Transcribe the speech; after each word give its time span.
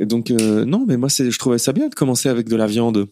Et 0.00 0.06
donc, 0.06 0.30
euh, 0.32 0.64
non, 0.64 0.84
mais 0.88 0.96
moi, 0.96 1.08
je 1.08 1.38
trouvais 1.38 1.58
ça 1.58 1.72
bien 1.72 1.88
de 1.88 1.94
commencer 1.94 2.28
avec 2.28 2.48
de 2.48 2.56
la 2.56 2.66
viande. 2.66 3.06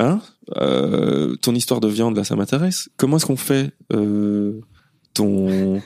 Hein 0.00 0.20
Euh, 0.56 1.36
Ton 1.42 1.54
histoire 1.54 1.78
de 1.80 1.88
viande, 1.88 2.16
là, 2.16 2.24
ça 2.24 2.34
m'intéresse. 2.34 2.88
Comment 2.96 3.18
est-ce 3.18 3.26
qu'on 3.26 3.36
fait 3.36 3.70
euh, 3.92 4.60
ton 5.14 5.80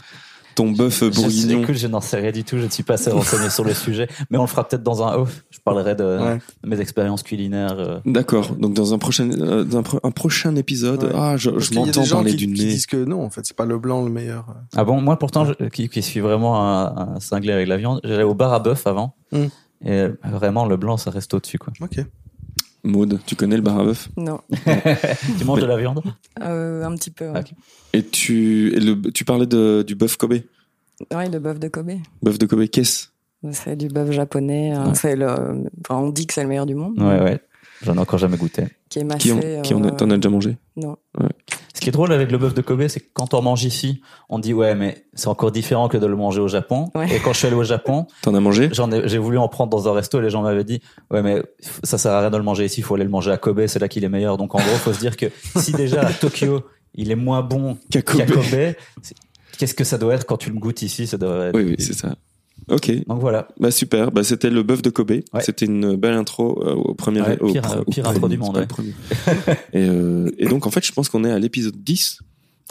ton 0.54 0.70
bœuf 0.70 1.04
bourguignon 1.14 1.66
je 1.68 1.86
n'en 1.86 2.00
sais 2.00 2.16
rien 2.16 2.32
du 2.32 2.42
tout, 2.42 2.56
je 2.56 2.64
ne 2.64 2.70
suis 2.70 2.82
pas 2.82 2.94
assez 2.94 3.10
renseigné 3.10 3.50
sur 3.50 3.62
le 3.62 3.74
sujet, 3.74 4.08
mais 4.30 4.38
on 4.38 4.42
le 4.42 4.46
fera 4.46 4.66
peut-être 4.66 4.82
dans 4.82 5.02
un 5.06 5.14
off. 5.16 5.44
Je 5.50 5.58
parlerai 5.62 5.94
de, 5.94 6.04
Ouais. 6.04 6.38
de 6.64 6.68
mes 6.70 6.80
expériences 6.80 7.22
culinaires. 7.22 7.76
euh. 7.78 7.98
D'accord. 8.06 8.54
Donc 8.56 8.72
dans 8.72 8.94
un 8.94 8.98
prochain 8.98 9.28
euh, 9.32 9.64
dans 9.64 9.76
un, 9.76 9.82
pro- 9.82 10.00
un 10.02 10.10
prochain 10.12 10.56
épisode, 10.56 11.04
Ouais. 11.04 11.10
ah, 11.14 11.36
je, 11.36 11.50
m'entends 11.74 12.04
gens 12.04 12.16
parler 12.16 12.30
qui, 12.30 12.46
du 12.46 12.54
qui 12.54 12.64
nez. 12.64 12.70
disent 12.70 12.86
que 12.86 13.04
non, 13.04 13.22
en 13.22 13.28
fait, 13.28 13.42
c'est 13.44 13.54
pas 13.56 13.66
le 13.66 13.78
blanc 13.78 14.02
le 14.02 14.10
meilleur. 14.10 14.46
Ah 14.74 14.84
bon, 14.84 14.98
moi 15.02 15.18
pourtant, 15.18 15.44
je- 15.44 15.66
qui, 15.68 15.90
qui 15.90 16.00
suis 16.02 16.20
vraiment 16.20 16.58
un, 16.58 17.16
un 17.16 17.20
cinglé 17.20 17.52
avec 17.52 17.68
la 17.68 17.76
viande, 17.76 18.00
j'allais 18.02 18.22
au 18.22 18.32
bar 18.34 18.54
à 18.54 18.58
bœuf 18.60 18.86
avant, 18.86 19.14
Mm. 19.32 19.46
Et 19.84 20.06
vraiment 20.24 20.66
le 20.66 20.76
blanc, 20.76 20.96
ça 20.96 21.10
reste 21.10 21.32
au-dessus. 21.34 21.58
quoi. 21.58 21.72
Ok. 21.80 21.98
Maud, 22.84 23.18
tu 23.26 23.34
connais 23.34 23.56
le 23.56 23.62
bar 23.62 23.80
à 23.80 23.84
bœuf? 23.84 24.08
Non, 24.16 24.40
tu 25.38 25.44
manges 25.44 25.60
de 25.60 25.66
la 25.66 25.76
viande? 25.76 26.02
Euh, 26.40 26.84
un 26.84 26.94
petit 26.94 27.10
peu. 27.10 27.28
Ouais. 27.30 27.42
Et 27.92 28.04
tu 28.04 28.72
et 28.76 28.80
le, 28.80 29.00
tu 29.10 29.24
parlais 29.24 29.46
de, 29.46 29.82
du 29.84 29.96
bœuf 29.96 30.16
Kobe. 30.16 30.34
Ouais, 31.12 31.28
le 31.28 31.38
bœuf 31.40 31.58
de 31.58 31.66
Kobe. 31.68 31.90
Bœuf 32.22 32.38
de 32.38 32.46
Kobe, 32.46 32.64
qu'est-ce? 32.68 33.08
C'est 33.52 33.74
du 33.76 33.88
bœuf 33.88 34.12
japonais. 34.12 34.70
hein. 34.70 34.88
Ouais. 34.88 34.94
C'est 34.94 35.16
le, 35.16 35.26
enfin, 35.26 36.00
on 36.00 36.10
dit 36.10 36.26
que 36.28 36.34
c'est 36.34 36.42
le 36.42 36.48
meilleur 36.48 36.66
du 36.66 36.74
monde. 36.76 36.98
Ouais, 37.00 37.20
ouais. 37.22 37.40
J'en 37.82 37.94
ai 37.96 37.98
encore 37.98 38.18
jamais 38.20 38.36
goûté. 38.36 38.66
Qui 38.88 39.00
est 39.00 39.04
massé. 39.04 39.18
Qui, 39.18 39.32
en, 39.32 39.40
qui 39.62 39.74
a, 39.74 39.76
euh, 39.76 39.90
t'en 39.90 40.08
as 40.10 40.16
déjà 40.16 40.30
mangé? 40.30 40.56
Non. 40.76 40.96
Ce 41.76 41.80
qui 41.82 41.90
est 41.90 41.92
drôle 41.92 42.10
avec 42.10 42.32
le 42.32 42.38
bœuf 42.38 42.54
de 42.54 42.62
Kobe, 42.62 42.88
c'est 42.88 43.00
que 43.00 43.08
quand 43.12 43.34
on 43.34 43.42
mange 43.42 43.64
ici, 43.64 44.00
on 44.30 44.38
dit 44.38 44.54
ouais, 44.54 44.74
mais 44.74 45.04
c'est 45.12 45.28
encore 45.28 45.52
différent 45.52 45.88
que 45.88 45.98
de 45.98 46.06
le 46.06 46.16
manger 46.16 46.40
au 46.40 46.48
Japon. 46.48 46.90
Ouais. 46.94 47.14
Et 47.14 47.20
quand 47.20 47.34
je 47.34 47.38
suis 47.38 47.46
allé 47.48 47.56
au 47.56 47.64
Japon, 47.64 48.06
T'en 48.22 48.34
as 48.34 48.40
mangé? 48.40 48.70
j'en 48.72 48.90
ai, 48.90 49.06
j'ai 49.06 49.18
voulu 49.18 49.36
en 49.36 49.46
prendre 49.48 49.68
dans 49.68 49.86
un 49.86 49.92
resto 49.92 50.18
et 50.18 50.22
les 50.22 50.30
gens 50.30 50.40
m'avaient 50.40 50.64
dit 50.64 50.80
ouais, 51.10 51.20
mais 51.20 51.42
ça 51.82 51.98
sert 51.98 52.12
à 52.12 52.20
rien 52.20 52.30
de 52.30 52.36
le 52.38 52.42
manger 52.42 52.64
ici, 52.64 52.80
il 52.80 52.82
faut 52.82 52.94
aller 52.94 53.04
le 53.04 53.10
manger 53.10 53.30
à 53.30 53.36
Kobe, 53.36 53.66
c'est 53.66 53.78
là 53.78 53.88
qu'il 53.88 54.04
est 54.04 54.08
meilleur. 54.08 54.38
Donc 54.38 54.54
en 54.54 54.58
gros, 54.58 54.74
faut 54.76 54.94
se 54.94 55.00
dire 55.00 55.18
que 55.18 55.26
si 55.56 55.72
déjà 55.72 56.00
à 56.00 56.12
Tokyo, 56.14 56.62
il 56.94 57.10
est 57.10 57.16
moins 57.16 57.42
bon 57.42 57.76
Qu'à 57.90 58.00
Kobe. 58.00 58.22
Qu'est-ce 59.58 59.74
que 59.74 59.84
ça 59.84 59.98
doit 59.98 60.14
être 60.14 60.24
quand 60.24 60.38
tu 60.38 60.50
le 60.50 60.58
goûtes 60.58 60.80
ici? 60.80 61.06
Ça 61.06 61.18
doit 61.18 61.46
être... 61.46 61.54
Oui, 61.56 61.64
oui, 61.64 61.76
c'est 61.78 61.92
ça. 61.92 62.14
Ok, 62.68 62.90
Donc 63.06 63.20
voilà. 63.20 63.46
bah 63.60 63.70
super. 63.70 64.10
Bah 64.10 64.24
c'était 64.24 64.50
le 64.50 64.62
bœuf 64.62 64.82
de 64.82 64.90
Kobe. 64.90 65.12
C'était 65.40 65.66
une 65.66 65.94
belle 65.96 66.14
intro 66.14 66.60
euh, 66.66 66.72
au 66.74 66.94
premier. 66.94 67.20
Ouais, 67.22 67.38
au 67.40 67.52
pire- 67.52 67.62
au 67.86 67.90
pire 67.90 68.02
premier, 68.04 68.16
intro 68.16 68.28
du 68.28 68.38
monde, 68.38 68.52
pas 68.54 68.58
ouais. 68.60 68.64
le 68.64 68.68
premier. 68.68 68.92
et, 69.72 69.88
euh, 69.88 70.30
et 70.38 70.46
donc 70.46 70.66
en 70.66 70.70
fait, 70.70 70.84
je 70.84 70.92
pense 70.92 71.08
qu'on 71.08 71.24
est 71.24 71.30
à 71.30 71.38
l'épisode 71.38 71.76
10. 71.76 72.18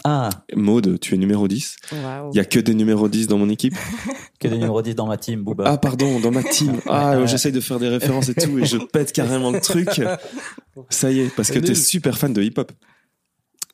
Ah, 0.04 0.28
Maud, 0.54 1.00
tu 1.00 1.14
es 1.14 1.18
numéro 1.18 1.48
10. 1.48 1.76
Waouh. 1.92 2.30
Il 2.32 2.36
y 2.36 2.40
a 2.40 2.44
que 2.44 2.60
des 2.60 2.74
numéros 2.74 3.08
10 3.08 3.26
dans 3.28 3.38
mon 3.38 3.48
équipe. 3.48 3.74
que 4.38 4.46
des 4.48 4.56
numéros 4.56 4.82
10 4.82 4.94
dans 4.94 5.06
ma 5.06 5.16
team, 5.16 5.42
Booba. 5.42 5.64
Ah 5.66 5.78
pardon, 5.78 6.20
dans 6.20 6.30
ma 6.30 6.42
team. 6.42 6.78
Ah, 6.86 7.18
Ouais. 7.18 7.26
j'essaye 7.26 7.50
de 7.52 7.60
faire 7.60 7.78
des 7.78 7.88
références 7.88 8.28
et 8.28 8.34
tout 8.34 8.58
et 8.58 8.66
je 8.66 8.76
pète 8.76 9.12
carrément 9.12 9.50
le 9.50 9.60
truc. 9.60 9.88
Ça 10.90 11.10
y 11.10 11.20
est, 11.20 11.34
parce 11.34 11.50
que 11.50 11.58
t'es 11.58 11.74
super 11.74 12.18
fan 12.18 12.32
de 12.34 12.42
hip-hop. 12.42 12.70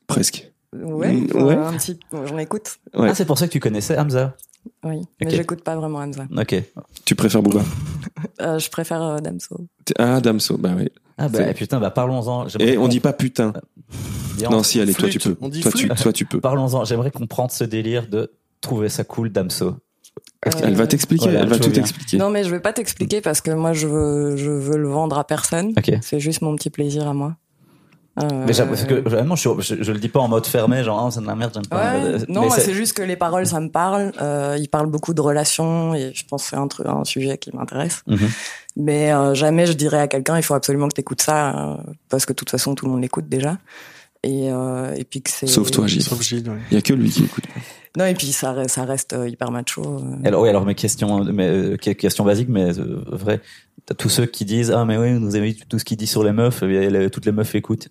Presque. 0.06 0.52
Ouais, 0.72 1.12
Mm, 1.12 1.42
ouais. 1.42 1.54
un 1.56 1.72
petit. 1.74 1.98
J'en 2.12 2.38
écoute. 2.38 2.78
Ouais. 2.94 3.08
Ah, 3.10 3.14
c'est 3.14 3.26
pour 3.26 3.36
ça 3.38 3.46
que 3.48 3.52
tu 3.52 3.60
connaissais 3.60 3.98
Hamza. 3.98 4.36
Oui, 4.84 5.00
mais 5.20 5.30
j'écoute 5.30 5.62
pas 5.62 5.76
vraiment 5.76 5.98
Hamza. 5.98 6.26
Ok. 6.36 6.56
Tu 7.04 7.14
préfères 7.14 7.42
Booba 7.42 7.62
Euh, 8.40 8.58
je 8.58 8.68
préfère 8.70 9.02
euh, 9.02 9.18
Damso. 9.18 9.66
Ah, 9.98 10.20
Damso, 10.20 10.56
bah 10.58 10.72
oui. 10.76 10.88
Ah 11.18 11.28
bah 11.28 11.52
putain, 11.54 11.78
bah 11.78 11.90
parlons-en. 11.90 12.48
Et 12.58 12.78
on 12.78 12.88
dit 12.88 12.98
pas 13.00 13.12
putain. 13.12 13.52
Dis- 14.38 14.44
Non, 14.44 14.62
si, 14.62 14.80
allez, 14.80 14.94
toi 14.94 15.08
tu 15.08 15.18
peux. 15.18 15.36
On 15.40 15.48
dit 15.48 15.60
Toi 15.60 15.70
tu, 15.72 15.88
toi 15.88 16.12
tu 16.12 16.24
peux. 16.24 16.40
Parlons-en. 16.40 16.84
J'aimerais 16.84 17.10
qu'on 17.10 17.26
prenne 17.26 17.48
ce 17.50 17.64
délire 17.64 18.08
de 18.08 18.32
trouver 18.60 18.88
ça 18.88 19.04
cool, 19.04 19.30
Damso. 19.30 19.76
Elle 20.62 20.74
va 20.74 20.86
t'expliquer, 20.88 21.28
elle 21.28 21.48
va 21.48 21.56
tout 21.58 21.64
veux 21.66 21.70
bien. 21.70 21.82
expliquer. 21.82 22.16
Non, 22.16 22.30
mais 22.30 22.42
je 22.42 22.50
vais 22.50 22.58
pas 22.60 22.72
t'expliquer 22.72 23.20
parce 23.20 23.40
que 23.40 23.52
moi, 23.52 23.72
je 23.72 23.86
veux, 23.86 24.36
je 24.36 24.50
veux 24.50 24.76
le 24.76 24.88
vendre 24.88 25.16
à 25.18 25.24
personne. 25.24 25.72
Ok. 25.78 25.92
C'est 26.00 26.18
juste 26.18 26.42
mon 26.42 26.56
petit 26.56 26.70
plaisir 26.70 27.06
à 27.06 27.14
moi. 27.14 27.36
Euh, 28.20 28.44
Mais 28.46 28.52
parce 28.54 28.84
que 28.84 28.94
vraiment, 29.08 29.36
je, 29.36 29.48
je, 29.60 29.82
je 29.82 29.90
le 29.92 29.98
dis 29.98 30.08
pas 30.10 30.20
en 30.20 30.28
mode 30.28 30.46
fermé, 30.46 30.84
genre, 30.84 31.02
ah, 31.06 31.10
c'est 31.10 31.22
de 31.22 31.26
la 31.26 31.34
merde, 31.34 31.52
j'aime 31.54 31.66
pas. 31.66 31.94
Ouais, 31.94 32.18
non, 32.28 32.50
c'est- 32.50 32.74
juste 32.74 32.92
que 32.94 33.02
les 33.02 33.16
paroles, 33.16 33.46
ça 33.46 33.58
me 33.58 33.70
parle. 33.70 34.12
Euh, 34.20 34.58
il 34.60 34.68
parle 34.68 34.86
beaucoup 34.88 35.14
de 35.14 35.20
relations 35.22 35.94
et 35.94 36.12
je 36.14 36.22
pense 36.26 36.42
que 36.44 36.50
c'est 36.50 36.56
un, 36.56 36.68
truc, 36.68 36.86
un 36.86 37.04
sujet 37.04 37.38
qui 37.38 37.56
m'intéresse. 37.56 38.02
Mhm. 38.06 38.28
Mais 38.76 39.12
euh, 39.12 39.32
jamais 39.34 39.66
je 39.66 39.72
dirais 39.72 39.98
à 40.00 40.08
quelqu'un, 40.08 40.36
il 40.36 40.42
faut 40.42 40.52
absolument 40.54 40.88
que 40.88 40.94
tu 40.94 41.00
écoutes 41.00 41.22
ça 41.22 41.56
euh, 41.72 41.76
parce 42.10 42.26
que 42.26 42.32
de 42.32 42.36
toute 42.36 42.50
façon, 42.50 42.74
tout 42.74 42.84
le 42.84 42.92
monde 42.92 43.00
l'écoute 43.00 43.28
déjà. 43.30 43.56
Et, 44.24 44.52
euh, 44.52 44.94
et 44.94 45.04
puis 45.04 45.20
que 45.22 45.30
c'est. 45.30 45.46
Sauf 45.46 45.70
toi, 45.70 45.86
Gilles. 45.86 46.02
Sauf 46.02 46.20
Gilles, 46.22 46.48
ouais. 46.48 46.58
Il 46.70 46.74
y 46.74 46.78
a 46.78 46.82
que 46.82 46.92
lui 46.92 47.08
qui 47.10 47.24
écoute. 47.24 47.44
Non, 47.98 48.04
et 48.06 48.14
puis 48.14 48.28
ça, 48.32 48.52
reste- 48.52 48.74
ça 48.74 48.84
reste 48.84 49.16
hyper 49.26 49.50
macho. 49.50 50.02
Alors, 50.24 50.42
oui, 50.42 50.48
alors 50.48 50.64
mes 50.64 50.74
questions, 50.74 51.24
mes 51.24 51.46
euh, 51.46 51.76
que- 51.76 51.90
questions 51.90 52.24
basiques, 52.24 52.48
mais 52.48 52.78
euh, 52.78 53.02
vrai. 53.10 53.40
T'as 53.84 53.94
tous 53.94 54.08
ceux 54.10 54.26
qui 54.26 54.44
disent 54.44 54.70
ah 54.70 54.84
mais 54.84 54.96
oui, 54.96 55.18
vous 55.18 55.34
avez 55.34 55.54
tout 55.54 55.78
ce 55.78 55.84
qu'il 55.84 55.96
dit 55.96 56.06
sur 56.06 56.22
les 56.22 56.30
meufs, 56.32 56.62
et 56.62 56.88
les- 56.88 57.10
toutes 57.10 57.26
les 57.26 57.32
meufs 57.32 57.54
écoutent. 57.56 57.88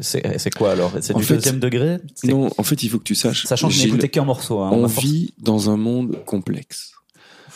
C'est 0.00 0.54
quoi 0.54 0.72
alors? 0.72 0.92
C'est 1.00 1.14
du 1.14 1.22
fait, 1.22 1.34
deuxième 1.34 1.60
degré? 1.60 1.98
Non, 2.24 2.50
en 2.58 2.62
fait, 2.62 2.82
il 2.82 2.88
faut 2.88 2.98
que 2.98 3.04
tu 3.04 3.14
saches. 3.14 3.46
Sachant 3.46 3.68
que 3.68 3.74
je 3.74 3.84
n'écoutais 3.84 4.08
qu'un 4.08 4.24
morceau. 4.24 4.60
Hein, 4.60 4.70
on 4.72 4.86
vit 4.86 5.32
dans 5.38 5.70
un 5.70 5.76
monde 5.76 6.24
complexe, 6.24 6.92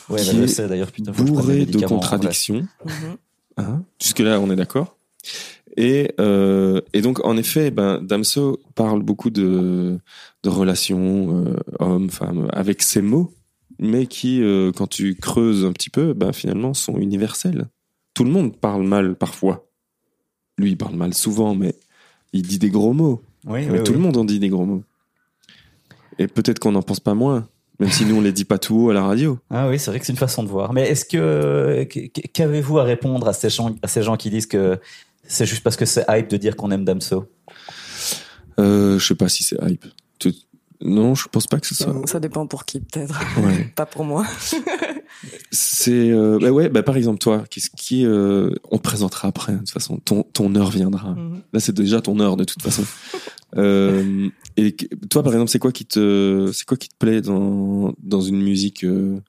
Ouais, 0.08 0.20
qui 0.20 0.26
bah, 0.26 0.32
je 0.36 0.42
est 0.42 0.48
sais 0.48 0.68
d'ailleurs, 0.68 0.90
bourré 0.98 1.66
de 1.66 1.84
contradictions. 1.86 2.66
Mhm. 2.84 3.16
Hein? 3.56 3.82
Jusque 4.00 4.20
là, 4.20 4.40
on 4.40 4.50
est 4.50 4.56
d'accord. 4.56 4.96
Et, 5.76 6.12
euh, 6.20 6.80
et 6.92 7.00
donc, 7.00 7.24
en 7.24 7.36
effet, 7.36 7.70
ben, 7.70 8.00
Damso 8.00 8.60
parle 8.74 9.02
beaucoup 9.02 9.30
de, 9.30 9.98
de 10.42 10.48
relations 10.48 11.44
euh, 11.44 11.56
hommes, 11.80 12.10
femmes, 12.10 12.48
avec 12.52 12.82
ces 12.82 13.02
mots, 13.02 13.34
mais 13.78 14.06
qui, 14.06 14.40
euh, 14.40 14.70
quand 14.72 14.86
tu 14.86 15.16
creuses 15.16 15.64
un 15.64 15.72
petit 15.72 15.90
peu, 15.90 16.12
ben, 16.14 16.32
finalement, 16.32 16.74
sont 16.74 16.96
universels. 16.96 17.66
Tout 18.14 18.24
le 18.24 18.30
monde 18.30 18.56
parle 18.56 18.84
mal 18.84 19.16
parfois. 19.16 19.68
Lui, 20.58 20.70
il 20.70 20.76
parle 20.76 20.94
mal 20.94 21.14
souvent, 21.14 21.56
mais 21.56 21.74
il 22.34 22.42
dit 22.42 22.58
des 22.58 22.68
gros 22.70 22.92
mots. 22.92 23.22
Oui, 23.46 23.64
Mais 23.66 23.78
oui, 23.78 23.84
tout 23.84 23.92
oui. 23.92 23.98
le 23.98 24.02
monde 24.04 24.16
en 24.18 24.24
dit 24.24 24.38
des 24.38 24.48
gros 24.50 24.66
mots. 24.66 24.82
Et 26.18 26.26
peut-être 26.28 26.58
qu'on 26.58 26.72
n'en 26.72 26.82
pense 26.82 27.00
pas 27.00 27.14
moins, 27.14 27.48
même 27.80 27.90
si 27.90 28.04
nous, 28.04 28.16
on 28.16 28.20
les 28.20 28.32
dit 28.32 28.44
pas 28.44 28.58
tout 28.58 28.76
haut 28.76 28.90
à 28.90 28.94
la 28.94 29.02
radio. 29.02 29.38
Ah 29.50 29.68
oui, 29.68 29.78
c'est 29.78 29.90
vrai 29.90 29.98
que 30.00 30.06
c'est 30.06 30.12
une 30.12 30.18
façon 30.18 30.42
de 30.42 30.48
voir. 30.48 30.72
Mais 30.72 30.88
est-ce 30.88 31.04
que 31.04 31.84
qu- 31.84 32.08
qu'avez-vous 32.10 32.78
à 32.78 32.84
répondre 32.84 33.26
à 33.26 33.32
ces 33.32 33.48
gens, 33.50 33.74
à 33.82 33.88
ces 33.88 34.02
gens 34.02 34.16
qui 34.16 34.30
disent 34.30 34.46
que 34.46 34.78
c'est 35.26 35.46
juste 35.46 35.62
parce 35.62 35.76
que 35.76 35.84
c'est 35.86 36.04
hype 36.08 36.28
de 36.28 36.36
dire 36.36 36.54
qu'on 36.56 36.70
aime 36.70 36.84
Damso? 36.84 37.24
Euh, 38.60 38.98
je 38.98 39.04
sais 39.06 39.14
pas 39.16 39.28
si 39.28 39.42
c'est 39.42 39.56
hype. 39.62 39.84
Non, 40.80 41.14
je 41.14 41.28
pense 41.28 41.46
pas 41.46 41.60
que 41.60 41.66
ce 41.66 41.74
soit. 41.74 41.94
Ça 42.06 42.20
dépend 42.20 42.46
pour 42.46 42.64
qui, 42.64 42.80
peut-être. 42.80 43.18
Ouais. 43.40 43.72
pas 43.76 43.86
pour 43.86 44.04
moi. 44.04 44.26
C'est 45.50 46.10
euh, 46.10 46.38
bah 46.40 46.50
ouais, 46.50 46.68
bah 46.68 46.82
par 46.82 46.96
exemple 46.96 47.18
toi, 47.18 47.44
qu'est-ce 47.48 47.70
qui 47.70 48.04
euh, 48.04 48.50
on 48.70 48.78
te 48.78 48.82
présentera 48.82 49.28
après 49.28 49.52
de 49.52 49.58
toute 49.58 49.70
façon. 49.70 49.98
Ton 49.98 50.24
ton 50.24 50.54
heure 50.56 50.70
viendra. 50.70 51.14
Mhm. 51.14 51.42
Là, 51.52 51.60
c'est 51.60 51.74
déjà 51.74 52.00
ton 52.00 52.18
heure 52.20 52.36
de 52.36 52.44
toute 52.44 52.62
façon. 52.62 52.84
euh, 53.56 54.28
et 54.56 54.76
toi, 55.10 55.22
par 55.22 55.32
exemple, 55.32 55.50
c'est 55.50 55.58
quoi 55.58 55.72
qui 55.72 55.86
te 55.86 56.50
c'est 56.52 56.66
quoi 56.66 56.76
qui 56.76 56.88
te 56.88 56.96
plaît 56.98 57.20
dans 57.20 57.94
dans 58.02 58.20
une 58.20 58.42
musique 58.42 58.84
euh, 58.84 59.20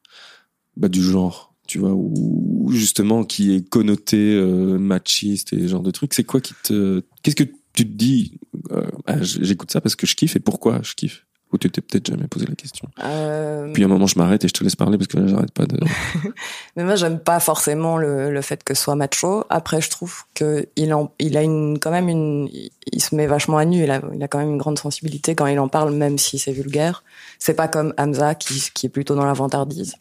bah, 0.78 0.90
du 0.90 1.02
genre, 1.02 1.54
tu 1.68 1.80
vois, 1.80 1.94
ou 1.94 2.70
justement 2.72 3.24
qui 3.24 3.54
est 3.54 3.70
connoté 3.70 4.18
euh, 4.36 4.78
machiste 4.78 5.54
et 5.54 5.62
ce 5.62 5.68
genre 5.68 5.84
de 5.84 5.92
trucs. 5.92 6.14
C'est 6.14 6.24
quoi 6.24 6.42
qui 6.42 6.54
te 6.64 7.04
qu'est-ce 7.24 7.36
que 7.36 7.44
tu 7.74 7.86
te 7.86 7.94
dis? 7.96 8.40
Euh, 8.72 8.90
ah, 9.06 9.22
J'écoute 9.22 9.72
ça 9.72 9.82
parce 9.82 9.96
que 9.96 10.08
je 10.08 10.16
kiffe 10.16 10.36
et 10.36 10.40
pourquoi 10.40 10.82
je 10.84 10.94
kiffe? 10.96 11.26
Ou 11.56 11.58
tu 11.58 11.70
t'es 11.72 11.80
peut-être 11.80 12.06
jamais 12.08 12.28
posé 12.28 12.46
la 12.46 12.56
question. 12.56 12.90
Euh, 13.02 13.72
Puis 13.72 13.84
à 13.84 13.86
un 13.86 13.90
moment, 13.90 14.08
je 14.08 14.20
m'arrête 14.20 14.44
et 14.44 14.50
je 14.50 14.54
te 14.54 14.62
laisse 14.62 14.76
parler 14.76 14.98
parce 14.98 15.08
que 15.08 15.18
là, 15.18 15.28
j'arrête 15.28 15.52
pas 15.52 15.66
de. 15.66 15.80
Mais 16.76 16.84
moi, 16.84 16.96
j'aime 16.96 17.18
pas 17.20 17.40
forcément 17.40 17.98
le, 17.98 18.30
le 18.30 18.42
fait 18.42 18.62
que 18.62 18.74
ce 18.74 18.84
soit 18.84 18.96
macho. 18.96 19.46
Après, 19.50 19.80
je 19.80 19.90
trouve 19.90 20.24
que 20.34 20.68
il, 20.76 20.94
en, 20.94 21.14
il 21.20 21.38
a 21.38 21.44
une, 21.44 21.80
quand 21.80 21.92
même 21.92 22.10
une, 22.10 22.50
il 22.52 23.02
se 23.02 23.16
met 23.16 23.26
vachement 23.26 23.58
à 23.58 23.64
nu. 23.64 23.84
Il 23.84 23.92
a, 23.92 24.02
il 24.14 24.22
a 24.22 24.28
quand 24.28 24.40
même 24.40 24.50
une 24.50 24.58
grande 24.58 24.78
sensibilité 24.78 25.34
quand 25.34 25.46
il 25.48 25.58
en 25.60 25.70
parle, 25.70 25.94
même 25.94 26.18
si 26.18 26.38
c'est 26.40 26.52
vulgaire. 26.52 27.04
C'est 27.40 27.54
pas 27.56 27.70
comme 27.70 27.94
Hamza 27.98 28.36
qui, 28.36 28.62
qui 28.74 28.86
est 28.88 28.90
plutôt 28.90 29.16
dans 29.16 29.26
la 29.26 29.34
vantardise. 29.34 29.96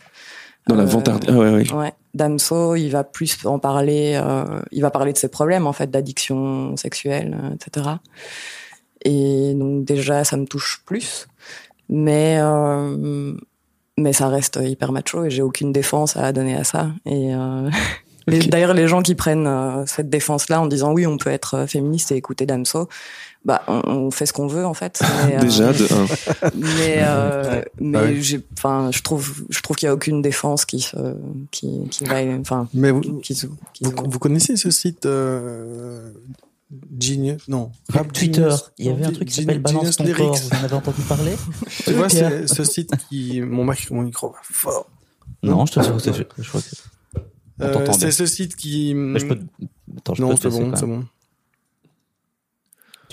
Dans 0.66 0.74
la 0.74 0.82
Euh, 0.82 0.86
vantardise. 0.86 1.30
Ah 1.32 1.36
ouais, 1.38 1.50
ouais. 1.50 1.72
Ouais. 1.72 1.92
Damso, 2.14 2.74
il 2.74 2.88
va 2.88 3.04
plus 3.04 3.36
en 3.44 3.60
parler. 3.60 4.20
euh, 4.20 4.60
il 4.72 4.82
va 4.82 4.90
parler 4.90 5.12
de 5.12 5.18
ses 5.18 5.28
problèmes 5.28 5.66
en 5.68 5.72
fait, 5.72 5.88
d'addiction 5.90 6.76
sexuelle, 6.76 7.36
etc. 7.54 7.86
Et 9.04 9.52
donc 9.54 9.84
déjà, 9.84 10.24
ça 10.24 10.36
me 10.38 10.46
touche 10.46 10.82
plus. 10.86 11.26
Mais 11.88 12.38
euh, 12.40 13.34
mais 13.98 14.12
ça 14.12 14.28
reste 14.28 14.58
hyper 14.62 14.90
macho 14.92 15.24
et 15.24 15.30
j'ai 15.30 15.42
aucune 15.42 15.72
défense 15.72 16.16
à 16.16 16.32
donner 16.32 16.56
à 16.56 16.64
ça. 16.64 16.88
Et 17.06 17.34
euh, 17.34 17.70
d'ailleurs, 18.48 18.74
les 18.74 18.88
gens 18.88 19.02
qui 19.02 19.14
prennent 19.14 19.46
euh, 19.46 19.84
cette 19.86 20.08
défense-là 20.10 20.60
en 20.60 20.66
disant 20.66 20.92
oui, 20.92 21.06
on 21.06 21.18
peut 21.18 21.30
être 21.30 21.66
féministe 21.66 22.10
et 22.12 22.16
écouter 22.16 22.46
Damso, 22.46 22.88
bah 23.44 23.62
on, 23.68 23.82
on 23.86 24.10
fait 24.10 24.24
ce 24.26 24.32
qu'on 24.32 24.46
veut 24.46 24.64
en 24.64 24.72
fait. 24.74 25.02
Mais, 25.28 25.36
Déjà, 25.40 25.72
de 25.72 25.84
un. 25.84 26.50
mais 26.54 27.64
mais 27.80 27.98
Ouais. 27.98 28.16
j'ai 28.20 28.40
enfin 28.56 28.88
je 28.90 29.02
trouve 29.02 29.44
je 29.50 29.60
trouve 29.60 29.76
qu'il 29.76 29.86
y 29.86 29.90
a 29.90 29.94
aucune 29.94 30.22
défense 30.22 30.64
qui 30.64 30.90
qui 31.50 31.86
qui 31.90 32.04
va 32.04 32.16
enfin 32.40 32.66
Mais 32.72 32.90
vous, 32.90 33.00
qui 33.20 33.34
se, 33.34 33.46
qui 33.74 33.84
vous, 33.84 33.90
se- 33.90 34.08
vous 34.08 34.18
connaissez 34.18 34.56
ce 34.56 34.70
site 34.70 35.06
Genius 36.98 37.48
Non. 37.48 37.70
Rap 37.88 38.12
Twitter, 38.12 38.40
Genius 38.42 38.70
il 38.78 38.86
y 38.86 38.88
avait 38.90 39.04
un 39.04 39.12
truc 39.12 39.28
qui 39.28 39.34
s'appelle 39.34 39.58
Balance 39.60 39.96
ton 39.96 40.12
corps. 40.12 40.36
Vous 40.36 40.48
en 40.56 40.64
avez 40.64 40.74
entendu 40.74 41.02
parler 41.02 41.32
Tu 41.84 41.92
vois, 41.92 42.08
c'est 42.08 42.46
ce 42.46 42.64
site 42.64 42.90
qui. 43.08 43.40
Mon, 43.40 43.64
mic- 43.64 43.90
mon 43.90 44.02
micro 44.02 44.28
va 44.30 44.38
fort. 44.42 44.88
Non, 45.42 45.66
je 45.66 45.72
te 45.72 45.82
jure, 45.82 45.96
que 45.96 46.02
c'est- 46.02 46.12
je 46.14 46.48
crois 46.48 46.60
que 46.60 47.20
On 47.60 47.64
Euh, 47.64 47.92
c'est 47.92 48.10
ce 48.10 48.26
site 48.26 48.56
qui. 48.56 48.94
Mais 48.94 49.20
je 49.20 49.26
peux. 49.26 49.38
Attends, 49.98 50.14
je 50.14 50.22
non, 50.22 50.36
c'est 50.36 50.48
bon, 50.50 50.72
c'est 50.74 50.86
bon. 50.86 51.04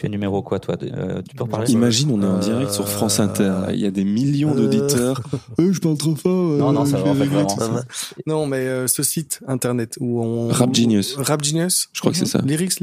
Tu 0.02 0.08
es 0.08 0.10
numéro 0.10 0.42
quoi, 0.42 0.58
toi 0.60 0.76
Euh, 0.82 1.22
Tu 1.30 1.36
peux 1.36 1.44
en 1.44 1.48
parler 1.48 1.72
Imagine, 1.72 2.10
on 2.12 2.22
est 2.24 2.26
en 2.26 2.38
Euh, 2.38 2.40
direct 2.40 2.72
sur 2.72 2.88
France 2.90 3.20
Inter. 3.20 3.44
là. 3.44 3.68
Il 3.72 3.80
y 3.80 3.86
a 3.86 3.92
des 3.92 4.04
millions 4.04 4.56
d'auditeurs. 4.56 5.22
Euh, 5.60 5.72
je 5.72 5.80
parle 5.80 5.96
trop 5.98 6.16
fort. 6.16 6.54
euh, 6.54 6.58
Non, 6.58 6.72
non, 6.72 6.86
ça 6.86 6.98
va, 6.98 7.12
en 7.12 7.14
fait, 7.14 7.26
vraiment. 7.26 7.56
Non, 8.26 8.48
mais 8.48 8.58
euh, 8.66 8.88
ce 8.88 9.04
site 9.04 9.42
internet 9.48 9.98
où 10.00 10.24
on. 10.24 10.48
Rap 10.48 10.74
Genius. 10.74 11.16
Rap 11.18 11.44
Genius? 11.44 11.90
Je 11.94 12.00
crois 12.00 12.12
que 12.14 12.18
c'est 12.18 12.26
ça. 12.26 12.42
Lyrics 12.44 12.80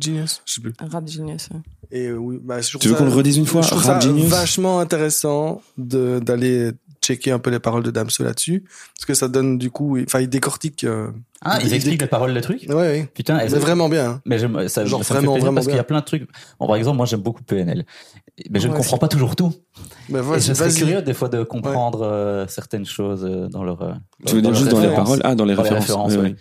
Genius? 0.00 0.42
Je 0.46 0.54
sais 0.54 0.60
plus. 0.60 0.72
Rap 0.78 1.08
Genius. 1.08 1.48
ouais. 1.52 1.60
Et 1.90 2.06
euh, 2.06 2.14
oui, 2.16 2.38
bah, 2.40 2.60
Tu 2.60 2.86
veux 2.88 2.94
qu'on 2.94 3.04
le 3.06 3.10
redise 3.10 3.36
une 3.36 3.46
fois? 3.46 3.62
Rap 3.62 3.82
ça 3.82 3.98
Genius? 3.98 4.26
vachement 4.28 4.78
intéressant 4.78 5.62
de 5.76 6.20
d'aller 6.20 6.70
checker 7.14 7.30
un 7.32 7.38
peu 7.38 7.50
les 7.50 7.58
paroles 7.60 7.82
de 7.82 7.90
Damso 7.90 8.22
là-dessus, 8.24 8.64
parce 8.96 9.06
que 9.06 9.14
ça 9.14 9.28
donne 9.28 9.58
du 9.58 9.70
coup, 9.70 9.98
enfin, 10.00 10.20
il 10.20 10.28
décortique. 10.28 10.84
euh, 10.84 11.08
Ah, 11.42 11.58
ils 11.62 11.68
il 11.68 11.74
expliquent 11.74 11.98
déc- 11.98 12.02
les 12.02 12.08
paroles 12.08 12.34
des 12.34 12.40
trucs 12.40 12.62
Ouais, 12.68 12.74
ouais. 12.74 13.08
Putain, 13.14 13.40
C'est 13.48 13.58
vraiment 13.58 13.88
bien. 13.88 14.10
hein. 14.10 14.22
Mais 14.26 14.38
j'aime- 14.38 14.68
ça, 14.68 14.84
Genre 14.84 15.02
ça 15.04 15.14
me 15.14 15.20
fait 15.20 15.26
vraiment, 15.26 15.38
vraiment 15.38 15.54
parce 15.54 15.66
qu'il 15.66 15.76
y 15.76 15.78
a 15.80 15.84
plein 15.84 16.00
de 16.00 16.04
trucs. 16.04 16.28
Bon, 16.58 16.66
par 16.66 16.76
exemple, 16.76 16.96
moi 16.98 17.06
j'aime 17.06 17.20
beaucoup 17.20 17.42
PNL, 17.42 17.84
mais 18.50 18.60
je 18.60 18.68
ne 18.68 18.74
comprends 18.74 18.98
pas 18.98 19.08
toujours 19.08 19.36
tout. 19.36 19.52
Bah, 20.08 20.18
Et 20.18 20.22
vas-y, 20.22 20.40
je 20.42 20.52
serais 20.54 20.70
curieux 20.72 21.02
des 21.02 21.14
fois 21.14 21.28
de 21.28 21.42
comprendre 21.42 22.02
euh, 22.02 22.46
certaines 22.48 22.86
choses 22.86 23.24
euh, 23.24 23.48
dans 23.48 23.64
leur. 23.64 23.80
euh, 23.82 23.92
Tu 24.26 24.34
veux 24.34 24.42
dire 24.42 24.54
juste 24.54 24.70
dans 24.70 24.80
les 24.80 24.94
paroles? 24.94 25.20
Ah, 25.24 25.34
dans 25.34 25.44
les 25.44 25.54
Dans 25.54 25.62
les 25.62 25.70
références. 25.70 26.12
Ouais, 26.12 26.18
ouais. 26.18 26.22
ouais. 26.30 26.36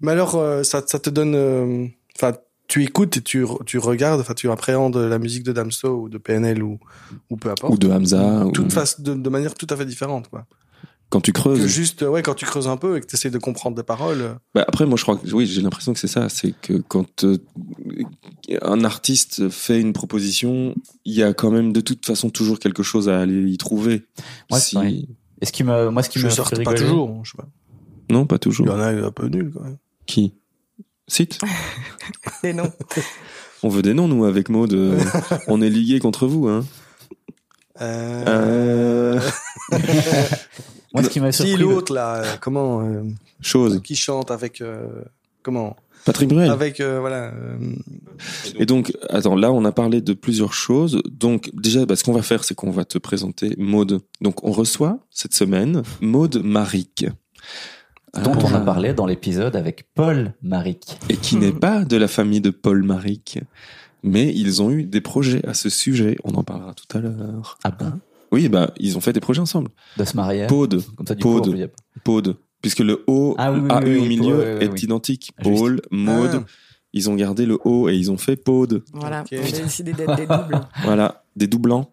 Mais 0.00 0.12
alors, 0.12 0.34
euh, 0.36 0.62
ça, 0.62 0.82
ça 0.86 0.98
te 0.98 1.10
donne, 1.10 1.34
euh, 1.34 1.86
enfin, 2.16 2.32
tu 2.68 2.82
écoutes 2.84 3.16
et 3.18 3.20
tu, 3.22 3.44
tu 3.66 3.78
regardes, 3.78 4.20
enfin, 4.20 4.34
tu 4.34 4.50
appréhendes 4.50 4.96
la 4.96 5.18
musique 5.18 5.42
de 5.44 5.52
Damso 5.52 6.02
ou 6.02 6.08
de 6.08 6.18
PNL 6.18 6.62
ou, 6.62 6.78
ou 7.30 7.36
peu 7.36 7.50
importe. 7.50 7.72
Ou 7.74 7.76
de 7.78 7.88
Hamza. 7.90 8.46
ou- 8.46 8.52
Toute 8.52 8.72
face, 8.72 9.00
de, 9.00 9.14
de 9.14 9.28
manière 9.28 9.54
tout 9.54 9.66
à 9.70 9.76
fait 9.76 9.84
différente, 9.86 10.28
quoi. 10.28 10.46
Quand 11.10 11.20
tu 11.20 11.32
Que 11.34 11.40
creuses. 11.40 11.66
juste, 11.66 12.00
ouais, 12.00 12.22
quand 12.22 12.32
tu 12.34 12.46
creuses 12.46 12.68
un 12.68 12.78
peu 12.78 12.96
et 12.96 13.00
que 13.02 13.06
tu 13.06 13.16
essaies 13.16 13.28
de 13.28 13.36
comprendre 13.36 13.76
des 13.76 13.82
paroles. 13.82 14.38
Bah, 14.54 14.64
après, 14.66 14.86
moi, 14.86 14.96
je 14.96 15.02
crois 15.02 15.16
que 15.16 15.30
oui, 15.34 15.44
j'ai 15.46 15.60
l'impression 15.60 15.92
que 15.92 15.98
c'est 16.00 16.06
ça. 16.08 16.30
C'est 16.30 16.54
que 16.62 16.74
quand 16.88 17.24
euh, 17.24 17.36
un 18.62 18.82
artiste 18.84 19.50
fait 19.50 19.78
une 19.78 19.92
proposition, 19.92 20.74
il 21.04 21.12
y 21.14 21.22
a 21.22 21.34
quand 21.34 21.50
même 21.50 21.72
de 21.74 21.80
toute 21.82 22.06
façon 22.06 22.30
toujours 22.30 22.58
quelque 22.58 22.82
chose 22.82 23.08
à 23.10 23.20
aller 23.20 23.50
y 23.50 23.58
trouver. 23.58 24.04
Ouais, 24.50 24.58
Si- 24.58 24.70
c'est 24.70 24.76
vrai. 24.76 24.94
Et 25.42 25.44
ce 25.46 25.52
qui 25.52 25.64
me, 25.64 25.90
moi, 25.90 26.02
ce 26.02 26.08
qui 26.08 26.18
je 26.18 26.24
me 26.26 26.30
sors 26.30 26.48
fait 26.48 26.62
pas 26.62 26.72
toujours, 26.72 27.20
je 27.24 27.32
sais 27.32 27.36
pas. 27.36 27.48
Non, 28.10 28.26
pas 28.26 28.36
Il 28.36 28.38
toujours. 28.38 28.66
y 28.66 28.70
en 28.70 28.78
a 28.80 28.88
un 28.92 29.10
peu 29.10 29.26
nul, 29.28 29.50
quand 29.54 29.64
même. 29.64 29.76
Qui? 30.06 30.34
Cite. 31.08 31.38
Des 32.42 32.52
noms. 32.52 32.72
On 33.62 33.68
veut 33.68 33.82
des 33.82 33.94
noms, 33.94 34.08
nous, 34.08 34.24
avec 34.24 34.48
Maud. 34.48 34.72
on 35.46 35.60
est 35.62 35.70
liés 35.70 36.00
contre 36.00 36.26
vous, 36.26 36.48
hein. 36.48 36.64
Euh... 37.80 38.24
Euh... 38.26 39.20
Moi, 40.94 41.04
ce 41.04 41.08
qui 41.08 41.20
m'a 41.20 41.32
Si 41.32 41.46
surpris. 41.48 41.62
l'autre, 41.62 41.94
là, 41.94 42.16
euh, 42.16 42.36
comment, 42.40 42.82
euh, 42.82 43.02
Chose. 43.40 43.80
qui 43.82 43.96
chante 43.96 44.30
avec, 44.30 44.60
euh, 44.60 44.86
comment, 45.42 45.76
Patrick 46.04 46.28
Bruel. 46.28 46.50
avec, 46.50 46.80
euh, 46.80 47.00
voilà, 47.00 47.32
euh, 47.32 47.56
Et 48.58 48.66
donc, 48.66 48.92
attends, 49.08 49.36
là, 49.36 49.52
on 49.52 49.64
a 49.64 49.72
parlé 49.72 50.00
de 50.00 50.12
plusieurs 50.12 50.52
choses. 50.52 51.00
Donc, 51.10 51.50
déjà, 51.54 51.86
bah, 51.86 51.96
ce 51.96 52.04
qu'on 52.04 52.12
va 52.12 52.22
faire, 52.22 52.44
c'est 52.44 52.54
qu'on 52.54 52.70
va 52.70 52.84
te 52.84 52.98
présenter 52.98 53.54
Maude. 53.56 54.00
Donc, 54.20 54.44
on 54.44 54.50
reçoit 54.50 54.98
cette 55.10 55.34
semaine 55.34 55.82
Maude 56.00 56.42
Maric. 56.44 57.06
Dont 58.22 58.32
on 58.44 58.54
a 58.54 58.58
Ah. 58.58 58.60
parlé 58.60 58.92
dans 58.94 59.06
l'épisode 59.06 59.56
avec 59.56 59.86
Paul 59.94 60.34
Maric. 60.42 60.98
Et 61.08 61.16
qui 61.16 61.36
n'est 61.36 61.52
pas 61.52 61.84
de 61.84 61.96
la 61.96 62.08
famille 62.08 62.40
de 62.40 62.50
Paul 62.50 62.82
Maric. 62.82 63.40
Mais 64.02 64.32
ils 64.34 64.60
ont 64.62 64.70
eu 64.70 64.84
des 64.84 65.00
projets 65.00 65.46
à 65.46 65.54
ce 65.54 65.68
sujet. 65.70 66.16
On 66.24 66.32
en 66.34 66.42
parlera 66.42 66.74
tout 66.74 66.96
à 66.96 67.00
l'heure. 67.00 67.58
Ah 67.64 67.70
bon? 67.70 67.92
Oui, 68.32 68.48
bah, 68.48 68.72
ils 68.78 68.96
ont 68.96 69.00
fait 69.00 69.12
des 69.12 69.20
projets 69.20 69.40
ensemble. 69.40 69.70
De 69.96 70.04
se 70.04 70.16
marier. 70.16 70.46
Paude, 70.46 70.82
Comme 70.96 71.06
ça, 71.06 71.14
du 71.14 71.22
coup. 71.22 71.40
Puisque 72.60 72.78
le 72.80 73.02
O, 73.06 73.34
Ah 73.38 73.52
oui, 73.52 73.60
oui, 73.60 73.68
AU 73.70 73.80
oui, 73.84 73.98
au 73.98 74.04
milieu 74.04 74.62
est 74.62 74.68
oui. 74.68 74.80
identique. 74.82 75.32
Juste. 75.44 75.58
Paul, 75.58 75.80
Maude. 75.90 76.30
Ah. 76.34 76.44
Ils 76.92 77.08
ont 77.10 77.14
gardé 77.14 77.46
le 77.46 77.58
O 77.64 77.88
et 77.88 77.96
ils 77.96 78.10
ont 78.12 78.18
fait 78.18 78.36
Paude. 78.36 78.84
Voilà. 78.92 79.22
Ok. 79.22 79.28
On 79.32 79.36
a 79.38 79.62
décidé 79.62 79.92
d'être 79.92 80.14
des 80.16 80.26
doubles. 80.26 80.60
Voilà. 80.84 81.24
Des 81.36 81.46
doublants. 81.46 81.90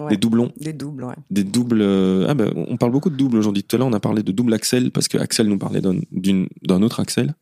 Ouais. 0.00 0.10
Des 0.10 0.16
doublons. 0.16 0.52
Des 0.60 0.72
doubles, 0.72 1.04
ouais. 1.04 1.14
des 1.30 1.44
doubles. 1.44 1.80
euh, 1.82 2.26
Ah 2.28 2.34
ben, 2.34 2.52
on 2.54 2.76
parle 2.76 2.92
beaucoup 2.92 3.10
de 3.10 3.16
doubles 3.16 3.36
aujourd'hui. 3.38 3.62
Tout 3.64 3.76
à 3.76 3.78
l'heure, 3.78 3.88
on 3.88 3.92
a 3.92 4.00
parlé 4.00 4.22
de 4.22 4.32
double 4.32 4.52
Axel 4.54 4.90
parce 4.90 5.08
que 5.08 5.18
Axel 5.18 5.46
nous 5.48 5.58
parlait 5.58 5.80
d'un 5.80 5.96
d'une- 6.12 6.48
d'un 6.62 6.82
autre 6.82 7.00
Axel, 7.00 7.34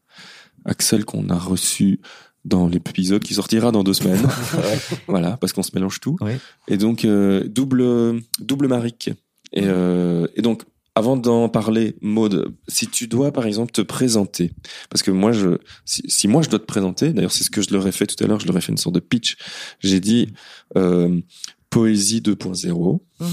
Axel 0.65 1.05
qu'on 1.05 1.29
a 1.29 1.39
reçu 1.39 2.01
dans 2.45 2.67
l'épisode 2.69 3.23
qui 3.23 3.35
sortira 3.35 3.73
dans 3.73 3.83
deux 3.85 3.95
semaines. 3.95 4.27
voilà, 5.09 5.37
parce 5.37 5.53
qu'on 5.53 5.63
se 5.63 5.71
mélange 5.75 6.01
tout. 6.01 6.17
Oui. 6.21 6.33
Et 6.69 6.77
donc 6.77 7.05
euh, 7.05 7.45
double 7.49 8.21
double 8.41 8.69
Maric. 8.69 9.11
Et, 9.53 9.63
euh, 9.65 10.27
et 10.37 10.43
donc 10.43 10.63
avant 10.95 11.17
d'en 11.17 11.49
parler, 11.49 11.95
Maude, 12.03 12.53
si 12.67 12.89
tu 12.89 13.07
dois 13.07 13.31
par 13.33 13.47
exemple 13.47 13.71
te 13.71 13.81
présenter, 13.83 14.53
parce 14.91 15.03
que 15.03 15.13
moi 15.13 15.31
je, 15.31 15.59
si, 15.85 16.03
si 16.09 16.27
moi 16.27 16.43
je 16.43 16.51
dois 16.51 16.59
te 16.59 16.65
présenter, 16.65 17.13
d'ailleurs 17.13 17.31
c'est 17.33 17.45
ce 17.45 17.51
que 17.51 17.63
je 17.63 17.73
leur 17.73 17.87
ai 17.87 17.93
fait 17.93 18.07
tout 18.07 18.23
à 18.23 18.27
l'heure, 18.27 18.41
je 18.41 18.47
leur 18.49 18.57
ai 18.57 18.61
fait 18.61 18.73
une 18.73 18.79
sorte 18.79 18.97
de 18.97 19.01
pitch. 19.01 19.37
J'ai 19.81 20.01
dit 20.01 20.29
euh, 20.77 21.21
poésie 21.71 22.21
2.0. 22.21 23.01
Mhm. 23.21 23.29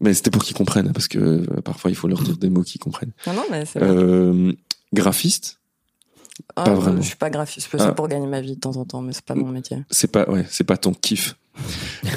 Mais 0.00 0.12
c'était 0.12 0.30
pour 0.30 0.44
qu'ils 0.44 0.56
comprennent, 0.56 0.92
parce 0.92 1.08
que 1.08 1.18
euh, 1.18 1.60
parfois 1.64 1.90
il 1.90 1.94
faut 1.94 2.06
leur 2.08 2.22
dire 2.22 2.36
des 2.36 2.50
mots 2.50 2.62
qu'ils 2.62 2.80
comprennent. 2.80 3.12
Non, 3.26 3.32
non, 3.32 3.44
mais 3.50 3.64
c'est 3.64 3.78
vrai. 3.78 3.88
Euh, 3.90 4.52
graphiste, 4.92 5.58
Ah, 6.54 6.64
pas 6.64 6.74
vraiment. 6.74 7.00
Je 7.00 7.06
suis 7.06 7.16
pas 7.16 7.30
graphiste. 7.30 7.66
Je 7.66 7.70
fais 7.70 7.78
Ah. 7.80 7.86
ça 7.86 7.92
pour 7.92 8.08
gagner 8.08 8.26
ma 8.26 8.42
vie 8.42 8.56
de 8.56 8.60
temps 8.60 8.76
en 8.76 8.84
temps, 8.84 9.00
mais 9.00 9.14
c'est 9.14 9.24
pas 9.24 9.34
mon 9.34 9.48
métier. 9.48 9.78
c'est 9.90 10.10
pas, 10.12 10.28
ouais, 10.30 10.44
c'est 10.50 10.64
pas 10.64 10.76
ton 10.76 10.92
kiff. 10.92 11.36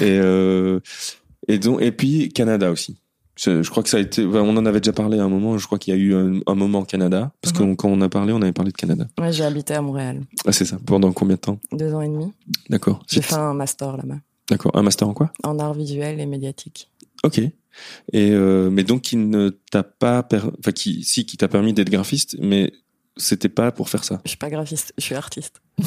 et 0.02 0.18
euh, 0.20 0.80
et 1.48 1.58
donc 1.58 1.80
et 1.80 1.90
puis 1.92 2.28
Canada 2.30 2.70
aussi. 2.70 2.98
Je, 3.36 3.62
je 3.62 3.70
crois 3.70 3.82
que 3.82 3.88
ça 3.88 3.96
a 3.96 4.00
été, 4.00 4.22
on 4.26 4.54
en 4.58 4.66
avait 4.66 4.80
déjà 4.80 4.92
parlé 4.92 5.18
à 5.18 5.24
un 5.24 5.30
moment. 5.30 5.56
Je 5.56 5.64
crois 5.64 5.78
qu'il 5.78 5.94
y 5.94 5.96
a 5.96 5.98
eu 6.00 6.14
un, 6.14 6.40
un 6.46 6.54
moment 6.54 6.80
au 6.80 6.84
Canada, 6.84 7.32
parce 7.40 7.54
que 7.56 7.62
Mhm. 7.62 7.76
quand 7.76 7.88
on 7.88 8.02
a 8.02 8.10
parlé, 8.10 8.34
on 8.34 8.42
avait 8.42 8.52
parlé 8.52 8.70
de 8.72 8.76
Canada. 8.76 9.06
Ouais, 9.18 9.32
j'ai 9.32 9.44
habité 9.44 9.72
à 9.72 9.80
Montréal. 9.80 10.20
Ah 10.44 10.52
c'est 10.52 10.66
ça. 10.66 10.76
Pendant 10.84 11.10
combien 11.12 11.36
de 11.36 11.40
temps? 11.40 11.58
Deux 11.72 11.94
ans 11.94 12.02
et 12.02 12.08
demi. 12.08 12.30
D'accord. 12.68 13.02
J'ai 13.08 13.22
fait 13.22 13.36
un 13.36 13.54
master 13.54 13.96
là-bas. 13.96 14.18
D'accord. 14.50 14.72
Un 14.74 14.82
master 14.82 15.08
en 15.08 15.14
quoi? 15.14 15.32
En 15.44 15.58
art 15.58 15.74
visuel 15.74 16.20
et 16.20 16.26
médiatique. 16.26 16.90
Ok. 17.22 17.38
Et 17.38 17.52
euh, 18.32 18.68
mais 18.70 18.82
donc 18.82 19.02
qui 19.02 19.16
ne 19.16 19.50
t'a 19.70 19.82
pas, 19.82 20.22
per... 20.22 20.40
enfin 20.58 20.72
qui, 20.72 21.04
si, 21.04 21.24
qui 21.24 21.36
t'a 21.36 21.48
permis 21.48 21.72
d'être 21.72 21.88
graphiste, 21.88 22.36
mais 22.40 22.72
c'était 23.16 23.48
pas 23.48 23.70
pour 23.70 23.88
faire 23.88 24.04
ça. 24.04 24.20
Je 24.24 24.30
suis 24.30 24.38
pas 24.38 24.50
graphiste, 24.50 24.92
je 24.98 25.04
suis 25.04 25.14
artiste. 25.14 25.60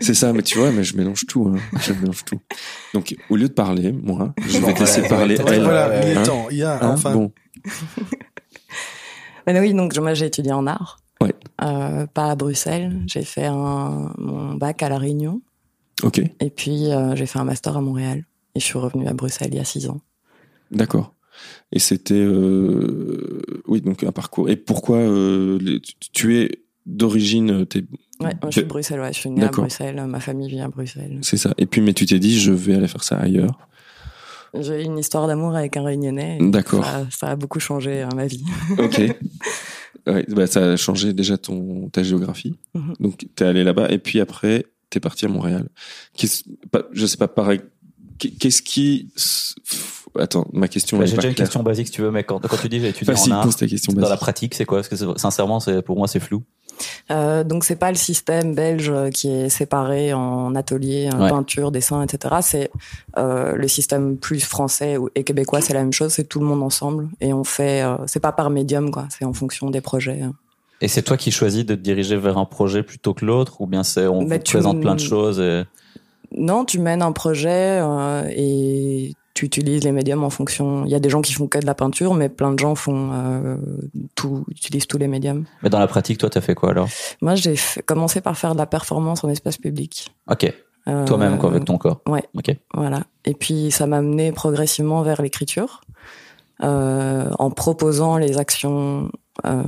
C'est 0.00 0.14
ça, 0.14 0.32
mais 0.32 0.42
tu 0.42 0.58
vois, 0.58 0.70
mais 0.72 0.84
je 0.84 0.96
mélange 0.96 1.26
tout. 1.26 1.46
Hein. 1.48 1.58
Je 1.80 1.92
mélange 1.92 2.24
tout. 2.24 2.40
Donc, 2.94 3.14
au 3.28 3.36
lieu 3.36 3.48
de 3.48 3.52
parler, 3.52 3.92
moi, 3.92 4.34
je 4.46 4.58
vais 4.58 4.74
te 4.74 4.80
laisser 4.80 5.02
ouais, 5.02 5.08
parler 5.08 5.36
ouais, 5.36 5.44
elle. 5.54 5.62
voilà, 5.62 6.02
il 6.02 6.08
est 6.08 6.16
Hein 6.16 6.22
temps. 6.22 6.46
Il 6.50 6.56
y 6.58 6.62
a, 6.62 6.82
Hein 6.82 6.92
enfin, 6.92 7.12
Bon, 7.12 7.32
Mais 9.46 9.60
oui, 9.60 9.74
donc 9.74 9.96
moi 9.98 10.14
j'ai 10.14 10.26
étudié 10.26 10.52
en 10.52 10.66
art. 10.66 10.98
Ouais. 11.20 11.34
Euh, 11.62 12.06
pas 12.06 12.30
à 12.30 12.34
Bruxelles. 12.34 13.02
J'ai 13.06 13.24
fait 13.24 13.46
un, 13.46 14.12
mon 14.16 14.54
bac 14.54 14.82
à 14.82 14.88
La 14.88 14.98
Réunion. 14.98 15.42
Ok, 16.02 16.20
Et 16.40 16.50
puis 16.50 16.90
euh, 16.90 17.14
j'ai 17.16 17.26
fait 17.26 17.38
un 17.38 17.44
master 17.44 17.76
à 17.76 17.80
Montréal. 17.80 18.24
Et 18.54 18.60
je 18.60 18.64
suis 18.64 18.78
revenue 18.78 19.06
à 19.06 19.12
Bruxelles 19.14 19.48
il 19.52 19.56
y 19.56 19.60
a 19.60 19.64
six 19.64 19.88
ans. 19.88 20.00
d'accord. 20.70 21.14
Et 21.72 21.78
c'était, 21.78 22.14
euh... 22.14 23.40
oui, 23.66 23.80
donc 23.80 24.02
un 24.04 24.12
parcours. 24.12 24.50
Et 24.50 24.56
pourquoi 24.56 24.96
euh, 24.98 25.58
les- 25.60 25.80
tu- 26.12 26.36
es 26.36 26.62
d'origine, 26.84 27.64
t'es- 27.66 27.84
Ouais, 28.20 28.32
je 28.46 28.50
suis 28.50 28.62
de 28.62 28.66
Bruxelles, 28.66 29.00
ouais. 29.00 29.12
Je 29.12 29.18
suis 29.20 29.30
née 29.30 29.44
à. 29.44 29.48
Bruxelles. 29.48 30.04
Ma 30.06 30.20
famille 30.20 30.48
vit 30.50 30.60
à 30.60 30.68
Bruxelles. 30.68 31.18
c'est 31.22 31.38
ça. 31.38 31.54
Et 31.56 31.64
puis, 31.66 31.80
mais 31.80 31.94
tu 31.94 32.04
t'es 32.04 32.18
dit, 32.18 32.38
je 32.38 32.52
vais 32.52 32.74
aller 32.74 32.88
faire 32.88 33.04
ça 33.04 33.16
ailleurs. 33.18 33.58
J'ai 34.52 34.82
eu 34.82 34.84
une 34.84 34.98
histoire 34.98 35.26
d'amour 35.28 35.54
avec 35.54 35.76
un 35.76 35.84
réunionnais. 35.84 36.36
D'accord. 36.40 36.84
Ça, 36.84 37.06
ça 37.10 37.26
a 37.28 37.36
beaucoup 37.36 37.60
changé 37.60 38.02
hein, 38.02 38.08
ma 38.14 38.26
vie. 38.26 38.44
Ok. 38.78 39.00
ouais, 40.08 40.26
bah, 40.28 40.46
ça 40.46 40.72
a 40.72 40.76
changé 40.76 41.12
déjà 41.14 41.38
ton 41.38 41.88
ta 41.88 42.02
géographie. 42.02 42.56
Mhm. 42.74 42.94
Donc, 43.00 43.26
t'es 43.36 43.44
allé 43.44 43.62
là-bas. 43.64 43.90
Et 43.90 43.98
puis 43.98 44.20
après, 44.20 44.66
t'es 44.90 45.00
parti 45.00 45.24
à 45.24 45.28
Montréal. 45.28 45.68
Qu'est-ce- 46.16 46.44
pas- 46.70 46.82
je 46.92 47.06
sais 47.06 47.16
pas, 47.16 47.28
pareil. 47.28 47.60
Qu'est- 48.18 48.30
Qu'est-ce 48.38 48.60
qui, 48.62 49.08
Attends, 50.18 50.48
ma 50.52 50.66
question 50.66 50.98
Bah, 50.98 51.04
est 51.04 51.06
J'ai 51.06 51.14
déjà 51.16 51.28
une 51.28 51.34
claire. 51.34 51.46
question 51.46 51.62
basique 51.62 51.86
si 51.86 51.92
tu 51.92 52.02
veux, 52.02 52.10
mais 52.10 52.24
quand, 52.24 52.40
quand 52.40 52.56
tu 52.56 52.68
dis 52.68 52.80
j'ai 52.80 52.88
étudié 52.88 53.14
Facile, 53.14 53.32
en 53.32 53.36
art, 53.36 53.44
pose 53.44 53.56
ta 53.56 53.66
question 53.68 53.92
dans 53.92 54.08
la 54.08 54.16
pratique, 54.16 54.56
c'est 54.56 54.64
quoi? 54.64 54.78
Parce 54.78 54.88
que 54.88 54.96
c'est- 54.96 55.18
sincèrement, 55.18 55.60
c'est 55.60 55.82
pour 55.82 55.96
moi, 55.96 56.08
c'est 56.08 56.18
flou. 56.18 56.42
Euh, 57.12 57.44
donc 57.44 57.62
c'est 57.62 57.76
pas 57.76 57.90
le 57.90 57.96
système 57.96 58.54
belge 58.56 58.90
euh, 58.90 59.10
qui 59.10 59.28
est 59.28 59.48
séparé 59.50 60.12
en 60.12 60.54
atelier, 60.56 61.08
en 61.12 61.22
Ouais. 61.22 61.28
peinture, 61.28 61.70
dessin, 61.70 62.02
etc. 62.02 62.36
C'est 62.42 62.70
euh, 63.18 63.54
le 63.54 63.68
système 63.68 64.16
plus 64.16 64.40
français 64.40 64.96
et 65.14 65.22
québécois, 65.22 65.60
c'est 65.60 65.74
la 65.74 65.80
même 65.82 65.92
chose. 65.92 66.12
C'est 66.12 66.24
tout 66.28 66.40
le 66.40 66.46
monde 66.46 66.62
ensemble 66.64 67.08
et 67.20 67.32
on 67.32 67.44
fait. 67.44 67.82
euh, 67.82 67.96
c'est 68.08 68.20
pas 68.20 68.32
par 68.32 68.50
médium 68.50 68.90
quoi. 68.90 69.06
C'est 69.10 69.24
en 69.24 69.32
fonction 69.32 69.70
des 69.70 69.80
projets. 69.80 70.22
Et 70.80 70.88
c'est 70.88 71.02
toi 71.02 71.16
qui 71.16 71.30
choisis 71.30 71.64
de 71.66 71.74
te 71.74 71.80
diriger 71.80 72.16
vers 72.16 72.38
un 72.38 72.44
projet 72.46 72.82
plutôt 72.82 73.12
que 73.14 73.24
l'autre, 73.24 73.60
ou 73.60 73.66
bien 73.66 73.82
c'est 73.82 74.06
on 74.06 74.24
vous 74.24 74.38
tu 74.38 74.52
présente 74.54 74.80
plein 74.80 74.94
de 74.94 75.00
choses 75.00 75.40
et... 75.40 75.64
Non, 76.36 76.64
tu 76.64 76.78
mènes 76.78 77.02
un 77.02 77.10
projet 77.12 77.80
euh, 77.82 78.22
et 78.30 79.14
tu 79.34 79.44
utilises 79.46 79.82
les 79.82 79.90
médiums 79.90 80.22
en 80.22 80.30
fonction. 80.30 80.84
Il 80.84 80.90
y 80.92 80.94
a 80.94 81.00
des 81.00 81.10
gens 81.10 81.22
qui 81.22 81.32
font 81.32 81.48
que 81.48 81.58
de 81.58 81.66
la 81.66 81.74
peinture, 81.74 82.14
mais 82.14 82.28
plein 82.28 82.52
de 82.52 82.58
gens 82.58 82.76
font 82.76 83.10
euh, 83.12 83.56
tout, 84.14 84.44
utilisent 84.48 84.86
tous 84.86 84.98
les 84.98 85.08
médiums. 85.08 85.44
Mais 85.64 85.70
dans 85.70 85.80
la 85.80 85.88
pratique, 85.88 86.18
toi, 86.18 86.30
t'as 86.30 86.40
fait 86.40 86.54
quoi 86.54 86.70
alors? 86.70 86.88
Moi, 87.20 87.34
j'ai 87.34 87.56
commencé 87.84 88.20
par 88.20 88.38
faire 88.38 88.52
de 88.52 88.58
la 88.58 88.66
performance 88.66 89.24
en 89.24 89.28
espace 89.28 89.58
public. 89.58 90.14
Ok, 90.30 90.52
Euh, 90.88 91.04
toi-même 91.04 91.36
quoi, 91.36 91.50
avec 91.50 91.64
ton 91.64 91.78
corps. 91.78 92.00
ouais. 92.06 92.22
Ok. 92.34 92.56
Voilà. 92.74 93.02
Et 93.24 93.34
puis 93.34 93.70
ça 93.72 93.86
m'a 93.88 93.96
amené 93.98 94.30
progressivement 94.32 95.02
vers 95.02 95.20
l'écriture, 95.20 95.80
euh, 96.62 97.28
en 97.38 97.50
proposant 97.50 98.18
les 98.18 98.38
actions 98.38 99.10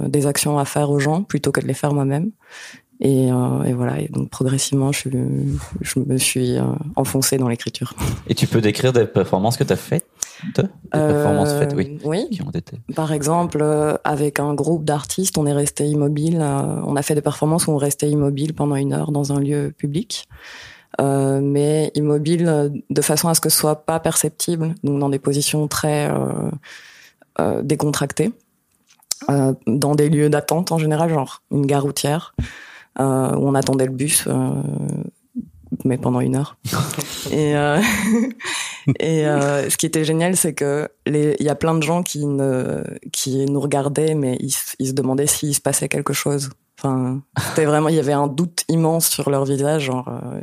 des 0.07 0.27
actions 0.27 0.59
à 0.59 0.65
faire 0.65 0.91
aux 0.91 0.99
gens 0.99 1.23
plutôt 1.23 1.53
que 1.53 1.61
de 1.61 1.67
les 1.67 1.75
faire 1.75 1.93
moi-même. 1.93 2.31
Et, 3.05 3.33
euh, 3.33 3.65
et 3.65 3.73
voilà. 3.73 4.01
Et 4.01 4.07
donc 4.09 4.31
progressivement, 4.31 4.93
je, 4.93 5.09
je 5.81 5.99
me 5.99 6.19
suis 6.19 6.57
euh, 6.57 6.63
enfoncée 6.95 7.37
dans 7.37 7.49
l'écriture. 7.49 7.95
Et 8.29 8.35
tu 8.35 8.47
peux 8.47 8.61
décrire 8.61 8.93
des 8.93 9.07
performances 9.07 9.57
que 9.57 9.65
tu 9.65 9.73
as 9.73 9.77
faites 9.77 10.07
Des 10.57 10.63
performances 10.93 11.49
Euh, 11.51 11.59
faites, 11.59 11.75
oui. 11.75 11.99
Oui. 12.05 12.29
Qui 12.31 12.43
ont 12.43 12.51
été. 12.51 12.79
Par 12.95 13.13
exemple, 13.13 13.59
euh, 13.61 13.97
avec 14.05 14.39
un 14.39 14.55
groupe 14.55 14.85
d'artistes, 14.85 15.37
on 15.37 15.47
est 15.47 15.53
resté 15.53 15.85
immobile. 15.87 16.39
euh, 16.41 16.81
on 16.85 16.95
a 16.95 17.03
fait 17.03 17.17
des 17.17 17.23
performances 17.23 17.67
où 17.67 17.73
on 17.73 17.77
restait 17.77 18.09
immobile 18.09 18.55
pendant 18.55 18.77
une 18.77 18.93
heure 18.93 19.11
dans 19.11 19.33
un 19.33 19.41
lieu 19.41 19.73
public, 19.77 20.29
euh, 21.01 21.41
mais 21.43 21.91
immobile 21.97 22.47
euh, 22.47 22.69
de 22.91 23.03
façon 23.03 23.29
à 23.29 23.35
ce 23.35 23.41
que 23.41 23.49
ce 23.49 23.59
soit 23.59 23.85
pas 23.85 23.99
perceptible, 23.99 24.75
donc 24.85 25.01
dans 25.01 25.09
des 25.09 25.19
positions 25.19 25.67
très 25.67 26.09
euh, 26.09 26.51
euh, 27.41 27.63
décontractées, 27.63 28.31
euh, 29.31 29.53
dans 29.67 29.95
des 29.95 30.09
lieux 30.09 30.31
d'attente 30.31 30.73
en 30.73 30.79
général, 30.79 31.11
genre 31.11 31.43
une 31.51 31.67
gare 31.67 31.83
routière 31.83 32.35
euh, 32.99 33.35
où 33.37 33.49
on 33.49 33.55
attendait 33.55 33.87
le 33.87 33.93
bus. 33.93 34.25
euh, 34.27 34.51
mais 35.85 35.99
pendant 35.99 36.21
une 36.21 36.37
heure. 36.37 36.57
et 37.31 37.57
euh, 37.57 37.81
et 39.01 39.27
euh, 39.27 39.69
ce 39.71 39.77
qui 39.77 39.87
était 39.87 40.05
génial, 40.05 40.37
c'est 40.37 40.55
que 40.55 40.89
il 41.07 41.37
y 41.41 41.49
a 41.49 41.55
plein 41.55 41.75
de 41.75 41.83
gens 41.83 42.03
qui 42.03 42.27
ne 42.27 42.83
qui 43.13 43.45
nous 43.47 43.61
regardaient, 43.61 44.15
mais 44.15 44.37
ils, 44.41 44.55
ils 44.79 44.89
se 44.89 44.93
demandaient 44.93 45.27
s'il 45.27 45.55
se 45.55 45.61
passait 45.61 45.89
quelque 45.89 46.13
chose. 46.13 46.51
Enfin, 46.85 47.23
c'était 47.39 47.65
vraiment, 47.65 47.89
il 47.89 47.95
y 47.95 48.01
avait 48.01 48.13
un 48.13 48.27
doute 48.27 48.65
immense 48.69 49.09
sur 49.09 49.31
leur 49.31 49.45
visage. 49.45 49.85
Genre, 49.85 50.09
euh, 50.09 50.41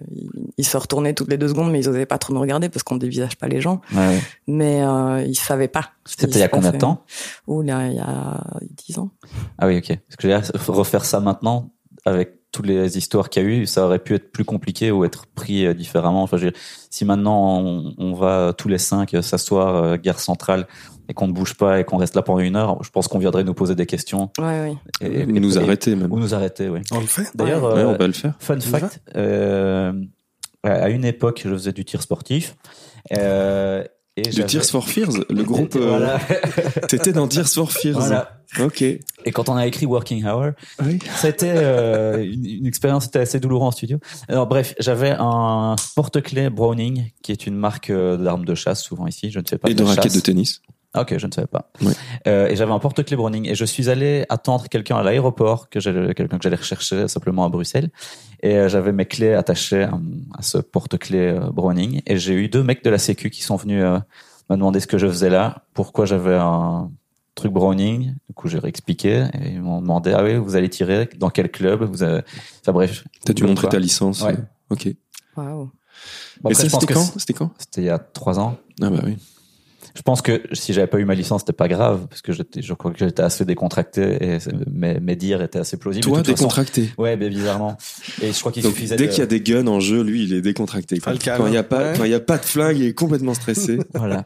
ils, 0.58 0.65
se 0.65 0.77
retournaient 0.77 1.13
toutes 1.13 1.29
les 1.29 1.38
deux 1.38 1.50
secondes, 1.50 1.69
mais 1.69 1.81
ils 1.81 1.89
osaient 1.89 2.05
pas 2.05 2.17
trop 2.17 2.34
nous 2.34 2.39
regarder 2.39 2.69
parce 2.69 2.84
qu'on 2.84 2.96
dévisage 2.96 3.36
pas 3.36 3.48
les 3.48 3.60
gens. 3.60 3.81
Ouais. 3.93 4.19
Mais 4.48 4.81
euh, 4.81 5.22
ils 5.27 5.38
savaient 5.38 5.67
pas. 5.67 5.91
C'était 6.05 6.27
il 6.27 6.39
y 6.39 6.43
a 6.43 6.48
combien 6.48 6.72
de 6.72 6.77
temps 6.77 7.03
Oh, 7.46 7.62
là, 7.62 7.88
il 7.88 7.96
y 7.96 8.00
a 8.00 8.41
dix 8.62 8.98
ans. 9.00 9.10
Ah 9.58 9.67
oui, 9.67 9.77
ok. 9.77 9.98
Parce 10.08 10.15
que 10.15 10.72
refaire 10.72 11.03
ça 11.03 11.19
maintenant 11.19 11.72
avec 12.05 12.39
toutes 12.51 12.65
les 12.65 12.98
histoires 12.98 13.29
qu'il 13.29 13.43
y 13.43 13.46
a 13.46 13.50
eu, 13.50 13.65
ça 13.65 13.86
aurait 13.86 14.00
pu 14.00 14.15
être 14.15 14.31
plus 14.31 14.46
compliqué 14.46 14.91
ou 14.91 15.05
être 15.05 15.25
pris 15.27 15.65
euh, 15.65 15.74
différemment. 15.74 16.24
Enfin, 16.24 16.38
je 16.38 16.46
veux 16.46 16.51
dire, 16.51 16.60
si 16.89 17.05
maintenant 17.05 17.60
on, 17.60 17.93
on 17.98 18.13
va 18.13 18.53
tous 18.58 18.69
les 18.69 18.77
cinq 18.77 19.15
s'asseoir 19.22 19.75
euh, 19.75 19.98
gare 19.98 20.19
centrale 20.19 20.67
et 21.09 21.13
qu'on 21.13 21.27
ne 21.27 21.33
bouge 21.33 21.55
pas 21.55 21.79
et 21.79 21.83
qu'on 21.83 21.97
reste 21.97 22.15
là 22.15 22.21
pendant 22.21 22.39
une 22.39 22.55
heure, 22.55 22.81
je 22.83 22.89
pense 22.91 23.07
qu'on 23.09 23.19
viendrait 23.19 23.43
nous 23.43 23.53
poser 23.55 23.75
des 23.75 23.85
questions 23.87 24.29
Ouais, 24.39 24.69
oui. 24.69 24.77
et, 25.07 25.21
et- 25.21 25.25
nous 25.25 25.57
et- 25.57 25.61
arrêter 25.61 25.95
même. 25.95 26.11
ou 26.11 26.19
nous 26.19 26.33
arrêter. 26.33 26.69
Oui. 26.69 26.79
On 26.91 26.99
le 27.01 27.07
fait 27.07 27.29
D'ailleurs, 27.35 27.63
Ouais, 27.63 27.79
euh, 27.79 27.87
on 27.89 27.97
va 27.97 28.07
le 28.07 28.13
faire. 28.13 28.35
Fun 28.39 28.59
fact, 28.59 29.01
euh, 29.15 29.91
à 30.63 30.89
une 30.89 31.03
époque, 31.05 31.41
je 31.43 31.49
faisais 31.49 31.71
du 31.73 31.83
tir 31.83 32.01
sportif. 32.01 32.55
Euh, 33.17 33.83
et 34.17 34.21
Du 34.23 34.31
j'avais- 34.33 34.47
Tears 34.49 34.65
for 34.65 34.85
Fears, 34.87 35.11
le 35.29 35.43
groupe. 35.43 35.75
euh, 35.77 35.87
Voilà. 35.87 36.19
T'étais 36.89 37.13
dans 37.13 37.27
Tears 37.27 37.47
for 37.47 37.71
Fears. 37.71 37.97
Voilà. 37.99 38.41
Ok. 38.59 38.81
Et 38.81 38.99
quand 39.31 39.47
on 39.47 39.55
a 39.55 39.65
écrit 39.65 39.85
Working 39.85 40.25
Hour, 40.25 40.51
Oui. 40.83 40.99
c'était 41.15 41.53
euh, 41.55 42.21
une, 42.23 42.45
une 42.45 42.65
expérience 42.65 43.05
c'était 43.05 43.19
assez 43.19 43.39
douloureuse 43.39 43.67
en 43.67 43.71
studio. 43.71 43.99
Alors 44.27 44.47
bref, 44.47 44.75
j'avais 44.79 45.15
un 45.17 45.75
porte-clés 45.95 46.49
Browning, 46.49 47.11
qui 47.23 47.31
est 47.31 47.47
une 47.47 47.55
marque 47.55 47.89
euh, 47.91 48.17
d'armes 48.17 48.43
de 48.45 48.55
chasse 48.55 48.83
souvent 48.83 49.07
ici. 49.07 49.31
Je 49.31 49.39
ne 49.39 49.45
sais 49.45 49.57
pas 49.57 49.69
Et 49.69 49.73
de 49.73 49.83
raquettes 49.83 50.15
de 50.15 50.19
tennis. 50.19 50.61
Ah, 50.93 51.01
ok, 51.01 51.17
je 51.17 51.27
ne 51.27 51.31
savais 51.31 51.48
pas. 51.48 51.72
Euh, 52.25 52.48
et 52.48 52.55
j'avais 52.55 52.72
un 52.72 52.79
porte-clés 52.79 53.15
Browning 53.15 53.48
et 53.48 53.53
je 53.53 53.63
suis 53.63 53.89
allé 53.89 54.25
attendre 54.29 54.67
quelqu'un 54.69 54.98
à 54.98 55.03
l'aéroport, 55.03 55.69
que 55.69 55.79
j'allais, 55.79 56.15
quelqu'un 56.15 56.38
que 56.38 56.43
j'allais 56.43 56.55
rechercher 56.55 57.08
simplement 57.08 57.46
à 57.46 57.50
Bruxelles. 57.50 57.91
Et 58.41 58.55
euh, 58.55 58.69
j'avais 58.69 58.91
mes 58.91 59.05
clés 59.05 59.34
attachées 59.34 59.84
à, 59.84 60.00
à 60.38 60.41
ce 60.41 60.58
porte-clés 60.58 61.38
euh, 61.38 61.51
Browning. 61.51 62.01
Et 62.08 62.17
j'ai 62.17 62.34
eu 62.34 62.50
deux 62.50 62.63
mecs 62.63 62.84
de 62.84 62.89
la 62.89 62.98
Sécu 62.98 63.29
qui 63.29 63.43
sont 63.43 63.55
venus 63.55 63.84
euh, 63.84 64.00
me 64.50 64.55
demander 64.55 64.79
ce 64.79 64.88
que 64.88 64.98
je 64.98 65.05
faisais 65.05 65.29
là, 65.29 65.63
pourquoi 65.75 66.05
j'avais 66.05 66.36
un 66.36 66.89
truc 67.36 67.53
Browning. 67.53 68.15
Du 68.27 68.34
coup, 68.34 68.48
j'ai 68.48 68.58
réexpliqué 68.58 69.27
et 69.34 69.50
ils 69.50 69.62
m'ont 69.62 69.81
demandé 69.81 70.12
ah 70.12 70.24
oui, 70.24 70.38
vous 70.38 70.55
allez 70.55 70.69
tirer 70.69 71.08
dans 71.17 71.29
quel 71.29 71.51
club? 71.51 71.84
Vous 71.84 72.01
avez... 72.01 72.22
Enfin 72.62 72.72
bref. 72.72 73.03
T'as 73.25 73.34
dû 73.34 73.43
montrer 73.43 73.69
ta 73.69 73.77
licence. 73.77 74.24
Ouais. 74.24 74.36
Ok. 74.72 74.89
Waouh. 75.38 75.69
Bon, 76.41 76.50
Et 76.50 76.55
ça, 76.55 76.67
quand? 76.67 77.03
C'était 77.17 77.34
quand? 77.34 77.51
C'était 77.60 77.81
il 77.81 77.86
y 77.86 77.89
a 77.89 78.00
trois 78.00 78.39
ans. 78.39 78.58
Ah 78.81 78.89
bah 78.89 79.01
oui. 79.05 79.17
Je 79.96 80.01
pense 80.01 80.22
que 80.22 80.41
si 80.53 80.74
j'avais 80.74 80.88
pas 80.88 81.00
eu 81.00 81.05
ma 81.05 81.15
licence, 81.15 81.41
c'était 81.41 81.53
pas 81.53 81.67
grave 81.67 82.08
parce 82.10 82.22
que 82.22 82.31
j'étais, 82.34 82.62
je 82.62 82.74
crois 82.74 82.91
que 82.91 83.00
j'étais 83.00 83.22
assez 83.24 83.46
décontracté 83.46 84.17
et 84.24 84.38
mes, 84.72 85.00
mes 85.00 85.15
dires 85.15 85.41
étaient 85.41 85.60
assez 85.60 85.77
plausibles. 85.77 86.03
Toi, 86.05 86.17
toute 86.17 86.27
façon- 86.27 86.36
décontracté. 86.46 86.89
Ouais, 86.98 87.17
mais 87.17 87.29
bizarrement. 87.29 87.77
Et 88.22 88.31
je 88.31 88.39
crois 88.39 88.51
qu'il 88.51 88.63
Donc, 88.63 88.74
suffisait 88.74 88.96
dès 88.96 89.05
de... 89.08 89.10
qu'il 89.12 89.19
y 89.19 89.24
a 89.24 89.25
des 89.27 89.41
guns 89.41 89.67
en 89.67 89.79
jeu, 89.79 90.01
lui, 90.03 90.24
il 90.24 90.34
est 90.34 90.41
décontracté. 90.41 91.00
Quand 91.00 91.13
il 91.48 91.53
y 91.53 91.58
a 91.58 91.63
pas, 91.63 91.79
Ouais. 91.79 91.93
quand 91.98 92.03
il 92.03 92.12
y 92.12 92.15
a 92.15 92.19
pas 92.19 92.38
de 92.38 92.46
flingue, 92.46 92.77
il 92.77 92.86
est 92.86 92.93
complètement 92.93 93.34
stressé. 93.34 93.79
Voilà. 93.93 94.25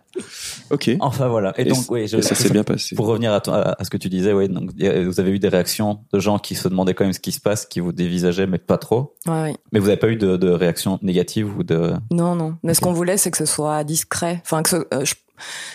Ok. 0.69 0.91
Enfin 0.99 1.27
voilà. 1.27 1.53
Et, 1.57 1.61
Et 1.61 1.65
donc, 1.65 1.89
oui, 1.89 2.07
je... 2.07 2.17
Et 2.17 2.21
ça 2.21 2.35
s'est 2.35 2.49
bien 2.49 2.63
passé. 2.63 2.95
Pour 2.95 3.07
revenir 3.07 3.33
à, 3.33 3.41
ton- 3.41 3.53
à 3.53 3.75
à 3.79 3.83
ce 3.83 3.89
que 3.89 3.97
tu 3.97 4.09
disais, 4.09 4.33
oui, 4.33 4.49
donc 4.49 4.71
vous 4.77 5.19
avez 5.19 5.31
eu 5.31 5.39
des 5.39 5.47
réactions 5.49 5.99
de 6.13 6.19
gens 6.19 6.37
qui 6.39 6.55
se 6.55 6.67
demandaient 6.67 6.93
quand 6.93 7.03
même 7.05 7.13
ce 7.13 7.19
qui 7.19 7.31
se 7.31 7.39
passe, 7.39 7.65
qui 7.65 7.79
vous 7.79 7.91
dévisageaient, 7.91 8.47
mais 8.47 8.57
pas 8.59 8.77
trop. 8.77 9.15
Ouais, 9.25 9.33
ouais. 9.33 9.55
Mais 9.71 9.79
vous 9.79 9.87
n'avez 9.87 9.97
pas 9.99 10.09
eu 10.09 10.15
de, 10.15 10.37
de 10.37 10.49
réactions 10.49 10.99
négatives 11.01 11.57
ou 11.57 11.63
de. 11.63 11.93
Non, 12.11 12.35
non. 12.35 12.55
Mais 12.63 12.73
ce 12.73 12.81
qu'on 12.81 12.93
voulait, 12.93 13.17
c'est 13.17 13.31
que 13.31 13.37
ce 13.37 13.45
soit 13.45 13.83
discret. 13.83 14.41
Enfin, 14.45 14.61
que 14.63 14.69
ce- 14.69 14.75
euh, 14.93 15.05
je, 15.05 15.15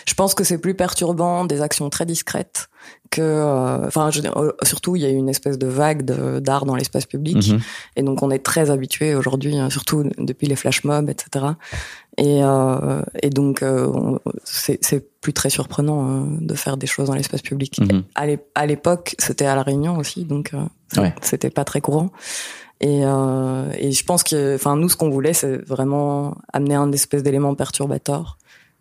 je 0.07 0.13
pense 0.13 0.33
que 0.33 0.43
c'est 0.43 0.57
plus 0.57 0.73
perturbant 0.73 1.45
des 1.45 1.61
actions 1.61 1.89
très 1.89 2.05
discrètes 2.05 2.69
que. 3.11 3.21
euh, 3.21 3.87
Enfin, 3.87 4.09
je 4.11 4.21
euh, 4.23 4.51
surtout, 4.63 4.95
il 4.95 5.01
y 5.01 5.05
a 5.05 5.09
eu 5.09 5.15
une 5.15 5.29
espèce 5.29 5.57
de 5.57 5.67
vague 5.67 6.03
d'art 6.39 6.65
dans 6.65 6.75
l'espace 6.75 7.05
public, 7.05 7.49
Mhm. 7.51 7.59
et 7.95 8.03
donc 8.03 8.21
on 8.23 8.29
est 8.31 8.39
très 8.43 8.69
habitué 8.71 9.15
aujourd'hui, 9.15 9.57
hein, 9.57 9.69
surtout 9.69 10.03
depuis 10.17 10.47
les 10.47 10.55
flash 10.55 10.83
mobs, 10.83 11.09
etc. 11.09 11.45
Et, 12.17 12.43
euh, 12.43 13.01
et 13.21 13.29
donc, 13.29 13.63
euh, 13.63 14.17
c'est 14.43 15.05
plus 15.21 15.33
très 15.33 15.49
surprenant 15.49 16.07
euh, 16.09 16.25
de 16.39 16.53
faire 16.53 16.75
des 16.77 16.87
choses 16.87 17.07
dans 17.07 17.15
l'espace 17.15 17.41
public. 17.41 17.79
Mhm. 17.79 18.03
À 18.15 18.25
l'ép- 18.27 18.45
À 18.55 18.65
l'époque, 18.65 19.15
c'était 19.19 19.45
à 19.45 19.55
la 19.55 19.63
Réunion 19.63 19.97
aussi, 19.97 20.25
donc 20.25 20.51
euh, 20.53 21.01
Ouais. 21.01 21.13
c'était 21.21 21.49
pas 21.49 21.63
très 21.65 21.81
courant. 21.81 22.09
Et, 22.81 23.01
euh, 23.03 23.69
et 23.77 23.91
je 23.91 24.03
pense 24.05 24.23
que, 24.23 24.55
enfin, 24.55 24.75
nous, 24.77 24.87
ce 24.89 24.95
qu'on 24.95 25.09
voulait, 25.09 25.33
c'est 25.33 25.57
vraiment 25.67 26.35
amener 26.53 26.75
un 26.75 26.91
espèce 26.93 27.23
d'élément 27.23 27.53
perturbateur, 27.53 28.37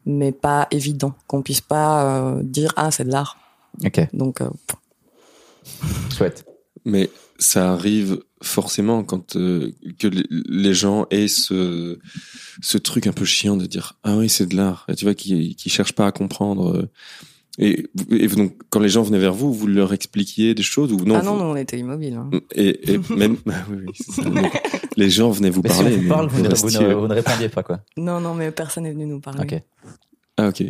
mais 0.09 0.33
pas 0.33 0.67
évident, 0.73 1.15
qu'on 1.29 1.43
puisse 1.43 1.61
pas 1.61 2.33
euh, 2.38 2.43
dire 2.43 2.73
ah 2.77 2.91
c'est 2.91 3.05
de 3.05 3.12
l'art. 3.12 3.37
Ok. 3.85 4.00
Donc 4.12 4.41
euh, 4.41 4.49
Chouette. 6.17 6.45
Mais 6.85 7.11
ça 7.38 7.73
arrive 7.73 8.21
forcément 8.43 9.05
quand 9.05 9.37
euh, 9.37 9.73
que 9.99 10.07
les- 10.09 10.27
les 10.31 10.75
gens 10.75 11.07
aient 11.11 11.29
ce 11.29 11.99
ce 12.62 12.79
truc 12.79 13.07
un 13.07 13.12
peu 13.12 13.25
chiant 13.25 13.57
de 13.57 13.67
dire 13.67 13.97
ah 14.05 14.17
oui 14.17 14.29
c'est 14.29 14.47
de 14.47 14.57
l'art 14.57 14.87
Et 14.88 14.95
tu 14.95 15.05
vois 15.05 15.15
qui 15.15 15.55
qui 15.57 15.71
cherchent 15.71 15.93
pas 15.93 16.07
à 16.07 16.12
comprendre 16.12 16.77
euh, 16.77 16.88
et, 17.59 17.87
et 18.11 18.27
donc 18.29 18.55
quand 18.71 18.81
les 18.81 18.88
gens 18.88 19.03
venaient 19.03 19.19
vers 19.19 19.35
vous 19.35 19.53
vous 19.53 19.67
leur 19.67 19.93
expliquiez 19.93 20.55
des 20.55 20.62
choses 20.62 20.93
ou 20.93 20.99
non 21.05 21.17
ah 21.17 21.23
non, 21.23 21.35
vous- 21.35 21.41
non, 21.45 21.50
on 21.53 21.57
était 21.57 21.79
immobile. 21.79 22.15
hein. 22.15 22.31
et, 22.55 22.93
et 22.95 22.99
même 23.17 23.37
bah 23.47 23.55
oui, 23.71 23.77
oui, 23.87 23.93
ça. 24.15 24.23
Les 24.97 25.11
gens 25.11 25.31
venaient 25.31 25.50
vous 25.50 25.62
Mais 25.62 25.69
parler 25.69 25.91
si 25.91 25.95
on 25.95 25.97
vous 25.99 26.03
mais 26.05 26.09
parle, 26.09 26.29
vous, 26.29 26.38
ne, 26.38 26.45
vous, 26.45 26.50
restiez- 26.50 26.81
ne, 26.88 26.95
vous 26.95 27.07
ne 27.09 27.15
répondiez 27.15 27.49
pas, 27.49 27.62
quoi. 27.62 27.81
Non, 27.97 28.21
non, 28.21 28.35
mais 28.35 28.50
personne 28.50 28.85
n'est 28.85 28.93
venu 28.93 29.07
nous 29.07 29.21
parler. 29.21 29.43
Ok. 29.43 29.62
Ah 30.40 30.49
ok. 30.49 30.62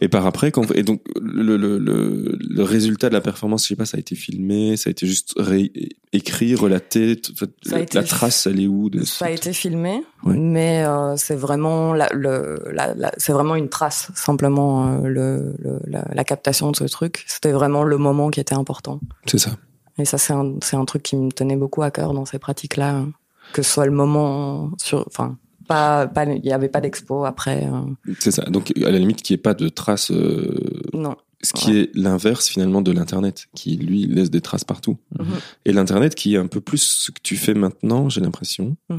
Et 0.00 0.08
par 0.08 0.24
après, 0.24 0.52
quand 0.52 0.70
et 0.72 0.82
donc 0.84 1.02
le, 1.20 1.56
le, 1.56 1.78
le, 1.78 2.38
le 2.40 2.62
résultat 2.62 3.08
de 3.08 3.14
la 3.14 3.20
performance, 3.20 3.64
je 3.64 3.68
sais 3.68 3.76
pas, 3.76 3.84
ça 3.84 3.96
a 3.96 4.00
été 4.00 4.14
filmé, 4.14 4.76
ça 4.76 4.88
a 4.88 4.92
été 4.92 5.06
juste 5.06 5.34
ré- 5.36 5.72
écrit, 6.12 6.54
relaté. 6.54 7.20
la, 7.66 7.80
été- 7.80 7.98
la 7.98 8.04
trace, 8.04 8.46
elle 8.46 8.60
est 8.60 8.68
où 8.68 8.88
de 8.88 9.04
Ça 9.04 9.26
a 9.26 9.30
été 9.30 9.52
filmé, 9.52 10.02
Ouais. 10.24 10.36
mais 10.36 10.84
euh, 10.84 11.16
c'est 11.16 11.34
vraiment 11.34 11.92
la, 11.92 12.08
le, 12.14 12.62
la, 12.72 12.94
la- 12.94 13.12
c'est 13.18 13.32
vraiment 13.32 13.56
une 13.56 13.68
trace, 13.68 14.10
simplement 14.14 14.86
euh, 15.02 15.08
le, 15.08 15.54
le- 15.58 15.80
la, 15.86 16.06
la 16.12 16.24
captation 16.24 16.70
de 16.70 16.76
ce 16.76 16.84
truc. 16.84 17.24
C'était 17.26 17.52
vraiment 17.52 17.82
le 17.82 17.98
moment 17.98 18.30
qui 18.30 18.38
était 18.40 18.54
important. 18.54 19.00
C'est 19.26 19.38
ça. 19.38 19.50
Et 19.98 20.04
ça, 20.04 20.18
c'est 20.18 20.34
un, 20.34 20.54
c'est 20.62 20.76
un 20.76 20.84
truc 20.84 21.02
qui 21.02 21.16
me 21.16 21.30
tenait 21.32 21.56
beaucoup 21.56 21.82
à 21.82 21.90
cœur 21.90 22.12
dans 22.14 22.26
ces 22.26 22.38
pratiques-là, 22.38 22.90
hein. 22.96 23.12
que 23.52 23.62
ce 23.62 23.70
soit 23.72 23.86
le 23.86 23.92
moment 23.92 24.70
sur, 24.78 25.04
enfin, 25.08 25.36
pas, 25.66 26.06
pas, 26.06 26.24
il 26.24 26.44
y 26.44 26.52
avait 26.52 26.68
pas 26.68 26.80
d'expo 26.80 27.24
après. 27.24 27.64
euh, 27.66 28.12
C'est 28.20 28.30
ça. 28.30 28.42
Donc 28.44 28.72
à 28.84 28.90
la 28.90 28.98
limite, 28.98 29.22
qu'il 29.22 29.34
n'y 29.34 29.38
ait 29.40 29.42
pas 29.42 29.54
de 29.54 29.68
traces. 29.68 30.10
euh, 30.10 30.82
non. 30.94 31.16
ce 31.42 31.52
qui 31.52 31.76
est 31.78 31.90
l'inverse 31.94 32.48
finalement 32.48 32.80
de 32.82 32.90
l'internet, 32.92 33.46
qui 33.54 33.76
lui 33.76 34.06
laisse 34.06 34.30
des 34.30 34.40
traces 34.40 34.64
partout. 34.64 34.96
Mhm. 35.18 35.26
Et 35.64 35.72
l'internet 35.72 36.14
qui 36.14 36.34
est 36.34 36.38
un 36.38 36.46
peu 36.48 36.60
plus 36.60 36.78
ce 36.82 37.10
que 37.10 37.20
tu 37.22 37.36
fais 37.36 37.54
maintenant, 37.54 38.08
j'ai 38.08 38.20
l'impression. 38.20 38.76
Mhm. 38.88 38.98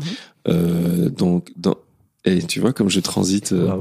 Euh, 0.50 1.10
donc 1.10 1.52
dans 1.58 1.76
et 2.26 2.42
tu 2.44 2.60
vois 2.60 2.74
comme 2.74 2.90
je 2.90 3.00
transite. 3.00 3.54
euh. 3.54 3.72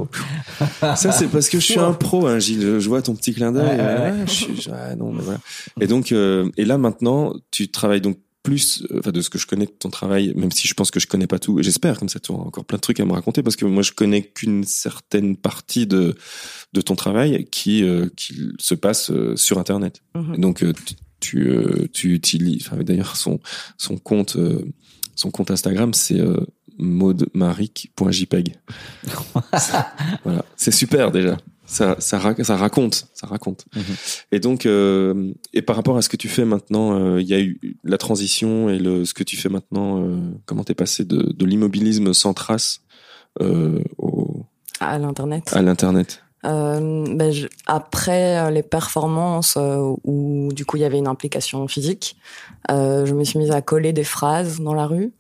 Ça, 0.94 1.10
c'est 1.10 1.26
parce 1.26 1.48
que 1.48 1.58
je 1.58 1.64
suis 1.64 1.80
un 1.80 1.92
pro, 1.92 2.26
hein, 2.28 2.38
Gilles. 2.38 2.78
Je 2.78 2.88
vois 2.88 3.02
ton 3.02 3.14
petit 3.16 3.34
clin 3.34 3.50
d'œil. 3.50 3.66
Ouais, 3.76 3.76
ouais, 3.84 4.10
ouais. 4.20 4.24
je 4.26 4.30
suis- 4.32 4.68
ah, 4.72 4.94
non, 4.94 5.10
mais 5.12 5.22
voilà. 5.22 5.40
Et 5.80 5.88
donc, 5.88 6.12
euh, 6.12 6.48
et 6.56 6.64
là 6.64 6.78
maintenant, 6.78 7.32
tu 7.50 7.68
travailles 7.68 8.00
donc 8.00 8.18
plus, 8.46 8.82
euh, 8.90 9.00
enfin, 9.00 9.12
de 9.12 9.20
ce 9.20 9.30
que 9.30 9.38
je 9.38 9.46
connais 9.46 9.66
de 9.66 9.70
ton 9.70 9.90
travail, 9.90 10.32
même 10.36 10.52
si 10.52 10.68
je 10.68 10.74
pense 10.74 10.90
que 10.90 11.00
je 11.00 11.06
connais 11.06 11.26
pas 11.26 11.38
tout. 11.38 11.58
Et 11.58 11.62
j'espère, 11.62 11.98
comme 11.98 12.08
ça, 12.08 12.20
tu 12.20 12.32
auras 12.32 12.44
encore 12.44 12.64
plein 12.64 12.76
de 12.76 12.82
trucs 12.82 13.00
à 13.00 13.04
me 13.04 13.12
raconter, 13.12 13.42
parce 13.42 13.56
que 13.56 13.64
moi, 13.64 13.82
je 13.82 13.92
connais 13.92 14.22
qu'une 14.22 14.64
certaine 14.64 15.36
partie 15.36 15.86
de 15.86 16.14
de 16.72 16.80
ton 16.80 16.96
travail 16.96 17.46
qui 17.50 17.82
euh, 17.82 18.08
qui 18.16 18.48
se 18.58 18.74
passe 18.74 19.10
euh, 19.10 19.36
sur 19.36 19.58
Internet. 19.58 20.02
Mhm. 20.14 20.34
Et 20.34 20.38
donc, 20.38 20.58
tu 20.58 20.94
tu, 21.20 21.48
euh, 21.48 21.88
tu 21.92 22.14
utilises. 22.14 22.66
Enfin, 22.66 22.82
d'ailleurs, 22.82 23.16
son 23.16 23.40
son 23.78 23.96
compte 23.96 24.36
euh, 24.36 24.64
son 25.14 25.30
compte 25.30 25.50
Instagram, 25.50 25.94
c'est 25.94 26.20
euh, 26.20 26.44
maudemaric.jpeg. 26.78 28.54
voilà, 30.24 30.44
c'est 30.56 30.72
super 30.72 31.10
déjà. 31.10 31.38
Ça, 31.66 31.96
ça, 31.98 32.18
ra- 32.18 32.42
ça 32.44 32.56
raconte, 32.56 33.08
ça 33.14 33.26
raconte. 33.26 33.66
Mhm. 33.74 33.82
Et 34.32 34.40
donc, 34.40 34.66
euh, 34.66 35.32
et 35.52 35.62
par 35.62 35.76
rapport 35.76 35.96
à 35.96 36.02
ce 36.02 36.08
que 36.08 36.16
tu 36.16 36.28
fais 36.28 36.44
maintenant, 36.44 36.98
euh, 36.98 37.20
il 37.20 37.26
y 37.28 37.34
a 37.34 37.40
eu 37.40 37.60
la 37.84 37.98
transition 37.98 38.68
et 38.68 38.78
le 38.78 39.04
ce 39.04 39.14
que 39.14 39.24
tu 39.24 39.36
fais 39.36 39.48
maintenant. 39.48 40.02
Euh, 40.02 40.16
comment 40.46 40.64
t'es 40.64 40.74
passé 40.74 41.04
de, 41.04 41.32
de 41.32 41.44
l'immobilisme 41.44 42.12
sans 42.14 42.34
trace 42.34 42.80
euh, 43.42 43.82
au, 43.98 44.44
À 44.80 44.98
l'internet. 44.98 45.52
à 45.54 45.62
l'internet? 45.62 46.22
Euh, 46.44 47.04
ben, 47.16 47.32
je- 47.32 47.48
après 47.66 48.50
les 48.52 48.62
performances 48.62 49.56
euh, 49.56 49.94
où 50.04 50.50
du 50.52 50.64
coup 50.64 50.76
il 50.76 50.80
y 50.80 50.84
avait 50.84 50.98
une 50.98 51.08
implication 51.08 51.66
physique, 51.66 52.16
euh, 52.70 53.04
je 53.04 53.14
me 53.14 53.24
suis 53.24 53.38
mise 53.40 53.50
à 53.50 53.62
coller 53.62 53.92
des 53.92 54.04
phrases 54.04 54.60
dans 54.60 54.74
la 54.74 54.86
rue 54.86 55.12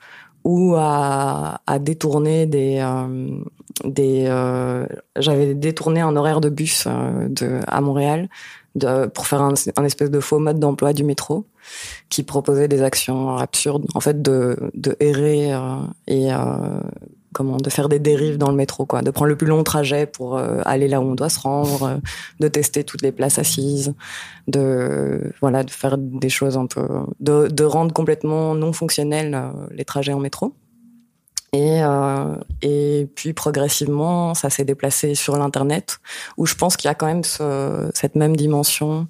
ou 0.46 0.76
à, 0.76 1.60
à 1.66 1.78
détourner 1.80 2.46
des 2.46 2.78
euh, 2.78 3.40
des 3.84 4.26
euh, 4.28 4.86
j'avais 5.16 5.54
détourné 5.54 6.00
un 6.00 6.14
horaire 6.14 6.40
de 6.40 6.48
bus 6.48 6.84
euh, 6.86 7.26
de 7.28 7.58
à 7.66 7.80
Montréal 7.80 8.28
de, 8.76 9.06
pour 9.06 9.26
faire 9.26 9.42
un, 9.42 9.54
un 9.76 9.84
espèce 9.84 10.08
de 10.08 10.20
faux 10.20 10.38
mode 10.38 10.60
d'emploi 10.60 10.92
du 10.92 11.02
métro 11.02 11.46
qui 12.10 12.22
proposait 12.22 12.68
des 12.68 12.82
actions 12.82 13.36
absurdes 13.36 13.86
en 13.94 14.00
fait 14.00 14.22
de 14.22 14.56
de 14.74 14.96
errer 15.00 15.52
euh, 15.52 15.80
et 16.06 16.32
euh, 16.32 16.36
de 17.44 17.70
faire 17.70 17.88
des 17.88 17.98
dérives 17.98 18.38
dans 18.38 18.50
le 18.50 18.56
métro 18.56 18.86
de 19.02 19.10
prendre 19.10 19.28
le 19.28 19.36
plus 19.36 19.46
long 19.46 19.62
trajet 19.62 20.06
pour 20.06 20.36
euh, 20.36 20.60
aller 20.64 20.88
là 20.88 21.00
où 21.00 21.04
on 21.04 21.14
doit 21.14 21.28
se 21.28 21.40
rendre 21.40 21.82
euh, 21.82 21.96
de 22.40 22.48
tester 22.48 22.84
toutes 22.84 23.02
les 23.02 23.12
places 23.12 23.38
assises 23.38 23.94
de 24.48 25.32
voilà 25.40 25.62
de 25.62 25.70
faire 25.70 25.98
des 25.98 26.28
choses 26.28 26.56
un 26.56 26.66
peu 26.66 26.86
de, 27.20 27.64
rendre 27.64 27.92
complètement 27.92 28.54
non 28.54 28.72
fonctionnels 28.72 29.34
euh, 29.34 29.50
les 29.70 29.84
trajets 29.84 30.12
en 30.12 30.20
métro. 30.20 30.54
Et 31.52 31.80
et 32.60 33.08
puis 33.14 33.32
progressivement 33.32 34.34
ça 34.34 34.50
s'est 34.50 34.64
déplacé 34.64 35.14
sur 35.14 35.36
l'internet 35.36 35.98
où 36.36 36.44
je 36.44 36.54
pense 36.54 36.76
qu'il 36.76 36.88
y 36.88 36.90
a 36.90 36.94
quand 36.94 37.06
même 37.06 37.24
ce, 37.24 37.90
cette 37.94 38.14
même 38.14 38.36
dimension 38.36 39.06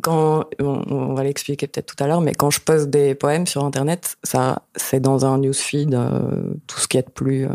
quand 0.00 0.44
on, 0.60 0.82
on 0.90 1.14
va 1.14 1.22
l'expliquer 1.24 1.66
peut-être 1.66 1.94
tout 1.94 2.02
à 2.02 2.06
l'heure, 2.06 2.20
mais 2.20 2.32
quand 2.34 2.50
je 2.50 2.60
poste 2.60 2.90
des 2.90 3.14
poèmes 3.14 3.46
sur 3.46 3.64
internet, 3.64 4.16
ça 4.22 4.62
c'est 4.76 5.00
dans 5.00 5.24
un 5.24 5.38
newsfeed, 5.38 5.94
euh, 5.94 6.42
tout 6.66 6.78
ce 6.80 6.88
qui 6.88 6.96
est 6.98 7.06
de 7.06 7.10
plus 7.10 7.44
euh, 7.44 7.50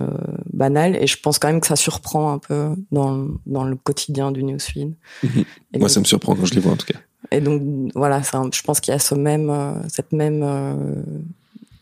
banal, 0.51 0.95
et 0.95 1.07
je 1.07 1.17
pense 1.19 1.39
quand 1.39 1.47
même 1.47 1.61
que 1.61 1.67
ça 1.67 1.75
surprend 1.75 2.31
un 2.33 2.37
peu 2.39 2.69
dans 2.91 3.27
dans 3.45 3.63
le 3.63 3.75
quotidien 3.75 4.31
du 4.31 4.43
newsfeed. 4.43 4.93
Mhm. 5.23 5.29
Moi, 5.35 5.45
donc- 5.79 5.89
ça 5.89 5.99
me 5.99 6.05
surprend 6.05 6.35
quand 6.35 6.45
je 6.45 6.53
les 6.55 6.61
vois 6.61 6.73
en 6.73 6.77
tout 6.77 6.87
cas. 6.87 6.99
et 7.31 7.41
donc 7.41 7.61
voilà, 7.95 8.21
je 8.21 8.61
pense 8.61 8.79
qu'il 8.79 8.91
y 8.91 8.95
a 8.95 8.99
ce 8.99 9.15
même 9.15 9.49
euh, 9.49 9.73
cette 9.89 10.11
même 10.11 10.43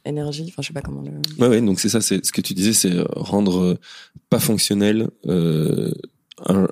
énergie. 0.05 0.45
Enfin, 0.49 0.61
je 0.61 0.67
sais 0.67 0.73
pas 0.73 0.81
comment 0.81 1.01
le. 1.03 1.11
Ouais, 1.43 1.49
ouais. 1.49 1.61
Donc 1.61 1.79
c'est 1.79 1.89
ça, 1.89 2.01
c'est 2.01 2.25
ce 2.25 2.31
que 2.31 2.41
tu 2.41 2.53
disais, 2.53 2.73
c'est 2.73 2.93
rendre 3.15 3.77
pas 4.29 4.39
fonctionnel 4.39 5.09
un, 5.27 6.67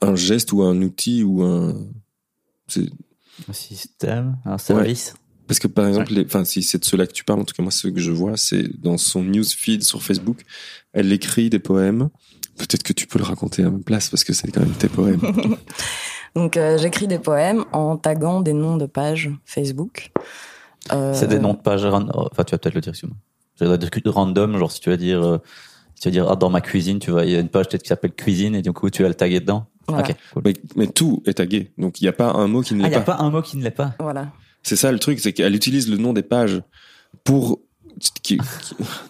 un 0.00 0.14
geste 0.14 0.52
ou 0.52 0.62
un 0.62 0.80
outil 0.82 1.22
ou 1.22 1.42
un. 1.42 1.74
Un 3.48 3.52
système, 3.52 4.36
un 4.44 4.58
service. 4.58 5.14
Parce 5.46 5.58
que 5.60 5.66
par 5.68 5.86
exemple, 5.88 6.12
les- 6.12 6.24
enfin, 6.26 6.44
si 6.44 6.62
c'est 6.62 6.78
de 6.78 6.84
cela 6.84 7.06
que 7.06 7.12
tu 7.12 7.24
parles, 7.24 7.40
en 7.40 7.44
tout 7.44 7.54
cas 7.54 7.62
moi, 7.62 7.72
ce 7.72 7.88
que 7.88 8.00
je 8.00 8.10
vois, 8.10 8.36
c'est 8.36 8.64
dans 8.80 8.98
son 8.98 9.22
newsfeed 9.22 9.82
sur 9.82 10.02
Facebook, 10.02 10.42
elle 10.92 11.10
écrit 11.12 11.48
des 11.50 11.58
poèmes. 11.58 12.10
Peut-être 12.58 12.82
que 12.82 12.92
tu 12.92 13.06
peux 13.06 13.18
le 13.18 13.24
raconter 13.24 13.62
à 13.62 13.70
ma 13.70 13.78
place 13.78 14.10
parce 14.10 14.24
que 14.24 14.32
c'est 14.32 14.50
quand 14.50 14.60
même 14.60 14.72
tes 14.72 14.88
poèmes. 14.88 15.20
Donc 16.34 16.56
euh, 16.56 16.76
j'écris 16.78 17.06
des 17.06 17.18
poèmes 17.18 17.64
en 17.72 17.96
taguant 17.96 18.40
des 18.40 18.52
noms 18.52 18.76
de 18.76 18.86
pages 18.86 19.30
Facebook. 19.44 20.10
Euh, 20.92 21.14
C'est 21.14 21.28
des 21.28 21.38
noms 21.38 21.54
de 21.54 21.58
pages 21.60 21.84
ran- 21.86 22.08
Enfin, 22.12 22.44
tu 22.44 22.52
vas 22.52 22.58
peut-être 22.58 22.74
le 22.74 22.80
dire, 22.80 22.90
excuse-moi. 22.90 23.16
J'allais 23.58 23.78
dire 23.78 23.90
que- 23.90 24.08
random, 24.08 24.56
genre 24.58 24.70
si 24.70 24.80
tu 24.80 24.90
vas 24.90 24.96
dire, 24.96 25.22
euh, 25.22 25.38
si 25.94 26.02
tu 26.02 26.08
vas 26.08 26.12
dire, 26.12 26.30
ah, 26.30 26.36
dans 26.36 26.50
ma 26.50 26.60
cuisine, 26.60 26.98
tu 26.98 27.10
vois, 27.10 27.24
il 27.24 27.30
y 27.32 27.36
a 27.36 27.40
une 27.40 27.48
page 27.48 27.68
peut-être 27.68 27.82
qui 27.82 27.88
s'appelle 27.88 28.12
cuisine 28.12 28.54
et 28.54 28.62
du 28.62 28.72
coup, 28.72 28.90
tu 28.90 29.02
vas 29.02 29.08
le 29.08 29.14
taguer 29.14 29.40
dedans. 29.40 29.66
Voilà. 29.88 30.06
Ok, 30.08 30.16
cool. 30.34 30.42
mais, 30.44 30.54
mais 30.76 30.86
tout 30.86 31.22
est 31.26 31.34
tagué, 31.34 31.70
donc 31.78 32.00
il 32.00 32.04
n'y 32.04 32.08
a 32.08 32.12
pas 32.12 32.30
un 32.32 32.46
mot 32.46 32.60
qui 32.62 32.74
ne 32.74 32.80
Ah, 32.80 32.88
l'est 32.88 32.88
il 32.88 32.96
n'y 32.96 32.96
a 32.96 33.00
pas. 33.00 33.16
pas 33.16 33.22
un 33.24 33.30
mot 33.30 33.42
qui 33.42 33.56
ne 33.56 33.62
l'est 33.64 33.70
pas. 33.70 33.94
Voilà. 33.98 34.28
C'est 34.62 34.76
ça 34.76 34.92
le 34.92 34.98
truc, 34.98 35.18
c'est 35.20 35.32
qu'elle 35.32 35.54
utilise 35.54 35.88
le 35.90 35.96
nom 35.96 36.12
des 36.12 36.22
pages 36.22 36.60
pour. 37.24 37.60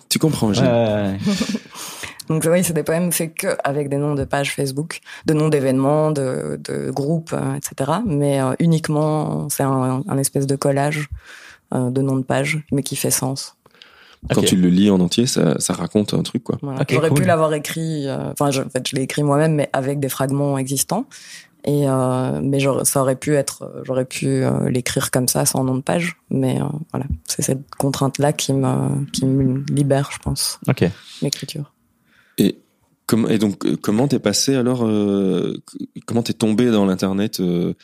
tu 0.08 0.18
comprends, 0.18 0.52
Gilles. 0.52 1.18
Donc 2.28 2.46
oui, 2.50 2.62
c'est 2.62 2.74
des 2.74 2.82
poèmes 2.82 3.10
faits 3.10 3.34
que 3.34 3.56
avec 3.64 3.88
des 3.88 3.96
noms 3.96 4.14
de 4.14 4.24
pages 4.24 4.54
Facebook, 4.54 5.00
de 5.26 5.32
noms 5.32 5.48
d'événements, 5.48 6.10
de, 6.10 6.60
de 6.62 6.90
groupes, 6.90 7.32
euh, 7.32 7.54
etc. 7.54 8.00
Mais 8.06 8.40
euh, 8.42 8.52
uniquement, 8.58 9.48
c'est 9.48 9.62
un, 9.62 10.02
un 10.06 10.18
espèce 10.18 10.46
de 10.46 10.54
collage 10.54 11.08
euh, 11.74 11.90
de 11.90 12.02
noms 12.02 12.16
de 12.16 12.22
pages, 12.24 12.60
mais 12.70 12.82
qui 12.82 12.96
fait 12.96 13.10
sens. 13.10 13.56
Quand 14.34 14.42
tu 14.42 14.56
le 14.56 14.68
lis 14.68 14.90
en 14.90 15.00
entier, 15.00 15.26
ça, 15.26 15.58
ça 15.60 15.72
raconte 15.74 16.14
un 16.14 16.22
truc, 16.22 16.42
quoi. 16.42 16.58
Voilà. 16.62 16.84
J'aurais 16.88 17.08
cool. 17.08 17.20
pu 17.20 17.24
l'avoir 17.26 17.54
écrit, 17.54 18.08
euh, 18.08 18.32
enfin, 18.32 18.50
je, 18.50 18.62
en 18.62 18.68
fait, 18.68 18.86
je 18.88 18.96
l'ai 18.96 19.02
écrit 19.02 19.22
moi-même, 19.22 19.54
mais 19.54 19.70
avec 19.72 20.00
des 20.00 20.08
fragments 20.08 20.58
existants. 20.58 21.06
Et 21.64 21.88
euh, 21.88 22.40
mais 22.42 22.60
ça 22.84 23.00
aurait 23.02 23.16
pu 23.16 23.34
être, 23.34 23.82
j'aurais 23.84 24.04
pu 24.04 24.26
euh, 24.26 24.70
l'écrire 24.70 25.10
comme 25.10 25.28
ça, 25.28 25.44
sans 25.44 25.64
nom 25.64 25.74
de 25.74 25.82
page. 25.82 26.16
Mais 26.30 26.60
euh, 26.60 26.64
voilà, 26.92 27.06
c'est 27.26 27.42
cette 27.42 27.74
contrainte-là 27.76 28.32
qui 28.32 28.52
me 28.52 29.04
qui 29.12 29.26
me 29.26 29.64
libère, 29.70 30.10
je 30.12 30.18
pense, 30.18 30.60
Ok. 30.68 30.84
l'écriture. 31.20 31.72
Et, 32.38 32.58
comment 33.06 33.28
et 33.28 33.38
donc, 33.38 33.80
comment 33.80 34.06
t'es 34.06 34.20
passé 34.20 34.54
alors 34.54 34.86
euh, 34.86 35.60
Comment 36.06 36.22
t'es 36.22 36.32
tombé 36.32 36.70
dans 36.70 36.86
l'internet 36.86 37.40
euh, 37.40 37.74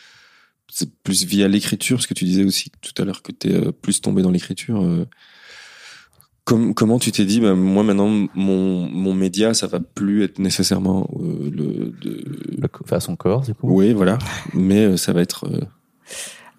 C'est 0.68 0.94
plus 1.02 1.24
via 1.24 1.48
l'écriture, 1.48 1.96
parce 1.96 2.06
que 2.06 2.14
tu 2.14 2.24
disais 2.24 2.44
aussi 2.44 2.70
tout 2.80 3.02
à 3.02 3.04
l'heure 3.04 3.22
que 3.22 3.32
t'es 3.32 3.52
euh, 3.52 3.72
plus 3.72 4.00
tombé 4.00 4.22
dans 4.22 4.30
l'écriture. 4.30 4.80
Com- 6.44 6.74
comment 6.74 6.98
tu 6.98 7.10
t'es 7.10 7.24
dit, 7.24 7.40
bah, 7.40 7.54
moi 7.54 7.82
maintenant, 7.82 8.08
mon, 8.34 8.88
mon 8.90 9.14
média, 9.14 9.54
ça 9.54 9.66
va 9.66 9.80
plus 9.80 10.24
être 10.24 10.38
nécessairement 10.38 11.08
euh, 11.20 11.50
le. 11.50 11.92
De... 12.02 12.24
Le, 12.58 12.68
co- 12.68 12.84
enfin, 12.84 13.00
son 13.00 13.16
corps, 13.16 13.40
du 13.42 13.54
coup. 13.54 13.68
Oui, 13.70 13.92
voilà. 13.94 14.18
Mais 14.52 14.84
euh, 14.84 14.96
ça 14.98 15.12
va 15.12 15.22
être. 15.22 15.46
euh, 15.46 15.60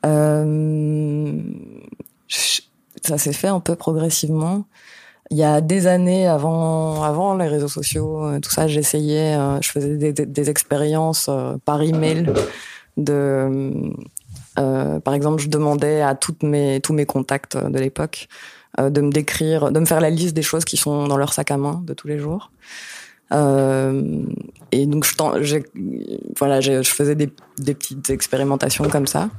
Euh, 0.05 1.41
ça 3.03 3.17
s'est 3.17 3.33
fait 3.33 3.47
un 3.47 3.59
peu 3.59 3.75
progressivement. 3.75 4.65
Il 5.31 5.37
y 5.37 5.43
a 5.43 5.61
des 5.61 5.87
années 5.87 6.27
avant, 6.27 7.01
avant 7.03 7.35
les 7.35 7.47
réseaux 7.47 7.67
sociaux, 7.67 8.23
euh, 8.25 8.39
tout 8.39 8.51
ça, 8.51 8.67
j'essayais, 8.67 9.35
euh, 9.35 9.59
je 9.61 9.71
faisais 9.71 9.97
des, 9.97 10.13
des- 10.13 10.25
des 10.27 10.49
expériences 10.49 11.27
euh, 11.29 11.57
par 11.65 11.81
email. 11.81 12.27
De, 12.97 13.73
euh, 14.59 14.99
par 14.99 15.13
exemple, 15.15 15.41
je 15.41 15.49
demandais 15.49 16.01
à 16.01 16.15
toutes 16.15 16.43
mes, 16.43 16.79
tous 16.81 16.93
mes 16.93 17.05
contacts 17.05 17.57
de 17.57 17.77
l'époque 17.79 18.27
euh, 18.29 18.54
de 18.77 19.01
me 19.01 19.11
décrire, 19.11 19.71
de 19.71 19.79
me 19.79 19.85
faire 19.85 20.01
la 20.01 20.09
liste 20.09 20.35
des 20.35 20.41
choses 20.41 20.65
qui 20.65 20.77
sont 20.77 21.07
dans 21.07 21.17
leur 21.17 21.33
sac 21.33 21.51
à 21.51 21.57
main 21.57 21.81
de 21.85 21.93
tous 21.93 22.07
les 22.07 22.19
jours. 22.19 22.51
Euh, 23.31 24.23
et 24.71 24.85
donc, 24.85 25.05
je, 25.05 25.59
faisais 26.85 27.15
des, 27.15 27.27
petites 27.57 28.09
expérimentations 28.09 28.87
comme 28.89 29.07
ça. 29.07 29.29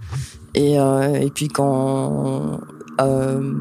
Et, 0.55 0.79
euh, 0.81 1.29
puis 1.35 1.49
quand 1.49 2.61
euh, 3.01 3.53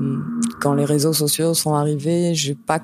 les 0.78 0.86
réseaux 0.86 1.14
sociaux 1.14 1.54
sont 1.54 1.76
arrivés, 1.76 2.34
j'ai 2.36 2.56
pas 2.56 2.80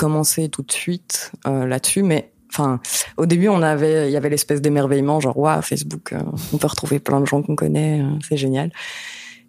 commencé 0.00 0.48
tout 0.48 0.62
de 0.62 0.72
suite 0.72 1.30
euh, 1.46 1.66
là-dessus, 1.66 2.02
mais 2.02 2.32
enfin 2.50 2.80
au 3.18 3.26
début 3.26 3.48
on 3.48 3.60
avait 3.60 4.08
il 4.08 4.12
y 4.12 4.16
avait 4.16 4.30
l'espèce 4.30 4.62
d'émerveillement 4.62 5.20
genre 5.20 5.36
waouh 5.36 5.60
Facebook, 5.60 6.14
euh, 6.14 6.20
on 6.54 6.56
peut 6.56 6.66
retrouver 6.66 7.00
plein 7.00 7.20
de 7.20 7.26
gens 7.26 7.42
qu'on 7.42 7.54
connaît, 7.54 8.00
euh, 8.00 8.08
c'est 8.26 8.38
génial. 8.38 8.72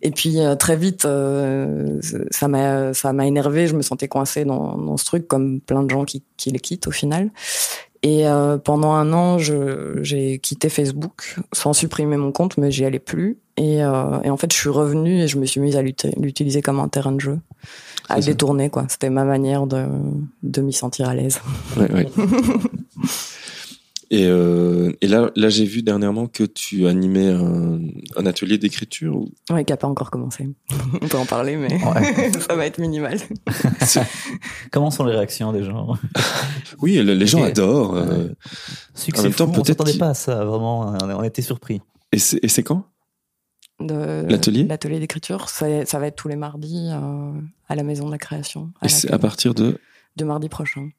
Et 0.01 0.11
puis 0.11 0.39
euh, 0.39 0.55
très 0.55 0.75
vite 0.75 1.05
euh, 1.05 1.99
ça 2.31 2.47
m'a 2.47 2.93
ça 2.93 3.13
m'a 3.13 3.27
énervé, 3.27 3.67
je 3.67 3.75
me 3.75 3.81
sentais 3.81 4.07
coincée 4.07 4.45
dans, 4.45 4.77
dans 4.77 4.97
ce 4.97 5.05
truc 5.05 5.27
comme 5.27 5.59
plein 5.61 5.83
de 5.83 5.89
gens 5.89 6.05
qui 6.05 6.23
qui 6.37 6.49
les 6.51 6.59
quittent 6.59 6.87
au 6.87 6.91
final. 6.91 7.29
Et 8.03 8.27
euh, 8.27 8.57
pendant 8.57 8.93
un 8.93 9.13
an, 9.13 9.37
je, 9.37 9.99
j'ai 10.01 10.39
quitté 10.39 10.69
Facebook 10.69 11.35
sans 11.53 11.71
supprimer 11.73 12.17
mon 12.17 12.31
compte, 12.31 12.57
mais 12.57 12.71
j'y 12.71 12.83
allais 12.83 12.97
plus. 12.97 13.37
Et, 13.57 13.83
euh, 13.83 14.19
et 14.23 14.31
en 14.31 14.37
fait, 14.37 14.51
je 14.51 14.57
suis 14.57 14.69
revenue 14.69 15.21
et 15.21 15.27
je 15.27 15.37
me 15.37 15.45
suis 15.45 15.61
mise 15.61 15.75
à 15.77 15.83
l'uti- 15.83 16.11
l'utiliser 16.19 16.63
comme 16.63 16.79
un 16.79 16.87
terrain 16.87 17.11
de 17.11 17.19
jeu, 17.21 17.37
à 18.09 18.15
le 18.15 18.23
détourner 18.23 18.71
quoi. 18.71 18.85
C'était 18.89 19.11
ma 19.11 19.23
manière 19.23 19.67
de, 19.67 19.85
de 20.41 20.61
m'y 20.61 20.73
sentir 20.73 21.09
à 21.09 21.13
l'aise. 21.13 21.41
Ouais, 21.77 21.91
ouais. 21.93 22.07
et, 24.11 24.27
euh, 24.27 24.91
et 25.01 25.07
là, 25.07 25.31
là 25.35 25.49
j'ai 25.49 25.65
vu 25.65 25.81
dernièrement 25.81 26.27
que 26.27 26.43
tu 26.43 26.85
animais 26.85 27.29
un, 27.29 27.79
un 28.17 28.25
atelier 28.27 28.57
d'écriture. 28.59 29.15
où- 29.15 29.29
Ouais, 29.49 29.65
qui 29.65 29.73
a 29.73 29.77
pas 29.77 29.87
encore 29.87 30.11
commencé. 30.11 30.47
On 31.01 31.07
peut 31.07 31.17
en 31.17 31.25
parler, 31.25 31.55
mais 31.55 31.73
Ouais. 31.83 32.31
ça 32.47 32.55
va 32.55 32.65
être 32.67 32.77
minimal. 32.77 33.17
Comment 34.71 34.91
sont 34.91 35.05
les 35.05 35.15
réactions 35.15 35.51
des 35.53 35.63
gens? 35.63 35.95
Oui, 36.81 36.95
le- 36.97 37.13
les 37.13 37.27
gens 37.27 37.43
adorent. 37.43 37.95
euh, 37.95 38.29
Succès 38.95 39.19
En 39.21 39.23
même 39.23 39.33
temps, 39.33 39.51
fou, 39.51 39.61
on 39.61 39.63
s'attendait 39.63 39.91
qu'il- 39.91 39.99
pas 39.99 40.09
à 40.09 40.13
ça, 40.13 40.43
vraiment. 40.45 40.95
On 41.01 41.23
était 41.23 41.41
surpris. 41.41 41.81
et 42.11 42.17
c'est 42.19 42.39
et 42.43 42.47
c'est 42.47 42.63
quand? 42.63 42.85
De- 43.79 44.25
L'atelier? 44.29 44.63
L'atelier 44.63 44.99
d'écriture, 44.99 45.49
ça, 45.49 45.85
ça 45.85 45.99
va 45.99 46.07
être 46.07 46.15
tous 46.15 46.27
les 46.27 46.35
mardis 46.35 46.89
euh, 46.91 47.31
à 47.67 47.75
la 47.75 47.83
Maison 47.83 48.05
de 48.07 48.11
la 48.11 48.17
Création, 48.19 48.71
à 48.81 48.85
Et 48.85 48.89
c'est 48.89 49.11
à 49.11 49.17
partir 49.19 49.53
de? 49.53 49.77
du 50.17 50.23
mardi 50.25 50.49
prochain. 50.49 50.89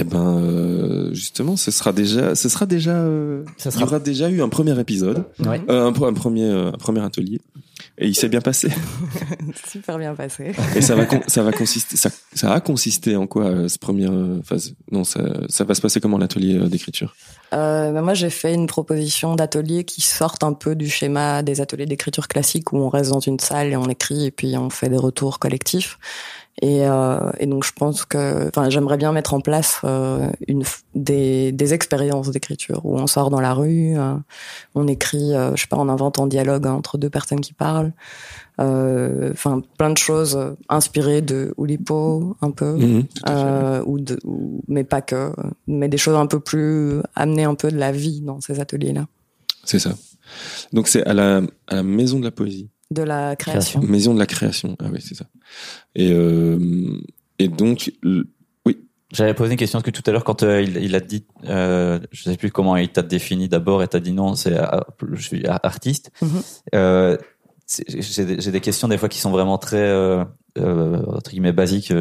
Eh 0.00 0.04
ben, 0.04 0.38
euh, 0.38 1.12
justement, 1.12 1.56
ce 1.56 1.72
sera 1.72 1.92
déjà, 1.92 2.36
ce 2.36 2.48
sera 2.48 2.66
déjà, 2.66 2.92
euh, 2.92 3.42
Ça 3.56 3.70
il 3.70 3.72
y 3.72 3.72
sera- 3.74 3.84
aura 3.86 3.98
déjà 3.98 4.28
eu 4.30 4.42
un 4.42 4.48
premier 4.48 4.78
épisode, 4.78 5.24
Ouais. 5.44 5.60
euh, 5.68 5.88
un, 5.88 5.92
premier, 6.12 6.44
euh, 6.44 6.68
un 6.68 6.78
premier 6.78 7.00
atelier. 7.02 7.40
Et 7.96 8.06
il 8.06 8.14
s'est 8.14 8.28
bien 8.28 8.40
passé. 8.40 8.68
Super 9.68 9.98
bien 9.98 10.14
passé. 10.14 10.52
Et 10.76 10.80
ça 10.82 10.94
va, 10.94 11.04
ça 11.26 11.42
va 11.42 11.50
consister, 11.52 11.96
ça, 11.96 12.10
ça 12.32 12.52
a 12.52 12.60
consisté 12.60 13.16
en 13.16 13.26
quoi 13.26 13.46
euh, 13.46 13.68
ce 13.68 13.76
première 13.78 14.12
euh, 14.12 14.40
phase? 14.44 14.74
Non, 14.92 15.02
ça, 15.02 15.20
ça 15.48 15.64
va 15.64 15.74
se 15.74 15.80
passer 15.80 16.00
comment 16.00 16.18
l'atelier 16.18 16.56
euh, 16.58 16.68
d'écriture? 16.68 17.16
Euh, 17.54 17.90
ben 17.92 18.02
moi, 18.02 18.14
j'ai 18.14 18.30
fait 18.30 18.54
une 18.54 18.66
proposition 18.68 19.34
d'atelier 19.34 19.82
qui 19.84 20.00
sorte 20.00 20.44
un 20.44 20.52
peu 20.52 20.76
du 20.76 20.88
schéma 20.88 21.42
des 21.42 21.60
ateliers 21.60 21.86
d'écriture 21.86 22.28
classique 22.28 22.72
où 22.72 22.78
on 22.78 22.88
reste 22.88 23.10
dans 23.10 23.20
une 23.20 23.40
salle 23.40 23.68
et 23.72 23.76
on 23.76 23.88
écrit 23.88 24.26
et 24.26 24.30
puis 24.30 24.56
on 24.56 24.70
fait 24.70 24.88
des 24.90 24.96
retours 24.96 25.38
collectifs. 25.40 25.98
Et, 26.60 26.88
euh, 26.88 27.30
et 27.38 27.46
donc, 27.46 27.64
je 27.64 27.72
pense 27.72 28.04
que, 28.04 28.48
enfin, 28.48 28.68
j'aimerais 28.68 28.96
bien 28.96 29.12
mettre 29.12 29.32
en 29.34 29.40
place 29.40 29.80
euh, 29.84 30.28
une 30.48 30.64
des, 30.94 31.52
des 31.52 31.72
expériences 31.74 32.30
d'écriture 32.30 32.80
où 32.84 32.98
on 32.98 33.06
sort 33.06 33.30
dans 33.30 33.40
la 33.40 33.54
rue, 33.54 33.96
euh, 33.96 34.14
on 34.74 34.88
écrit, 34.88 35.34
euh, 35.34 35.54
je 35.54 35.62
sais 35.62 35.68
pas, 35.68 35.76
on 35.76 35.88
invente 35.88 36.18
un 36.18 36.26
dialogue 36.26 36.66
entre 36.66 36.98
deux 36.98 37.10
personnes 37.10 37.40
qui 37.40 37.52
parlent. 37.52 37.92
Euh, 38.60 39.30
Enfin, 39.32 39.62
plein 39.78 39.90
de 39.90 39.98
choses 39.98 40.36
inspirées 40.68 41.22
de 41.22 41.54
Oulipo, 41.58 42.36
un 42.40 42.50
peu 42.50 42.76
euh, 43.28 43.82
ou 43.86 44.00
de, 44.00 44.18
ou- 44.24 44.62
mais 44.66 44.82
pas 44.82 45.00
que, 45.00 45.32
mais 45.68 45.88
des 45.88 45.96
choses 45.98 46.16
un 46.16 46.26
peu 46.26 46.40
plus 46.40 46.94
amener 47.14 47.44
un 47.44 47.54
peu 47.54 47.70
de 47.70 47.76
la 47.78 47.92
vie 47.92 48.20
dans 48.20 48.40
ces 48.40 48.58
ateliers-là, 48.58 49.06
C'est 49.64 49.78
ça. 49.78 49.90
Donc 50.72 50.88
c'est 50.88 51.04
à 51.06 51.14
la, 51.14 51.40
à 51.68 51.76
la 51.76 51.82
maison 51.84 52.18
de 52.18 52.24
la 52.24 52.30
poésie, 52.32 52.68
de 52.90 53.02
la 53.02 53.36
création. 53.36 53.80
maison 53.82 54.14
de 54.14 54.18
la 54.18 54.26
création. 54.26 54.76
Ah 54.80 54.86
oui, 54.92 55.00
c'est 55.00 55.14
ça. 55.14 55.26
Et 55.94 56.12
euh, 56.12 56.58
et 57.38 57.48
donc 57.48 57.92
l- 58.04 58.24
J'avais 59.10 59.32
posé 59.32 59.52
une 59.52 59.56
question 59.58 59.78
parce 59.78 59.90
que 59.90 59.90
tout 59.90 60.02
à 60.08 60.12
l'heure, 60.12 60.24
quand 60.24 60.42
euh, 60.42 60.60
il, 60.60 60.76
il 60.76 60.94
a 60.94 61.00
dit, 61.00 61.24
euh, 61.46 61.98
je 62.12 62.24
sais 62.24 62.36
plus 62.36 62.50
comment 62.50 62.76
il 62.76 62.90
t'a 62.90 63.00
défini 63.00 63.48
d'abord, 63.48 63.82
et 63.82 63.88
t'as 63.88 64.00
dit 64.00 64.12
non, 64.12 64.34
c'est 64.34 64.52
euh, 64.52 64.66
je 65.14 65.22
suis 65.22 65.46
artiste. 65.46 66.10
Mhm. 66.20 66.42
Euh, 66.74 67.16
c'est- 67.64 67.84
j'ai 67.88 68.24
des- 68.26 68.40
j'ai 68.40 68.50
des 68.50 68.60
questions 68.60 68.86
des 68.88 68.98
fois 68.98 69.08
qui 69.08 69.18
sont 69.18 69.30
vraiment 69.30 69.56
très 69.56 69.78
euh, 69.78 70.24
euh, 70.58 71.02
entre 71.06 71.30
guillemets 71.30 71.52
basiques 71.54 71.92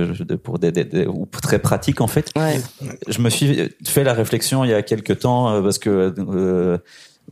pour 0.44 0.60
des, 0.60 0.72
des- 0.74 0.84
des- 0.86 1.06
ou 1.08 1.26
très 1.28 1.60
pratiques 1.60 2.02
en 2.02 2.08
fait. 2.08 2.30
Ouais. 2.36 2.60
Je 3.08 3.22
me 3.22 3.30
suis 3.30 3.70
fait 3.86 4.04
la 4.04 4.14
réflexion 4.14 4.66
il 4.66 4.72
y 4.72 4.74
a 4.74 4.82
quelques 4.82 5.20
temps 5.20 5.62
parce 5.64 5.78
que 5.80 6.14
euh, 6.18 6.78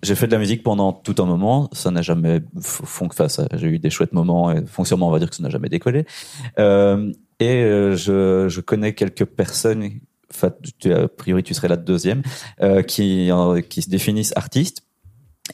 j'ai 0.03 0.15
fait 0.15 0.27
de 0.27 0.31
la 0.31 0.39
musique 0.39 0.63
pendant 0.63 0.93
tout 0.93 1.15
un 1.19 1.25
moment. 1.25 1.69
Ça 1.71 1.91
n'a 1.91 2.01
jamais 2.01 2.41
fon- 2.61 3.07
enfin, 3.07 3.29
ça- 3.29 3.47
J'ai 3.53 3.67
eu 3.67 3.79
des 3.79 3.89
chouettes 3.89 4.13
moments 4.13 4.51
et 4.51 4.65
foncièrement 4.65 5.07
on 5.07 5.11
va 5.11 5.19
dire 5.19 5.29
que 5.29 5.35
ça 5.35 5.43
n'a 5.43 5.49
jamais 5.49 5.69
décollé. 5.69 6.05
Euh, 6.59 7.11
et 7.39 7.63
euh, 7.63 7.95
je, 7.95 8.59
connais 8.61 8.93
quelques 8.93 9.25
personnes. 9.25 9.89
Enfin, 10.31 10.51
a 10.85 11.07
priori 11.07 11.43
tu 11.43 11.53
serais 11.53 11.67
la 11.67 11.77
deuxième 11.77 12.21
euh, 12.61 12.81
qui 12.81 13.29
se 13.29 13.89
définissent 13.89 14.33
artistes 14.35 14.83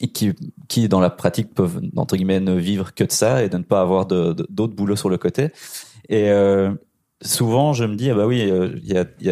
et 0.00 0.08
qui 0.08 0.88
dans 0.88 1.00
la 1.00 1.10
pratique 1.10 1.54
peuvent 1.54 1.80
entre 1.96 2.16
guillemets 2.16 2.40
ne 2.40 2.54
vivre 2.54 2.94
que 2.94 3.04
de 3.04 3.12
ça 3.12 3.44
et 3.44 3.48
de 3.48 3.58
ne 3.58 3.62
pas 3.62 3.82
avoir 3.82 4.06
d'autres 4.06 4.74
boulots 4.74 4.96
sur 4.96 5.10
le 5.10 5.18
côté. 5.18 5.50
Et 6.08 6.30
souvent, 7.20 7.74
je 7.74 7.84
me 7.84 7.94
dis, 7.94 8.10
ah 8.10 8.14
bah 8.14 8.26
oui, 8.26 8.40
il 8.40 8.90
y, 8.90 9.28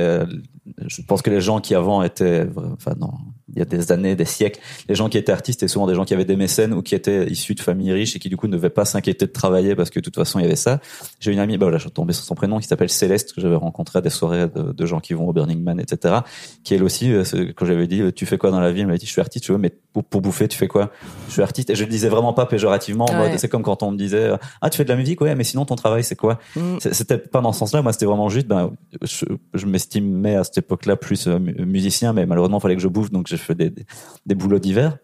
je 0.86 1.02
pense 1.02 1.22
que 1.22 1.30
les 1.30 1.40
gens 1.40 1.60
qui 1.60 1.74
avant 1.74 2.02
étaient, 2.02 2.46
enfin 2.74 2.94
non, 3.00 3.12
il 3.54 3.58
y 3.58 3.62
a 3.62 3.64
des 3.64 3.92
années, 3.92 4.14
des 4.16 4.24
siècles, 4.24 4.60
les 4.88 4.94
gens 4.94 5.08
qui 5.08 5.18
étaient 5.18 5.32
artistes 5.32 5.62
étaient 5.62 5.68
souvent 5.68 5.86
des 5.86 5.94
gens 5.94 6.04
qui 6.04 6.14
avaient 6.14 6.24
des 6.24 6.36
mécènes 6.36 6.72
ou 6.72 6.82
qui 6.82 6.94
étaient 6.94 7.26
issus 7.30 7.54
de 7.54 7.60
familles 7.60 7.92
riches 7.92 8.16
et 8.16 8.18
qui 8.18 8.28
du 8.28 8.36
coup 8.36 8.46
ne 8.46 8.52
devaient 8.56 8.70
pas 8.70 8.84
s'inquiéter 8.84 9.26
de 9.26 9.32
travailler 9.32 9.74
parce 9.74 9.90
que 9.90 9.98
de 10.00 10.04
toute 10.04 10.16
façon 10.16 10.38
il 10.38 10.42
y 10.42 10.46
avait 10.46 10.56
ça. 10.56 10.80
J'ai 11.20 11.32
une 11.32 11.38
amie, 11.38 11.58
bah 11.58 11.66
voilà, 11.66 11.78
je 11.78 11.82
suis 11.84 11.90
tombé 11.90 12.12
sur 12.12 12.24
son 12.24 12.34
prénom, 12.34 12.58
qui 12.58 12.66
s'appelle 12.66 12.88
Céleste, 12.90 13.32
que 13.34 13.40
j'avais 13.40 13.56
rencontré 13.56 13.98
à 13.98 14.02
des 14.02 14.10
soirées 14.10 14.46
de, 14.48 14.72
de 14.72 14.86
gens 14.86 15.00
qui 15.00 15.14
vont 15.14 15.28
au 15.28 15.32
Burning 15.32 15.62
Man, 15.62 15.80
etc. 15.80 16.16
Qui 16.64 16.74
elle 16.74 16.82
aussi, 16.84 17.12
euh, 17.12 17.24
quand 17.56 17.66
j'avais 17.66 17.86
dit, 17.86 18.00
euh, 18.02 18.12
tu 18.12 18.26
fais 18.26 18.38
quoi 18.38 18.50
dans 18.50 18.60
la 18.60 18.72
vie, 18.72 18.80
elle 18.80 18.86
m'avait 18.86 18.98
dit, 18.98 19.06
je 19.06 19.12
suis 19.12 19.20
artiste, 19.20 19.46
je 19.46 19.52
veux, 19.52 19.58
mais 19.58 19.72
pour, 19.92 20.04
pour 20.04 20.20
bouffer, 20.20 20.46
tu 20.48 20.56
fais 20.56 20.68
quoi? 20.68 20.90
Je 21.28 21.32
suis 21.32 21.42
artiste. 21.42 21.70
Et 21.70 21.74
je 21.74 21.84
le 21.84 21.90
disais 21.90 22.08
vraiment 22.08 22.32
pas 22.32 22.46
péjorativement. 22.46 23.06
Ouais. 23.06 23.36
C'est 23.38 23.48
comme 23.48 23.62
quand 23.62 23.82
on 23.82 23.90
me 23.90 23.96
disait, 23.96 24.30
ah 24.60 24.70
tu 24.70 24.76
fais 24.76 24.84
de 24.84 24.88
la 24.88 24.96
musique, 24.96 25.20
ouais, 25.20 25.34
mais 25.34 25.44
sinon 25.44 25.64
ton 25.64 25.76
travail 25.76 26.04
c'est 26.04 26.16
quoi 26.16 26.38
Mm. 26.56 26.78
C'était 26.92 27.18
pas 27.18 27.40
dans 27.40 27.52
ce 27.52 27.58
sens-là. 27.60 27.82
Moi, 27.82 27.92
c'était 27.92 28.06
vraiment 28.06 28.28
juste, 28.28 28.46
ben, 28.46 28.72
je, 29.02 29.24
je 29.54 29.66
m'estimais 29.66 30.34
à 30.36 30.44
cette 30.44 30.58
époque-là 30.58 30.96
plus 30.96 31.26
euh, 31.28 31.38
mu- 31.38 31.54
musicien, 31.64 32.12
mais 32.12 32.26
malheureusement, 32.26 32.58
il 32.58 32.60
fallait 32.60 32.76
que 32.76 32.82
je 32.82 32.88
bouffe, 32.88 33.10
donc 33.10 33.26
j'ai 33.28 33.36
fait 33.40 33.54
des, 33.54 33.70
des, 33.70 33.84
des 34.26 34.34
boulots 34.34 34.58
divers. 34.58 34.98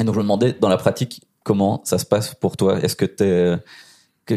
Et 0.00 0.04
donc, 0.04 0.14
je 0.14 0.18
me 0.18 0.24
demandais, 0.24 0.54
dans 0.60 0.68
la 0.68 0.76
pratique, 0.76 1.22
comment 1.42 1.80
ça 1.84 1.98
se 1.98 2.04
passe 2.04 2.34
pour 2.34 2.56
toi? 2.56 2.80
Est-ce 2.82 2.96
que 2.96 3.04
t'es, 3.06 3.24
euh, 3.24 3.56
que, 4.26 4.36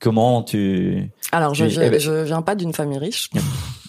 comment 0.00 0.42
tu 0.42 1.10
Alors, 1.32 1.54
je, 1.54 1.64
eh 1.64 1.90
ben- 1.90 2.00
je 2.00 2.24
viens 2.24 2.42
pas 2.42 2.54
d'une 2.56 2.72
famille 2.72 2.98
riche, 2.98 3.30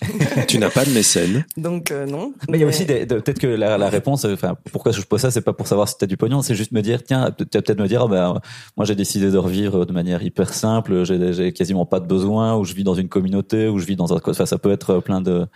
tu 0.48 0.60
n'as 0.60 0.70
pas 0.70 0.86
de 0.86 0.92
mécène. 0.92 1.44
donc 1.58 1.92
euh, 1.92 2.06
non. 2.06 2.34
Mais 2.48 2.58
il 2.58 2.62
y 2.62 2.64
a 2.64 2.68
aussi 2.68 2.86
des, 2.86 3.06
de- 3.06 3.16
peut-être 3.20 3.40
que 3.40 3.48
la, 3.48 3.78
la 3.78 3.90
réponse, 3.90 4.26
euh, 4.26 4.34
enfin, 4.36 4.56
pourquoi 4.72 4.92
je 4.92 5.02
pose 5.02 5.20
ça, 5.22 5.32
c'est 5.32 5.42
pas 5.42 5.52
pour 5.54 5.68
savoir 5.68 5.88
si 5.90 5.98
t'as 5.98 6.06
du 6.06 6.18
pognon, 6.18 6.42
c'est 6.44 6.56
juste 6.56 6.72
me 6.72 6.82
dire, 6.82 7.04
tiens, 7.04 7.32
tu 7.36 7.44
vas 7.52 7.62
peut-être 7.64 7.80
me 7.80 7.88
dire, 7.88 8.04
oh, 8.06 8.08
ben, 8.08 8.40
moi 8.78 8.86
j'ai 8.86 8.96
décidé 8.96 9.30
de 9.32 9.38
revivre 9.38 9.86
de 9.86 9.92
manière 9.92 10.22
hyper 10.24 10.54
simple, 10.54 11.04
j'ai 11.04 11.34
j'ai 11.34 11.52
quasiment 11.52 11.86
pas 11.86 12.00
de 12.00 12.06
besoin, 12.08 12.56
ou 12.56 12.64
je 12.64 12.74
vis 12.76 12.84
dans 12.84 12.94
une 12.96 13.10
communauté, 13.10 13.68
ou 13.68 13.80
je 13.80 13.86
vis 13.86 13.96
dans 13.96 14.14
un, 14.14 14.20
enfin, 14.26 14.46
ça 14.46 14.58
peut 14.60 14.72
être 14.72 15.00
plein 15.00 15.20
de 15.22 15.48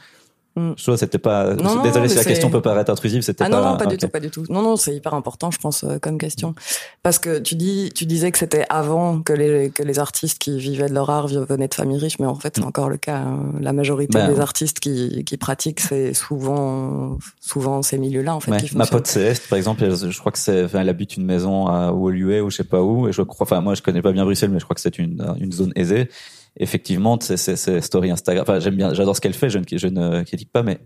Mm. 0.56 0.74
choses. 0.78 1.00
C'était 1.00 1.18
pas, 1.18 1.56
Non, 1.56 1.82
désolé 1.82 2.08
si 2.10 2.16
la 2.16 2.24
question 2.24 2.50
peut 2.52 2.62
paraître 2.62 2.92
intrusive, 2.92 3.22
c'était 3.24 3.44
Ah 3.44 3.50
pas. 3.50 3.60
non, 3.62 3.72
non, 3.72 3.78
pas 3.78 3.88
du 3.88 3.98
tout, 3.98 4.08
pas 4.08 4.20
du 4.20 4.30
tout. 4.30 4.44
Non, 4.50 4.62
non, 4.62 4.76
c'est 4.76 4.96
hyper 4.96 5.16
important, 5.16 5.50
je 5.50 5.58
pense, 5.58 5.84
euh, 5.84 5.98
comme 6.00 6.20
question. 6.20 6.54
Parce 7.02 7.18
que 7.18 7.40
tu 7.40 7.56
dis, 7.56 7.92
tu 7.96 8.06
disais 8.06 8.32
que 8.32 8.38
c'était 8.38 8.66
avant 8.70 9.20
que 9.22 9.34
les, 9.34 9.72
que 9.72 9.82
les 9.82 9.98
artistes 9.98 10.38
qui 10.40 10.60
vivaient 10.60 10.90
de 10.90 10.94
leur 10.94 11.10
art 11.10 11.28
venaient 11.28 11.68
de 11.68 11.74
familles 11.74 11.98
riches, 11.98 12.20
mais 12.20 12.28
en 12.28 12.36
fait, 12.36 12.54
c'est 12.58 12.64
encore 12.64 12.90
le 12.90 12.98
cas. 12.98 13.18
hein. 13.18 13.52
La 13.62 13.74
majorité 13.74 14.18
Ben, 14.20 14.32
des 14.32 14.40
artistes 14.40 14.80
qui, 14.80 15.24
qui 15.26 15.38
pratiquent, 15.38 15.80
c'est 15.80 16.14
souvent, 16.14 17.18
souvent 17.42 17.82
ces 17.82 17.98
milieux-là, 17.98 18.36
en 18.36 18.40
fait, 18.40 18.52
Ouais. 18.52 18.62
qui 18.62 18.78
Ma 18.78 18.86
pote 18.86 19.08
Céleste, 19.08 19.48
par 19.50 19.58
exemple, 19.58 19.84
elle- 19.84 19.96
je 20.12 20.20
crois 20.20 20.32
que 20.32 20.38
c'est, 20.40 20.68
elle 20.74 20.90
habite 20.90 21.18
une 21.18 21.26
maison 21.26 21.66
à 21.68 21.92
Woluwe 21.92 22.42
ou 22.42 22.50
je 22.52 22.58
sais 22.58 22.64
pas 22.64 22.82
où, 22.84 23.08
et 23.08 23.12
je 23.12 23.22
crois, 23.24 23.46
enfin, 23.48 23.62
moi, 23.62 23.74
je 23.74 23.82
connais 23.82 24.02
pas 24.04 24.12
bien 24.12 24.24
Bruxelles, 24.24 24.52
mais 24.52 24.60
je 24.60 24.66
crois 24.66 24.76
que 24.76 24.82
c'est 24.82 25.00
une, 25.00 25.26
une 25.40 25.52
zone 25.52 25.72
aisée. 25.76 26.10
Effectivement, 26.58 27.18
c'est, 27.22 27.38
c'est, 27.38 27.56
c'est 27.56 27.82
story 27.82 28.12
Instagram. 28.12 28.44
Enfin, 28.48 28.60
j'aime 28.60 28.76
bien, 28.76 28.94
j'adore 28.94 29.16
ce 29.16 29.22
qu'elle 29.22 29.34
fait, 29.34 29.50
je 29.50 29.58
ne, 29.60 29.64
je 29.72 29.88
ne 29.88 30.22
critique 30.24 30.52
pas, 30.52 30.62
mais 30.64 30.80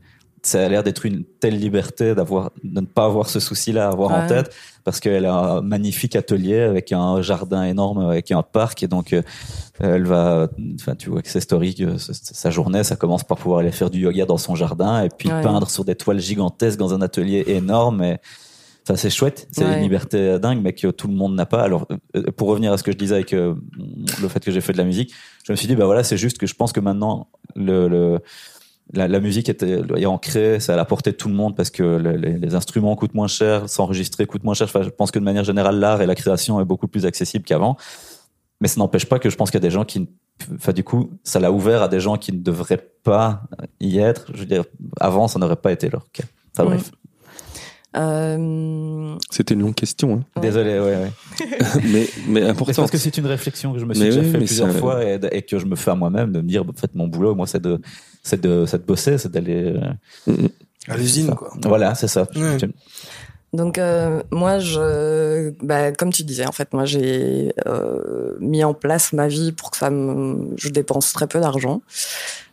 ça 0.44 0.64
a 0.66 0.70
l'air 0.70 0.84
d'être 0.84 1.06
une 1.06 1.26
telle 1.42 1.60
liberté 1.60 2.16
d'avoir, 2.16 2.52
de 2.64 2.80
ne 2.80 2.86
pas 2.86 3.06
avoir 3.06 3.28
ce 3.28 3.40
souci-là 3.40 3.88
à 3.88 3.92
avoir 3.92 4.12
en 4.12 4.28
tête, 4.28 4.56
parce 4.86 5.00
qu'elle 5.02 5.26
a 5.26 5.34
un 5.34 5.62
magnifique 5.62 6.16
atelier 6.16 6.60
avec 6.62 6.92
un 6.94 7.22
jardin 7.22 7.64
énorme, 7.64 8.00
avec 8.00 8.32
un 8.32 8.44
parc, 8.44 8.82
et 8.84 8.88
donc, 8.88 9.12
euh, 9.12 9.24
elle 9.80 10.06
va, 10.06 10.48
enfin, 10.76 10.96
tu 10.96 11.10
vois 11.10 11.22
que 11.22 11.28
c'est 11.30 11.42
story, 11.42 11.76
que 11.76 11.98
ce- 11.98 12.14
sa 12.14 12.50
journée, 12.50 12.84
ça 12.84 12.96
commence 12.96 13.24
par 13.26 13.38
pouvoir 13.38 13.60
aller 13.60 13.72
faire 13.72 13.90
du 13.90 14.00
yoga 14.00 14.26
dans 14.26 14.38
son 14.38 14.56
jardin, 14.56 15.04
et 15.04 15.10
puis 15.10 15.28
Ouais. 15.30 15.42
peindre 15.42 15.70
sur 15.70 15.84
des 15.84 15.96
toiles 15.96 16.20
gigantesques 16.20 16.80
dans 16.80 16.94
un 16.94 17.02
atelier 17.02 17.44
énorme, 17.48 18.04
et, 18.04 18.18
Enfin, 18.90 18.96
c'est 18.96 19.10
chouette, 19.10 19.48
c'est 19.52 19.66
Ouais. 19.66 19.76
une 19.76 19.82
liberté 19.82 20.40
dingue, 20.40 20.62
mais 20.62 20.72
que 20.72 20.88
tout 20.92 21.10
le 21.10 21.14
monde 21.14 21.36
n'a 21.36 21.46
pas. 21.46 21.62
Alors, 21.62 21.88
euh, 22.16 22.24
pour 22.38 22.48
revenir 22.48 22.72
à 22.72 22.78
ce 22.78 22.84
que 22.84 22.92
je 22.94 22.98
disais 22.98 23.16
avec 23.16 23.34
euh, 23.34 23.54
le 24.22 24.28
fait 24.30 24.40
que 24.44 24.50
j'ai 24.52 24.62
fait 24.62 24.72
de 24.72 24.78
la 24.78 24.86
musique, 24.86 25.12
je 25.46 25.52
me 25.52 25.58
suis 25.58 25.68
dit, 25.68 25.76
bah 25.76 25.86
voilà, 25.86 26.04
c'est 26.06 26.16
juste 26.18 26.38
que 26.38 26.48
je 26.48 26.54
pense 26.56 26.72
que 26.72 26.80
maintenant, 26.80 27.28
le, 27.56 27.90
le 27.90 28.20
la, 28.94 29.10
la 29.10 29.20
musique 29.20 29.50
était, 29.50 29.82
est 29.98 30.06
ancrée, 30.06 30.62
c'est 30.62 30.72
à 30.72 30.78
la 30.78 30.86
portée 30.86 31.12
de 31.12 31.18
tout 31.18 31.28
le 31.28 31.34
monde 31.36 31.58
parce 31.58 31.70
que 31.70 31.84
le- 31.84 32.16
les, 32.16 32.38
les 32.38 32.56
instruments 32.56 32.96
coûtent 32.96 33.14
moins 33.16 33.28
cher, 33.28 33.68
s'enregistrer 33.68 34.26
coûte 34.26 34.46
moins 34.46 34.54
cher. 34.54 34.68
Enfin, 34.68 34.82
je 34.84 34.90
pense 34.90 35.12
que 35.12 35.20
de 35.20 35.26
manière 35.26 35.44
générale, 35.44 35.78
l'art 35.78 36.02
et 36.02 36.06
la 36.06 36.16
création 36.16 36.62
est 36.62 36.66
beaucoup 36.66 36.88
plus 36.88 37.06
accessible 37.06 37.44
qu'avant. 37.44 37.76
Mais 38.62 38.70
ça 38.70 38.80
n'empêche 38.80 39.06
pas 39.06 39.20
que 39.20 39.30
je 39.30 39.36
pense 39.36 39.52
qu'il 39.52 39.60
y 39.60 39.64
a 39.66 39.68
des 39.68 39.74
gens 39.74 39.84
qui, 39.84 40.08
enfin, 40.56 40.72
du 40.72 40.86
coup, 40.86 41.10
ça 41.26 41.42
l'a 41.42 41.52
ouvert 41.52 41.82
à 41.84 41.90
des 41.90 42.00
gens 42.00 42.16
qui 42.18 42.32
ne 42.32 42.40
devraient 42.40 42.90
pas 43.04 43.44
y 43.82 44.00
être. 44.00 44.28
Je 44.34 44.40
veux 44.40 44.46
dire, 44.46 44.64
avant, 45.02 45.28
ça 45.28 45.38
n'aurait 45.38 45.58
pas 45.58 45.74
été 45.74 45.90
leur 45.90 46.10
cas. 46.14 46.24
Enfin, 46.54 46.64
Mm. 46.64 46.68
bref. 46.68 46.92
Euh, 47.98 49.16
C'était 49.32 49.54
une 49.54 49.62
longue 49.62 49.76
question, 49.76 50.22
hein. 50.36 50.42
Désolé, 50.42 50.80
ouais, 50.80 50.96
ouais. 50.96 51.12
mais, 51.84 52.08
mais 52.28 52.42
Mais 52.42 52.44
important. 52.44 52.82
parce 52.84 52.92
que 52.92 52.98
c'est 52.98 53.18
une 53.18 53.26
réflexion 53.26 53.74
que 53.74 53.80
je 53.80 53.86
me 53.86 53.94
suis 53.94 54.04
Mais 54.04 54.10
déjà 54.10 54.22
oui, 54.22 54.32
fait 54.32 54.38
plusieurs 54.38 54.72
ça- 54.72 54.78
fois 54.80 55.04
et, 55.04 55.20
et 55.32 55.42
que 55.42 55.58
je 55.60 55.66
me 55.66 55.76
fais 55.76 55.92
à 55.92 55.96
moi-même 55.96 56.32
de 56.32 56.42
me 56.42 56.48
dire, 56.48 56.64
en 56.64 56.74
fait, 56.80 56.94
mon 56.96 57.08
boulot, 57.08 57.34
moi, 57.36 57.48
c'est 57.48 57.62
de, 57.62 57.80
c'est 58.24 58.40
de, 58.42 58.66
c'est 58.66 58.80
de 58.80 58.84
bosser, 58.86 59.18
c'est 59.18 59.32
d'aller. 59.32 59.74
euh, 60.28 60.48
À 60.88 60.98
l'usine, 60.98 61.34
quoi. 61.36 61.52
Voilà, 61.64 61.96
c'est 61.96 62.08
ça. 62.08 62.28
Ouais. 62.36 62.58
Donc 63.54 63.78
euh, 63.78 64.22
moi, 64.32 64.60
je, 64.60 65.52
bah, 65.64 65.92
comme 65.94 66.12
tu 66.12 66.24
disais, 66.24 66.46
en 66.46 66.52
fait, 66.52 66.74
moi 66.74 66.86
j'ai 66.86 67.54
euh, 67.66 68.36
mis 68.40 68.64
en 68.64 68.74
place 68.74 69.14
ma 69.14 69.28
vie 69.28 69.54
pour 69.54 69.72
que 69.72 69.78
ça 69.78 69.90
me, 69.90 70.54
je 70.58 70.70
dépense 70.70 71.14
très 71.14 71.28
peu 71.28 71.40
d'argent. 71.40 71.82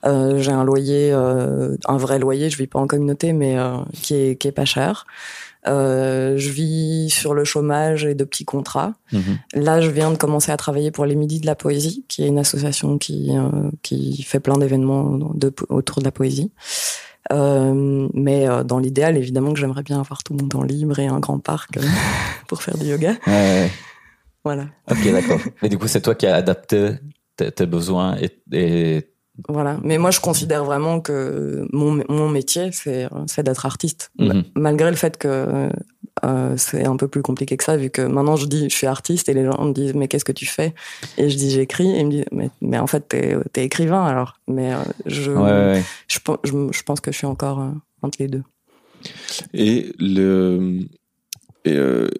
Euh, 0.06 0.38
j'ai 0.38 0.52
un 0.52 0.64
loyer, 0.64 1.12
euh, 1.12 1.76
un 1.86 1.96
vrai 1.96 2.18
loyer, 2.18 2.48
je 2.48 2.56
vis 2.56 2.68
pas 2.68 2.78
en 2.78 2.86
communauté, 2.86 3.32
mais 3.32 3.58
euh, 3.58 3.78
qui 4.02 4.14
est 4.14 4.36
qui 4.36 4.48
est 4.48 4.52
pas 4.52 4.64
cher. 4.64 5.06
Euh, 5.66 6.36
je 6.36 6.50
vis 6.50 7.08
sur 7.10 7.32
le 7.32 7.44
chômage 7.44 8.04
et 8.04 8.14
de 8.14 8.24
petits 8.24 8.44
contrats. 8.44 8.92
Mhm. 9.12 9.38
Là, 9.54 9.80
je 9.80 9.90
viens 9.90 10.10
de 10.10 10.16
commencer 10.16 10.52
à 10.52 10.56
travailler 10.56 10.90
pour 10.90 11.06
les 11.06 11.16
Midis 11.16 11.40
de 11.40 11.46
la 11.46 11.54
Poésie, 11.54 12.04
qui 12.06 12.22
est 12.22 12.28
une 12.28 12.38
association 12.38 12.98
qui 12.98 13.36
euh, 13.36 13.70
qui 13.82 14.22
fait 14.22 14.40
plein 14.40 14.58
d'événements 14.58 15.18
de, 15.34 15.52
autour 15.70 15.98
de 15.98 16.04
la 16.04 16.12
poésie. 16.12 16.52
Euh, 17.32 18.08
mais 18.12 18.48
euh, 18.48 18.64
dans 18.64 18.78
l'idéal, 18.78 19.16
évidemment 19.16 19.52
que 19.52 19.58
j'aimerais 19.58 19.82
bien 19.82 20.00
avoir 20.00 20.22
tout 20.22 20.34
mon 20.34 20.46
temps 20.48 20.62
libre 20.62 20.98
et 20.98 21.06
un 21.06 21.20
grand 21.20 21.38
parc 21.38 21.76
euh, 21.76 21.82
pour 22.48 22.62
faire 22.62 22.76
du 22.76 22.86
yoga. 22.86 23.12
Ouais, 23.26 23.32
ouais. 23.32 23.70
Voilà, 24.44 24.66
Ok, 24.90 25.10
d'accord. 25.10 25.40
Mais 25.62 25.70
du 25.70 25.78
coup, 25.78 25.88
c'est 25.88 26.02
toi 26.02 26.14
qui 26.14 26.26
as 26.26 26.34
adapté 26.34 26.96
tes, 27.36 27.50
tes 27.50 27.64
besoins 27.64 28.16
et, 28.18 28.30
et 28.52 29.13
voilà. 29.48 29.78
Mais 29.82 29.98
moi, 29.98 30.10
je 30.10 30.20
considère 30.20 30.64
vraiment 30.64 31.00
que 31.00 31.66
mon 31.72 32.02
mon 32.08 32.28
métier, 32.28 32.70
c'est 32.72 33.08
c'est 33.26 33.42
d'être 33.42 33.66
artiste, 33.66 34.10
Mhm. 34.18 34.44
malgré 34.54 34.90
le 34.90 34.96
fait 34.96 35.16
que 35.18 35.68
euh, 36.24 36.56
c'est 36.56 36.84
un 36.86 36.96
peu 36.96 37.08
plus 37.08 37.22
compliqué 37.22 37.56
que 37.56 37.64
ça, 37.64 37.76
vu 37.76 37.90
que 37.90 38.00
maintenant 38.02 38.36
je 38.36 38.46
dis 38.46 38.68
je 38.70 38.74
suis 38.74 38.86
artiste 38.86 39.28
et 39.28 39.34
les 39.34 39.44
gens 39.44 39.60
me 39.64 39.72
disent 39.72 39.94
mais 39.94 40.06
qu'est-ce 40.06 40.24
que 40.24 40.32
tu 40.32 40.46
fais? 40.46 40.72
Et 41.18 41.28
je 41.28 41.36
dis 41.36 41.50
j'écris 41.50 41.90
et 41.90 41.98
ils 42.00 42.06
me 42.06 42.10
disent 42.10 42.24
mais, 42.30 42.50
mais 42.60 42.78
en 42.78 42.86
fait 42.86 43.08
t'es 43.08 43.36
es 43.56 43.64
écrivain 43.64 44.04
alors. 44.04 44.34
Mais 44.46 44.72
euh, 44.72 44.78
je, 45.06 45.32
Ouais, 45.32 45.40
ouais, 45.42 45.72
ouais. 45.72 45.82
je, 46.06 46.18
pen- 46.20 46.38
je, 46.44 46.52
je 46.70 46.82
pense 46.84 47.00
que 47.00 47.10
je 47.10 47.16
suis 47.18 47.26
encore 47.26 47.60
euh, 47.60 47.70
entre 48.02 48.18
les 48.20 48.28
deux. 48.28 48.44
Et 49.52 49.92
le 49.98 50.80
et, 51.64 51.76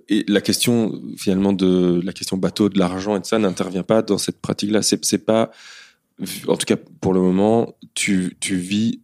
et 0.09 0.25
la 0.27 0.41
question 0.41 1.01
finalement 1.17 1.53
de 1.53 2.01
la 2.03 2.13
question 2.13 2.37
bateau 2.37 2.69
de 2.69 2.79
l'argent 2.79 3.17
et 3.17 3.21
de 3.21 3.27
ça 3.27 3.39
n'intervient 3.39 3.83
pas 3.85 4.03
dans 4.03 4.19
cette 4.19 4.41
pratique-là. 4.41 4.83
C'est 4.83 5.05
c'est 5.05 5.19
pas 5.25 5.51
en 6.49 6.57
tout 6.57 6.67
cas 6.67 6.77
pour 7.01 7.13
le 7.13 7.21
moment 7.21 7.77
tu 7.95 8.37
tu 8.41 8.57
vis 8.57 9.03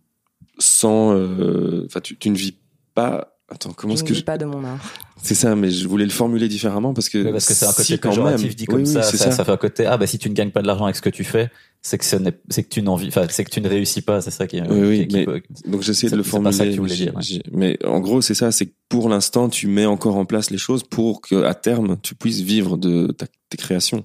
sans 0.59 1.15
euh, 1.15 1.85
enfin 1.87 2.01
tu, 2.01 2.17
tu 2.17 2.31
ne 2.31 2.37
vis 2.37 2.59
pas 2.95 3.30
attends 3.51 3.73
comment 3.73 3.95
Je 3.95 3.99
est-ce 3.99 4.05
ne 4.05 4.09
que 4.09 4.15
vis 4.15 4.21
je- 4.21 4.25
pas 4.25 4.39
de 4.39 4.45
mon 4.45 4.65
art. 4.65 4.79
c'est 5.23 5.35
ça 5.35 5.55
mais 5.57 5.71
je 5.71 5.87
voulais 5.89 6.05
le 6.05 6.11
formuler 6.11 6.49
différemment 6.49 6.95
parce 6.95 7.09
que 7.09 7.31
parce 7.31 7.47
que 7.47 7.55
c'est 7.55 7.67
un 7.67 7.73
côté 7.73 7.85
si, 7.85 7.99
quand 7.99 8.11
péjoratif 8.11 8.47
même. 8.47 8.55
dit 8.55 8.65
comme 8.65 8.77
Oui, 8.77 8.83
oui, 8.87 8.93
ça, 8.93 9.03
c'est 9.03 9.17
ça, 9.17 9.31
ça 9.33 9.45
fait 9.45 9.53
un 9.53 9.57
côté 9.57 9.87
ah 9.87 9.97
bah 9.99 10.07
si 10.07 10.19
tu 10.19 10.29
ne 10.31 10.35
gagnes 10.35 10.51
pas 10.51 10.63
de 10.63 10.67
l'argent 10.67 10.85
avec 10.85 10.97
ce 10.97 11.03
que 11.03 11.11
tu 11.11 11.25
fais, 11.25 11.51
c'est 11.83 11.99
que 11.99 12.05
ce 12.05 12.17
n'est 12.17 12.33
c'est 12.49 12.63
que 12.63 12.69
tu 12.69 12.81
n'en 12.83 12.95
enfin 12.95 13.27
c'est 13.29 13.45
que 13.45 13.51
tu 13.51 13.61
ne 13.61 13.69
réussis 13.69 14.03
pas, 14.03 14.21
c'est 14.21 14.31
ça 14.31 14.47
qui 14.47 14.57
est 14.59 14.63
Oui, 14.71 14.81
oui, 14.81 15.09
qui- 15.09 15.17
mais 15.17 15.25
peut- 15.25 15.43
Donc 15.67 15.83
j'essaie 15.83 16.09
de 16.11 16.17
le 16.17 16.23
c'est 16.23 16.31
pas 16.43 16.53
ça 16.53 16.65
formuler. 16.65 16.69
que 16.71 16.75
tu 16.75 16.81
voulais 16.81 17.13
mais 17.17 17.23
dire, 17.23 17.43
ouais. 17.45 17.53
Mais 17.53 17.87
en 17.87 18.01
gros, 18.01 18.21
c'est 18.23 18.35
ça, 18.35 18.53
c'est 18.53 18.67
que 18.67 18.73
pour 18.89 19.09
l'instant, 19.09 19.49
tu 19.49 19.67
mets 19.67 19.87
encore 19.87 20.17
en 20.17 20.25
place 20.25 20.51
les 20.51 20.59
choses 20.59 20.83
pour 20.85 21.21
que 21.21 21.43
à 21.45 21.55
terme, 21.55 21.97
tu 22.03 22.15
puisses 22.15 22.41
vivre 22.41 22.77
de 22.77 23.09
ta, 23.13 23.27
tes 23.49 23.57
créations. 23.57 24.05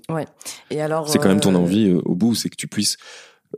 Et 0.71 0.81
alors, 0.81 1.08
C'est 1.10 1.17
quand 1.19 1.27
même 1.29 1.39
ton 1.39 1.53
euh, 1.55 1.60
envie 1.60 1.88
euh, 1.89 2.01
au 2.05 2.15
bout, 2.15 2.34
c'est 2.36 2.49
que 2.49 2.55
tu 2.55 2.67
puisses 2.67 2.97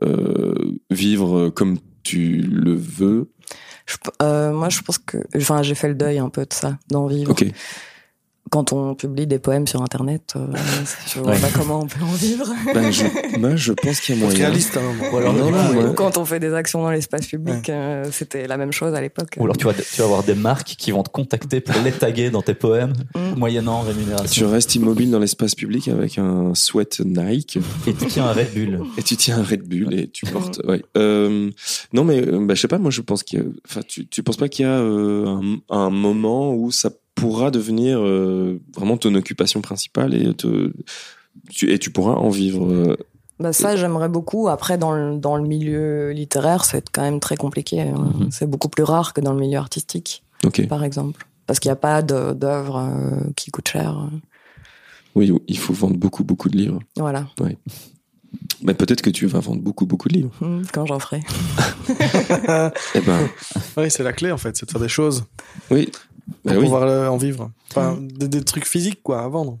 euh, 0.02 0.54
vivre 0.90 1.48
comme 1.50 1.78
tu 2.02 2.40
le 2.42 2.74
veux. 2.74 3.30
Euh, 4.22 4.52
moi, 4.52 4.68
je 4.68 4.80
pense 4.80 4.98
que, 4.98 5.18
enfin, 5.36 5.62
j'ai 5.62 5.74
fait 5.74 5.88
le 5.88 5.94
deuil 5.94 6.18
un 6.18 6.28
peu 6.28 6.42
de 6.44 6.52
ça, 6.52 6.78
d'en 6.90 7.06
vivre. 7.06 7.34
Quand 8.50 8.72
on 8.72 8.94
publie 8.94 9.26
des 9.26 9.38
poèmes 9.38 9.66
sur 9.66 9.82
Internet, 9.82 10.34
euh, 10.36 10.46
je 11.06 11.18
vois 11.20 11.32
Ouais. 11.32 11.38
pas 11.40 11.48
comment 11.54 11.80
on 11.80 11.86
peut 11.86 12.02
en 12.02 12.12
vivre. 12.12 12.46
Ben, 12.74 12.90
je, 12.90 13.04
moi, 13.38 13.56
je 13.56 13.72
pense 13.72 14.00
qu'il 14.00 14.14
y 14.14 14.18
a 14.18 14.24
moyen. 14.24 14.38
réaliste, 14.38 14.76
hein. 14.76 14.80
Ou 15.12 15.16
alors, 15.16 15.32
Non, 15.32 15.46
du 15.46 15.52
non, 15.52 15.66
coup, 15.68 15.72
ouais. 15.78 15.84
Ou 15.86 15.92
quand 15.94 16.16
on 16.18 16.24
fait 16.24 16.40
des 16.40 16.52
actions 16.54 16.82
dans 16.82 16.90
l'espace 16.90 17.26
public, 17.26 17.68
euh, 17.70 18.06
c'était 18.12 18.46
la 18.46 18.56
même 18.56 18.72
chose 18.72 18.94
à 18.94 19.00
l'époque. 19.00 19.34
ou 19.38 19.44
alors 19.44 19.56
tu 19.56 19.64
vas 19.66 19.74
tu 19.74 19.82
vas 19.98 20.04
avoir 20.04 20.22
des 20.22 20.34
marques 20.34 20.74
qui 20.78 20.90
vont 20.92 21.02
te 21.02 21.08
contacter 21.10 21.60
pour 21.60 21.80
les 21.82 21.92
taguer 21.92 22.30
dans 22.30 22.42
tes 22.42 22.54
poèmes 22.54 22.92
Mm. 23.14 23.38
moyennant 23.38 23.82
Tu 23.84 23.88
rémunération. 23.88 24.50
restes 24.50 24.74
immobile 24.74 25.10
dans 25.10 25.18
l'espace 25.18 25.54
public 25.54 25.88
avec 25.88 26.18
un 26.18 26.54
sweat 26.54 27.00
Nike 27.04 27.58
Et 27.86 27.92
tu 27.94 28.06
tiens 28.06 28.26
un 28.26 28.32
Red 28.32 28.52
Bull. 28.54 28.80
et 28.96 29.02
tu 29.02 29.16
tiens 29.16 29.38
un 29.38 29.42
Red 29.42 29.68
Bull 29.68 29.92
et 29.94 30.08
tu 30.08 30.26
portes. 30.26 30.60
Ouais. 30.66 30.82
Euh, 30.96 31.50
non, 31.92 32.04
mais 32.04 32.20
euh, 32.26 32.38
bah, 32.44 32.54
je 32.54 32.60
sais 32.60 32.68
pas. 32.68 32.78
Moi, 32.78 32.90
je 32.90 33.00
pense 33.00 33.22
qu'il 33.22 33.38
y 33.38 33.42
a. 33.42 33.44
Enfin, 33.68 33.80
tu, 33.86 34.06
tu 34.06 34.22
penses 34.22 34.36
pas 34.36 34.48
qu'il 34.48 34.64
y 34.64 34.68
a 34.68 34.72
euh, 34.78 35.26
un, 35.26 35.76
un 35.76 35.90
moment 35.90 36.54
où 36.54 36.70
ça 36.70 36.90
pourra 37.20 37.50
devenir 37.50 37.98
euh, 38.00 38.60
vraiment 38.74 38.96
ton 38.96 39.14
occupation 39.14 39.60
principale 39.60 40.14
et 40.14 40.34
te 40.34 40.72
tu, 41.50 41.70
et 41.72 41.78
tu 41.78 41.90
pourras 41.90 42.14
en 42.14 42.28
vivre. 42.30 42.66
euh, 42.70 42.96
Bah 43.38 43.52
ça, 43.52 43.76
j'aimerais 43.76 44.08
beaucoup. 44.08 44.48
Après, 44.48 44.76
dans 44.78 44.92
le, 44.92 45.16
dans 45.18 45.36
le 45.36 45.46
milieu 45.46 46.10
littéraire, 46.10 46.64
c'est 46.64 46.88
quand 46.90 47.02
même 47.02 47.20
très 47.20 47.36
compliqué. 47.36 47.80
hein. 47.82 48.12
Mhm. 48.18 48.30
C'est 48.30 48.46
beaucoup 48.48 48.68
plus 48.68 48.82
rare 48.84 49.14
que 49.14 49.20
dans 49.20 49.32
le 49.32 49.40
milieu 49.40 49.58
artistique, 49.58 50.22
par 50.68 50.82
exemple. 50.84 51.26
Parce 51.46 51.60
qu'il 51.60 51.68
n'y 51.70 51.72
a 51.72 51.76
pas 51.76 52.02
d'œuvres 52.02 52.76
euh, 52.78 53.30
qui 53.36 53.50
coûtent 53.50 53.68
cher. 53.68 54.10
Oui, 55.14 55.32
il 55.48 55.58
faut 55.58 55.72
vendre 55.72 55.96
beaucoup, 55.96 56.22
beaucoup 56.24 56.48
de 56.50 56.56
livres. 56.56 56.80
Voilà, 56.96 57.26
Mais 58.62 58.74
peut-être 58.74 59.00
que 59.02 59.10
tu 59.10 59.26
vas 59.26 59.40
vendre 59.40 59.62
beaucoup, 59.62 59.86
beaucoup 59.86 60.08
de 60.08 60.14
livres. 60.14 60.32
Mhm, 60.40 60.66
quand 60.72 60.84
j'en 60.86 60.98
ferai. 60.98 61.22
Eh 62.94 63.00
ben, 63.00 63.28
Oui, 63.76 63.90
c'est 63.90 64.02
la 64.02 64.12
clé, 64.12 64.30
en 64.32 64.36
fait, 64.36 64.56
c'est 64.56 64.66
de 64.66 64.70
faire 64.70 64.80
des 64.80 64.88
choses 64.88 65.24
oui. 65.70 65.90
Pour 66.42 66.52
Ben 66.52 66.56
oui. 66.58 66.64
pouvoir 66.64 66.82
euh, 66.82 67.08
en 67.08 67.16
vivre. 67.16 67.50
Enfin, 67.70 67.98
des, 68.00 68.28
des 68.28 68.42
trucs 68.44 68.66
physiques, 68.66 69.02
quoi, 69.02 69.22
à 69.22 69.28
vendre. 69.28 69.58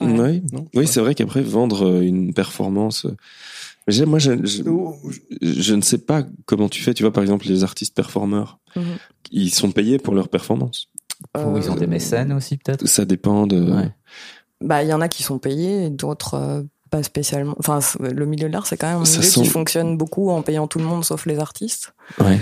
Ouais. 0.00 0.08
Oui, 0.08 0.42
Non 0.52 0.66
oui 0.74 0.86
c'est 0.86 1.00
vrai 1.00 1.14
qu'après, 1.14 1.42
vendre 1.42 1.86
euh, 1.86 2.00
une 2.00 2.32
performance. 2.32 3.04
euh, 3.06 4.06
Moi, 4.06 4.18
je, 4.18 4.32
je, 5.42 5.74
ne 5.74 5.82
sais 5.82 5.98
pas 5.98 6.22
comment 6.46 6.68
tu 6.68 6.82
fais. 6.82 6.94
Tu 6.94 7.02
vois, 7.02 7.12
par 7.12 7.22
exemple, 7.22 7.46
les 7.48 7.64
artistes 7.64 7.94
performeurs, 7.94 8.58
Mhm. 8.76 8.82
ils 9.32 9.50
sont 9.52 9.72
payés 9.72 9.98
pour 9.98 10.14
leur 10.14 10.28
performance. 10.28 10.88
Ou 11.36 11.56
ils 11.58 11.70
ont 11.70 11.74
des 11.74 11.86
mécènes 11.86 12.32
aussi 12.32 12.56
peut-être? 12.56 12.86
Ça 12.86 13.04
dépend 13.04 13.46
de. 13.46 13.60
Ouais. 13.60 13.90
Bah, 14.62 14.82
il 14.82 14.88
y 14.88 14.92
en 14.94 15.00
a 15.02 15.08
qui 15.08 15.22
sont 15.22 15.38
payés, 15.38 15.90
d'autres 15.90 16.34
euh, 16.34 16.62
pas 16.90 17.02
spécialement. 17.02 17.54
Enfin, 17.58 17.80
le 18.00 18.24
milieu 18.26 18.48
de 18.48 18.52
l'art, 18.52 18.66
c'est 18.66 18.76
quand 18.78 18.86
même 18.88 18.96
un 19.02 19.02
milieu 19.10 19.22
sent- 19.22 19.42
qui 19.42 19.46
fonctionne 19.46 19.96
beaucoup 19.98 20.30
en 20.30 20.40
payant 20.42 20.66
tout 20.66 20.78
le 20.78 20.84
monde 20.86 21.04
sauf 21.04 21.26
les 21.26 21.38
artistes. 21.38 21.92
Ouais. 22.18 22.40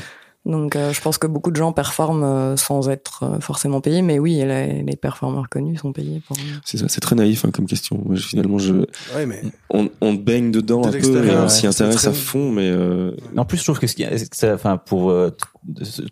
Donc, 0.49 0.75
euh, 0.77 0.93
je 0.93 1.01
pense 1.03 1.19
que 1.19 1.27
beaucoup 1.27 1.51
de 1.51 1.57
gens 1.57 1.73
performent 1.73 2.25
euh, 2.25 2.57
sans 2.57 2.89
être 2.89 3.23
euh, 3.23 3.39
forcément 3.41 3.81
payés, 3.83 4.01
mais 4.03 4.19
oui, 4.19 4.35
les, 4.37 4.83
les 4.83 4.97
performeurs 4.97 5.49
connus 5.51 5.77
sont 5.77 5.93
payés 5.93 6.23
pour. 6.27 6.37
C'est 6.65 6.79
ça. 6.79 6.87
C'est 6.89 7.01
très 7.03 7.15
naïf 7.15 7.45
hein, 7.45 7.51
comme 7.53 7.67
question. 7.67 8.03
Finalement, 8.17 8.59
je, 8.59 8.73
Ouais, 9.15 9.27
mais 9.27 9.43
on, 9.71 9.91
on 10.01 10.15
baigne 10.15 10.51
dedans 10.51 10.81
De 10.81 10.89
un 10.89 10.91
peu 10.91 10.97
et 10.97 11.01
l'extérieur, 11.01 11.41
on 11.41 11.43
ouais. 11.43 11.49
s'y 11.51 11.67
intéresse 11.67 11.97
très- 11.97 12.09
à 12.09 12.13
fond, 12.13 12.51
mais 12.51 12.69
euh, 12.71 13.13
En 13.37 13.45
plus, 13.45 13.59
je 13.59 13.65
trouve 13.65 13.79
que 13.79 13.87
ce 13.87 13.95
qui, 13.95 14.05
enfin, 14.47 14.79
pour 14.79 15.11
euh, 15.11 15.31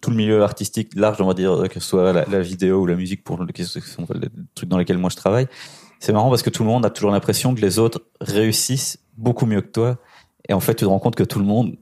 tout 0.03 0.11
le 0.11 0.17
milieu 0.17 0.43
artistique 0.43 0.93
large, 0.95 1.21
on 1.23 1.27
va 1.27 1.35
dire, 1.35 1.65
que 1.71 1.81
ce 1.81 1.89
soit 1.89 2.13
la, 2.13 2.27
la 2.27 2.41
vidéo 2.41 2.83
ou 2.83 2.87
la 2.87 2.95
musique, 2.95 3.25
pour 3.25 3.39
le, 3.39 3.47
les 3.47 4.29
trucs 4.55 4.69
dans 4.69 4.77
lesquels 4.79 4.99
moi 4.99 5.09
je 5.11 5.17
travaille, 5.17 5.47
c'est 5.99 6.13
marrant 6.13 6.29
parce 6.29 6.43
que 6.43 6.51
tout 6.51 6.63
le 6.63 6.69
monde 6.69 6.85
a 6.85 6.91
toujours 6.91 7.11
l'impression 7.11 7.55
que 7.55 7.63
les 7.63 7.79
autres 7.79 8.03
réussissent 8.21 8.99
beaucoup 9.17 9.47
mieux 9.47 9.63
que 9.63 9.71
toi. 9.71 9.97
Et 10.49 10.53
en 10.55 10.61
fait, 10.61 10.75
tu 10.75 10.85
te 10.85 10.89
rends 10.89 10.99
compte 10.99 11.17
que 11.17 11.25
tout 11.25 11.39
le 11.39 11.45
monde 11.45 11.77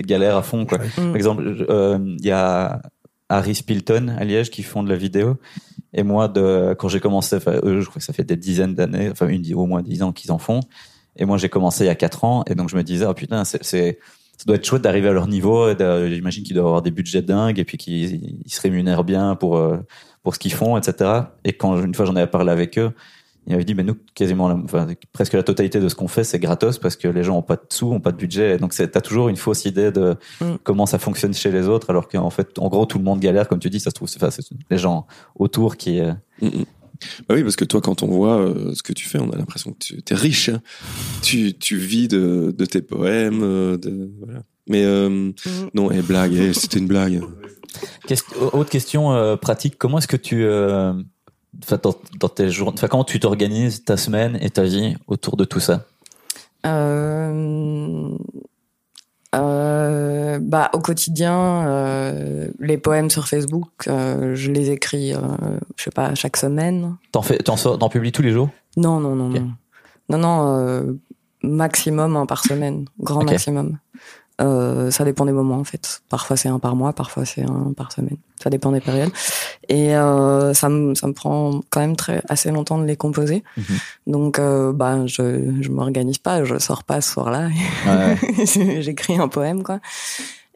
galère 0.00 0.36
à 0.36 0.42
fond, 0.42 0.66
quoi. 0.66 0.78
Par 0.78 1.16
exemple, 1.16 1.54
je- 1.56 1.64
euh, 1.68 1.98
il 2.18 2.24
y 2.26 2.30
a 2.30 2.82
Harry 3.28 3.54
Spilton 3.54 4.08
à 4.18 4.24
Liège 4.24 4.50
qui 4.50 4.62
font 4.62 4.82
de 4.82 4.88
la 4.88 4.96
vidéo. 4.96 5.36
Et 5.94 6.02
moi, 6.02 6.28
de, 6.28 6.74
quand 6.78 6.88
j'ai 6.88 7.00
commencé, 7.00 7.36
eux, 7.36 7.80
je 7.80 7.86
crois 7.86 7.98
que 8.00 8.04
ça 8.04 8.12
fait 8.12 8.24
des 8.24 8.36
dizaines 8.36 8.74
d'années, 8.74 9.10
enfin, 9.10 9.28
une, 9.28 9.42
au 9.54 9.66
moins 9.66 9.82
dix 9.82 10.02
ans 10.02 10.12
qu'ils 10.12 10.32
en 10.32 10.38
font. 10.38 10.60
Et 11.16 11.24
moi, 11.26 11.36
j'ai 11.36 11.48
commencé 11.48 11.84
il 11.84 11.88
y 11.88 11.90
a 11.90 11.94
quatre 11.94 12.24
ans. 12.24 12.44
Et 12.48 12.54
donc, 12.54 12.70
je 12.70 12.76
me 12.76 12.82
disais, 12.82 13.04
oh 13.06 13.14
putain, 13.14 13.44
c'est, 13.44 13.62
ça 13.62 14.44
doit 14.46 14.56
être 14.56 14.64
chouette 14.66 14.82
d'arriver 14.82 15.08
à 15.08 15.12
leur 15.12 15.28
niveau. 15.28 15.68
J'imagine 16.08 16.42
qu'ils 16.42 16.54
doivent 16.54 16.66
avoir 16.66 16.82
des 16.82 16.90
budgets 16.90 17.22
dingues 17.22 17.58
et 17.58 17.64
puis 17.64 17.76
qu'ils 17.76 18.40
ils 18.44 18.52
se 18.52 18.60
rémunèrent 18.62 19.04
bien 19.04 19.36
pour, 19.36 19.56
euh, 19.58 19.76
pour 20.22 20.34
ce 20.34 20.38
qu'ils 20.40 20.54
font, 20.54 20.76
etc. 20.78 21.10
Et 21.44 21.52
quand, 21.52 21.80
une 21.82 21.94
fois, 21.94 22.06
j'en 22.06 22.16
avais 22.16 22.26
parlé 22.26 22.50
avec 22.50 22.78
eux, 22.78 22.92
ils 23.46 23.52
m'avaient 23.52 23.64
dit, 23.64 23.74
mais 23.74 23.82
nous, 23.82 23.96
quasiment, 24.14 24.48
la- 24.48 24.54
enfin, 24.54 24.86
presque 25.12 25.32
la 25.32 25.42
totalité 25.42 25.80
de 25.80 25.88
ce 25.88 25.94
qu'on 25.94 26.08
fait, 26.08 26.22
c'est 26.24 26.38
gratos 26.38 26.78
parce 26.78 26.96
que 26.96 27.08
les 27.08 27.24
gens 27.24 27.38
ont 27.38 27.42
pas 27.42 27.56
de 27.56 27.62
sous, 27.70 27.90
ont 27.90 28.00
pas 28.00 28.12
de 28.12 28.16
budget. 28.16 28.54
Et 28.54 28.58
donc, 28.58 28.72
c'est, 28.72 28.88
t'as 28.92 29.00
toujours 29.00 29.28
une 29.28 29.36
fausse 29.36 29.64
idée 29.64 29.90
de 29.90 30.16
Mm. 30.40 30.54
comment 30.62 30.86
ça 30.86 30.98
fonctionne 30.98 31.34
chez 31.34 31.50
les 31.50 31.66
autres, 31.68 31.90
alors 31.90 32.08
qu'en 32.08 32.30
fait, 32.30 32.58
en 32.58 32.68
gros, 32.68 32.86
tout 32.86 32.98
le 32.98 33.04
monde 33.04 33.20
galère, 33.20 33.48
comme 33.48 33.58
tu 33.58 33.68
dis, 33.70 33.80
ça 33.80 33.90
se 33.90 33.94
trouve, 33.94 34.08
c'est, 34.08 34.20
les 34.70 34.78
gens 34.78 35.06
autour 35.36 35.76
qui, 35.76 36.00
euh, 36.00 36.12
mm, 36.40 36.46
mm. 36.46 36.64
Bah 37.28 37.34
oui, 37.34 37.42
parce 37.42 37.56
que 37.56 37.64
toi, 37.64 37.80
quand 37.80 38.04
on 38.04 38.06
voit 38.06 38.36
euh, 38.38 38.74
ce 38.76 38.82
que 38.84 38.92
tu 38.92 39.08
fais, 39.08 39.18
on 39.18 39.28
a 39.30 39.36
l'impression 39.36 39.72
que 39.72 39.78
tu 39.78 39.96
es 40.08 40.14
riche. 40.14 40.50
hein. 40.50 40.60
Tu, 41.20 41.52
tu 41.58 41.76
vis 41.76 42.06
de, 42.06 42.54
de 42.56 42.64
tes 42.64 42.80
poèmes, 42.80 43.40
euh, 43.42 43.76
de 43.76 44.08
voilà. 44.24 44.42
Mais 44.68 44.84
euh, 44.84 45.32
non, 45.74 45.90
et 45.90 46.00
blague, 46.00 46.32
eh, 46.34 46.52
c'était 46.52 46.78
une 46.78 46.86
blague. 46.86 47.20
Qu'est-ce- 48.06 48.22
autre 48.40 48.70
question 48.70 49.12
euh, 49.12 49.34
pratique, 49.34 49.76
comment 49.78 49.98
est-ce 49.98 50.06
que 50.06 50.16
tu, 50.16 50.44
euh, 50.44 50.92
dans, 51.82 51.94
dans 52.18 52.28
tes 52.28 52.50
journées, 52.50 52.74
enfin, 52.76 52.88
comment 52.88 53.04
tu 53.04 53.20
t'organises 53.20 53.84
ta 53.84 53.96
semaine 53.96 54.38
et 54.40 54.50
ta 54.50 54.62
vie 54.64 54.96
autour 55.06 55.36
de 55.36 55.44
tout 55.44 55.60
ça? 55.60 55.86
Euh, 56.66 58.16
euh, 59.34 60.38
bah, 60.40 60.70
au 60.74 60.78
quotidien, 60.78 61.66
euh, 61.66 62.48
les 62.60 62.78
poèmes 62.78 63.10
sur 63.10 63.26
Facebook, 63.26 63.68
euh, 63.88 64.34
je 64.34 64.50
les 64.50 64.70
écris, 64.70 65.12
je 65.76 65.82
sais 65.82 65.90
pas, 65.90 66.14
chaque 66.14 66.36
semaine. 66.36 66.96
T'en 67.12 67.22
fais, 67.22 67.38
t'en 67.38 67.56
sors, 67.56 67.78
t'en 67.78 67.88
publies 67.88 68.12
tous 68.12 68.22
les 68.22 68.32
jours? 68.32 68.50
Non, 68.76 69.00
non, 69.00 69.16
non, 69.16 69.28
non. 69.28 69.50
Non, 70.08 70.18
non, 70.18 70.98
maximum 71.42 72.16
un 72.16 72.26
par 72.26 72.44
semaine, 72.44 72.84
grand 73.00 73.24
maximum. 73.24 73.78
Euh, 74.42 74.90
ça 74.90 75.04
dépend 75.04 75.24
des 75.24 75.32
moments 75.32 75.58
en 75.58 75.64
fait. 75.64 76.02
Parfois 76.08 76.36
c'est 76.36 76.48
un 76.48 76.58
par 76.58 76.74
mois, 76.74 76.92
parfois 76.92 77.24
c'est 77.24 77.42
un 77.42 77.72
par 77.76 77.92
semaine. 77.92 78.16
Ça 78.42 78.50
dépend 78.50 78.72
des 78.72 78.80
périodes. 78.80 79.12
Et 79.68 79.94
euh, 79.96 80.52
ça 80.54 80.68
me 80.68 80.94
ça 80.94 81.06
me 81.06 81.12
prend 81.12 81.60
quand 81.70 81.80
même 81.80 81.96
très 81.96 82.22
assez 82.28 82.50
longtemps 82.50 82.78
de 82.78 82.84
les 82.84 82.96
composer. 82.96 83.44
Mhm. 83.56 83.64
Donc 84.08 84.38
euh, 84.38 84.72
bah 84.72 85.06
je 85.06 85.60
je 85.60 85.70
m'organise 85.70 86.18
pas, 86.18 86.44
je 86.44 86.58
sors 86.58 86.84
pas 86.84 87.00
ce 87.00 87.12
soir-là. 87.12 87.48
Ouais. 87.86 88.80
J'écris 88.82 89.18
un 89.18 89.28
poème 89.28 89.62
quoi. 89.62 89.80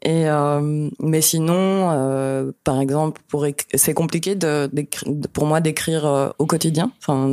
Et 0.03 0.29
euh, 0.29 0.89
mais 1.01 1.21
sinon, 1.23 1.91
euh, 1.91 2.53
par 2.65 2.81
exemple, 2.81 3.23
pour 3.29 3.47
c'est 3.75 3.95
compliqué 3.95 4.35
de, 4.35 4.71
pour 5.33 5.47
moi 5.47 5.61
d'écrire 5.61 6.05
euh, 6.07 6.29
au 6.39 6.45
quotidien, 6.47 6.93
enfin 6.99 7.33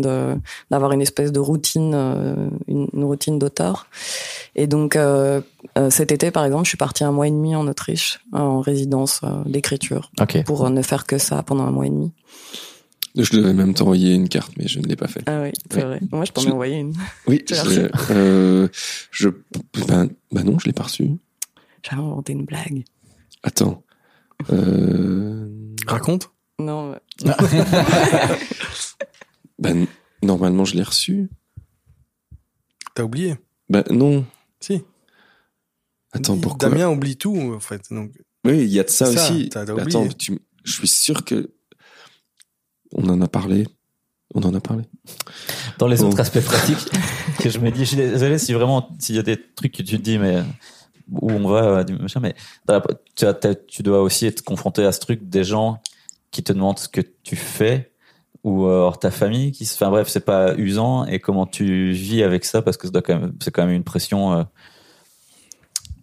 d'avoir 0.72 0.92
une 0.94 1.02
espèce 1.02 1.32
de 1.32 1.40
routine, 1.40 1.92
euh, 1.94 2.36
une, 2.68 2.88
une 2.94 3.04
routine 3.04 3.38
d'auteur. 3.38 3.88
Et 4.56 4.66
donc 4.66 4.96
euh, 4.96 5.42
cet 5.90 6.12
été, 6.14 6.32
par 6.32 6.46
exemple, 6.46 6.64
je 6.64 6.70
suis 6.70 6.78
partie 6.78 7.04
un 7.04 7.12
mois 7.12 7.28
et 7.28 7.32
demi 7.32 7.54
en 7.56 7.68
Autriche 7.68 8.22
en 8.32 8.62
résidence 8.62 9.20
euh, 9.24 9.44
d'écriture 9.46 10.10
pour 10.44 10.70
ne 10.70 10.82
faire 10.82 11.06
que 11.06 11.18
ça 11.18 11.44
pendant 11.44 11.64
un 11.66 11.72
mois 11.72 11.86
et 11.86 11.90
demi. 11.90 12.12
Je 13.16 13.30
devais 13.38 13.54
même 13.54 13.74
t'envoyer 13.76 14.14
une 14.16 14.28
carte, 14.30 14.54
mais 14.58 14.68
je 14.68 14.80
ne 14.80 14.86
l'ai 14.88 14.96
pas 14.96 15.08
fait. 15.08 15.22
Ah 15.28 15.42
oui, 15.44 15.52
c'est 15.70 15.82
vrai. 15.84 16.00
Moi, 16.12 16.26
je 16.26 16.32
t'en 16.32 16.42
ai 16.42 16.46
Je- 16.46 16.52
envoyé 16.52 16.78
une. 16.78 16.94
Oui, 17.28 17.44
je, 17.50 17.90
euh, 18.10 18.68
je, 19.12 19.30
ben, 19.88 20.10
ben 20.32 20.44
non, 20.44 20.58
je 20.58 20.66
l'ai 20.66 20.74
pas 20.74 20.84
reçu. 20.84 21.12
J'avais 21.84 22.02
inventé 22.02 22.34
une 22.34 22.46
blague. 22.46 22.84
Attends. 23.44 23.84
Euh, 24.52 25.48
raconte. 25.88 26.32
Non. 26.60 26.96
Ben, 29.60 29.88
normalement, 30.22 30.66
je 30.66 30.76
l'ai 30.76 30.84
reçu. 30.84 31.30
T'as 32.96 33.04
oublié 33.04 33.36
Ben, 33.70 33.84
non. 33.92 34.26
Si. 34.60 34.82
Attends, 36.12 36.38
pourquoi? 36.38 36.70
Damien 36.70 36.90
oublie 36.90 37.18
tout, 37.18 37.36
en 37.56 37.60
fait. 37.60 37.82
Donc, 37.92 38.12
Oui, 38.46 38.60
il 38.64 38.68
y 38.70 38.80
a 38.80 38.84
de 38.84 38.90
ça, 38.90 39.06
Ça, 39.06 39.12
aussi. 39.32 39.50
Attends, 39.56 39.74
oublié. 39.74 40.14
tu- 40.16 40.40
je 40.64 40.72
suis 40.74 40.88
sûr 40.88 41.24
que. 41.24 41.52
On 42.92 43.08
en 43.10 43.22
a 43.22 43.28
parlé. 43.28 43.68
On 44.36 44.42
en 44.44 44.54
a 44.54 44.60
parlé. 44.60 44.84
Dans 45.78 45.88
les 45.88 45.98
Bon. 45.98 46.08
autres 46.10 46.20
aspects 46.20 46.42
pratiques, 46.42 46.90
que 47.40 47.50
je 47.50 47.60
me 47.60 47.72
dis, 47.72 47.82
je 47.82 47.86
suis 47.86 47.98
désolé 47.98 48.38
si 48.38 48.54
vraiment, 48.54 48.90
s'il 49.00 49.16
y 49.16 49.20
a 49.20 49.24
des 49.24 49.38
trucs 49.56 49.72
que 49.74 49.84
tu 49.84 49.98
te 49.98 50.02
dis, 50.02 50.18
mais 50.18 50.44
où 51.12 51.32
on 51.32 51.48
va, 51.48 51.64
euh, 51.64 51.84
mais 52.22 52.36
tu, 53.68 53.84
dois 53.84 54.02
aussi 54.02 54.26
être 54.26 54.44
confronté 54.44 54.86
à 54.86 54.92
ce 54.92 55.00
truc 55.00 55.28
des 55.30 55.44
gens 55.44 55.82
qui 56.32 56.44
te 56.44 56.54
demandent 56.54 56.80
ce 56.80 56.90
que 56.90 57.02
tu 57.24 57.36
fais 57.36 57.92
ou 58.44 58.66
euh, 58.66 58.80
hors 58.82 59.00
ta 59.00 59.12
famille 59.12 59.52
qui 59.52 59.66
se 59.66 59.76
enfin 59.76 59.90
bref 59.90 60.10
c'est 60.10 60.26
pas 60.26 60.54
usant 60.56 61.06
et 61.06 61.20
comment 61.20 61.46
tu 61.46 61.92
vis 61.92 62.24
avec 62.24 62.44
ça 62.44 62.62
parce 62.62 62.76
que 62.76 62.88
quand 62.88 63.20
même 63.20 63.34
c'est 63.42 63.52
quand 63.52 63.66
même 63.66 63.76
une 63.76 63.84
pression 63.86 64.34
euh, 64.34 64.44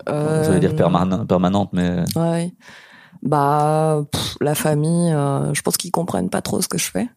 veut 0.07 0.61
dire 0.61 0.71
Euh, 0.71 0.77
permane- 0.77 1.27
permanente 1.27 1.71
mais 1.73 2.05
Ouais. 2.17 2.53
Bah, 3.23 4.03
pff, 4.11 4.37
la 4.41 4.55
famille, 4.55 5.13
euh, 5.13 5.53
je 5.53 5.61
pense 5.63 5.77
qu'ils 5.77 5.91
comprennent 5.91 6.31
pas 6.31 6.41
trop 6.41 6.63
ce 6.63 6.69
que 6.69 6.79
je 6.79 6.91
fais. 6.91 7.09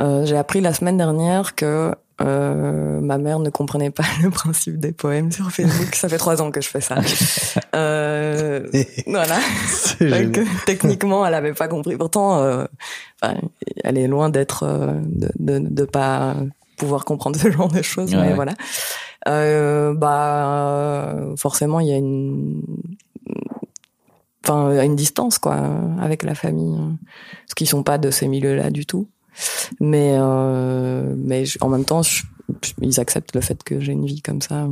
Euh, 0.00 0.24
J'ai 0.24 0.36
appris 0.36 0.60
la 0.60 0.72
semaine 0.72 0.96
dernière 0.96 1.54
que 1.54 1.94
euh, 2.20 3.00
ma 3.00 3.18
mère 3.18 3.38
ne 3.40 3.50
comprenait 3.50 3.90
pas 3.90 4.04
le 4.22 4.30
principe 4.30 4.78
des 4.78 4.92
poèmes 4.92 5.32
sur 5.32 5.50
Facebook. 5.50 5.94
ça 5.94 6.08
fait 6.08 6.18
trois 6.18 6.40
ans 6.40 6.50
que 6.50 6.60
je 6.60 6.68
fais 6.68 6.80
ça. 6.80 6.96
Euh, 7.74 8.66
voilà. 9.06 9.38
Donc, 10.00 10.40
techniquement, 10.66 11.26
elle 11.26 11.34
avait 11.34 11.52
pas 11.54 11.68
compris. 11.68 11.96
Pourtant, 11.96 12.38
euh, 12.38 12.64
elle 13.84 13.98
est 13.98 14.08
loin 14.08 14.28
d'être 14.28 14.62
euh, 14.64 15.00
de, 15.04 15.30
de, 15.38 15.58
de 15.58 15.84
pas 15.84 16.34
pouvoir 16.76 17.04
comprendre 17.04 17.38
ce 17.38 17.50
genre 17.50 17.68
de 17.68 17.82
choses. 17.82 18.14
Ouais, 18.14 18.20
mais 18.20 18.28
ouais. 18.28 18.34
voilà. 18.34 18.54
Euh, 19.28 19.94
bah, 19.94 21.14
forcément, 21.36 21.80
il 21.80 21.88
y 21.88 21.92
a 21.92 21.96
une, 21.96 22.62
enfin, 24.44 24.82
une 24.82 24.96
distance 24.96 25.38
quoi 25.38 25.58
avec 26.00 26.24
la 26.24 26.34
famille, 26.34 26.76
hein. 26.76 26.98
parce 27.46 27.54
qu'ils 27.54 27.68
sont 27.68 27.82
pas 27.84 27.98
de 27.98 28.10
ces 28.10 28.26
milieux-là 28.26 28.70
du 28.70 28.84
tout. 28.86 29.08
Mais, 29.80 30.16
euh, 30.18 31.14
mais 31.16 31.44
je- 31.44 31.58
en 31.60 31.68
même 31.68 31.84
temps, 31.84 32.02
je- 32.02 32.24
je- 32.62 32.72
ils 32.82 33.00
acceptent 33.00 33.34
le 33.34 33.40
fait 33.40 33.62
que 33.62 33.80
j'ai 33.80 33.92
une 33.92 34.06
vie 34.06 34.20
comme 34.22 34.42
ça. 34.42 34.68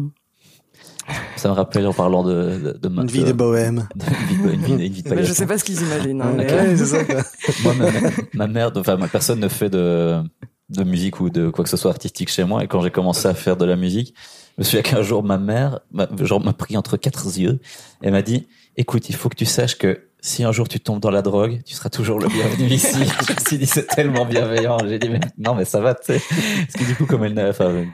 ça 1.36 1.48
me 1.48 1.54
rappelle 1.54 1.86
en 1.86 1.92
parlant 1.92 2.22
de 2.22 2.58
de, 2.58 2.72
de 2.80 2.88
ma- 2.88 3.02
Une 3.02 3.08
vie 3.08 3.24
de 3.24 3.32
bohème. 3.32 3.88
une 3.96 4.26
vie 4.26 4.42
de- 4.42 4.52
une 4.52 4.60
vie 4.62 4.76
de- 4.76 4.82
une 4.82 4.92
vie 4.92 5.02
de 5.02 5.08
Mais 5.08 5.16
je 5.16 5.20
paillasson. 5.22 5.34
sais 5.34 5.46
pas 5.46 5.58
ce 5.58 5.64
qu'ils 5.64 5.80
imaginent. 5.82 6.22
hein, 6.22 6.34
mais- 6.36 6.52
Ouais, 6.52 6.76
c'est 6.76 6.86
ça, 6.86 7.04
quoi. 7.04 7.22
moi, 7.64 7.74
ma, 7.74 7.86
ma 8.34 8.46
mère, 8.46 8.70
enfin, 8.76 8.96
ma 8.96 9.08
personne 9.08 9.40
ne 9.40 9.48
fait 9.48 9.70
de, 9.70 10.22
de 10.68 10.84
musique 10.84 11.20
ou 11.20 11.30
de 11.30 11.48
quoi 11.50 11.64
que 11.64 11.70
ce 11.70 11.76
soit 11.76 11.90
artistique 11.90 12.28
chez 12.30 12.44
moi. 12.44 12.62
Et 12.62 12.68
quand 12.68 12.80
j'ai 12.82 12.90
commencé 12.90 13.26
à 13.26 13.34
faire 13.34 13.56
de 13.56 13.64
la 13.64 13.76
musique, 13.76 14.14
je 14.56 14.62
me 14.62 14.64
souviens 14.64 14.82
qu'un 14.82 15.02
jour, 15.02 15.24
ma 15.24 15.38
mère, 15.38 15.80
m'a- 15.90 16.08
genre, 16.22 16.40
m'a 16.44 16.52
pris 16.52 16.76
entre 16.76 16.96
quatre 16.96 17.26
yeux 17.38 17.58
et 18.02 18.10
m'a 18.10 18.22
dit, 18.22 18.46
écoute, 18.76 19.08
il 19.08 19.16
faut 19.16 19.28
que 19.30 19.36
tu 19.36 19.46
saches 19.46 19.78
que 19.78 20.00
si 20.22 20.44
un 20.44 20.52
jour 20.52 20.68
tu 20.68 20.80
tombes 20.80 21.00
dans 21.00 21.10
la 21.10 21.22
drogue, 21.22 21.60
tu 21.64 21.74
seras 21.74 21.88
toujours 21.90 22.18
le 22.18 22.28
bienvenu 22.28 22.66
ici. 22.68 22.94
je 23.28 23.32
me 23.32 23.38
suis 23.46 23.58
dit, 23.58 23.66
c'est 23.66 23.86
tellement 23.86 24.24
bienveillant. 24.26 24.78
J'ai 24.86 24.98
dit, 24.98 25.08
mais 25.08 25.20
non, 25.38 25.54
mais 25.54 25.64
ça 25.64 25.80
va, 25.80 25.94
tu 25.94 26.12
sais. 26.12 26.20
Parce 26.20 26.84
que 26.84 26.84
du 26.88 26.94
coup, 26.94 27.06
comme 27.06 27.24
elle 27.24 27.34
n'a, 27.34 27.48
enfin, 27.48 27.84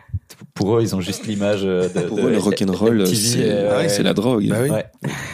pour 0.55 0.77
eux, 0.79 0.83
ils 0.83 0.95
ont 0.97 1.01
juste 1.01 1.27
l'image 1.27 1.63
de, 1.63 1.89
Pour 2.07 2.17
de- 2.19 2.23
eux, 2.23 2.31
le 2.31 2.39
rock'n'roll, 2.39 3.07
c'est 3.07 3.39
euh, 3.51 3.71
Ah 3.73 3.77
ouais, 3.79 3.89
c'est 3.89 4.03
la 4.03 4.15
drogue. 4.15 4.47
Bah 4.49 4.59
oui. 4.63 4.71
Ouais, 4.71 4.87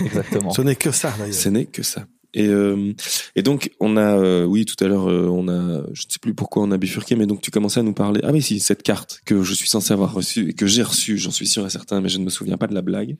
exactement. 0.04 0.50
Ce 0.50 0.62
n'est 0.62 0.76
que 0.76 0.90
ça, 0.90 1.12
d'ailleurs. 1.18 1.34
Ce 1.34 1.48
n'est 1.48 1.64
que 1.66 1.82
ça. 1.82 2.02
Et, 2.34 2.48
euh, 2.48 2.94
et 3.36 3.42
donc, 3.42 3.70
on 3.78 3.96
a, 3.96 4.16
euh, 4.16 4.44
oui, 4.44 4.64
tout 4.64 4.82
à 4.82 4.88
l'heure, 4.88 5.10
euh, 5.10 5.26
on 5.28 5.48
a, 5.48 5.82
je 5.92 6.06
ne 6.06 6.10
sais 6.10 6.18
plus 6.20 6.32
pourquoi 6.32 6.62
on 6.62 6.70
a 6.70 6.78
bifurqué, 6.78 7.14
mais 7.14 7.26
donc 7.26 7.42
tu 7.42 7.50
commençais 7.50 7.80
à 7.80 7.82
nous 7.82 7.92
parler. 7.92 8.20
Ah, 8.24 8.32
mais 8.32 8.40
si, 8.40 8.58
cette 8.58 8.82
carte 8.82 9.20
que 9.26 9.42
je 9.42 9.52
suis 9.52 9.68
censé 9.68 9.92
avoir 9.92 10.14
reçue 10.14 10.48
et 10.48 10.52
que 10.54 10.66
j'ai 10.66 10.82
reçue, 10.82 11.18
j'en 11.18 11.30
suis 11.30 11.46
sûr 11.46 11.66
et 11.66 11.70
certain, 11.70 12.00
mais 12.00 12.08
je 12.08 12.18
ne 12.18 12.24
me 12.24 12.30
souviens 12.30 12.56
pas 12.56 12.68
de 12.68 12.74
la 12.74 12.80
blague. 12.82 13.16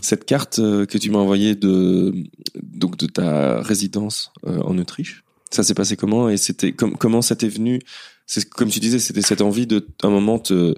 Cette 0.00 0.24
carte 0.24 0.60
euh, 0.60 0.86
que 0.86 0.96
tu 0.96 1.10
m'as 1.10 1.18
envoyée 1.18 1.56
de, 1.56 2.14
donc 2.62 2.96
de 2.96 3.06
ta 3.06 3.60
résidence 3.60 4.32
euh, 4.46 4.60
en 4.60 4.78
Autriche. 4.78 5.24
Ça 5.50 5.62
s'est 5.62 5.74
passé 5.74 5.96
comment 5.96 6.28
et 6.30 6.36
c'était 6.36 6.72
com- 6.72 6.96
comment 6.98 7.22
ça 7.22 7.36
t'est 7.36 7.48
venu? 7.48 7.80
C'est 8.26 8.48
comme 8.48 8.68
tu 8.70 8.80
disais, 8.80 8.98
c'était 8.98 9.22
cette 9.22 9.40
envie 9.40 9.66
de, 9.66 9.86
un 10.02 10.10
moment, 10.10 10.38
te, 10.38 10.74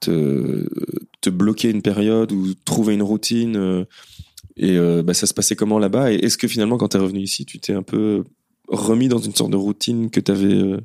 te, 0.00 0.66
te 1.20 1.30
bloquer 1.30 1.70
une 1.70 1.82
période 1.82 2.32
ou 2.32 2.54
trouver 2.64 2.94
une 2.94 3.02
routine. 3.02 3.86
Et 4.58 4.76
euh, 4.76 5.02
bah, 5.02 5.14
ça 5.14 5.26
se 5.26 5.34
passait 5.34 5.56
comment 5.56 5.78
là-bas? 5.78 6.12
Et 6.12 6.16
est-ce 6.16 6.36
que 6.36 6.48
finalement, 6.48 6.76
quand 6.76 6.88
t'es 6.88 6.98
revenu 6.98 7.20
ici, 7.20 7.44
tu 7.46 7.58
t'es 7.58 7.72
un 7.72 7.82
peu 7.82 8.24
remis 8.68 9.08
dans 9.08 9.18
une 9.18 9.34
sorte 9.34 9.50
de 9.50 9.56
routine 9.56 10.10
que 10.10 10.20
t'avais 10.20 10.52
euh, 10.52 10.80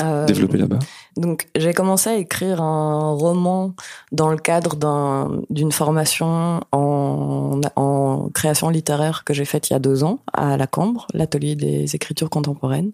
Euh, 0.00 0.26
développée 0.26 0.58
là-bas? 0.58 0.78
Donc, 1.16 1.48
j'ai 1.56 1.72
commencé 1.72 2.10
à 2.10 2.16
écrire 2.16 2.60
un 2.60 3.12
roman 3.12 3.74
dans 4.12 4.28
le 4.28 4.36
cadre 4.36 4.76
d'un- 4.76 5.40
d'une 5.48 5.72
formation 5.72 6.60
en, 6.72 7.60
en 7.76 8.28
création 8.34 8.68
littéraire 8.68 9.24
que 9.24 9.32
j'ai 9.32 9.44
faite 9.44 9.70
il 9.70 9.72
y 9.72 9.76
a 9.76 9.78
deux 9.78 10.04
ans 10.04 10.20
à 10.32 10.56
la 10.56 10.66
Cambre, 10.66 11.06
l'atelier 11.14 11.56
des 11.56 11.94
écritures 11.94 12.28
contemporaines. 12.28 12.92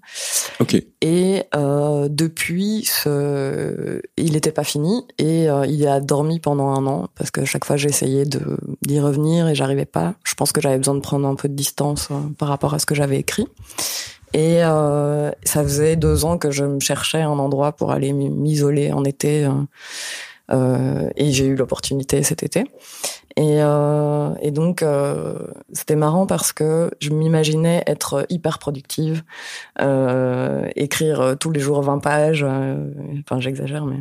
Ok. 0.61 0.77
Et 1.01 1.45
euh, 1.55 2.09
depuis, 2.09 2.85
ce... 2.85 4.01
il 4.17 4.33
n'était 4.33 4.53
pas 4.53 4.65
fini 4.65 5.05
et 5.19 5.49
euh, 5.51 5.67
il 5.67 5.87
a 5.89 6.01
dormi 6.01 6.39
pendant 6.39 6.69
un 6.69 6.87
an 6.87 7.09
parce 7.17 7.31
que 7.31 7.45
chaque 7.45 7.65
fois 7.65 7.77
j'essayais 7.77 8.25
de 8.25 8.57
d'y 8.83 9.01
revenir 9.01 9.49
et 9.49 9.55
j'arrivais 9.55 9.85
pas. 9.85 10.15
Je 10.25 10.35
pense 10.35 10.53
que 10.53 10.61
j'avais 10.61 10.79
besoin 10.79 10.95
de 10.95 11.01
prendre 11.01 11.27
un 11.27 11.35
peu 11.35 11.49
de 11.49 11.55
distance 11.55 12.09
euh, 12.11 12.15
par 12.39 12.49
rapport 12.49 12.73
à 12.75 12.79
ce 12.79 12.87
que 12.87 12.95
j'avais 12.95 13.19
écrit. 13.19 13.47
Et 14.35 14.64
euh, 14.64 15.31
ça 15.45 15.62
faisait 15.62 15.97
deux 15.97 16.25
ans 16.25 16.38
que 16.38 16.51
je 16.51 16.64
me 16.64 16.81
cherchais 16.81 17.23
un 17.23 17.38
endroit 17.38 17.73
pour 17.73 17.90
aller 17.92 18.12
m'isoler 18.12 18.92
en 18.92 19.05
été. 19.05 19.45
euh, 19.45 19.51
euh, 20.53 21.09
et 21.16 21.33
j'ai 21.33 21.47
eu 21.47 21.55
l'opportunité 21.55 22.23
cet 22.23 22.42
été. 22.42 22.64
Et, 23.37 23.62
euh, 23.62 24.35
et 24.42 24.51
donc, 24.51 24.83
euh, 24.83 25.38
c'était 25.73 25.97
marrant 25.97 26.27
parce 26.27 26.53
que 26.53 26.90
je 27.01 27.11
m'imaginais 27.11 27.83
être 27.87 28.27
hyper 28.29 28.59
productive, 28.59 29.23
euh, 29.81 30.68
écrire 30.77 31.37
tous 31.40 31.51
les 31.51 31.61
jours 31.61 31.81
20 31.83 31.99
pages. 31.99 32.45
enfin, 32.45 33.40
j'exagère, 33.40 33.87
mais. 33.87 34.01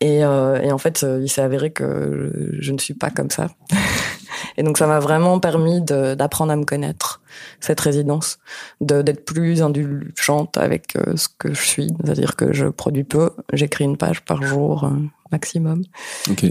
Et, 0.00 0.18
et 0.18 0.72
en 0.72 0.78
fait, 0.78 1.06
il 1.22 1.28
s'est 1.30 1.40
avéré 1.40 1.70
que 1.70 2.52
je, 2.58 2.72
ne 2.72 2.78
suis 2.78 2.94
pas 2.94 3.10
comme 3.10 3.30
ça. 3.30 3.48
et 4.58 4.62
donc, 4.62 4.76
ça 4.76 4.86
m'a 4.86 4.98
vraiment 4.98 5.38
permis 5.40 5.80
d'apprendre 5.80 6.52
à 6.52 6.56
me 6.56 6.64
connaître, 6.64 7.22
cette 7.60 7.80
résidence, 7.80 8.38
de- 8.80 9.02
d'être 9.02 9.24
plus 9.24 9.62
indulgente 9.62 10.56
avec 10.56 10.96
euh, 10.96 11.16
ce 11.16 11.28
que 11.38 11.54
je 11.54 11.62
suis. 11.62 11.88
C'est-à-dire 12.04 12.36
que 12.36 12.52
je 12.52 12.66
produis 12.66 13.04
peu, 13.04 13.30
j'écris 13.52 13.84
une 13.84 13.96
page 13.96 14.22
par 14.24 14.42
jour 14.42 14.84
euh, 14.84 14.90
maximum. 15.32 15.82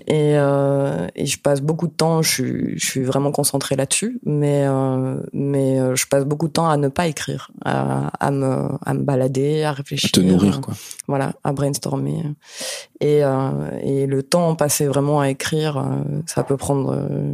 Et, 0.08 0.38
euh, 0.38 1.08
et 1.15 1.26
je 1.26 1.39
passe 1.39 1.62
beaucoup 1.62 1.88
de 1.88 1.93
temps, 1.93 2.22
je 2.22 2.30
suis, 2.30 2.80
je 2.80 2.86
suis 2.86 3.04
vraiment 3.04 3.32
concentrée 3.32 3.76
là-dessus, 3.76 4.19
mais, 4.26 4.65
mais 5.32 5.96
je 5.96 6.06
passe 6.08 6.26
beaucoup 6.26 6.48
de 6.48 6.54
temps 6.54 6.69
à 6.69 6.76
ne 6.76 6.89
pas 6.89 7.08
écrire, 7.08 7.52
à, 7.63 8.08
à, 8.19 8.32
me, 8.32 8.69
à 8.86 8.93
me 8.93 9.04
balader, 9.04 9.63
à 9.63 9.72
réfléchir. 9.72 10.12
Te 10.12 10.19
nourrir, 10.19 10.60
quoi. 10.60 10.74
Voilà, 11.08 11.34
à 11.43 11.54
brainstormer. 11.54 12.24
Et, 13.00 13.22
et 13.84 14.06
le 14.08 14.24
temps 14.24 14.56
passé 14.56 14.86
vraiment 14.88 15.22
à 15.22 15.30
écrire, 15.30 15.86
ça 16.26 16.43
peut 16.43 16.58
prendre 16.58 16.93
euh, 16.93 17.32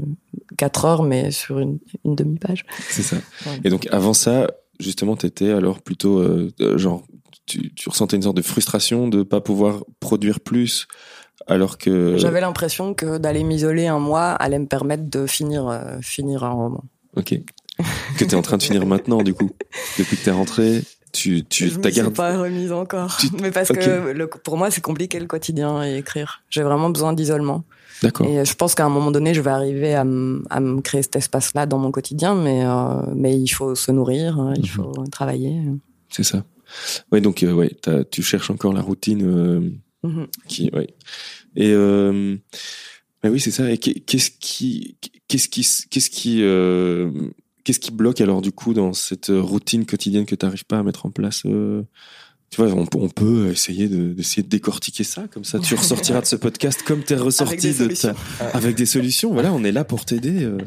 quatre 0.57 0.85
heures, 0.85 1.03
mais 1.03 1.31
sur 1.31 1.59
une, 1.59 1.79
une 2.05 2.15
demi-page. 2.15 2.65
C'est 2.89 3.01
ça. 3.03 3.17
Ouais. 3.45 3.59
Et 3.63 3.69
donc, 3.69 3.87
avant 3.91 4.13
ça, 4.13 4.47
justement, 4.79 5.15
t'étais 5.15 5.51
alors 5.51 5.81
plutôt, 5.81 6.19
euh, 6.19 6.51
euh, 6.61 6.77
genre, 6.77 7.03
tu, 7.45 7.73
tu 7.73 7.89
ressentais 7.89 8.15
une 8.15 8.23
sorte 8.23 8.37
de 8.37 8.41
frustration 8.41 9.07
de 9.07 9.23
pas 9.23 9.41
pouvoir 9.41 9.83
produire 9.99 10.39
plus 10.39 10.87
alors 11.47 11.77
que. 11.77 12.17
J'avais 12.17 12.41
l'impression 12.41 12.93
que 12.93 13.17
d'aller 13.17 13.43
m'isoler 13.43 13.87
un 13.87 13.99
mois 13.99 14.31
allait 14.31 14.59
me 14.59 14.67
permettre 14.67 15.09
de 15.09 15.25
finir, 15.25 15.67
euh, 15.67 15.97
finir 16.01 16.43
un 16.43 16.51
roman. 16.51 16.83
Ok. 17.15 17.35
que 18.17 18.25
t'es 18.25 18.35
en 18.35 18.41
train 18.41 18.57
de 18.57 18.63
finir 18.63 18.85
maintenant, 18.85 19.23
du 19.23 19.33
coup. 19.33 19.51
Depuis 19.97 20.17
que 20.17 20.23
t'es 20.23 20.31
rentré, 20.31 20.81
tu, 21.11 21.43
tu, 21.45 21.69
je 21.69 21.77
pas 22.11 22.37
remise 22.37 22.71
encore. 22.71 23.17
Tu- 23.17 23.27
Mais 23.41 23.51
parce 23.51 23.69
que 23.69 24.11
le- 24.11 24.27
pour 24.27 24.57
moi, 24.57 24.71
c'est 24.71 24.81
compliqué 24.81 25.19
le 25.19 25.25
quotidien 25.27 25.83
et 25.85 25.97
écrire. 25.97 26.43
J'ai 26.49 26.63
vraiment 26.63 26.89
besoin 26.89 27.13
d'isolement. 27.13 27.63
D'accord. 28.01 28.27
Et 28.27 28.45
je 28.45 28.53
pense 28.55 28.75
qu'à 28.75 28.85
un 28.85 28.89
moment 28.89 29.11
donné, 29.11 29.33
je 29.33 29.41
vais 29.41 29.49
arriver 29.49 29.93
à, 29.95 30.01
m- 30.01 30.43
à 30.49 30.59
me 30.61 30.79
créer 30.81 31.01
cet 31.01 31.15
espace-là 31.17 31.65
dans 31.65 31.77
mon 31.77 31.91
quotidien, 31.91 32.33
mais, 32.33 32.65
euh, 32.65 33.01
mais 33.15 33.37
il 33.39 33.47
faut 33.49 33.75
se 33.75 33.91
nourrir, 33.91 34.39
hein, 34.39 34.53
il 34.55 34.61
Mhm. 34.61 34.67
faut 34.67 34.93
travailler. 35.11 35.53
C'est 36.09 36.23
ça. 36.23 36.45
Ouais, 37.11 37.19
donc, 37.19 37.43
euh, 37.43 37.51
ouais, 37.51 37.75
tu 38.11 38.21
cherches 38.23 38.49
encore 38.51 38.71
la 38.73 38.81
routine 38.81 39.21
euh, 39.25 39.59
Mhm. 40.03 40.27
qui, 40.47 40.69
ouais. 40.73 40.87
Et, 41.55 41.71
euh, 41.73 42.37
bah 43.21 43.29
oui, 43.29 43.39
c'est 43.41 43.51
ça. 43.51 43.69
Et 43.69 43.77
qu'est- 43.77 43.99
qu'est-ce 44.05 44.31
qui, 44.39 44.95
qu'est-ce 45.27 45.49
qui, 45.49 45.67
qu'est-ce 45.89 46.09
qui, 46.09 46.41
euh, 46.43 47.11
qu'est-ce 47.69 47.79
qui 47.79 47.91
bloque 47.91 48.19
alors 48.19 48.41
du 48.41 48.51
coup 48.51 48.73
dans 48.73 48.93
cette 48.93 49.27
routine 49.29 49.85
quotidienne 49.85 50.25
que 50.25 50.33
t'arrives 50.33 50.65
pas 50.65 50.79
à 50.79 50.83
mettre 50.83 51.05
en 51.05 51.11
place 51.11 51.43
euh, 51.45 51.83
Tu 52.49 52.59
vois, 52.59 52.71
on, 52.73 52.87
peut- 52.87 52.97
on 52.99 53.09
peut 53.09 53.51
essayer 53.51 53.87
de, 53.87 54.11
d'essayer 54.13 54.41
de 54.41 54.47
décortiquer 54.49 55.03
ça, 55.03 55.25
comme 55.31 55.43
ça 55.43 55.59
tu 55.59 55.75
ressortiras 55.81 56.21
de 56.21 56.25
ce 56.25 56.35
podcast 56.35 56.81
comme 56.83 57.03
t'es 57.03 57.13
ressorti 57.15 57.53
Avec 57.53 57.61
des 57.61 57.73
de 57.73 57.73
ta, 57.73 57.95
solutions. 57.95 58.15
avec 58.53 58.75
des 58.75 58.85
solutions. 58.87 59.33
Voilà, 59.33 59.53
on 59.53 59.63
est 59.63 59.71
là 59.71 59.83
pour 59.83 60.03
t'aider. 60.05 60.43
euh. 60.45 60.57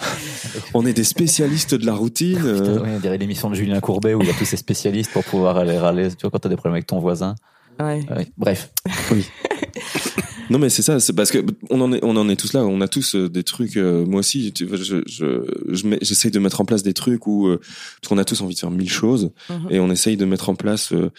on 0.74 0.86
est 0.86 0.94
des 0.94 1.04
spécialistes 1.04 1.74
de 1.74 1.84
la 1.84 1.92
routine. 1.94 2.36
Putain, 2.38 2.46
euh. 2.48 2.80
ouais, 2.80 2.90
on 2.96 3.00
dirait 3.00 3.18
l'émission 3.18 3.50
de 3.50 3.54
Julien 3.54 3.80
Courbet 3.80 4.14
où 4.14 4.22
il 4.22 4.26
y 4.28 4.30
a 4.30 4.34
tous 4.34 4.46
ces 4.46 4.56
spécialistes 4.56 5.12
pour 5.12 5.24
pouvoir 5.24 5.58
aller 5.58 5.76
râler. 5.76 6.08
Tu 6.08 6.22
vois, 6.22 6.30
quand 6.30 6.38
t'as 6.38 6.48
des 6.48 6.56
problèmes 6.56 6.74
avec 6.76 6.86
ton 6.86 7.00
voisin. 7.00 7.34
Ouais. 7.78 8.00
Bref. 8.38 8.72
Non 10.50 10.58
mais 10.58 10.68
c'est 10.68 10.82
ça, 10.82 10.98
c'est 11.00 11.12
parce 11.14 11.30
que 11.30 11.38
on 11.70 11.80
en 11.80 11.92
est, 11.92 12.00
on 12.02 12.16
en 12.16 12.28
est 12.28 12.36
tous 12.36 12.52
là. 12.52 12.64
On 12.66 12.80
a 12.80 12.88
tous 12.88 13.14
euh, 13.14 13.28
des 13.28 13.44
trucs. 13.44 13.76
euh, 13.76 14.04
moi 14.04 14.18
aussi, 14.20 14.52
tu 14.52 14.66
vois, 14.66 14.76
je, 14.76 14.96
je, 15.06 15.96
j'essaye 16.02 16.30
de 16.30 16.38
mettre 16.40 16.60
en 16.60 16.64
place 16.64 16.82
des 16.82 16.92
trucs 16.92 17.26
où 17.26 17.46
euh, 17.46 17.58
parce 17.58 18.08
qu'on 18.08 18.18
a 18.18 18.24
tous 18.24 18.40
envie 18.42 18.54
de 18.54 18.58
faire 18.60 18.70
mille 18.70 18.90
choses 18.90 19.30
Mhm. 19.48 19.68
et 19.70 19.80
on 19.80 19.90
essaye 19.90 20.16
de 20.16 20.24
mettre 20.24 20.48
en 20.48 20.54
place. 20.56 20.92
euh, 20.92 21.10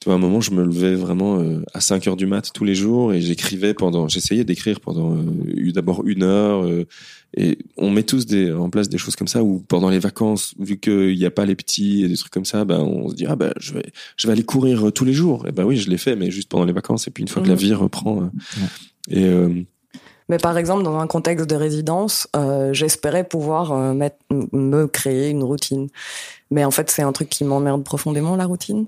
tu 0.00 0.06
vois, 0.06 0.14
à 0.14 0.16
un 0.16 0.20
moment, 0.20 0.40
je 0.40 0.50
me 0.50 0.64
levais 0.64 0.94
vraiment 0.94 1.40
euh, 1.40 1.62
à 1.74 1.80
5 1.80 2.08
heures 2.08 2.16
du 2.16 2.26
mat 2.26 2.50
tous 2.52 2.64
les 2.64 2.74
jours 2.74 3.12
et 3.12 3.20
j'écrivais 3.20 3.74
pendant. 3.74 4.08
J'essayais 4.08 4.44
d'écrire 4.44 4.80
pendant 4.80 5.14
euh, 5.16 5.72
d'abord 5.72 6.02
une 6.06 6.22
heure. 6.22 6.66
Et 7.36 7.58
on 7.76 7.90
met 7.90 8.02
tous 8.02 8.26
des, 8.26 8.52
en 8.52 8.70
place 8.70 8.88
des 8.88 8.98
choses 8.98 9.14
comme 9.16 9.28
ça 9.28 9.42
où 9.42 9.60
pendant 9.68 9.88
les 9.88 9.98
vacances, 10.00 10.54
vu 10.58 10.78
qu'il 10.80 11.16
n'y 11.16 11.24
a 11.24 11.30
pas 11.30 11.46
les 11.46 11.54
petits 11.54 12.02
et 12.04 12.08
des 12.08 12.16
trucs 12.16 12.32
comme 12.32 12.44
ça, 12.44 12.64
ben 12.64 12.80
on 12.80 13.08
se 13.08 13.14
dit 13.14 13.26
ah 13.26 13.36
ben 13.36 13.52
je 13.60 13.72
vais 13.74 13.92
je 14.16 14.26
vais 14.26 14.32
aller 14.32 14.42
courir 14.42 14.88
euh, 14.88 14.90
tous 14.90 15.04
les 15.04 15.12
jours. 15.12 15.46
Et 15.46 15.52
ben 15.52 15.64
oui, 15.64 15.76
je 15.76 15.88
l'ai 15.90 15.98
fait, 15.98 16.16
mais 16.16 16.30
juste 16.30 16.48
pendant 16.48 16.64
les 16.64 16.72
vacances. 16.72 17.06
Et 17.06 17.10
puis 17.10 17.22
une 17.22 17.28
fois 17.28 17.42
que 17.42 17.48
la 17.48 17.54
Mhm. 17.54 17.60
vie 17.60 17.74
reprend. 17.74 18.22
euh, 18.22 18.26
et 19.08 19.24
euh, 19.24 19.48
Mais 20.28 20.38
par 20.38 20.56
exemple, 20.58 20.82
dans 20.84 20.98
un 20.98 21.06
contexte 21.06 21.46
de 21.48 21.54
résidence, 21.56 22.28
euh, 22.36 22.72
j'espérais 22.72 23.24
pouvoir 23.24 23.72
euh, 23.72 23.94
mettre, 23.94 24.16
me 24.52 24.86
créer 24.86 25.28
une 25.30 25.42
routine. 25.42 25.88
Mais 26.52 26.64
en 26.64 26.70
fait, 26.72 26.90
c'est 26.90 27.02
un 27.02 27.12
truc 27.12 27.28
qui 27.28 27.44
m'emmerde 27.44 27.84
profondément, 27.84 28.34
la 28.34 28.44
routine. 28.44 28.86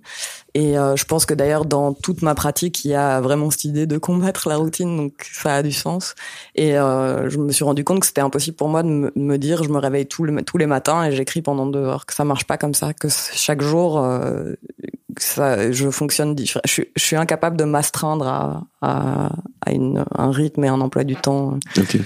Et 0.54 0.76
euh, 0.76 0.96
je 0.96 1.04
pense 1.04 1.26
que 1.26 1.32
d'ailleurs, 1.34 1.64
dans 1.64 1.92
toute 1.94 2.20
ma 2.22 2.34
pratique, 2.34 2.84
il 2.84 2.90
y 2.90 2.94
a 2.94 3.20
vraiment 3.20 3.50
cette 3.52 3.64
idée 3.64 3.86
de 3.86 3.98
combattre 3.98 4.48
la 4.48 4.56
routine, 4.56 4.96
donc 4.96 5.12
ça 5.32 5.54
a 5.56 5.62
du 5.62 5.70
sens. 5.70 6.14
Et 6.56 6.76
euh, 6.76 7.30
je 7.30 7.38
me 7.38 7.52
suis 7.52 7.62
rendu 7.64 7.84
compte 7.84 8.00
que 8.00 8.06
c'était 8.06 8.20
impossible 8.20 8.56
pour 8.56 8.68
moi 8.68 8.82
de 8.82 9.12
me, 9.14 9.38
dire, 9.38 9.62
je 9.62 9.68
me 9.68 9.78
réveille 9.78 10.06
tous 10.06 10.24
les, 10.24 10.42
tous 10.42 10.58
les 10.58 10.66
matins 10.66 11.04
et 11.04 11.12
j'écris 11.12 11.40
pendant 11.40 11.66
deux 11.66 11.78
heures, 11.78 12.04
que 12.04 12.14
ça 12.14 12.24
marche 12.24 12.44
pas 12.46 12.58
comme 12.58 12.74
ça, 12.74 12.92
que 12.94 13.06
chaque 13.08 13.62
jour, 13.62 13.98
euh, 14.02 14.54
ça, 15.18 15.70
je 15.70 15.88
fonctionne, 15.90 16.36
je, 16.38 16.58
suis- 16.66 16.88
je 16.96 17.02
suis 17.04 17.16
incapable 17.16 17.56
de 17.56 17.64
m'astreindre 17.64 18.26
à, 18.26 18.64
à, 18.80 19.30
à 19.64 19.70
une, 19.70 20.04
un 20.16 20.32
rythme 20.32 20.64
et 20.64 20.68
un 20.68 20.80
emploi 20.80 21.04
du 21.04 21.14
temps. 21.14 21.58
Ok. 21.78 21.98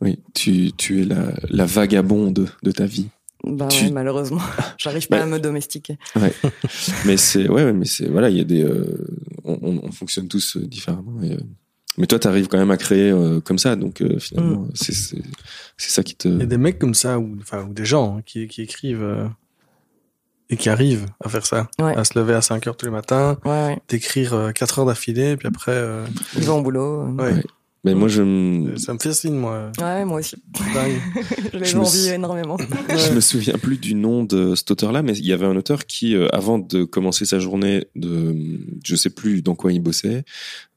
Oui, 0.00 0.18
tu, 0.32 0.72
tu 0.72 1.02
es 1.02 1.06
la 1.50 1.66
vagabonde 1.66 2.48
de 2.62 2.72
ta 2.72 2.86
vie. 2.86 3.08
Bah 3.44 3.68
Tu- 3.68 3.84
ouais, 3.86 3.90
malheureusement, 3.90 4.40
j'arrive 4.78 5.08
pas 5.08 5.18
Bah, 5.18 5.22
à 5.22 5.26
me 5.26 5.38
domestiquer. 5.38 5.98
Mais 7.06 7.16
c'est 7.16 7.48
ouais, 7.48 7.64
ouais, 7.64 7.72
mais 7.72 7.86
c'est 7.86 8.06
voilà, 8.08 8.28
il 8.30 8.36
y 8.36 8.40
a 8.40 8.44
des, 8.44 8.62
euh, 8.62 9.06
on, 9.44 9.58
on- 9.62 9.80
on 9.84 9.92
fonctionne 9.92 10.28
tous 10.28 10.56
euh, 10.56 10.66
différemment. 10.66 11.22
Et, 11.22 11.32
euh, 11.32 11.40
mais 11.98 12.06
toi, 12.06 12.18
t'arrives 12.18 12.48
quand 12.48 12.58
même 12.58 12.70
à 12.70 12.76
créer 12.76 13.10
euh, 13.10 13.40
comme 13.40 13.58
ça, 13.58 13.76
donc 13.76 14.00
euh, 14.02 14.18
finalement, 14.18 14.68
c'est 14.74 14.92
c'est 14.94 15.22
c'est 15.76 15.90
ça 15.90 16.02
qui 16.02 16.14
te. 16.14 16.28
Il 16.28 16.38
y 16.38 16.42
a 16.42 16.46
des 16.46 16.58
mecs 16.58 16.78
comme 16.78 16.94
ça, 16.94 17.18
ou, 17.18 17.36
enfin, 17.40 17.64
ou 17.64 17.72
des 17.72 17.84
gens 17.84 18.18
hein, 18.18 18.22
qui, 18.24 18.46
qui 18.46 18.62
écrivent 18.62 19.02
euh, 19.02 19.26
et 20.50 20.56
qui 20.56 20.68
arrivent 20.68 21.06
à 21.24 21.28
faire 21.28 21.46
ça. 21.46 21.68
Ouais. 21.80 21.96
À 21.96 22.04
se 22.04 22.18
lever 22.18 22.34
à 22.34 22.42
5 22.42 22.66
heures 22.66 22.76
tous 22.76 22.86
les 22.86 22.92
matins, 22.92 23.38
Ouais, 23.44 23.50
ouais. 23.50 23.78
d'écrire 23.88 24.34
euh, 24.34 24.50
4 24.52 24.80
heures 24.80 24.86
d'affilée, 24.86 25.36
puis 25.36 25.48
après, 25.48 25.72
euh, 25.72 26.06
Ils 26.36 26.44
vont 26.44 26.58
au 26.58 26.62
boulot. 26.62 27.06
ouais, 27.06 27.32
Ouais. 27.34 27.44
Mais 27.84 27.94
moi, 27.94 28.08
je 28.08 28.22
me, 28.22 28.76
ça 28.76 28.92
me 28.92 28.98
fascine, 28.98 29.36
moi. 29.36 29.72
Ouais, 29.78 30.04
moi 30.04 30.18
aussi. 30.18 30.36
Je 31.62 31.76
me 31.76 31.82
envie 31.82 32.08
énormément. 32.08 32.56
je 32.88 33.12
me 33.12 33.20
souviens 33.20 33.54
plus 33.54 33.78
du 33.78 33.94
nom 33.94 34.22
de 34.24 34.54
cet 34.54 34.70
auteur-là, 34.70 35.02
mais 35.02 35.16
il 35.16 35.26
y 35.26 35.32
avait 35.32 35.46
un 35.46 35.56
auteur 35.56 35.86
qui, 35.86 36.14
euh, 36.14 36.28
avant 36.32 36.58
de 36.58 36.84
commencer 36.84 37.24
sa 37.24 37.38
journée 37.38 37.86
de, 37.96 38.60
je 38.84 38.96
sais 38.96 39.10
plus 39.10 39.42
dans 39.42 39.54
quoi 39.54 39.72
il 39.72 39.80
bossait, 39.80 40.24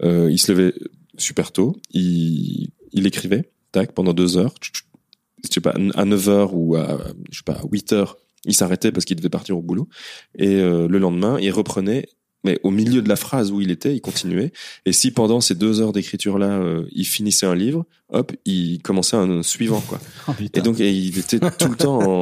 euh, 0.02 0.30
il 0.32 0.38
se 0.38 0.52
levait 0.52 0.74
super 1.18 1.52
tôt, 1.52 1.76
il, 1.92 2.70
il 2.94 3.06
écrivait, 3.06 3.52
tac, 3.72 3.92
pendant 3.92 4.14
deux 4.14 4.38
heures, 4.38 4.54
je 4.62 5.50
sais 5.52 5.62
pas, 5.62 5.76
à 5.96 6.06
9 6.06 6.30
heures 6.30 6.54
ou 6.54 6.76
à, 6.76 7.00
je 7.32 7.38
sais 7.40 7.44
pas, 7.46 7.54
à 7.54 7.64
8 7.70 7.94
heures, 7.94 8.18
il 8.46 8.54
s'arrêtait 8.54 8.92
parce 8.92 9.06
qu'il 9.06 9.18
devait 9.18 9.30
partir 9.30 9.58
au 9.58 9.62
boulot, 9.62 9.90
et 10.38 10.56
euh, 10.56 10.88
le 10.88 11.00
lendemain, 11.00 11.38
il 11.40 11.52
reprenait, 11.52 12.08
mais 12.44 12.60
au 12.64 12.72
milieu 12.72 13.02
de 13.02 13.10
la 13.10 13.16
phrase 13.16 13.52
où 13.52 13.62
il 13.62 13.72
était, 13.72 13.96
il 13.96 14.02
continuait, 14.02 14.52
et 14.86 14.94
si 14.94 15.12
pendant 15.12 15.42
ces 15.42 15.56
deux 15.56 15.82
heures 15.82 15.94
d'écriture-là, 15.94 16.60
euh, 16.60 16.86
il 16.92 17.06
finissait 17.06 17.46
un 17.46 17.56
livre, 17.56 17.86
hop, 18.10 18.32
il 18.46 18.82
commençait 18.82 19.16
un 19.18 19.44
suivant, 19.44 19.82
quoi. 19.82 20.00
Oh. 20.28 20.32
Et 20.54 20.62
donc, 20.62 20.80
et 20.80 20.92
il 20.92 21.18
était 21.20 21.40
tout 21.40 21.70
le 21.70 21.76
temps 21.76 22.20
en, 22.20 22.22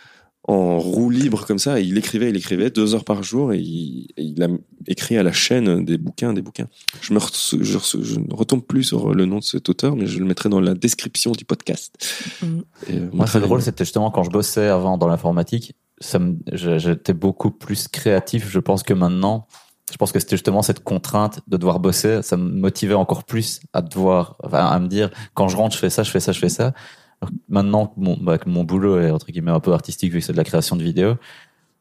en 0.48 0.78
roue 0.78 1.10
libre 1.10 1.46
comme 1.46 1.58
ça. 1.58 1.80
Et 1.80 1.84
il 1.84 1.96
écrivait, 1.98 2.30
il 2.30 2.36
écrivait 2.36 2.70
deux 2.70 2.94
heures 2.94 3.04
par 3.04 3.22
jour 3.22 3.52
et 3.52 3.58
il, 3.58 4.08
et 4.16 4.22
il 4.22 4.42
a 4.42 4.48
écrit 4.86 5.16
à 5.18 5.22
la 5.22 5.32
chaîne 5.32 5.84
des 5.84 5.98
bouquins, 5.98 6.32
des 6.32 6.42
bouquins. 6.42 6.68
Je 7.02 7.12
me 7.12 7.18
re- 7.18 7.62
je, 7.62 7.78
re- 7.78 8.02
je 8.02 8.18
ne 8.18 8.32
retombe 8.34 8.62
plus 8.64 8.84
sur 8.84 9.14
le 9.14 9.26
nom 9.26 9.38
de 9.38 9.44
cet 9.44 9.68
auteur, 9.68 9.94
mais 9.96 10.06
je 10.06 10.18
le 10.18 10.24
mettrai 10.24 10.48
dans 10.48 10.60
la 10.60 10.74
description 10.74 11.32
du 11.32 11.44
podcast. 11.44 11.94
Mhm. 12.42 12.64
Et, 12.88 12.96
euh, 12.96 13.08
Moi, 13.12 13.26
c'est 13.26 13.40
drôle, 13.40 13.60
c'était 13.62 13.84
justement 13.84 14.10
quand 14.10 14.24
je 14.24 14.30
bossais 14.30 14.68
avant 14.68 14.96
dans 14.98 15.08
l'informatique, 15.08 15.74
ça 16.00 16.18
me, 16.18 16.36
j'étais 16.52 17.12
beaucoup 17.12 17.50
plus 17.50 17.88
créatif, 17.88 18.48
je 18.48 18.58
pense 18.58 18.82
que 18.82 18.94
maintenant. 18.94 19.46
Je 19.90 19.96
pense 19.96 20.12
que 20.12 20.20
c'était 20.20 20.36
justement 20.36 20.60
cette 20.60 20.84
contrainte 20.84 21.40
de 21.46 21.56
devoir 21.56 21.80
bosser, 21.80 22.20
ça 22.20 22.36
me 22.36 22.50
motivait 22.50 22.92
encore 22.92 23.24
plus 23.24 23.60
à 23.72 23.80
devoir, 23.80 24.36
enfin, 24.44 24.66
à 24.66 24.78
me 24.78 24.86
dire, 24.86 25.08
quand 25.32 25.48
je 25.48 25.56
rentre, 25.56 25.74
je 25.74 25.80
fais 25.80 25.88
ça, 25.88 26.02
je 26.02 26.10
fais 26.10 26.20
ça, 26.20 26.32
je 26.32 26.38
fais 26.40 26.50
ça. 26.50 26.74
Alors 27.22 27.32
maintenant, 27.48 27.86
que 27.86 27.94
mon, 27.96 28.16
bah, 28.18 28.36
que 28.36 28.50
mon 28.50 28.64
boulot 28.64 29.00
est, 29.00 29.10
entre 29.10 29.28
guillemets, 29.28 29.50
un 29.50 29.60
peu 29.60 29.72
artistique, 29.72 30.12
vu 30.12 30.18
que 30.18 30.26
c'est 30.26 30.32
de 30.32 30.36
la 30.36 30.44
création 30.44 30.76
de 30.76 30.82
vidéos, 30.82 31.14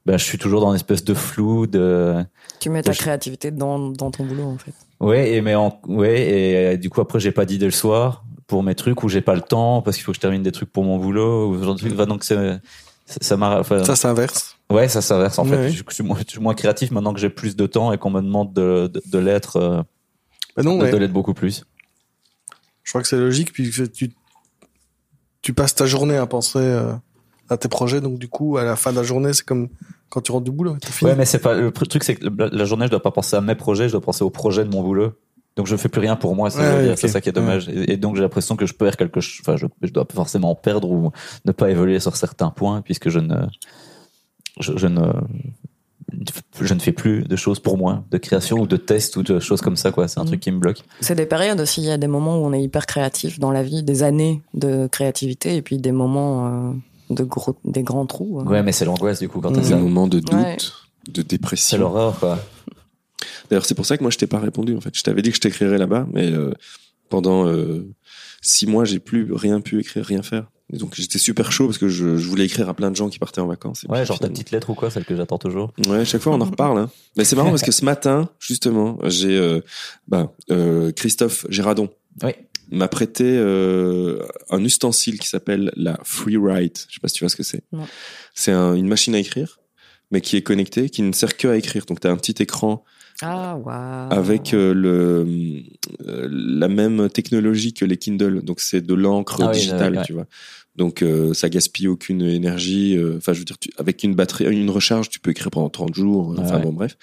ben, 0.05 0.17
je 0.17 0.23
suis 0.23 0.37
toujours 0.37 0.61
dans 0.61 0.69
une 0.69 0.77
espèce 0.77 1.03
de 1.03 1.13
flou, 1.13 1.67
de, 1.67 2.23
Tu 2.61 2.69
mets 2.69 2.81
ta 2.81 2.93
créativité 2.93 3.51
dans, 3.51 3.89
dans 3.89 4.09
ton 4.09 4.23
boulot, 4.23 4.45
en 4.45 4.57
fait. 4.57 4.73
Ouais, 5.01 5.33
et 5.33 5.41
mais 5.41 5.55
en, 5.55 5.79
ouais, 5.87 6.21
et 6.21 6.55
euh, 6.55 6.77
du 6.77 6.89
coup 6.89 7.01
après 7.01 7.19
j'ai 7.19 7.31
pas 7.31 7.45
d'idée 7.45 7.65
le 7.65 7.71
soir 7.71 8.23
pour 8.47 8.63
mes 8.63 8.73
trucs 8.73 9.03
ou 9.03 9.09
j'ai 9.09 9.21
pas 9.21 9.35
le 9.35 9.41
temps 9.41 9.83
parce 9.83 9.95
qu'il 9.95 10.03
faut 10.03 10.11
que 10.11 10.15
je 10.15 10.21
termine 10.21 10.41
des 10.41 10.51
trucs 10.51 10.71
pour 10.71 10.83
mon 10.83 10.97
boulot 10.97 11.49
ou 11.49 11.61
genre 11.61 11.75
de 11.75 11.79
trucs. 11.79 11.93
Enfin, 11.93 12.07
donc 12.07 12.23
c'est 12.23 12.59
ça 13.07 13.17
ça 13.21 13.37
m'a 13.37 13.59
enfin, 13.59 13.83
Ça 13.83 13.95
s'inverse. 13.95 14.57
ouais 14.69 14.87
ça 14.87 15.01
s'inverse 15.01 15.39
en 15.39 15.45
fait. 15.45 15.71
Je, 15.71 15.83
suis 15.89 16.03
moins, 16.03 16.17
je 16.19 16.31
suis 16.31 16.39
moins 16.39 16.53
créatif 16.53 16.91
maintenant 16.91 17.13
que 17.13 17.19
j'ai 17.19 17.29
plus 17.29 17.55
de 17.55 17.65
temps 17.65 17.91
et 17.93 17.97
qu'on 17.97 18.11
me 18.11 18.21
demande 18.21 18.53
de 18.53 18.87
de, 18.93 19.01
de 19.05 19.17
l'être 19.17 19.55
euh, 19.55 19.81
Bah 20.55 20.63
non, 20.63 20.77
de, 20.77 20.83
ouais. 20.83 20.91
de 20.91 20.97
l'être 20.97 21.13
beaucoup 21.13 21.33
plus. 21.33 21.63
Je 22.83 22.91
crois 22.91 23.01
que 23.01 23.07
c'est 23.07 23.17
logique, 23.17 23.51
puis 23.51 23.71
tu, 23.93 24.11
tu 25.41 25.53
passes 25.53 25.75
ta 25.75 25.85
journée 25.85 26.15
à 26.17 26.25
penser 26.25 26.59
euh, 26.59 26.93
à 27.49 27.57
tes 27.57 27.67
projets, 27.67 28.01
donc 28.01 28.19
du 28.19 28.27
coup, 28.27 28.57
à 28.57 28.63
la 28.63 28.75
fin 28.75 28.91
de 28.91 28.97
la 28.97 29.03
journée, 29.03 29.33
c'est 29.33 29.45
comme 29.45 29.69
quand 30.09 30.21
tu 30.21 30.31
rentres 30.31 30.45
du 30.45 30.51
boulot, 30.51 30.77
fini. 30.89 31.11
Ouais, 31.11 31.17
mais 31.17 31.25
c'est 31.25 31.39
pas 31.39 31.53
le 31.53 31.71
truc 31.71 32.03
c'est 32.03 32.15
que 32.15 32.27
la, 32.37 32.65
journée 32.65 32.85
je 32.85 32.91
dois 32.91 33.01
pas 33.01 33.11
penser 33.11 33.35
à 33.35 33.41
mes 33.41 33.55
projets, 33.55 33.87
je 33.87 33.93
dois 33.93 34.01
penser 34.01 34.23
aux 34.23 34.29
projets 34.29 34.63
de 34.63 34.69
mon 34.69 34.81
boulot. 34.83 35.13
Donc 35.57 35.67
je 35.67 35.75
fais 35.75 35.89
plus 35.89 35.99
rien 36.01 36.15
pour 36.15 36.35
moi, 36.35 36.49
c'est 36.49 36.59
Ouais, 36.59 36.95
c'est 36.95 37.07
ça 37.09 37.19
qui 37.19 37.27
est 37.29 37.33
dommage. 37.33 37.67
Et, 37.67 37.93
et 37.93 37.97
donc 37.97 38.15
j'ai 38.15 38.21
l'impression 38.21 38.55
que 38.55 38.65
je 38.65 38.73
perds 38.73 38.95
quelque 38.95 39.19
chose. 39.19 39.41
Enfin, 39.41 39.57
je, 39.57 39.65
je 39.81 39.91
dois 39.91 40.05
forcément 40.13 40.55
perdre 40.55 40.89
ou 40.89 41.11
ne 41.45 41.51
pas 41.51 41.69
évoluer 41.71 41.99
sur 41.99 42.15
certains 42.15 42.51
points 42.51 42.81
puisque 42.81 43.09
je 43.09 43.19
ne, 43.19 43.35
je, 44.59 44.73
je 44.77 44.87
ne, 44.87 45.01
je 46.61 46.73
ne 46.73 46.79
fais 46.79 46.91
plus 46.91 47.23
de 47.23 47.35
choses 47.35 47.59
pour 47.59 47.77
moi, 47.77 48.03
de 48.11 48.17
création 48.17 48.59
ou 48.59 48.67
de 48.67 48.77
tests 48.77 49.17
ou 49.17 49.23
de 49.23 49.39
choses 49.39 49.61
comme 49.61 49.75
ça 49.75 49.91
quoi. 49.91 50.07
C'est 50.07 50.19
un 50.19 50.23
Mhm. 50.23 50.27
truc 50.27 50.39
qui 50.39 50.51
me 50.51 50.59
bloque. 50.59 50.83
C'est 51.01 51.15
des 51.15 51.25
périodes 51.25 51.59
aussi. 51.59 51.81
Il 51.81 51.87
y 51.87 51.91
a 51.91 51.97
des 51.97 52.07
moments 52.07 52.37
où 52.39 52.45
on 52.45 52.53
est 52.53 52.61
hyper 52.61 52.85
créatif 52.85 53.39
dans 53.39 53.51
la 53.51 53.63
vie, 53.63 53.83
des 53.83 54.03
années 54.03 54.41
de 54.53 54.87
créativité, 54.87 55.55
et 55.55 55.61
puis 55.61 55.77
des 55.79 55.91
moments 55.91 56.47
euh, 56.47 56.73
de 57.09 57.23
gros, 57.23 57.55
des 57.65 57.83
grands 57.83 58.05
trous. 58.05 58.39
hein. 58.41 58.45
Ouais, 58.47 58.63
mais 58.63 58.71
c'est 58.71 58.85
l'angoisse 58.85 59.19
du 59.19 59.27
coup 59.29 59.41
quand 59.41 59.51
t'as 59.51 59.61
Mhm. 59.61 59.67
des 59.69 59.75
moments 59.75 60.07
de 60.07 60.19
doute, 60.19 60.31
Ouais. 60.33 60.57
de 61.09 61.21
C'est 61.21 61.27
dépression. 61.27 61.77
l'horreur 61.79 62.19
quoi. 62.19 62.39
D'ailleurs, 63.49 63.65
c'est 63.65 63.75
pour 63.75 63.85
ça 63.85 63.97
que 63.97 64.03
moi, 64.03 64.11
je 64.11 64.17
t'ai 64.17 64.27
pas 64.27 64.39
répondu. 64.39 64.75
En 64.75 64.81
fait, 64.81 64.95
je 64.95 65.03
t'avais 65.03 65.21
dit 65.21 65.29
que 65.29 65.35
je 65.35 65.41
t'écrirais 65.41 65.77
là-bas, 65.77 66.07
mais 66.13 66.31
euh, 66.31 66.51
pendant 67.09 67.47
euh, 67.47 67.87
six 68.41 68.67
mois, 68.67 68.85
j'ai 68.85 68.99
plus 68.99 69.31
rien 69.33 69.61
pu 69.61 69.79
écrire, 69.79 70.05
rien 70.05 70.23
faire. 70.23 70.47
Et 70.73 70.77
donc, 70.77 70.95
j'étais 70.95 71.17
super 71.17 71.51
chaud 71.53 71.65
parce 71.67 71.77
que 71.77 71.87
je, 71.87 72.17
je 72.17 72.27
voulais 72.27 72.43
écrire 72.45 72.67
à 72.67 72.73
plein 72.73 72.91
de 72.91 72.95
gens 72.97 73.07
qui 73.09 73.19
partaient 73.19 73.39
en 73.39 73.47
vacances. 73.47 73.85
Et 73.85 73.91
Ouais, 73.91 74.05
genre 74.05 74.19
ta 74.19 74.27
petite 74.27 74.51
lettre 74.51 74.69
ou 74.69 74.73
quoi, 74.73 74.89
celle 74.89 75.05
que 75.05 75.15
j'attends 75.15 75.37
toujours. 75.37 75.71
Ouais, 75.87 76.03
chaque 76.03 76.21
fois 76.21 76.33
on 76.35 76.41
en 76.41 76.45
reparle. 76.45 76.77
Hein. 76.77 76.89
Mais 77.15 77.23
c'est 77.23 77.37
marrant 77.37 77.49
parce 77.51 77.61
que 77.61 77.71
ce 77.71 77.85
matin, 77.85 78.29
justement, 78.39 78.99
j'ai 79.05 79.37
euh, 79.37 79.61
bah, 80.09 80.33
euh, 80.51 80.91
Christophe 80.91 81.45
Gérardon 81.49 81.89
Oui. 82.21 82.31
m'a 82.69 82.89
prêté 82.89 83.23
euh, 83.25 84.21
un 84.49 84.61
ustensile 84.61 85.19
qui 85.19 85.29
s'appelle 85.29 85.71
la 85.77 85.97
Freewrite. 86.03 86.85
Je 86.89 86.95
sais 86.95 86.99
pas 87.01 87.07
si 87.07 87.13
tu 87.15 87.23
vois 87.23 87.29
ce 87.29 87.37
que 87.37 87.43
c'est. 87.43 87.63
C'est 88.35 88.51
un- 88.51 88.75
une 88.75 88.89
machine 88.89 89.15
à 89.15 89.19
écrire, 89.19 89.59
mais 90.11 90.19
qui 90.19 90.35
est 90.35 90.41
connectée, 90.43 90.89
qui 90.89 91.01
ne 91.01 91.13
sert 91.13 91.37
que 91.37 91.47
à 91.47 91.55
écrire. 91.55 91.85
Donc 91.85 92.01
tu 92.01 92.07
as 92.07 92.11
un 92.11 92.17
petit 92.17 92.35
écran 92.43 92.83
Ah, 93.21 93.57
waouh. 93.57 94.11
avec 94.11 94.53
euh, 94.53 94.73
le 94.73 95.25
euh, 96.07 96.27
la 96.31 96.67
même 96.67 97.09
technologie 97.09 97.73
que 97.73 97.83
les 97.85 97.97
Kindle. 97.97 98.41
Donc 98.43 98.59
c'est 98.59 98.81
de 98.81 98.93
l'encre 98.93 99.41
Ah 99.43 99.51
digitale, 99.51 100.03
tu 100.05 100.13
vois. 100.13 100.25
Donc 100.75 101.01
euh, 101.01 101.33
ça 101.33 101.49
gaspille 101.49 101.87
aucune 101.87 102.21
énergie. 102.21 102.95
euh, 102.95 103.17
Enfin, 103.17 103.33
je 103.33 103.39
veux 103.39 103.45
dire, 103.45 103.57
tu- 103.57 103.71
avec 103.77 104.03
une 104.03 104.13
batterie, 104.13 104.45
une 104.45 104.69
recharge, 104.69 105.09
tu 105.09 105.19
peux 105.19 105.31
écrire 105.31 105.49
pendant 105.49 105.69
30 105.69 105.95
jours. 105.95 106.33
euh, 106.33 106.37
Enfin 106.39 106.57
Ouais. 106.57 106.61
bon, 106.63 106.73
bref. 106.73 106.95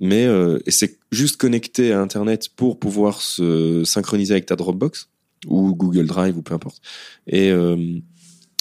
Mais 0.00 0.26
euh, 0.26 0.58
et 0.66 0.70
c'est 0.70 0.98
juste 1.10 1.36
connecté 1.38 1.92
à 1.92 2.00
Internet 2.00 2.50
pour 2.54 2.78
pouvoir 2.78 3.22
se 3.22 3.82
synchroniser 3.84 4.34
avec 4.34 4.44
ta 4.46 4.56
Dropbox 4.56 5.08
ou 5.46 5.74
Google 5.74 6.06
Drive 6.06 6.36
ou 6.36 6.42
peu 6.42 6.52
importe. 6.54 6.80
Et 7.26 7.50
euh, 7.50 7.76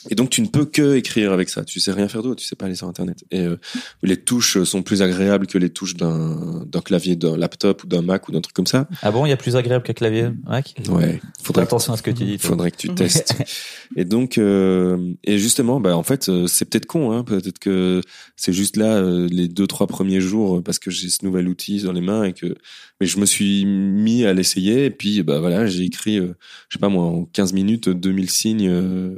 Et 0.09 0.15
donc 0.15 0.29
tu 0.29 0.41
ne 0.41 0.47
peux 0.47 0.65
que 0.65 0.95
écrire 0.95 1.31
avec 1.31 1.49
ça. 1.49 1.63
Tu 1.63 1.79
sais 1.79 1.91
rien 1.91 2.07
faire 2.07 2.23
d'autre. 2.23 2.41
Tu 2.41 2.47
sais 2.47 2.55
pas 2.55 2.65
aller 2.65 2.75
sur 2.75 2.87
internet. 2.87 3.23
Et 3.31 3.41
euh, 3.41 3.57
les 4.01 4.17
touches 4.17 4.63
sont 4.63 4.83
plus 4.83 5.01
agréables 5.01 5.47
que 5.47 5.57
les 5.57 5.69
touches 5.69 5.95
d'un 5.95 6.63
d'un 6.65 6.81
clavier 6.81 7.15
d'un 7.15 7.37
laptop 7.37 7.83
ou 7.83 7.87
d'un 7.87 8.01
Mac 8.01 8.27
ou 8.27 8.31
d'un 8.31 8.41
truc 8.41 8.55
comme 8.55 8.67
ça. 8.67 8.87
Ah 9.01 9.11
bon, 9.11 9.25
il 9.25 9.29
y 9.29 9.33
a 9.33 9.37
plus 9.37 9.55
agréable 9.55 9.83
qu'un 9.83 9.93
clavier 9.93 10.29
Mac? 10.45 10.75
Ouais. 10.89 11.21
Faudrait 11.41 11.63
attention 11.63 11.93
à 11.93 11.97
ce 11.97 12.03
que 12.03 12.11
tu 12.11 12.23
dis. 12.25 12.37
faudrait 12.37 12.71
que 12.71 12.77
tu 12.77 12.93
testes. 12.93 13.35
et 13.95 14.05
donc, 14.05 14.37
euh, 14.37 15.13
et 15.23 15.37
justement, 15.37 15.79
bah 15.79 15.95
en 15.95 16.03
fait, 16.03 16.29
euh, 16.29 16.47
c'est 16.47 16.65
peut-être 16.65 16.85
con, 16.85 17.11
hein, 17.11 17.23
peut-être 17.23 17.59
que 17.59 18.01
c'est 18.35 18.53
juste 18.53 18.77
là 18.77 18.97
euh, 18.97 19.27
les 19.29 19.47
deux 19.47 19.67
trois 19.67 19.87
premiers 19.87 20.21
jours 20.21 20.57
euh, 20.57 20.61
parce 20.61 20.79
que 20.79 20.91
j'ai 20.91 21.09
ce 21.09 21.25
nouvel 21.25 21.47
outil 21.47 21.81
dans 21.83 21.91
les 21.91 22.01
mains 22.01 22.23
et 22.23 22.33
que, 22.33 22.55
mais 22.99 23.07
je 23.07 23.19
me 23.19 23.25
suis 23.25 23.65
mis 23.65 24.25
à 24.25 24.33
l'essayer 24.33 24.85
et 24.85 24.89
puis 24.89 25.23
bah 25.23 25.39
voilà, 25.39 25.65
j'ai 25.65 25.83
écrit, 25.83 26.17
euh, 26.17 26.35
je 26.69 26.77
sais 26.77 26.79
pas 26.79 26.89
moi, 26.89 27.03
en 27.03 27.25
15 27.25 27.53
minutes, 27.53 27.89
2000 27.89 28.29
signes 28.29 28.69
euh, 28.69 29.15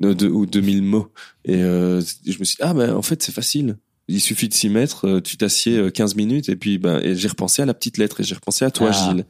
de, 0.00 0.28
ou 0.28 0.46
2000 0.46 0.82
mots 0.82 1.12
et 1.44 1.56
euh, 1.62 2.00
je 2.26 2.38
me 2.38 2.44
suis 2.44 2.56
dit, 2.56 2.62
ah 2.62 2.74
bah 2.74 2.96
en 2.96 3.02
fait 3.02 3.22
c'est 3.22 3.32
facile. 3.32 3.76
Il 4.08 4.20
suffit 4.20 4.48
de 4.48 4.54
s'y 4.54 4.68
mettre, 4.68 5.08
euh, 5.08 5.20
tu 5.20 5.36
t'assieds 5.36 5.78
euh, 5.78 5.90
15 5.90 6.14
minutes 6.14 6.48
et 6.48 6.54
puis 6.56 6.78
bah 6.78 7.00
et 7.02 7.16
j'ai 7.16 7.26
repensé 7.28 7.62
à 7.62 7.66
la 7.66 7.74
petite 7.74 7.98
lettre 7.98 8.20
et 8.20 8.24
j'ai 8.24 8.34
repensé 8.36 8.64
à 8.64 8.70
toi 8.70 8.90
Ah. 8.92 9.10
Gilles. 9.10 9.24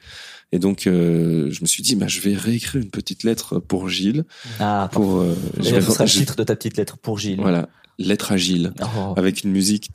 Et 0.52 0.58
donc 0.58 0.86
euh, 0.86 1.50
je 1.50 1.60
me 1.62 1.66
suis 1.66 1.82
dit 1.82 1.94
bah 1.96 2.08
je 2.08 2.20
vais 2.20 2.34
réécrire 2.34 2.82
une 2.82 2.90
petite 2.90 3.24
lettre 3.24 3.58
pour 3.58 3.88
Gilles 3.88 4.24
Ah, 4.60 4.88
pour 4.92 5.18
euh, 5.20 5.34
Et 5.60 5.62
j'ai- 5.62 5.80
ce 5.80 5.90
sera 5.92 6.04
le 6.04 6.10
titre 6.10 6.36
de 6.36 6.44
ta 6.44 6.54
petite 6.56 6.76
lettre 6.76 6.98
pour 6.98 7.18
Gilles. 7.18 7.40
voilà 7.40 7.68
lettre 7.98 8.32
à 8.32 8.36
Gilles 8.36 8.72
Oh. 8.82 9.14
avec 9.16 9.42
une 9.44 9.50
musique 9.52 9.88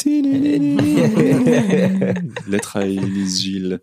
lettre 2.47 2.79
Gilles 2.81 3.79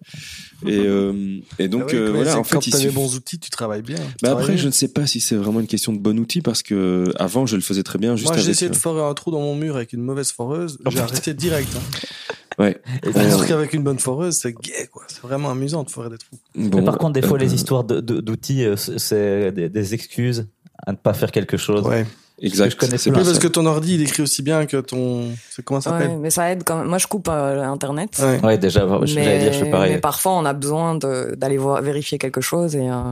et 0.67 0.77
euh, 0.79 1.39
et 1.59 1.69
donc 1.69 1.91
Ah 1.91 1.95
euh, 1.97 2.13
voilà 2.13 2.39
en 2.39 2.43
que 2.43 2.49
quand 2.51 2.61
fait 2.61 2.67
il 2.71 2.73
t'as 2.73 2.79
les 2.81 2.91
bons 2.91 3.15
outils, 3.15 3.39
tu 3.39 3.49
travailles 3.51 3.83
bien. 3.83 3.97
Tu 3.97 4.03
bah 4.23 4.33
après 4.33 4.55
bien. 4.55 4.57
je 4.57 4.67
ne 4.67 4.73
sais 4.73 4.89
pas 4.89 5.07
si 5.07 5.21
c'est 5.21 5.37
vraiment 5.37 5.61
une 5.61 5.67
question 5.69 5.93
de 5.93 5.99
bon 5.99 6.19
outil 6.19 6.41
parce 6.41 6.63
que 6.63 7.05
avant 7.17 7.47
je 7.47 7.55
le 7.57 7.63
faisais 7.63 7.83
très 7.85 7.99
bien 7.99 8.17
juste 8.17 8.29
Moi, 8.33 8.39
j'ai 8.39 8.51
essayé 8.51 8.71
de 8.71 8.77
forer 8.77 9.03
un 9.03 9.15
trou 9.15 9.31
dans 9.31 9.41
mon 9.41 9.55
mur 9.55 9.77
avec 9.77 9.93
une 9.93 10.03
mauvaise 10.03 10.33
foreuse. 10.33 10.79
Oh, 10.85 10.91
J'ai 10.91 10.99
arrêté 10.99 11.33
direct. 11.35 11.69
Hein. 11.77 12.63
ouais 12.63 12.81
Et 13.05 13.09
Euh, 13.09 13.13
Alors 13.21 13.47
qu'avec 13.47 13.73
une 13.73 13.83
bonne 13.85 13.99
foreuse, 14.01 14.35
c'est 14.37 14.53
gay, 14.53 14.89
quoi. 14.91 15.05
C'est 15.09 15.23
vraiment 15.23 15.51
amusant 15.51 15.85
de 15.85 15.91
forer 15.91 16.11
des 16.11 16.19
trous. 16.19 16.39
bon, 16.57 16.79
Mais 16.79 16.85
par 16.85 16.99
contre, 16.99 17.13
des 17.13 17.23
fois, 17.23 17.37
euh, 17.37 17.41
les 17.41 17.55
histoires 17.55 17.85
de- 17.85 18.01
de- 18.01 18.21
d'outils, 18.21 18.65
c'est- 18.77 18.99
c'est 18.99 19.53
des, 19.53 19.69
des 19.69 19.95
excuses 19.95 20.49
à 20.85 20.91
ne 20.93 20.97
pas 20.97 21.13
faire 21.15 21.31
quelque 21.31 21.57
chose. 21.57 21.85
Ouais. 21.87 22.05
Exact 22.41 22.71
je 22.73 22.77
connais 22.77 22.99
c'est 22.99 23.11
pour 23.11 23.23
parce 23.23 23.39
que 23.39 23.49
ton 23.49 23.67
ordi, 23.67 23.95
il 23.95 24.03
écrit 24.03 24.23
aussi 24.23 24.43
bien 24.43 24.67
que 24.67 24.77
ton. 24.79 25.31
C'est 25.51 25.65
comment 25.65 25.81
ça 25.81 25.93
Ouais, 25.93 26.03
s'appelle 26.03 26.19
mais 26.19 26.31
ça 26.31 26.51
aide 26.53 26.63
quand 26.65 26.79
même. 26.79 26.87
Moi, 26.87 26.99
je 26.99 27.07
coupe 27.07 27.29
euh, 27.29 27.63
Internet. 27.63 28.11
Ouais. 28.23 28.41
Ouais, 28.45 28.59
déjà, 28.59 28.87
je 29.05 29.15
vais 29.15 29.39
dire, 29.41 29.53
je 29.53 29.59
fais 29.65 29.71
pareil. 29.71 29.93
mais 29.95 30.01
parfois, 30.01 30.33
on 30.33 30.45
a 30.45 30.53
besoin 30.53 30.95
de- 30.95 31.35
d'aller 31.37 31.59
voir 31.59 31.83
vérifier 31.83 32.19
quelque 32.19 32.41
chose 32.41 32.77
et 32.77 32.89
euh, 32.89 33.03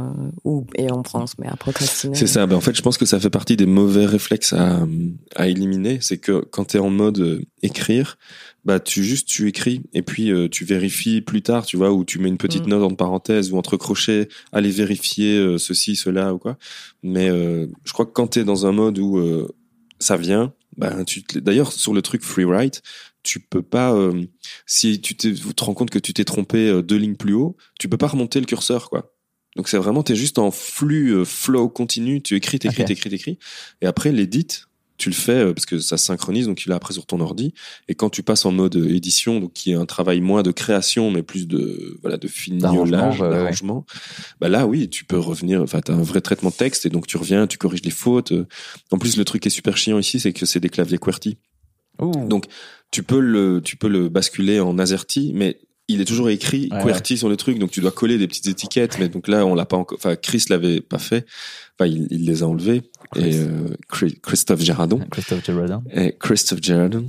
ou 0.45 0.67
et 0.77 0.91
on 0.93 1.03
prend, 1.03 1.23
on 1.23 1.27
se 1.27 1.35
met 1.39 1.49
à 1.49 1.57
procrastiner. 1.57 2.15
C'est 2.17 2.27
ça. 2.27 2.47
Ben, 2.47 2.57
en 2.57 2.61
fait, 2.61 2.77
je 2.77 2.83
pense 2.83 2.99
que 2.99 3.07
ça 3.07 3.19
fait 3.21 3.31
partie 3.31 3.57
des 3.57 3.67
mauvais 3.67 4.07
réflexes 4.07 4.53
à, 4.53 4.81
à 5.35 5.47
éliminer. 5.49 5.99
C'est 6.01 6.19
que 6.19 6.45
quand 6.51 6.65
tu 6.67 6.77
es 6.77 6.81
en 6.81 6.91
mode 6.91 7.19
euh, 7.19 7.43
écrire, 7.63 8.19
bah 8.67 8.79
tu 8.81 9.03
juste 9.05 9.27
tu 9.29 9.49
écris 9.49 9.81
et 9.95 10.03
puis 10.03 10.31
euh, 10.31 10.49
tu 10.49 10.65
vérifies 10.67 11.23
plus 11.23 11.41
tard, 11.41 11.65
tu 11.65 11.77
vois, 11.79 11.93
ou 11.93 12.05
tu 12.05 12.19
mets 12.19 12.29
une 12.29 12.37
petite 12.37 12.67
Mm. 12.67 12.71
note 12.71 12.83
entre 12.83 12.97
parenthèses 12.97 13.51
ou 13.53 13.57
entre 13.57 13.77
crochets, 13.79 14.29
aller 14.53 14.71
vérifier 14.71 15.39
euh, 15.39 15.57
ceci, 15.57 15.97
cela 15.97 16.35
ou 16.35 16.39
quoi. 16.39 16.59
Mais 17.03 17.31
euh, 17.31 17.67
je 17.85 17.93
crois 17.95 18.05
que 18.07 18.11
quand 18.13 18.27
tu 18.27 18.41
es 18.41 18.45
dans 18.45 18.67
un 18.67 18.73
mode 18.73 18.99
où 18.99 19.17
euh, 19.19 19.49
ça 20.01 20.17
vient, 20.19 20.53
bah 20.77 21.05
tu 21.05 21.23
te- 21.23 21.39
d'ailleurs 21.39 21.73
sur 21.73 21.95
le 21.95 22.03
truc 22.03 22.23
freeride, 22.23 22.75
tu 23.23 23.41
peux 23.41 23.63
pas 23.63 23.95
euh, 23.95 24.25
si 24.67 25.01
tu 25.01 25.17
tu 25.17 25.35
te 25.35 25.65
rends 25.65 25.75
compte 25.75 25.91
que 25.91 25.99
tu 25.99 26.13
t'es 26.13 26.25
trompé 26.25 26.83
deux 26.83 26.97
lignes 26.97 27.17
plus 27.17 27.33
haut, 27.35 27.57
tu 27.81 27.89
peux 27.89 27.97
pas 27.97 28.09
remonter 28.09 28.41
le 28.41 28.47
curseur 28.47 28.91
quoi. 28.91 29.13
Donc 29.57 29.69
c'est 29.69 29.79
vraiment 29.79 30.03
t'es 30.03 30.17
juste 30.17 30.39
en 30.39 30.51
flux 30.51 31.15
euh, 31.15 31.25
flow 31.25 31.69
continu, 31.71 32.21
tu 32.21 32.37
écris, 32.37 32.59
t'écris, 32.59 32.83
Ok. 32.83 32.89
t'écris, 32.89 33.09
t'écris, 33.11 33.39
et 33.81 33.87
après 33.87 34.13
l'édit, 34.13 34.49
tu 34.99 35.11
le 35.11 35.15
fais 35.15 35.33
euh, 35.33 35.53
parce 35.53 35.67
que 35.67 35.79
ça 35.79 35.97
se 35.97 36.05
synchronise, 36.07 36.47
donc 36.47 36.57
tu 36.57 36.69
l'as 36.69 36.77
après 36.77 36.95
sur 36.95 37.07
ton 37.07 37.21
ordi. 37.21 37.53
Et 37.89 37.95
quand 37.95 38.11
tu 38.11 38.23
passes 38.23 38.45
en 38.47 38.53
mode 38.53 38.77
édition, 38.77 39.41
donc 39.41 39.53
qui 39.53 39.73
est 39.73 39.75
un 39.75 39.87
travail 39.87 40.21
moins 40.21 40.43
de 40.43 40.51
création, 40.51 41.11
mais 41.11 41.23
plus 41.23 41.47
de 41.47 41.99
voilà 42.03 42.17
de 42.17 42.29
fignolage, 42.29 43.19
D'arrangement, 43.21 43.77
ouais, 43.79 43.99
bah 44.41 44.49
là 44.49 44.67
oui, 44.67 44.89
tu 44.89 45.05
peux 45.05 45.19
revenir. 45.19 45.63
Enfin, 45.63 45.81
t'as 45.81 45.95
un 45.95 46.03
vrai 46.03 46.21
traitement 46.21 46.51
de 46.51 46.55
texte 46.55 46.87
et 46.87 46.91
donc 46.91 47.07
tu 47.07 47.17
reviens, 47.17 47.47
tu 47.47 47.59
corriges 47.59 47.83
les 47.83 47.91
fautes. 47.91 48.33
euh. 48.33 48.47
En 48.91 48.99
plus, 48.99 49.17
le 49.17 49.25
truc 49.25 49.43
qui 49.43 49.49
est 49.49 49.51
super 49.51 49.77
chiant 49.77 49.99
ici, 49.99 50.21
c'est 50.21 50.33
que 50.33 50.47
c'est 50.47 50.61
des 50.61 50.69
claviers 50.69 50.99
QWERTY. 50.99 51.37
Ouh. 52.01 52.29
Donc 52.29 52.47
tu 52.91 53.03
peux 53.03 53.21
le 53.21 53.61
tu 53.65 53.77
peux 53.77 53.89
le 53.89 54.09
basculer 54.09 54.61
en 54.61 54.79
AZERTY, 54.79 55.33
mais 55.35 55.59
il 55.89 56.01
est 56.01 56.05
toujours 56.05 56.31
écrit 56.31 56.69
Ouais, 56.73 56.83
QWERTY 56.83 57.17
sur 57.17 57.29
le 57.29 57.37
truc, 57.37 57.59
donc 57.59 57.71
tu 57.71 57.81
dois 57.81 57.93
coller 57.93 58.19
des 58.19 58.27
petites 58.27 58.49
étiquettes. 58.49 58.99
Mais 58.99 59.09
donc 59.09 59.29
là, 59.29 59.47
on 59.47 59.55
l'a 59.55 59.67
pas 59.67 59.77
encore. 59.77 59.97
Enfin, 59.99 60.17
Chris 60.17 60.45
l'avait 60.51 60.81
pas 60.81 60.99
fait. 60.99 61.27
Enfin, 61.79 61.91
il, 61.91 62.07
il 62.11 62.25
les 62.25 62.43
a 62.43 62.47
enlevés. 62.47 62.83
Chris. 63.13 63.23
Et 63.29 63.39
euh, 63.39 63.69
Chri- 63.93 64.19
Christophe 64.21 64.61
Girardon. 64.63 64.99
Christophe 65.11 65.45
Girardin. 65.45 65.83
Et 65.95 66.17
Christophe 66.19 66.61
Girardon. 66.63 67.07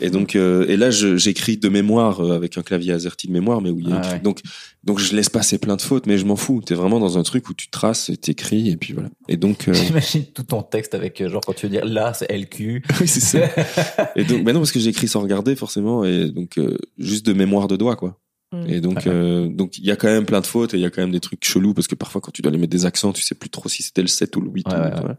Et 0.00 0.10
donc, 0.10 0.36
euh, 0.36 0.64
et 0.68 0.76
là, 0.76 0.90
j'écris 0.90 1.56
de 1.56 1.68
mémoire 1.68 2.20
euh, 2.20 2.36
avec 2.36 2.56
un 2.56 2.62
clavier 2.62 2.92
AZERTY 2.92 3.26
de 3.26 3.32
mémoire, 3.32 3.60
mais 3.60 3.70
où 3.70 3.80
il 3.80 3.88
y 3.88 3.92
a 3.92 3.96
Ah 3.96 3.98
écrit- 4.00 4.12
ouais. 4.14 4.20
donc 4.20 4.40
donc 4.84 5.00
je 5.00 5.16
laisse 5.16 5.28
passer 5.28 5.58
plein 5.58 5.74
de 5.74 5.82
fautes, 5.82 6.06
mais 6.06 6.16
je 6.18 6.24
m'en 6.24 6.36
fous. 6.36 6.62
T'es 6.64 6.74
vraiment 6.76 7.00
dans 7.00 7.18
un 7.18 7.24
truc 7.24 7.48
où 7.48 7.54
tu 7.54 7.68
traces, 7.68 8.08
et 8.08 8.16
t'écris, 8.16 8.70
et 8.70 8.76
puis 8.76 8.92
voilà. 8.92 9.08
Et 9.28 9.36
donc, 9.36 9.66
euh, 9.66 9.74
J'imagine 9.74 10.24
tout 10.26 10.44
ton 10.44 10.62
texte 10.62 10.94
avec, 10.94 11.20
euh, 11.20 11.28
genre, 11.28 11.40
quand 11.44 11.54
tu 11.54 11.66
veux 11.66 11.70
dire 11.72 11.84
là, 11.84 12.14
c'est 12.14 12.30
LQ. 12.30 12.84
oui, 13.00 13.08
c'est 13.08 13.18
ça. 13.20 13.40
Et 14.16 14.22
donc, 14.22 14.44
mais 14.44 14.52
non, 14.52 14.60
parce 14.60 14.70
que 14.70 14.78
j'écris 14.78 15.08
sans 15.08 15.20
regarder 15.20 15.56
forcément, 15.56 16.04
et 16.04 16.30
donc 16.30 16.58
euh, 16.58 16.78
juste 16.98 17.26
de 17.26 17.32
mémoire 17.32 17.66
de 17.66 17.76
doigt, 17.76 17.96
quoi. 17.96 18.16
Mm. 18.52 18.64
Et 18.68 18.80
donc, 18.80 18.96
Ouais. 18.98 19.02
euh, 19.08 19.48
donc 19.48 19.76
il 19.78 19.84
y 19.84 19.90
a 19.90 19.96
quand 19.96 20.06
même 20.06 20.24
plein 20.24 20.40
de 20.40 20.46
fautes 20.46 20.72
et 20.72 20.76
il 20.76 20.80
y 20.80 20.84
a 20.86 20.90
quand 20.90 21.02
même 21.02 21.10
des 21.10 21.20
trucs 21.20 21.44
chelous 21.44 21.74
parce 21.74 21.88
que 21.88 21.94
parfois 21.96 22.20
quand 22.20 22.30
tu 22.30 22.42
dois 22.42 22.52
les 22.52 22.58
mettre 22.58 22.70
des 22.70 22.86
accents, 22.86 23.12
tu 23.12 23.22
sais 23.22 23.34
plus 23.34 23.50
trop 23.50 23.68
si 23.68 23.82
c'était 23.82 24.02
le 24.02 24.06
7 24.08 24.36
ou 24.36 24.40
le 24.40 24.50
8. 24.50 24.68
Ouais, 24.68 24.74
ou- 24.74 24.76
ouais, 24.78 24.84
ouais. 24.84 25.00
voilà. 25.00 25.18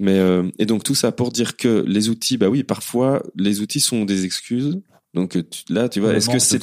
Mais 0.00 0.18
euh, 0.18 0.50
et 0.58 0.66
donc 0.66 0.82
tout 0.82 0.94
ça 0.96 1.12
pour 1.12 1.30
dire 1.30 1.56
que 1.56 1.84
les 1.86 2.08
outils, 2.08 2.36
bah 2.38 2.48
oui, 2.48 2.64
parfois 2.64 3.22
les 3.36 3.60
outils 3.60 3.80
sont 3.80 4.04
des 4.04 4.24
excuses. 4.24 4.80
Donc 5.14 5.36
euh, 5.36 5.44
tu- 5.48 5.72
là, 5.72 5.88
tu 5.88 6.00
vois, 6.00 6.14
est-ce 6.14 6.28
que 6.28 6.38
c'est 6.40 6.56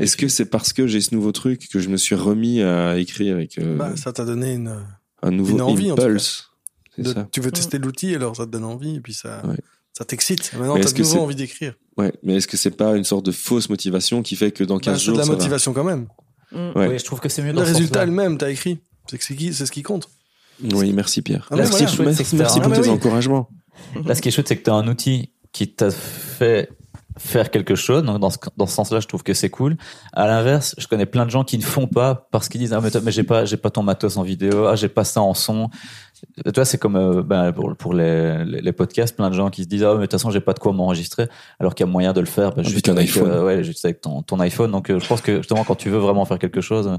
est-ce 0.00 0.16
que 0.16 0.26
c'est 0.28 0.46
parce 0.46 0.72
que 0.72 0.86
j'ai 0.86 1.00
ce 1.02 1.14
nouveau 1.14 1.32
truc 1.32 1.68
que 1.68 1.78
je 1.80 1.88
me 1.90 1.96
suis 1.98 2.14
remis 2.14 2.62
à 2.62 2.96
écrire 2.98 3.38
et 3.38 3.46
que 3.46 3.76
Bah, 3.76 3.94
ça 3.96 4.12
t'a 4.12 4.24
donné 4.24 4.54
une. 4.54 4.74
un 5.22 5.30
nouveau 5.30 5.52
une 5.56 5.60
envie, 5.62 5.90
en 5.92 5.96
tout 5.96 6.02
impulse? 6.02 6.50
C'est 6.96 7.02
de- 7.02 7.12
ça. 7.12 7.28
tu 7.30 7.40
veux 7.42 7.50
tester 7.52 7.78
l'outil, 7.78 8.14
alors 8.14 8.34
ça 8.36 8.46
te 8.46 8.50
donne 8.50 8.64
envie, 8.64 8.96
et 8.96 9.00
puis 9.00 9.12
ça, 9.12 9.46
Ouais. 9.46 9.56
Ça 9.96 10.04
t'excite. 10.04 10.52
Maintenant, 10.54 10.74
t'as 10.74 10.80
est-ce 10.80 10.92
de 10.94 10.98
que 10.98 11.02
nouveau 11.02 11.20
envie 11.20 11.34
d'écrire. 11.34 11.74
Ouais, 11.96 12.12
mais 12.22 12.34
est-ce 12.36 12.46
que 12.46 12.56
c'est 12.56 12.70
pas 12.70 12.96
une 12.96 13.04
sorte 13.04 13.24
de 13.24 13.32
fausse 13.32 13.68
motivation 13.70 14.22
qui 14.22 14.36
fait 14.36 14.50
que 14.52 14.62
dans 14.64 14.78
15 14.78 14.92
Bah, 14.94 14.98
c'est 14.98 15.04
jours 15.06 15.14
de 15.14 15.20
la 15.20 15.26
va 15.26 15.32
motivation 15.32 15.72
quand 15.72 15.84
même. 15.84 16.06
Mm. 16.52 16.56
Ouais. 16.78 16.88
Oui, 16.88 16.98
je 16.98 17.04
trouve 17.04 17.20
que 17.20 17.28
c'est 17.28 17.42
mieux 17.42 17.52
Le 17.52 17.58
ce 17.60 17.64
résultat 17.64 18.00
sens-là. 18.00 18.02
elle-même, 18.02 18.38
t'as 18.38 18.50
écrit. 18.50 18.78
C'est 19.10 19.18
que 19.18 19.24
c'est 19.24 19.34
qui- 19.36 19.54
c'est 19.54 19.64
ce 19.66 19.72
qui 19.72 19.82
compte. 19.82 20.08
Oui, 20.72 20.92
merci 20.92 21.22
Pierre. 21.22 21.46
Ah, 21.50 21.56
merci 21.56 21.72
voilà. 21.72 21.86
chouette, 21.88 22.06
merci, 22.18 22.36
merci 22.36 22.54
t'as- 22.58 22.62
pour 22.64 22.72
Ah, 22.72 22.76
tes 22.76 22.82
oui. 22.82 22.88
encouragements. 22.90 23.48
Là, 24.04 24.14
ce 24.14 24.22
qui 24.22 24.28
est 24.28 24.30
chouette, 24.30 24.48
c'est 24.48 24.56
que 24.56 24.64
tu 24.64 24.70
as 24.70 24.74
un 24.74 24.86
outil 24.88 25.30
qui 25.52 25.68
t'a 25.72 25.90
fait 25.90 26.70
faire 27.18 27.50
quelque 27.50 27.74
chose. 27.74 28.02
Donc, 28.02 28.18
dans 28.20 28.30
ce, 28.30 28.38
dans 28.56 28.66
ce 28.66 28.74
sens-là, 28.74 29.00
je 29.00 29.06
trouve 29.06 29.22
que 29.22 29.34
c'est 29.34 29.50
cool. 29.50 29.76
À 30.12 30.26
l'inverse, 30.26 30.74
je 30.78 30.86
connais 30.86 31.06
plein 31.06 31.24
de 31.24 31.30
gens 31.30 31.44
qui 31.44 31.56
ne 31.58 31.62
font 31.62 31.86
pas 31.86 32.28
parce 32.30 32.48
qu'ils 32.48 32.60
disent, 32.60 32.72
ah, 32.72 32.80
mais, 32.80 32.90
toi, 32.90 33.00
mais 33.02 33.12
j'ai 33.12 33.22
pas, 33.24 33.44
j'ai 33.44 33.56
pas 33.56 33.70
ton 33.70 33.82
matos 33.82 34.16
en 34.16 34.22
vidéo, 34.22 34.66
ah, 34.66 34.76
j'ai 34.76 34.88
pas 34.88 35.04
ça 35.04 35.22
en 35.22 35.34
son. 35.34 35.70
Tu 36.44 36.50
vois, 36.54 36.64
c'est 36.64 36.78
comme, 36.78 36.96
euh, 36.96 37.22
ben, 37.22 37.52
pour, 37.52 37.74
pour 37.76 37.92
les, 37.94 38.44
les, 38.44 38.60
les 38.60 38.72
podcasts, 38.72 39.14
plein 39.16 39.28
de 39.30 39.34
gens 39.34 39.50
qui 39.50 39.64
se 39.64 39.68
disent, 39.68 39.82
ah, 39.84 39.92
mais 39.92 39.96
de 39.98 40.02
toute 40.02 40.12
façon, 40.12 40.30
j'ai 40.30 40.40
pas 40.40 40.52
de 40.54 40.58
quoi 40.58 40.72
m'enregistrer, 40.72 41.28
alors 41.60 41.74
qu'il 41.74 41.86
y 41.86 41.88
a 41.88 41.92
moyen 41.92 42.12
de 42.12 42.20
le 42.20 42.26
faire, 42.26 42.50
ben, 42.50 42.60
Avec 42.60 42.70
juste 42.72 42.88
avec, 42.88 43.08
iPhone. 43.08 43.30
euh, 43.30 43.44
ouais, 43.44 43.64
juste 43.64 43.84
avec 43.84 44.00
ton, 44.00 44.22
ton 44.22 44.40
iPhone. 44.40 44.70
Donc, 44.70 44.90
euh, 44.90 44.98
je 44.98 45.06
pense 45.06 45.20
que 45.20 45.38
justement, 45.38 45.64
quand 45.64 45.74
tu 45.74 45.90
veux 45.90 45.98
vraiment 45.98 46.24
faire 46.24 46.38
quelque 46.38 46.60
chose, 46.60 46.90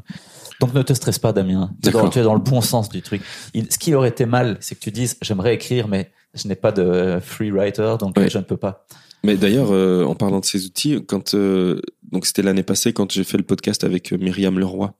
donc 0.59 0.73
ne 0.73 0.81
te 0.81 0.93
stresse 0.93 1.19
pas, 1.19 1.33
Damien. 1.33 1.71
Tu 1.83 1.89
es, 1.89 1.91
dans, 1.91 2.09
tu 2.09 2.19
es 2.19 2.23
dans 2.23 2.33
le 2.33 2.39
bon 2.39 2.61
sens 2.61 2.89
du 2.89 3.01
truc. 3.01 3.21
Il- 3.53 3.71
ce 3.71 3.77
qui 3.77 3.93
aurait 3.95 4.09
été 4.09 4.25
mal, 4.25 4.57
c'est 4.59 4.75
que 4.75 4.79
tu 4.81 4.91
dises, 4.91 5.17
j'aimerais 5.21 5.53
écrire, 5.53 5.87
mais 5.87 6.11
je 6.33 6.47
n'ai 6.47 6.55
pas 6.55 6.71
de 6.71 7.19
free 7.21 7.51
writer, 7.51 7.95
donc 7.99 8.19
je 8.19 8.37
ne 8.37 8.43
peux 8.43 8.57
pas. 8.57 8.85
Mais 9.23 9.35
d'ailleurs, 9.35 9.71
euh, 9.71 10.03
en 10.05 10.15
parlant 10.15 10.39
de 10.39 10.45
ces 10.45 10.65
outils, 10.65 11.03
quand 11.05 11.33
euh, 11.33 11.81
donc 12.11 12.25
c'était 12.25 12.43
l'année 12.43 12.63
passée 12.63 12.93
quand 12.93 13.11
j'ai 13.11 13.23
fait 13.23 13.37
le 13.37 13.43
podcast 13.43 13.83
avec 13.83 14.13
euh, 14.13 14.17
Myriam 14.17 14.57
Leroy. 14.59 14.93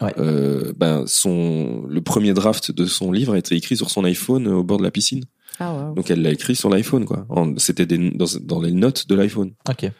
Ouais. 0.00 0.12
Euh, 0.18 0.72
ben 0.76 1.04
son 1.06 1.84
le 1.88 2.00
premier 2.02 2.34
draft 2.34 2.72
de 2.72 2.84
son 2.84 3.12
livre 3.12 3.34
a 3.34 3.38
été 3.38 3.54
écrit 3.54 3.76
sur 3.76 3.90
son 3.90 4.04
iPhone 4.04 4.48
euh, 4.48 4.54
au 4.56 4.64
bord 4.64 4.78
de 4.78 4.82
la 4.82 4.90
piscine. 4.90 5.24
Ah 5.60 5.72
ouais. 5.72 5.94
Donc 5.94 6.10
elle 6.10 6.20
l'a 6.20 6.32
écrit 6.32 6.56
sur 6.56 6.68
l'iPhone 6.68 7.04
quoi. 7.04 7.26
C'était 7.58 7.86
dans, 7.86 8.26
dans 8.42 8.60
les 8.60 8.72
notes 8.72 9.08
de 9.08 9.14
l'iPhone. 9.14 9.52
Ok. 9.68 9.90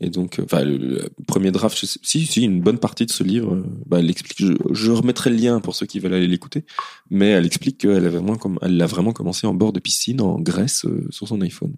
Et 0.00 0.10
donc, 0.10 0.38
euh, 0.38 0.44
enfin, 0.44 0.62
le, 0.62 0.76
le 0.76 1.08
premier 1.26 1.50
draft, 1.50 1.76
je 1.76 1.84
sais- 1.86 1.98
si, 2.04 2.24
si, 2.24 2.42
une 2.44 2.60
bonne 2.60 2.78
partie 2.78 3.04
de 3.04 3.10
ce 3.10 3.24
livre, 3.24 3.64
bah, 3.86 3.98
elle 3.98 4.08
explique. 4.10 4.36
Je, 4.38 4.52
je 4.70 4.92
remettrai 4.92 5.30
le 5.30 5.34
lien 5.36 5.58
pour 5.58 5.74
ceux 5.74 5.86
qui 5.86 5.98
veulent 5.98 6.14
aller 6.14 6.28
l'écouter, 6.28 6.64
mais 7.10 7.30
elle 7.30 7.44
explique 7.46 7.78
qu'elle 7.78 8.06
avait 8.06 8.10
vraiment, 8.10 8.36
comme, 8.36 8.60
elle 8.62 8.76
l'a 8.76 8.86
vraiment 8.86 9.12
commencé 9.12 9.48
en 9.48 9.54
bord 9.54 9.72
de 9.72 9.80
piscine 9.80 10.20
en 10.20 10.38
Grèce 10.38 10.84
euh, 10.84 11.04
sur 11.10 11.26
son 11.26 11.40
iPhone. 11.40 11.74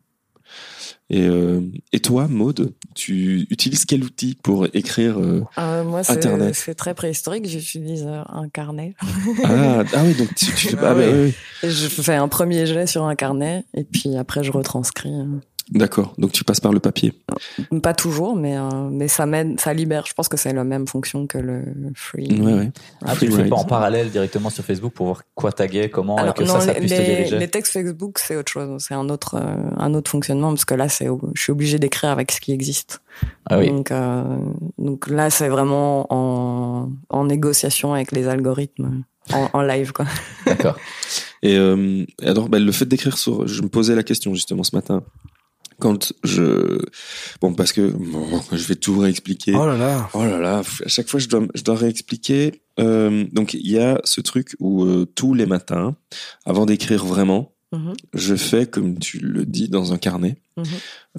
Et, 1.10 1.26
euh, 1.26 1.60
et 1.92 1.98
toi, 1.98 2.28
Maude, 2.28 2.72
tu 2.94 3.46
utilises 3.50 3.84
quel 3.84 4.04
outil 4.04 4.36
pour 4.40 4.66
écrire 4.74 5.18
euh, 5.18 5.42
Euh, 5.58 5.82
moi, 5.82 6.04
c'est 6.04 6.12
Internet? 6.12 6.54
c'est 6.54 6.74
très 6.74 6.94
préhistorique. 6.94 7.48
J'utilise 7.48 8.04
euh, 8.06 8.22
un 8.28 8.48
carnet. 8.48 8.94
ah, 9.44 9.82
ah 9.92 10.02
oui, 10.04 10.14
donc 10.14 10.32
tu, 10.36 10.46
tu 10.46 10.68
fais 10.68 10.76
Ah 10.80 10.90
ah, 10.90 10.94
bah, 10.94 11.00
oui. 11.12 11.34
oui, 11.64 11.70
je 11.70 11.88
fais 11.88 12.14
un 12.14 12.28
premier 12.28 12.64
jet 12.64 12.86
sur 12.86 13.04
un 13.04 13.16
carnet 13.16 13.64
et 13.74 13.82
puis 13.84 14.16
après 14.16 14.44
je 14.44 14.52
retranscris. 14.52 15.10
euh. 15.12 15.40
D'accord. 15.72 16.14
Donc 16.18 16.32
tu 16.32 16.42
passes 16.42 16.58
par 16.60 16.72
le 16.72 16.80
papier. 16.80 17.12
Pas 17.82 17.94
toujours, 17.94 18.34
mais 18.34 18.56
euh, 18.58 18.88
mais 18.90 19.06
ça 19.06 19.24
m'aide, 19.26 19.60
ça 19.60 19.72
libère. 19.72 20.04
Je 20.06 20.14
pense 20.14 20.28
que 20.28 20.36
c'est 20.36 20.52
la 20.52 20.64
même 20.64 20.86
fonction 20.88 21.26
que 21.28 21.38
le 21.38 21.62
free. 21.94 22.28
Ouais, 22.40 22.52
ouais. 22.54 22.70
Ah, 23.04 23.14
tu 23.16 23.26
le 23.26 23.32
fais 23.36 23.48
pas 23.48 23.56
en 23.56 23.64
parallèle 23.64 24.10
directement 24.10 24.50
sur 24.50 24.64
Facebook 24.64 24.92
pour 24.92 25.06
voir 25.06 25.22
quoi 25.34 25.52
taguer, 25.52 25.88
comment, 25.88 26.18
et 26.18 26.22
Alors, 26.22 26.34
que 26.34 26.42
non, 26.42 26.54
ça, 26.54 26.60
ça 26.60 26.72
les, 26.72 26.80
puisse 26.80 26.92
te 26.92 26.98
les- 26.98 27.06
diriger. 27.06 27.38
les 27.38 27.48
textes 27.48 27.72
Facebook, 27.72 28.18
c'est 28.18 28.34
autre 28.36 28.50
chose. 28.50 28.82
C'est 28.82 28.94
un 28.94 29.08
autre, 29.08 29.36
euh, 29.36 29.70
un 29.76 29.94
autre 29.94 30.10
fonctionnement 30.10 30.48
parce 30.48 30.64
que 30.64 30.74
là, 30.74 30.88
c'est, 30.88 31.06
je 31.34 31.40
suis 31.42 31.52
obligé 31.52 31.78
d'écrire 31.78 32.10
avec 32.10 32.32
ce 32.32 32.40
qui 32.40 32.50
existe. 32.52 33.00
Ah 33.48 33.58
oui. 33.58 33.68
Donc, 33.68 33.90
euh, 33.92 34.24
donc 34.78 35.08
là, 35.08 35.30
c'est 35.30 35.48
vraiment 35.48 36.06
en, 36.12 36.88
en 37.10 37.24
négociation 37.24 37.94
avec 37.94 38.10
les 38.12 38.26
algorithmes, 38.26 39.02
en, 39.32 39.48
en 39.52 39.62
live, 39.62 39.92
quoi. 39.92 40.06
D'accord. 40.46 40.76
Et 41.42 41.56
euh, 41.56 42.04
alors, 42.22 42.48
bah, 42.48 42.58
le 42.58 42.72
fait 42.72 42.86
d'écrire 42.86 43.16
sur, 43.16 43.46
je 43.46 43.62
me 43.62 43.68
posais 43.68 43.94
la 43.94 44.02
question 44.02 44.34
justement 44.34 44.62
ce 44.64 44.74
matin. 44.74 45.02
Quand 45.80 46.12
je, 46.24 46.78
bon, 47.40 47.54
parce 47.54 47.72
que 47.72 47.80
bon, 47.90 48.26
je 48.52 48.64
vais 48.64 48.76
tout 48.76 48.98
réexpliquer. 48.98 49.54
Oh 49.56 49.66
là 49.66 49.76
là. 49.76 50.08
Oh 50.14 50.22
là 50.24 50.38
là, 50.38 50.58
à 50.84 50.88
chaque 50.88 51.08
fois 51.08 51.18
je 51.18 51.28
dois, 51.28 51.42
je 51.54 51.62
dois 51.62 51.74
réexpliquer. 51.76 52.60
Euh, 52.78 53.24
donc 53.32 53.54
il 53.54 53.68
y 53.70 53.78
a 53.78 54.00
ce 54.04 54.20
truc 54.20 54.54
où 54.60 54.84
euh, 54.84 55.06
tous 55.14 55.34
les 55.34 55.46
matins, 55.46 55.96
avant 56.46 56.66
d'écrire 56.66 57.04
vraiment, 57.04 57.52
Mhm. 57.72 57.92
je 58.14 58.34
fais 58.34 58.66
comme 58.66 58.98
tu 58.98 59.18
le 59.20 59.44
dis 59.46 59.68
dans 59.68 59.92
un 59.92 59.98
carnet, 59.98 60.36
Mhm. 60.56 60.64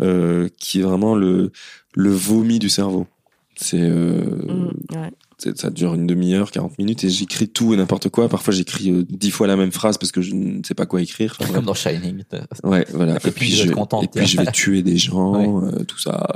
euh, 0.01 0.49
qui 0.59 0.80
est 0.80 0.84
vraiment 0.84 1.16
le 1.16 1.51
le 1.95 2.12
vomi 2.12 2.59
du 2.59 2.68
cerveau. 2.70 3.07
C'est 3.55 3.80
euh, 3.82 4.22
Mhm, 4.47 4.74
ouais. 4.95 5.12
Ça 5.55 5.69
dure 5.69 5.93
une 5.93 6.07
demi-heure, 6.07 6.51
40 6.51 6.77
minutes 6.77 7.03
et 7.03 7.09
j'écris 7.09 7.47
tout 7.47 7.73
et 7.73 7.77
n'importe 7.77 8.09
quoi. 8.09 8.29
Parfois 8.29 8.53
j'écris 8.53 8.91
euh, 8.91 9.05
dix 9.09 9.31
fois 9.31 9.47
la 9.47 9.55
même 9.55 9.71
phrase 9.71 9.97
parce 9.97 10.11
que 10.11 10.21
je 10.21 10.33
ne 10.33 10.63
sais 10.63 10.73
pas 10.73 10.85
quoi 10.85 11.01
écrire. 11.01 11.37
Enfin, 11.39 11.53
Comme 11.53 11.65
dans 11.65 11.73
Shining. 11.73 12.23
Ouais, 12.63 12.85
voilà. 12.91 13.17
Et 13.25 13.31
puis, 13.31 13.49
je 13.49 13.71
contente. 13.71 14.03
et 14.03 14.07
puis 14.07 14.27
je 14.27 14.37
vais 14.37 14.51
tuer 14.51 14.83
des 14.83 14.97
gens, 14.97 15.63
euh, 15.63 15.83
tout 15.83 15.99
ça. 15.99 16.27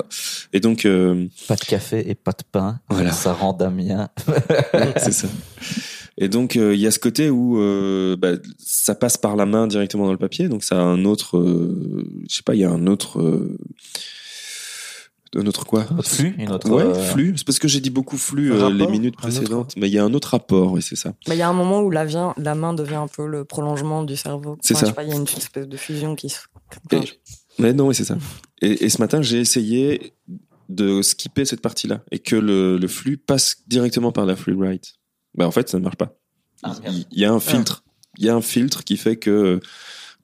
Et 0.53 0.59
donc, 0.59 0.85
euh, 0.85 1.27
Pas 1.47 1.55
de 1.55 1.65
café 1.65 2.09
et 2.09 2.15
pas 2.15 2.31
de 2.31 2.43
pain. 2.51 2.79
Voilà. 2.89 3.11
Ça 3.11 3.33
rend 3.33 3.53
Damien. 3.53 4.09
c'est 4.97 5.13
ça. 5.13 5.27
Et 6.17 6.29
donc, 6.29 6.55
euh, 6.55 6.73
il 6.73 6.79
y 6.79 6.87
a 6.87 6.91
ce 6.91 6.99
côté 6.99 7.29
où 7.29 7.57
bah, 8.17 8.33
ça 8.57 8.95
passe 8.95 9.17
par 9.17 9.35
la 9.35 9.45
main 9.45 9.67
directement 9.67 10.05
dans 10.05 10.13
le 10.13 10.17
papier, 10.17 10.47
donc 10.47 10.63
ça 10.63 10.77
a 10.77 10.81
un 10.81 11.05
autre, 11.05 11.43
je 12.29 12.35
sais 12.35 12.43
pas, 12.43 12.55
il 12.55 12.61
y 12.61 12.63
a 12.63 12.71
un 12.71 12.87
autre, 12.87 13.21
un 15.35 15.45
autre 15.47 15.65
quoi 15.65 15.85
Autre 15.97 16.07
flux, 16.09 16.35
autre. 16.49 16.69
Ouais, 16.69 16.83
euh, 16.83 16.93
flux. 16.93 17.33
C'est 17.37 17.45
parce 17.45 17.59
que 17.59 17.67
j'ai 17.67 17.79
dit 17.79 17.89
beaucoup 17.89 18.17
flux 18.17 18.51
euh, 18.53 18.69
les 18.69 18.87
minutes 18.87 19.15
précédentes, 19.17 19.73
mais 19.77 19.87
il 19.89 19.93
y 19.93 19.99
a 19.99 20.03
un 20.05 20.13
autre 20.13 20.29
rapport, 20.29 20.71
oui, 20.71 20.81
c'est 20.81 20.95
ça. 20.95 21.13
Mais 21.27 21.35
il 21.35 21.39
y 21.39 21.41
a 21.41 21.49
un 21.49 21.53
moment 21.53 21.81
où 21.81 21.89
la, 21.91 22.05
vient, 22.05 22.33
la 22.37 22.55
main 22.55 22.73
devient 22.73 22.95
un 22.95 23.07
peu 23.07 23.25
le 23.27 23.43
prolongement 23.45 24.03
du 24.03 24.15
cerveau. 24.15 24.57
C'est 24.61 24.75
Enfin, 24.75 24.87
ça. 24.87 25.03
Il 25.03 25.09
y 25.09 25.11
a 25.11 25.15
une 25.15 25.23
espèce 25.23 25.67
de 25.67 25.77
fusion 25.77 26.15
qui 26.15 26.29
se. 26.29 26.39
Et- 26.91 26.95
enfin, 26.97 27.05
je- 27.05 27.13
Mais 27.63 27.73
non, 27.73 27.87
oui, 27.87 27.95
c'est 27.95 28.05
ça. 28.05 28.17
Et, 28.61 28.85
et 28.85 28.89
ce 28.89 28.99
matin, 29.01 29.21
j'ai 29.21 29.39
essayé 29.39 30.13
de 30.69 31.01
skipper 31.01 31.45
cette 31.45 31.61
partie-là 31.61 32.01
et 32.11 32.19
que 32.19 32.35
le, 32.35 32.77
le 32.77 32.87
flux 32.87 33.17
passe 33.17 33.57
directement 33.67 34.11
par 34.11 34.25
la 34.25 34.35
free 34.35 34.53
write. 34.53 34.93
Bah 35.35 35.45
en 35.47 35.51
fait, 35.51 35.69
ça 35.69 35.77
ne 35.77 35.83
marche 35.83 35.97
pas. 35.97 36.17
Ah, 36.63 36.73
il 36.87 37.05
il 37.11 37.19
y 37.19 37.25
a 37.25 37.31
un 37.31 37.39
filtre. 37.39 37.83
Il 38.17 38.25
y 38.25 38.29
a 38.29 38.35
un 38.35 38.41
filtre 38.41 38.83
qui 38.85 38.95
fait 38.97 39.17
que 39.17 39.59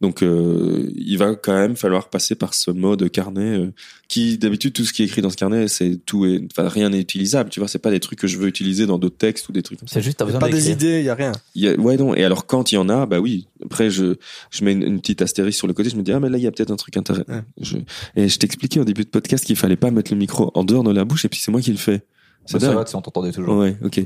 donc 0.01 0.23
euh, 0.23 0.91
il 0.95 1.17
va 1.17 1.35
quand 1.35 1.53
même 1.53 1.75
falloir 1.75 2.09
passer 2.09 2.35
par 2.35 2.53
ce 2.53 2.71
mode 2.71 3.09
carnet 3.11 3.59
euh, 3.59 3.71
qui 4.07 4.37
d'habitude 4.37 4.73
tout 4.73 4.83
ce 4.83 4.91
qui 4.91 5.03
est 5.03 5.05
écrit 5.05 5.21
dans 5.21 5.29
ce 5.29 5.37
carnet 5.37 5.67
c'est 5.67 5.97
tout 6.05 6.25
est 6.25 6.41
enfin 6.51 6.67
rien 6.67 6.89
n'est 6.89 6.99
utilisable 6.99 7.49
tu 7.51 7.59
vois 7.59 7.69
c'est 7.69 7.79
pas 7.79 7.91
des 7.91 7.99
trucs 7.99 8.19
que 8.19 8.27
je 8.27 8.37
veux 8.37 8.47
utiliser 8.47 8.87
dans 8.87 8.97
d'autres 8.97 9.17
textes 9.17 9.47
ou 9.47 9.51
des 9.51 9.61
trucs 9.61 9.79
comme 9.79 9.87
ça. 9.87 9.93
C'est 9.95 10.01
juste, 10.01 10.17
t'as 10.17 10.25
besoin 10.25 10.39
Pas 10.39 10.49
des 10.49 10.71
idées, 10.71 10.99
il 10.99 11.05
y 11.05 11.09
a 11.09 11.15
rien. 11.15 11.31
y 11.55 11.67
a, 11.67 11.75
ouais 11.75 11.97
non 11.97 12.15
et 12.15 12.23
alors 12.23 12.47
quand 12.47 12.71
il 12.71 12.75
y 12.75 12.77
en 12.79 12.89
a 12.89 13.05
bah 13.05 13.19
oui. 13.19 13.47
Après 13.63 13.89
je 13.91 14.15
je 14.49 14.65
mets 14.65 14.71
une, 14.73 14.83
une 14.83 14.99
petite 14.99 15.21
astérisque 15.21 15.57
sur 15.57 15.67
le 15.67 15.73
côté 15.73 15.89
je 15.89 15.95
me 15.95 16.01
dis 16.01 16.11
ah 16.11 16.19
mais 16.19 16.29
là 16.29 16.37
il 16.37 16.43
y 16.43 16.47
a 16.47 16.51
peut-être 16.51 16.71
un 16.71 16.77
truc 16.77 16.97
intéressant. 16.97 17.25
Ouais. 17.29 17.43
je, 17.59 17.77
et 18.15 18.27
je 18.27 18.39
t'expliquais 18.39 18.79
au 18.79 18.85
début 18.85 19.03
de 19.03 19.09
podcast 19.09 19.45
qu'il 19.45 19.55
fallait 19.55 19.77
pas 19.77 19.91
mettre 19.91 20.11
le 20.11 20.17
micro 20.17 20.51
en 20.55 20.63
dehors 20.63 20.83
de 20.83 20.91
la 20.91 21.05
bouche 21.05 21.25
et 21.25 21.29
puis 21.29 21.39
c'est 21.39 21.51
moi 21.51 21.61
qui 21.61 21.71
le 21.71 21.77
fais 21.77 22.01
Ça 22.45 22.57
dingue. 22.57 22.75
va 22.75 22.85
si 22.85 22.95
on 22.95 23.01
t'entendait 23.01 23.31
toujours. 23.31 23.57
Ouais, 23.57 23.77
ok. 23.83 24.01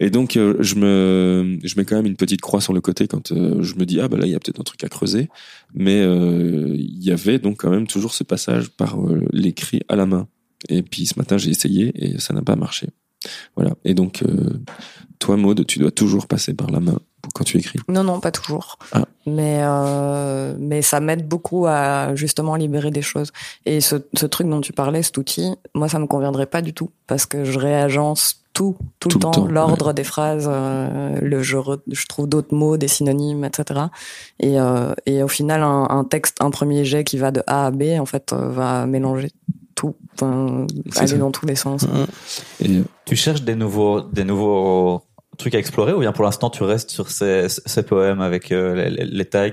Et 0.00 0.10
donc 0.10 0.36
euh, 0.36 0.56
je 0.60 0.76
me 0.76 1.58
je 1.62 1.74
mets 1.76 1.84
quand 1.84 1.96
même 1.96 2.06
une 2.06 2.16
petite 2.16 2.40
croix 2.40 2.60
sur 2.60 2.72
le 2.72 2.80
côté 2.80 3.08
quand 3.08 3.32
euh, 3.32 3.62
je 3.62 3.74
me 3.74 3.84
dis 3.84 4.00
ah 4.00 4.08
bah 4.08 4.16
là 4.16 4.26
il 4.26 4.32
y 4.32 4.34
a 4.34 4.40
peut-être 4.40 4.60
un 4.60 4.64
truc 4.64 4.82
à 4.84 4.88
creuser, 4.88 5.28
mais 5.74 6.00
euh, 6.00 6.74
il 6.76 7.02
y 7.02 7.10
avait 7.10 7.38
donc 7.38 7.58
quand 7.58 7.70
même 7.70 7.86
toujours 7.86 8.14
ce 8.14 8.24
passage 8.24 8.70
par 8.70 8.96
l'écrit 9.32 9.80
à 9.88 9.96
la 9.96 10.06
main. 10.06 10.28
Et 10.68 10.82
puis 10.82 11.06
ce 11.06 11.18
matin 11.18 11.36
j'ai 11.36 11.50
essayé 11.50 11.92
et 11.96 12.18
ça 12.20 12.32
n'a 12.32 12.42
pas 12.42 12.56
marché. 12.56 12.88
Voilà. 13.56 13.74
Et 13.84 13.94
donc 13.94 14.22
toi 15.18 15.36
Maud, 15.36 15.66
tu 15.66 15.78
dois 15.78 15.90
toujours 15.90 16.26
passer 16.26 16.54
par 16.54 16.70
la 16.70 16.80
main 16.80 16.98
quand 17.34 17.44
tu 17.44 17.58
écris? 17.58 17.78
Non, 17.88 18.02
non, 18.04 18.20
pas 18.20 18.30
toujours. 18.30 18.78
Ah. 18.92 19.04
Mais 19.26 19.60
euh, 19.62 20.54
mais 20.58 20.82
ça 20.82 21.00
m'aide 21.00 21.26
beaucoup 21.26 21.66
à 21.66 22.14
justement 22.14 22.56
libérer 22.56 22.90
des 22.90 23.02
choses. 23.02 23.32
Et 23.64 23.80
ce, 23.80 23.96
ce 24.14 24.26
truc 24.26 24.48
dont 24.48 24.60
tu 24.60 24.72
parlais, 24.72 25.02
cet 25.02 25.16
outil, 25.18 25.54
moi 25.74 25.88
ça 25.88 25.98
me 25.98 26.06
conviendrait 26.06 26.46
pas 26.46 26.60
du 26.62 26.74
tout 26.74 26.90
parce 27.06 27.24
que 27.26 27.44
je 27.44 27.58
réagence 27.58 28.40
tout 28.52 28.76
tout, 29.00 29.08
Tout 29.08 29.08
le 29.08 29.14
le 29.14 29.20
temps, 29.20 29.30
temps, 29.32 29.46
l'ordre 29.46 29.92
des 29.92 30.04
phrases, 30.04 30.48
euh, 30.48 31.18
le 31.20 31.42
je, 31.42 31.56
re- 31.56 31.80
je 31.90 32.06
trouve 32.06 32.28
d'autres 32.28 32.54
mots, 32.54 32.76
des 32.76 32.86
synonymes, 32.86 33.44
etc. 33.44 33.80
Et 34.38 34.60
euh, 34.60 34.92
et 35.06 35.22
au 35.24 35.28
final 35.28 35.62
un, 35.62 35.86
un 35.90 36.04
texte, 36.04 36.36
un 36.40 36.50
premier 36.50 36.84
jet 36.84 37.02
qui 37.02 37.18
va 37.18 37.30
de 37.32 37.42
A 37.48 37.66
à 37.66 37.70
B, 37.72 37.82
en 37.98 38.06
fait, 38.06 38.32
euh, 38.32 38.48
va 38.50 38.86
mélanger 38.86 39.32
tout, 39.74 39.96
enfin, 40.14 40.66
aller 40.96 41.06
ça. 41.08 41.16
dans 41.16 41.32
tous 41.32 41.46
les 41.46 41.56
sens. 41.56 41.84
Et 42.60 42.82
Tu 43.06 43.16
cherches 43.16 43.42
des 43.42 43.56
nouveaux, 43.56 44.02
des 44.02 44.22
nouveaux 44.22 45.02
trucs 45.36 45.54
à 45.54 45.58
explorer 45.58 45.92
ou 45.92 46.00
bien 46.00 46.12
pour 46.12 46.24
l'instant 46.24 46.50
tu 46.50 46.62
restes 46.62 46.90
sur 46.90 47.10
ces, 47.10 47.46
ces 47.48 47.82
poèmes 47.82 48.20
avec 48.20 48.52
euh, 48.52 48.88
les, 48.88 49.24
tags 49.24 49.48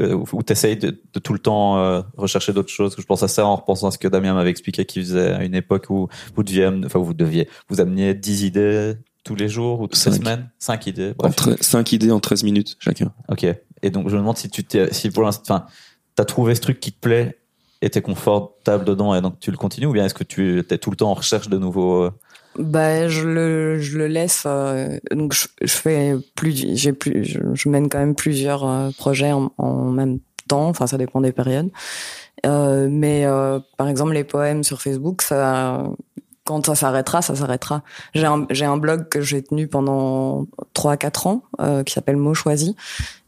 euh, 0.00 0.24
ou 0.32 0.42
t'essayes 0.42 0.76
de, 0.76 1.00
de 1.12 1.18
tout 1.18 1.32
le 1.32 1.38
temps 1.40 1.78
euh, 1.78 2.00
rechercher 2.16 2.52
d'autres 2.52 2.68
choses? 2.72 2.94
Je 2.98 3.04
pense 3.04 3.22
à 3.22 3.28
ça 3.28 3.44
en 3.46 3.56
repensant 3.56 3.88
à 3.88 3.90
ce 3.90 3.98
que 3.98 4.06
Damien 4.08 4.34
m'avait 4.34 4.50
expliqué 4.50 4.84
qu'il 4.84 5.02
faisait 5.02 5.32
à 5.32 5.42
une 5.44 5.54
époque 5.54 5.86
où 5.90 6.08
vous 6.36 6.42
deviez, 6.44 6.66
enfin 6.84 6.98
vous 7.00 7.14
deviez, 7.14 7.48
vous 7.68 7.80
ameniez 7.80 8.14
10 8.14 8.44
idées 8.44 8.94
tous 9.24 9.34
les 9.34 9.48
jours 9.48 9.80
ou 9.80 9.88
toutes 9.88 10.04
les 10.04 10.12
semaines, 10.12 10.50
5 10.58 10.86
idées. 10.86 11.14
Bref. 11.16 11.34
tre- 11.34 11.56
cinq 11.62 11.92
idées 11.92 12.10
en 12.12 12.20
13 12.20 12.44
minutes 12.44 12.76
chacun. 12.78 13.12
Ok. 13.28 13.46
Et 13.82 13.90
donc 13.90 14.08
je 14.08 14.14
me 14.14 14.20
demande 14.20 14.36
si 14.36 14.48
tu 14.48 14.62
t'es, 14.64 14.92
si 14.92 15.10
pour 15.10 15.22
l'instant, 15.24 15.42
enfin, 15.54 15.66
t'as 16.14 16.24
trouvé 16.24 16.54
ce 16.54 16.60
truc 16.60 16.78
qui 16.78 16.92
te 16.92 17.00
plaît 17.00 17.38
et 17.82 17.90
t'es 17.90 18.00
confortable 18.00 18.84
dedans 18.84 19.14
et 19.14 19.20
donc 19.20 19.40
tu 19.40 19.50
le 19.50 19.56
continues 19.56 19.86
ou 19.86 19.92
bien 19.92 20.04
est-ce 20.04 20.14
que 20.14 20.24
tu 20.24 20.60
es 20.70 20.78
tout 20.78 20.90
le 20.90 20.96
temps 20.96 21.10
en 21.10 21.14
recherche 21.14 21.48
de 21.48 21.58
nouveaux. 21.58 22.10
Bah, 22.58 23.08
je 23.08 23.26
le, 23.26 23.78
je 23.80 23.98
le 23.98 24.06
laisse. 24.06 24.44
euh, 24.46 24.98
donc, 25.10 25.32
je, 25.34 25.48
je 25.62 25.72
fais 25.72 26.14
plus, 26.36 26.76
j'ai 26.76 26.92
plus, 26.92 27.24
je, 27.24 27.40
je 27.52 27.68
mène 27.68 27.88
quand 27.88 27.98
même 27.98 28.14
plusieurs 28.14 28.68
euh, 28.68 28.90
projets 28.96 29.32
en, 29.32 29.52
en 29.58 29.90
même 29.90 30.18
temps. 30.48 30.68
Enfin, 30.68 30.86
ça 30.86 30.98
dépend 30.98 31.20
des 31.20 31.32
périodes. 31.32 31.70
Euh, 32.46 32.88
mais 32.90 33.24
euh, 33.24 33.58
par 33.76 33.88
exemple, 33.88 34.12
les 34.12 34.24
poèmes 34.24 34.62
sur 34.62 34.82
Facebook, 34.82 35.22
ça, 35.22 35.84
quand 36.44 36.66
ça 36.66 36.74
s'arrêtera, 36.74 37.22
ça 37.22 37.34
s'arrêtera. 37.34 37.82
J'ai 38.14 38.26
un, 38.26 38.46
j'ai 38.50 38.66
un 38.66 38.76
blog 38.76 39.08
que 39.08 39.20
j'ai 39.20 39.42
tenu 39.42 39.66
pendant 39.66 40.46
3-4 40.74 41.28
ans, 41.28 41.42
euh, 41.60 41.82
qui 41.82 41.94
s'appelle 41.94 42.16
Mots 42.16 42.34
choisis. 42.34 42.74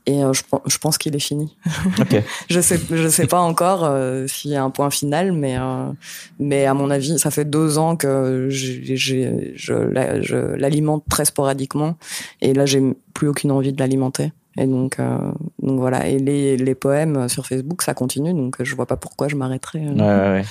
Et 0.09 0.23
euh, 0.23 0.33
je, 0.33 0.43
je 0.67 0.79
pense 0.79 0.99
qu'il 0.99 1.17
est 1.17 1.21
fini. 1.21 1.57
Je 2.49 2.61
sais, 2.61 2.79
je 2.91 3.09
sais 3.09 3.27
pas 3.27 3.41
encore 3.41 3.85
euh, 3.85 4.27
s'il 4.29 4.53
y 4.53 4.55
a 4.57 4.63
un 4.63 4.71
point 4.71 4.91
final, 4.91 5.33
mais 5.33 5.59
euh, 5.59 5.91
mais 6.39 6.65
à 6.65 6.75
mon 6.75 6.91
avis, 6.91 7.19
ça 7.19 7.31
fait 7.33 7.45
deux 7.45 7.77
ans 7.79 7.97
que 7.97 8.47
j'ai, 8.51 8.97
j'ai- 8.97 9.53
je, 9.57 9.73
la- 9.75 10.21
je 10.21 10.37
l'alimente 10.37 11.05
très 11.11 11.25
sporadiquement, 11.25 11.97
et 12.41 12.55
là 12.55 12.67
j'ai 12.67 12.81
plus 13.15 13.27
aucune 13.29 13.51
envie 13.51 13.73
de 13.73 13.81
l'alimenter. 13.81 14.33
Et 14.59 14.67
donc 14.67 15.01
euh, 15.01 15.19
donc 15.61 15.81
voilà. 15.81 16.07
Et 16.09 16.19
les 16.19 16.57
les 16.57 16.75
poèmes 16.77 17.29
sur 17.29 17.45
Facebook, 17.47 17.83
ça 17.83 17.93
continue, 17.95 18.33
donc 18.33 18.57
je 18.63 18.75
vois 18.77 18.87
pas 18.87 18.97
pourquoi 18.97 19.27
je 19.29 19.35
m'arrêterais. 19.37 19.85
euh. 19.87 19.93
Ouais, 19.95 20.01
ouais, 20.33 20.41
ouais. 20.41 20.45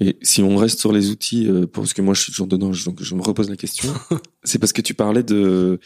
Et 0.00 0.16
si 0.22 0.42
on 0.42 0.56
reste 0.56 0.80
sur 0.80 0.92
les 0.92 1.10
outils, 1.10 1.46
euh, 1.48 1.66
parce 1.66 1.92
que 1.94 2.02
moi 2.02 2.14
je 2.14 2.22
suis 2.22 2.32
toujours 2.32 2.46
dedans, 2.46 2.72
je- 2.72 2.84
donc 2.84 3.02
je 3.02 3.14
me 3.14 3.22
repose 3.22 3.50
la 3.50 3.56
question. 3.56 3.92
c'est 4.44 4.58
parce 4.58 4.72
que 4.72 4.80
tu 4.82 4.94
parlais 4.94 5.22
de, 5.22 5.78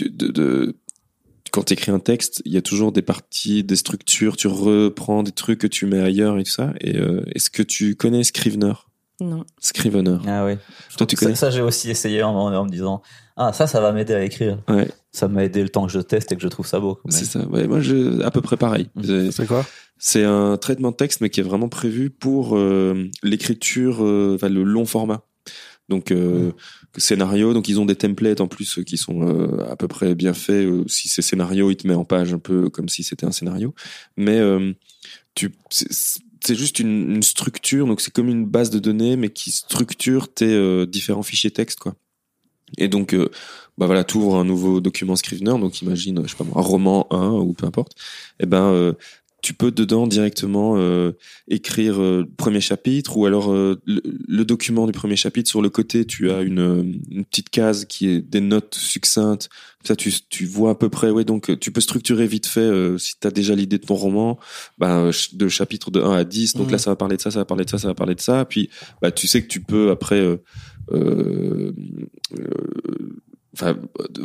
de 0.00 0.76
quand 1.56 1.64
tu 1.64 1.72
écris 1.72 1.90
un 1.90 1.98
texte, 1.98 2.42
il 2.44 2.52
y 2.52 2.58
a 2.58 2.62
toujours 2.62 2.92
des 2.92 3.00
parties, 3.00 3.64
des 3.64 3.76
structures, 3.76 4.36
tu 4.36 4.46
reprends 4.46 5.22
des 5.22 5.32
trucs 5.32 5.58
que 5.58 5.66
tu 5.66 5.86
mets 5.86 6.00
ailleurs 6.00 6.38
et 6.38 6.44
tout 6.44 6.50
ça. 6.50 6.74
Et 6.82 6.98
euh, 6.98 7.22
est-ce 7.34 7.48
que 7.48 7.62
tu 7.62 7.96
connais 7.96 8.24
Scrivener? 8.24 8.74
Non. 9.20 9.42
Scrivener. 9.58 10.18
Ah 10.26 10.44
oui. 10.44 10.56
Toi, 10.98 11.06
tu 11.06 11.16
ça, 11.16 11.24
connais? 11.24 11.34
Ça, 11.34 11.50
j'ai 11.50 11.62
aussi 11.62 11.88
essayé 11.90 12.22
en, 12.22 12.34
en 12.36 12.64
me 12.66 12.70
disant 12.70 13.00
ah 13.38 13.54
ça 13.54 13.66
ça 13.66 13.80
va 13.80 13.92
m'aider 13.92 14.12
à 14.12 14.22
écrire. 14.22 14.58
Ouais, 14.68 14.86
Ça 15.12 15.28
m'a 15.28 15.44
aidé 15.44 15.62
le 15.62 15.70
temps 15.70 15.86
que 15.86 15.92
je 15.92 16.00
teste 16.00 16.30
et 16.32 16.36
que 16.36 16.42
je 16.42 16.48
trouve 16.48 16.66
ça 16.66 16.78
beau. 16.78 17.00
Mais- 17.06 17.12
c'est 17.12 17.24
ça. 17.24 17.40
Ouais, 17.48 17.66
moi, 17.66 17.80
je, 17.80 18.20
à 18.22 18.30
peu 18.30 18.42
près 18.42 18.58
pareil. 18.58 18.90
Mm. 18.96 19.30
C'est- 19.30 19.46
quoi? 19.46 19.64
C'est 19.96 20.24
un 20.24 20.58
traitement 20.58 20.90
de 20.90 20.96
texte, 20.96 21.22
mais 21.22 21.30
qui 21.30 21.40
est 21.40 21.42
vraiment 21.42 21.70
prévu 21.70 22.10
pour 22.10 22.54
euh, 22.58 23.08
l'écriture, 23.22 24.04
euh, 24.04 24.34
enfin, 24.34 24.50
le 24.50 24.62
long 24.62 24.84
format. 24.84 25.22
Donc 25.88 26.10
euh, 26.10 26.52
scénario, 26.98 27.52
donc 27.54 27.68
ils 27.68 27.80
ont 27.80 27.86
des 27.86 27.96
templates 27.96 28.40
en 28.40 28.48
plus 28.48 28.80
qui 28.86 28.96
sont 28.96 29.22
euh, 29.22 29.70
à 29.70 29.76
peu 29.76 29.88
près 29.88 30.14
bien 30.14 30.34
faits. 30.34 30.66
Euh, 30.66 30.84
si 30.88 31.08
c'est 31.08 31.22
scénario, 31.22 31.70
il 31.70 31.76
te 31.76 31.86
met 31.86 31.94
en 31.94 32.04
page 32.04 32.32
un 32.34 32.38
peu 32.38 32.68
comme 32.70 32.88
si 32.88 33.02
c'était 33.02 33.26
un 33.26 33.32
scénario, 33.32 33.74
mais 34.16 34.38
euh, 34.38 34.72
tu 35.34 35.52
c'est- 35.70 36.20
juste 36.54 36.78
une, 36.78 37.10
une 37.16 37.22
structure, 37.24 37.86
donc 37.88 38.00
c'est 38.00 38.12
comme 38.12 38.28
une 38.28 38.46
base 38.46 38.70
de 38.70 38.78
données, 38.78 39.16
mais 39.16 39.30
qui 39.30 39.50
structure 39.50 40.32
tes 40.32 40.46
euh, 40.54 40.86
différents 40.86 41.24
fichiers 41.24 41.50
texte, 41.50 41.80
quoi. 41.80 41.96
Et 42.78 42.88
donc, 42.88 43.14
euh, 43.14 43.28
bah 43.78 43.86
voilà, 43.86 44.04
t'ouvres 44.04 44.36
un 44.36 44.44
nouveau 44.44 44.80
document 44.80 45.16
Scrivener, 45.16 45.58
donc 45.58 45.82
imagine, 45.82 46.22
je 46.24 46.30
sais 46.30 46.36
pas 46.36 46.44
un 46.44 46.60
roman 46.62 47.06
1 47.12 47.30
ou 47.30 47.52
peu 47.52 47.66
importe. 47.66 47.94
Et 48.40 48.46
ben, 48.46 48.62
euh, 48.72 48.92
tu 49.46 49.54
peux 49.54 49.70
dedans 49.70 50.08
directement 50.08 50.74
euh, 50.76 51.12
écrire 51.46 52.02
euh, 52.02 52.22
le 52.22 52.34
premier 52.36 52.60
chapitre 52.60 53.16
ou 53.16 53.26
alors 53.26 53.52
euh, 53.52 53.80
le, 53.86 54.02
le 54.04 54.44
document 54.44 54.86
du 54.86 54.92
premier 54.92 55.14
chapitre. 55.14 55.48
Sur 55.48 55.62
le 55.62 55.70
côté 55.70 56.04
tu 56.04 56.32
as 56.32 56.40
une, 56.40 56.58
euh, 56.58 56.82
une 57.12 57.24
petite 57.24 57.50
case 57.50 57.84
qui 57.84 58.08
est 58.08 58.20
des 58.20 58.40
notes 58.40 58.74
succinctes. 58.74 59.48
Ça 59.84 59.94
tu, 59.94 60.12
tu 60.28 60.46
vois 60.46 60.70
à 60.70 60.74
peu 60.74 60.88
près 60.88 61.10
ouais 61.10 61.22
donc 61.22 61.50
euh, 61.50 61.56
tu 61.56 61.70
peux 61.70 61.80
structurer 61.80 62.26
vite 62.26 62.46
fait 62.46 62.58
euh, 62.58 62.98
si 62.98 63.20
tu 63.20 63.28
as 63.28 63.30
déjà 63.30 63.54
l'idée 63.54 63.78
de 63.78 63.86
ton 63.86 63.94
roman 63.94 64.36
bah, 64.78 65.10
de 65.32 65.48
chapitre 65.48 65.92
de 65.92 66.00
1 66.00 66.10
à 66.10 66.24
10 66.24 66.54
donc 66.54 66.72
là 66.72 66.78
ça 66.78 66.90
va 66.90 66.96
parler 66.96 67.16
de 67.16 67.22
ça 67.22 67.30
ça 67.30 67.38
va 67.38 67.44
parler 67.44 67.64
de 67.64 67.70
ça 67.70 67.78
ça 67.78 67.86
va 67.86 67.94
parler 67.94 68.16
de 68.16 68.20
ça. 68.20 68.44
Puis 68.46 68.68
bah 69.00 69.12
tu 69.12 69.28
sais 69.28 69.42
que 69.42 69.46
tu 69.46 69.60
peux 69.60 69.92
après 69.92 70.18
euh, 70.18 70.42
euh, 70.90 71.72
euh, 72.36 73.20
enfin 73.56 73.76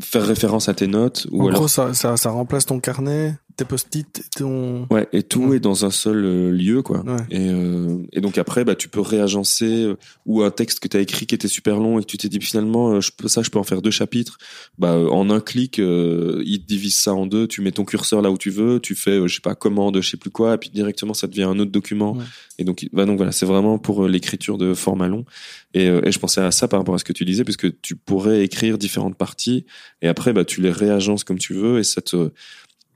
faire 0.01 0.25
référence 0.25 0.67
à 0.67 0.73
tes 0.73 0.87
notes 0.87 1.27
ou 1.31 1.43
en 1.43 1.47
alors 1.47 1.59
gros, 1.59 1.67
ça, 1.67 1.93
ça, 1.93 2.17
ça 2.17 2.31
remplace 2.31 2.65
ton 2.65 2.79
carnet, 2.79 3.35
tes 3.55 3.65
post-it, 3.65 4.23
ton. 4.37 4.87
Ouais, 4.89 5.07
et 5.13 5.23
tout 5.23 5.45
Ouais. 5.45 5.57
est 5.57 5.59
dans 5.59 5.85
un 5.85 5.91
seul 5.91 6.23
euh, 6.25 6.51
lieu, 6.51 6.81
quoi. 6.81 7.01
Ouais. 7.03 7.17
Et, 7.29 7.49
euh, 7.49 7.97
et 8.11 8.21
donc 8.21 8.37
après, 8.37 8.63
bah, 8.63 8.75
tu 8.75 8.87
peux 8.89 9.01
réagencer 9.01 9.83
euh, 9.83 9.97
ou 10.25 10.41
un 10.43 10.51
texte 10.51 10.79
que 10.79 10.87
tu 10.87 10.97
as 10.97 10.99
écrit 10.99 11.25
qui 11.25 11.35
était 11.35 11.47
super 11.47 11.77
long 11.77 11.99
et 11.99 12.01
que 12.03 12.07
tu 12.07 12.17
t'es 12.17 12.29
dit 12.29 12.39
finalement, 12.41 12.91
euh, 12.93 13.01
je 13.01 13.11
peux, 13.15 13.27
ça, 13.27 13.41
je 13.41 13.49
peux 13.49 13.59
en 13.59 13.63
faire 13.63 13.81
deux 13.81 13.91
chapitres. 13.91 14.37
Bah, 14.77 14.97
en 14.97 15.29
un 15.29 15.39
clic, 15.39 15.79
euh, 15.79 16.41
il 16.45 16.61
te 16.61 16.67
divise 16.67 16.95
ça 16.95 17.13
en 17.13 17.25
deux. 17.25 17.47
Tu 17.47 17.61
mets 17.61 17.71
ton 17.71 17.85
curseur 17.85 18.21
là 18.21 18.31
où 18.31 18.37
tu 18.37 18.49
veux, 18.49 18.79
tu 18.79 18.95
fais, 18.95 19.27
je 19.27 19.35
sais 19.35 19.41
pas, 19.41 19.55
commande, 19.55 19.99
je 20.01 20.09
sais 20.09 20.17
plus 20.17 20.29
quoi, 20.31 20.55
et 20.55 20.57
puis 20.57 20.69
directement, 20.69 21.13
ça 21.13 21.27
devient 21.27 21.43
un 21.43 21.59
autre 21.59 21.71
document. 21.71 22.13
Ouais. 22.13 22.23
Et 22.57 22.63
donc, 22.63 22.87
bah, 22.93 23.05
donc 23.05 23.17
voilà, 23.17 23.31
c'est 23.31 23.45
vraiment 23.45 23.77
pour 23.79 24.07
l'écriture 24.07 24.57
de 24.57 24.73
format 24.73 25.07
long. 25.07 25.25
Et, 25.73 25.87
euh, 25.87 26.01
et 26.05 26.11
je 26.11 26.19
pensais 26.19 26.41
à 26.41 26.51
ça 26.51 26.67
par 26.67 26.79
rapport 26.79 26.95
à 26.95 26.97
ce 26.97 27.03
que 27.03 27.13
tu 27.13 27.25
disais, 27.25 27.43
puisque 27.43 27.81
tu 27.81 27.95
pourrais 27.95 28.43
écrire 28.43 28.77
différentes 28.77 29.15
parties 29.17 29.65
et 30.01 30.07
après, 30.07 30.33
bah, 30.33 30.43
tu 30.45 30.61
les 30.61 30.71
réagences 30.71 31.23
comme 31.23 31.37
tu 31.39 31.53
veux 31.53 31.79
et 31.79 31.83
ça 31.83 32.01
te 32.01 32.31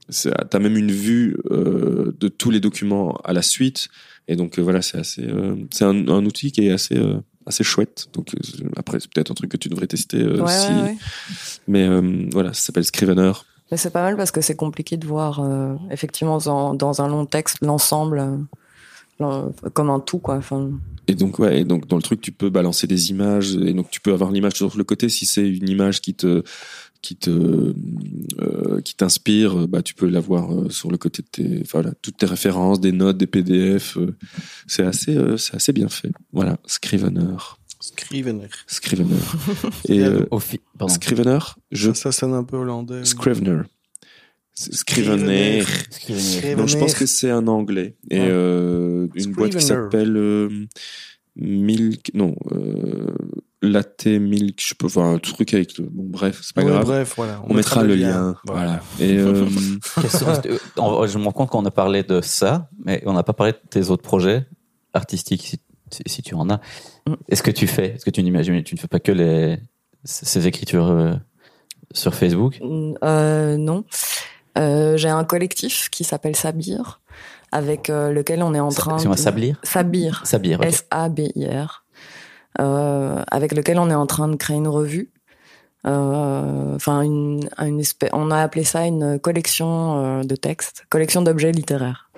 c'est- 0.08 0.32
t'as 0.50 0.58
même 0.58 0.76
une 0.76 0.92
vue 0.92 1.36
euh, 1.50 2.14
de 2.18 2.28
tous 2.28 2.50
les 2.50 2.60
documents 2.60 3.16
à 3.24 3.32
la 3.32 3.42
suite. 3.42 3.88
Et 4.28 4.34
donc 4.36 4.58
euh, 4.58 4.62
voilà 4.62 4.82
c'est 4.82 4.98
assez 4.98 5.22
euh, 5.24 5.54
c'est 5.70 5.84
un, 5.84 6.08
un 6.08 6.24
outil 6.26 6.50
qui 6.52 6.66
est 6.66 6.72
assez 6.72 6.96
euh, 6.96 7.18
assez 7.46 7.62
chouette. 7.64 8.06
Donc 8.12 8.34
euh, 8.34 8.64
après 8.76 8.98
c'est 9.00 9.10
peut-être 9.12 9.30
un 9.30 9.34
truc 9.34 9.50
que 9.50 9.56
tu 9.56 9.68
devrais 9.68 9.86
tester 9.86 10.20
euh, 10.20 10.42
Ouais, 10.42 10.52
si. 10.52 10.72
ouais, 10.72 10.82
ouais. 10.82 10.96
mais 11.68 11.86
euh, 11.86 12.26
voilà 12.32 12.52
ça 12.52 12.62
s'appelle 12.62 12.84
Scrivener. 12.84 13.32
Mais 13.70 13.76
c'est 13.76 13.90
pas 13.90 14.02
mal 14.02 14.16
parce 14.16 14.30
que 14.30 14.40
c'est 14.40 14.54
compliqué 14.56 14.96
de 14.96 15.06
voir 15.06 15.40
euh, 15.40 15.74
effectivement 15.90 16.38
dans, 16.38 16.74
dans 16.74 17.02
un 17.02 17.08
long 17.08 17.26
texte 17.26 17.58
l'ensemble 17.62 18.16
l'en- 18.18 18.46
comme 19.18 19.90
un 19.90 20.00
tout 20.00 20.18
quoi. 20.18 20.36
Enfin, 20.36 20.70
et 21.08 21.14
donc 21.14 21.38
ouais 21.38 21.60
et 21.60 21.64
donc 21.64 21.86
dans 21.86 21.96
le 21.96 22.02
truc 22.02 22.20
tu 22.20 22.32
peux 22.32 22.50
balancer 22.50 22.86
des 22.86 23.10
images 23.10 23.54
et 23.56 23.72
donc 23.72 23.90
tu 23.90 24.00
peux 24.00 24.12
avoir 24.12 24.30
l'image 24.30 24.54
sur 24.54 24.76
le 24.76 24.84
côté 24.84 25.08
si 25.08 25.26
c'est 25.26 25.48
une 25.48 25.68
image 25.68 26.00
qui 26.00 26.14
te 26.14 26.42
qui 27.02 27.16
te 27.16 27.74
euh, 28.40 28.80
qui 28.84 28.96
t'inspire 28.96 29.68
bah 29.68 29.82
tu 29.82 29.94
peux 29.94 30.08
l'avoir 30.08 30.52
euh, 30.52 30.68
sur 30.68 30.90
le 30.90 30.98
côté 30.98 31.22
de 31.22 31.28
tes 31.28 31.60
enfin 31.62 31.82
voilà 31.82 31.94
toutes 32.02 32.16
tes 32.16 32.26
références 32.26 32.80
des 32.80 32.92
notes 32.92 33.18
des 33.18 33.28
PDF 33.28 33.96
euh, 33.98 34.16
c'est 34.66 34.84
assez 34.84 35.16
euh, 35.16 35.36
c'est 35.36 35.54
assez 35.54 35.72
bien 35.72 35.88
fait 35.88 36.10
voilà 36.32 36.58
Scrivener 36.66 37.36
Scrivener. 37.78 38.48
Scrivener. 38.66 39.14
Et 39.88 40.00
euh. 40.00 40.24
Scrivener, 40.88 41.38
je 41.70 41.92
Ça, 41.92 42.10
ça 42.10 42.12
sonne 42.12 42.32
un 42.32 42.42
peu 42.42 42.56
hollandais. 42.56 43.04
Scrivener. 43.04 43.62
C'est 44.58 44.74
Scrivener. 44.74 45.62
Scrivener. 45.90 46.54
Donc 46.56 46.68
je 46.68 46.78
pense 46.78 46.94
que 46.94 47.04
c'est 47.06 47.30
un 47.30 47.46
anglais 47.46 47.96
et 48.10 48.18
Ouais. 48.18 48.26
euh, 48.28 49.06
une 49.14 49.32
boîte 49.32 49.54
qui 49.54 49.64
s'appelle 49.64 50.16
euh, 50.16 50.48
Milk, 51.36 52.10
non, 52.14 52.34
euh, 52.52 53.14
Latte 53.60 54.06
Milk, 54.06 54.62
je 54.66 54.74
peux 54.74 54.86
voir 54.86 55.08
un 55.08 55.18
truc 55.18 55.52
avec 55.52 55.76
le, 55.76 55.84
bon 55.84 56.04
bref, 56.06 56.40
c'est 56.42 56.54
pas 56.54 56.62
Ouais, 56.62 56.70
grave. 56.70 56.86
Bref, 56.86 57.12
voilà. 57.16 57.42
On, 57.46 57.52
mettra, 57.52 57.82
le 57.82 57.94
lien, 57.94 58.34
voilà. 58.46 58.82
Et 58.98 59.18
euh, 59.18 59.46
je 59.96 61.18
me 61.18 61.24
rends 61.24 61.32
compte 61.32 61.50
qu'on 61.50 61.64
a 61.66 61.70
parlé 61.70 62.02
de 62.02 62.22
ça, 62.22 62.70
mais 62.82 63.02
on 63.04 63.12
n'a 63.12 63.22
pas 63.22 63.34
parlé 63.34 63.52
de 63.52 63.58
tes 63.68 63.90
autres 63.90 64.02
projets 64.02 64.46
artistiques, 64.94 65.56
si, 66.06 66.22
tu 66.22 66.34
en 66.34 66.48
as. 66.48 66.60
Mm. 67.06 67.14
Est-ce 67.28 67.42
que 67.42 67.50
tu 67.50 67.66
fais 67.66 67.94
Est-ce 67.94 68.06
que 68.06 68.10
tu 68.10 68.22
n'imagines 68.22 68.62
Tu 68.62 68.74
ne 68.74 68.80
fais 68.80 68.88
pas 68.88 69.00
que 69.00 69.12
les 69.12 69.58
ces 70.04 70.46
écritures 70.46 70.88
euh, 70.88 71.14
sur 71.92 72.14
Facebook? 72.14 72.60
Euh, 73.02 73.56
non. 73.56 73.84
Euh, 74.56 74.96
J'ai 74.96 75.08
un 75.08 75.24
collectif 75.24 75.88
qui 75.90 76.04
s'appelle 76.04 76.34
Sabir, 76.36 77.00
avec 77.52 77.90
euh, 77.90 78.10
lequel 78.12 78.42
on 78.42 78.54
est 78.54 78.60
en 78.60 78.70
train. 78.70 78.96
De- 78.96 79.16
Sablir 79.16 79.58
Sabir. 79.62 80.22
Sabir, 80.24 80.60
ok. 80.60 80.66
S-A-B-I-R, 80.66 81.84
euh, 82.60 83.22
avec 83.30 83.52
lequel 83.54 83.78
on 83.78 83.90
est 83.90 83.94
en 83.94 84.06
train 84.06 84.28
de 84.28 84.36
créer 84.36 84.56
une 84.56 84.68
revue. 84.68 85.10
Enfin, 85.84 87.02
une, 87.02 87.48
une 87.60 87.78
espèce, 87.78 88.10
on 88.12 88.32
a 88.32 88.40
appelé 88.42 88.64
ça 88.64 88.86
une 88.86 89.20
collection 89.20 90.22
de 90.24 90.34
textes, 90.34 90.84
collection 90.90 91.22
d'objets 91.22 91.52
littéraires. 91.52 92.10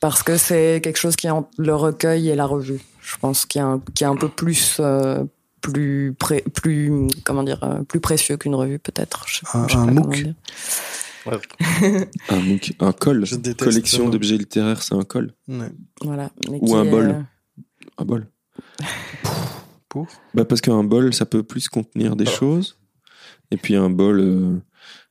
Parce 0.00 0.22
que 0.22 0.36
c'est 0.36 0.80
quelque 0.82 0.96
chose 0.98 1.16
qui 1.16 1.26
est 1.26 1.30
entre 1.30 1.48
le 1.58 1.74
recueil 1.74 2.28
et 2.30 2.36
la 2.36 2.46
revue. 2.46 2.80
Je 3.02 3.16
pense 3.18 3.46
qu'il 3.46 3.60
y 3.60 3.64
a 3.64 3.66
un, 3.66 3.80
qui 3.94 4.04
est 4.04 4.06
un 4.06 4.14
peu 4.16 4.28
plus, 4.28 4.80
plus, 5.72 6.14
pré- 6.18 6.44
plus, 6.54 6.90
comment 7.24 7.42
dire, 7.42 7.62
euh, 7.64 7.82
plus 7.82 8.00
précieux 8.00 8.36
qu'une 8.36 8.54
revue 8.54 8.78
peut-être. 8.78 9.26
Un- 9.54 9.86
MOOC. 9.92 10.26
un 12.28 12.36
MOOC, 12.40 12.72
un 12.80 12.92
col, 12.92 13.24
collection 13.58 14.08
d'objets 14.08 14.36
littéraires, 14.38 14.82
c'est 14.82 14.94
un 14.94 15.02
col, 15.02 15.32
Ouais. 15.48 15.70
Voilà. 16.02 16.30
Mais 16.50 16.58
Ou 16.60 16.66
qui 16.66 16.74
un 16.74 16.84
bol. 16.84 17.08
euh, 17.10 17.22
un 17.98 18.04
bol. 18.04 18.26
Pour 19.88 20.06
Bah 20.34 20.44
parce 20.44 20.60
qu'un 20.60 20.84
bol, 20.84 21.12
ça 21.14 21.26
peut 21.26 21.42
plus 21.42 21.68
contenir 21.68 22.16
des 22.16 22.26
choses. 22.26 22.78
Et 23.50 23.56
puis 23.56 23.74
un 23.76 23.90
bol, 23.90 24.20
euh, 24.20 24.60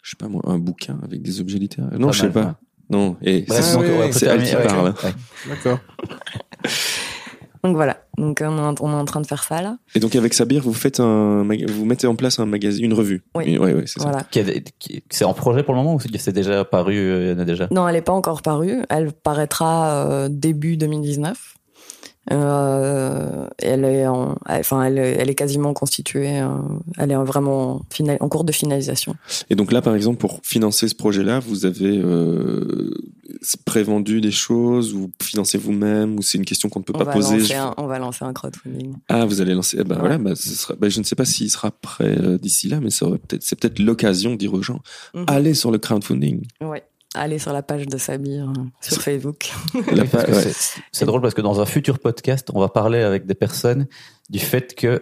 je 0.03 0.11
sais 0.11 0.15
pas 0.17 0.27
moi, 0.27 0.41
un 0.45 0.57
bouquin 0.59 0.99
avec 1.03 1.21
des 1.21 1.39
objets 1.41 1.57
littéraires. 1.57 1.97
Non, 1.99 2.07
Pas 2.07 2.13
je 2.13 2.19
sais 2.19 2.23
mal, 2.25 2.33
pas. 2.33 2.59
Non, 2.89 3.17
et 3.21 3.45
c'est 3.47 3.55
Ah 3.57 3.73
donc, 3.73 3.81
oui, 3.83 3.89
oui, 3.99 4.07
c'est 4.13 4.25
terminer- 4.25 4.49
qui 4.49 4.55
parle. 4.67 4.93
ouais. 5.03 5.13
D'accord. 5.49 5.79
Donc 7.65 7.75
voilà. 7.75 7.97
Donc 8.17 8.41
on 8.41 8.57
est, 8.57 8.61
en- 8.61 8.75
on 8.79 8.91
est 8.91 8.95
en 8.95 9.05
train 9.05 9.21
de 9.21 9.27
faire 9.27 9.43
ça 9.43 9.61
là. 9.61 9.77
Et 9.95 9.99
donc 9.99 10.15
avec 10.15 10.33
Sabir, 10.33 10.61
vous 10.61 10.73
faites 10.73 10.99
un, 10.99 11.43
vous 11.43 11.85
mettez 11.85 12.05
en 12.07 12.15
place 12.15 12.39
un 12.39 12.45
magazine, 12.45 12.85
une 12.85 12.93
revue. 12.93 13.23
Oui. 13.35 13.57
Oui, 13.59 13.71
oui, 13.73 13.81
c'est 13.87 13.99
ça. 13.99 14.09
Voilà. 14.09 14.23
Qui 14.29 14.39
a- 14.39 14.43
qui- 14.79 15.03
C'est 15.09 15.25
en 15.25 15.33
projet 15.33 15.63
pour 15.63 15.73
le 15.73 15.79
moment 15.79 15.95
ou 15.95 15.99
c'est 15.99 16.15
c'est 16.17 16.31
déjà 16.31 16.63
paru 16.63 16.95
euh, 16.95 17.23
Il 17.23 17.29
y 17.31 17.33
en 17.35 17.39
a 17.41 17.45
déjà? 17.45 17.67
Non, 17.71 17.87
elle 17.87 17.95
n'est 17.95 18.01
pas 18.01 18.13
encore 18.13 18.41
parue. 18.43 18.83
Elle 18.89 19.11
paraîtra 19.11 20.05
euh, 20.07 20.29
début 20.31 20.77
2019. 20.77 21.55
Euh, 22.31 23.47
elle 23.59 23.85
est 23.85 24.07
en, 24.07 24.35
enfin, 24.47 24.83
elle, 24.83 24.97
est- 24.97 25.11
elle 25.19 25.29
est 25.29 25.35
quasiment 25.35 25.73
constituée. 25.73 26.39
euh, 26.41 26.47
elle 26.97 27.11
est 27.11 27.15
vraiment 27.15 27.81
en 28.19 28.29
cours 28.29 28.43
de 28.43 28.51
finalisation. 28.51 29.15
Et 29.49 29.55
donc 29.55 29.71
là, 29.71 29.81
par 29.81 29.95
exemple, 29.95 30.17
pour 30.17 30.39
financer 30.43 30.87
ce 30.87 30.95
projet-là, 30.95 31.39
vous 31.39 31.65
avez 31.65 31.99
euh, 32.03 32.91
prévendu 33.65 34.21
des 34.21 34.31
choses, 34.31 34.93
ou 34.93 35.11
financez 35.21 35.57
vous-même, 35.57 36.17
ou 36.17 36.21
c'est 36.21 36.37
une 36.37 36.45
question 36.45 36.69
qu'on 36.69 36.79
ne 36.79 36.83
peut 36.85 36.93
On 36.95 36.99
pas 37.05 37.11
poser? 37.11 37.39
je- 37.39 37.53
un, 37.53 37.73
on 37.77 37.85
va 37.85 37.99
lancer 37.99 38.25
un 38.25 38.33
crowdfunding. 38.33 38.93
Ah, 39.09 39.25
vous 39.25 39.41
allez 39.41 39.53
lancer. 39.53 39.77
Eh 39.79 39.83
ben 39.83 40.01
Ouais. 40.01 40.17
voilà, 40.17 40.35
ce 40.35 40.49
sera, 40.49 40.75
bah, 40.75 40.89
je 40.89 40.99
ne 40.99 41.03
sais 41.03 41.15
pas 41.15 41.25
s'il 41.25 41.49
sera 41.51 41.71
prêt 41.71 42.17
euh, 42.19 42.37
d'ici 42.37 42.67
là, 42.69 42.79
mais 42.81 42.89
ça 42.89 43.05
peut-être, 43.07 43.43
c'est 43.43 43.59
peut-être 43.59 43.79
l'occasion 43.79 44.31
de 44.31 44.37
dire 44.37 44.53
aux 44.53 44.61
gens, 44.61 44.79
Mhm. 45.13 45.25
allez 45.27 45.53
sur 45.53 45.71
le 45.71 45.77
crowdfunding. 45.77 46.41
Ouais. 46.61 46.83
Allez 47.15 47.39
sur 47.39 47.53
la 47.53 47.63
page 47.63 47.87
de 47.87 47.97
Sabir 47.97 48.49
euh, 48.49 48.63
sur 48.81 49.01
Facebook. 49.01 49.51
Ouais. 49.73 50.51
c'est- 50.91 51.05
drôle 51.05 51.21
parce 51.21 51.33
que 51.33 51.41
dans 51.41 51.61
un 51.61 51.65
futur 51.65 51.99
podcast, 51.99 52.49
on 52.53 52.59
va 52.59 52.69
parler 52.69 52.99
avec 53.01 53.25
des 53.25 53.35
personnes 53.35 53.87
du 54.29 54.39
fait 54.39 54.75
que 54.75 55.01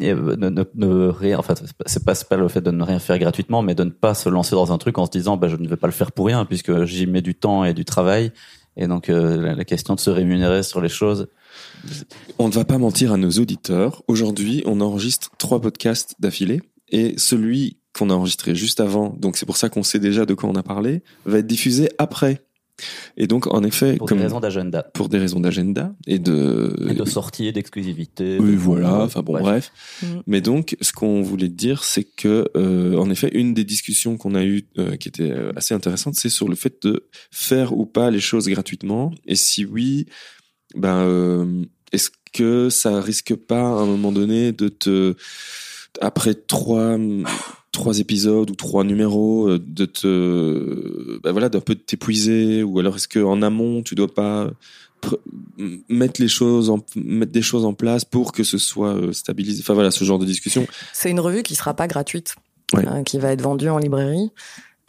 euh, 0.00 0.36
ne, 0.36 0.48
ne, 0.48 0.64
ne 0.74 1.08
rien, 1.08 1.38
enfin, 1.38 1.54
c'est 1.86 2.04
pas- 2.04 2.14
pas, 2.14 2.36
le 2.36 2.48
fait 2.48 2.60
de 2.60 2.70
ne 2.70 2.82
rien 2.84 2.98
faire 3.00 3.18
gratuitement, 3.18 3.62
mais 3.62 3.74
de 3.74 3.84
ne 3.84 3.90
pas 3.90 4.14
se 4.14 4.28
lancer 4.28 4.54
dans 4.54 4.72
un 4.72 4.78
truc 4.78 4.96
en 4.98 5.06
se 5.06 5.10
disant, 5.10 5.36
bah, 5.36 5.48
je 5.48 5.56
ne 5.56 5.68
vais 5.68 5.76
pas 5.76 5.88
le 5.88 5.92
faire 5.92 6.12
pour 6.12 6.26
rien 6.26 6.44
puisque 6.44 6.84
j'y 6.84 7.06
mets 7.06 7.22
du 7.22 7.34
temps 7.34 7.64
et 7.64 7.74
du 7.74 7.84
travail. 7.84 8.32
Et 8.76 8.86
donc, 8.86 9.08
euh, 9.10 9.36
la, 9.40 9.54
la 9.54 9.64
question 9.64 9.94
de 9.96 10.00
se 10.00 10.10
rémunérer 10.10 10.62
sur 10.62 10.80
les 10.80 10.88
choses. 10.88 11.26
On 12.38 12.46
ne 12.48 12.52
va 12.52 12.64
pas 12.64 12.78
mentir 12.78 13.12
à 13.12 13.16
nos 13.16 13.30
auditeurs. 13.30 14.02
Aujourd'hui, 14.06 14.62
on 14.64 14.80
enregistre 14.80 15.30
trois 15.38 15.60
podcasts 15.60 16.14
d'affilée 16.20 16.62
et 16.88 17.14
celui 17.18 17.78
qu'on 18.00 18.10
a 18.10 18.14
enregistré 18.14 18.54
juste 18.56 18.80
avant, 18.80 19.14
donc 19.18 19.36
c'est 19.36 19.46
pour 19.46 19.56
ça 19.56 19.68
qu'on 19.68 19.84
sait 19.84 20.00
déjà 20.00 20.26
de 20.26 20.34
quoi 20.34 20.48
on 20.50 20.54
a 20.56 20.62
parlé, 20.64 21.02
va 21.24 21.38
être 21.38 21.46
diffusé 21.46 21.88
après. 21.98 22.42
Et 23.18 23.26
donc, 23.26 23.46
en 23.52 23.62
effet, 23.62 23.96
Pour 23.96 24.08
comme 24.08 24.16
des 24.18 24.24
raisons 24.24 24.40
d'agenda. 24.40 24.82
pour 24.94 25.10
des 25.10 25.18
raisons 25.18 25.38
d'agenda 25.38 25.94
et 26.06 26.18
de, 26.18 26.74
Et 26.88 26.94
de 26.94 27.04
sortie 27.04 27.46
et 27.46 27.52
d'exclusivité. 27.52 28.38
Oui, 28.40 28.52
de- 28.52 28.56
voilà. 28.56 29.02
Enfin 29.02 29.20
bon, 29.20 29.32
Bref. 29.34 29.44
bref. 29.44 29.72
Mhm. 30.02 30.22
Mais 30.26 30.40
donc, 30.40 30.76
ce 30.80 30.90
qu'on 30.94 31.20
voulait 31.20 31.50
dire, 31.50 31.84
c'est 31.84 32.04
que, 32.04 32.48
euh, 32.56 32.96
en 32.96 33.10
effet, 33.10 33.28
une 33.34 33.52
des 33.52 33.64
discussions 33.64 34.16
qu'on 34.16 34.34
a 34.34 34.42
eues, 34.44 34.66
euh, 34.78 34.96
qui 34.96 35.08
était 35.08 35.30
euh, 35.30 35.52
assez 35.56 35.74
intéressante, 35.74 36.14
c'est 36.14 36.30
sur 36.30 36.48
le 36.48 36.54
fait 36.56 36.80
de 36.86 37.06
faire 37.30 37.76
ou 37.76 37.84
pas 37.84 38.10
les 38.10 38.20
choses 38.20 38.48
gratuitement. 38.48 39.12
Et 39.26 39.36
si 39.36 39.66
oui, 39.66 40.06
ben, 40.74 41.00
euh, 41.04 41.62
est-ce 41.92 42.08
que 42.32 42.70
ça 42.70 42.98
risque 43.02 43.34
pas 43.34 43.60
à 43.60 43.82
un 43.82 43.86
moment 43.86 44.10
donné 44.10 44.52
de 44.52 44.68
te, 44.68 45.16
après 46.00 46.32
trois 46.34 46.96
trois 47.72 47.98
épisodes 48.00 48.50
ou 48.50 48.54
trois 48.54 48.84
numéros, 48.84 49.48
euh, 49.48 49.58
de 49.64 49.84
te, 49.86 51.18
ben 51.22 51.32
voilà, 51.32 51.48
d'un 51.48 51.60
peu 51.60 51.74
t'épuiser, 51.74 52.62
ou 52.62 52.78
alors 52.78 52.96
est-ce 52.96 53.08
que 53.08 53.20
en 53.20 53.42
amont 53.42 53.82
tu 53.82 53.94
dois 53.94 54.12
pas 54.12 54.50
mettre 55.88 56.20
les 56.20 56.28
choses 56.28 56.68
en 56.68 56.80
mettre 56.96 57.32
des 57.32 57.42
choses 57.42 57.64
en 57.64 57.72
place 57.72 58.04
pour 58.04 58.32
que 58.32 58.42
ce 58.44 58.58
soit 58.58 58.94
euh, 58.94 59.12
stabilisé? 59.12 59.62
Enfin 59.62 59.74
voilà 59.74 59.90
ce 59.90 60.04
genre 60.04 60.18
de 60.18 60.26
discussion. 60.26 60.66
C'est 60.92 61.10
une 61.10 61.20
revue 61.20 61.42
qui 61.42 61.54
sera 61.54 61.74
pas 61.74 61.86
gratuite, 61.86 62.34
Ouais. 62.74 62.86
euh, 62.86 63.02
qui 63.02 63.18
va 63.18 63.32
être 63.32 63.42
vendue 63.42 63.68
en 63.68 63.78
librairie 63.78 64.30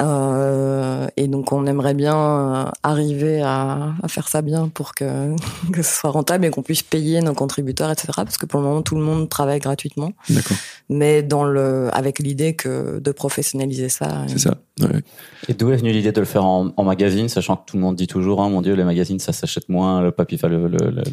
Euh, 0.01 1.07
et 1.15 1.27
donc 1.27 1.51
on 1.51 1.65
aimerait 1.65 1.93
bien 1.93 2.15
euh, 2.15 2.65
arriver 2.81 3.41
à, 3.41 3.93
à, 4.01 4.07
faire 4.07 4.27
ça 4.27 4.41
bien 4.41 4.67
pour 4.67 4.95
que, 4.95 5.35
que 5.73 5.83
ce 5.83 5.99
soit 5.99 6.09
rentable 6.09 6.45
et 6.45 6.49
qu'on 6.49 6.63
puisse 6.63 6.81
payer 6.81 7.21
nos 7.21 7.33
contributeurs, 7.33 7.91
etc. 7.91 8.09
Parce 8.15 8.37
que 8.37 8.45
pour 8.45 8.59
le 8.59 8.67
moment 8.67 8.81
tout 8.81 8.95
le 8.95 9.01
monde 9.01 9.29
travaille 9.29 9.59
gratuitement. 9.59 10.13
D'accord. 10.29 10.57
Mais 10.89 11.21
dans 11.21 11.43
le, 11.43 11.89
avec 11.93 12.19
l'idée 12.19 12.55
que 12.55 12.99
de 12.99 13.11
professionnaliser 13.11 13.89
ça. 13.89 14.25
C'est 14.27 14.39
ça. 14.39 14.57
Ouais. 14.79 15.01
Et 15.47 15.53
d'où 15.53 15.69
est 15.71 15.75
venue 15.75 15.91
l'idée 15.91 16.11
de 16.11 16.19
le 16.19 16.25
faire 16.25 16.45
en, 16.45 16.71
en, 16.75 16.83
magazine, 16.83 17.27
sachant 17.29 17.57
que 17.57 17.65
tout 17.65 17.77
le 17.77 17.81
monde 17.81 17.95
dit 17.95 18.07
toujours, 18.07 18.41
hein, 18.41 18.49
mon 18.49 18.61
Dieu, 18.61 18.73
les 18.73 18.83
magazines 18.83 19.19
ça 19.19 19.33
s'achète 19.33 19.69
moins, 19.69 20.01
le 20.01 20.11
papier, 20.11 20.37
enfin 20.37 20.47
le, 20.47 20.67
le, 20.67 20.77
le 20.91 21.03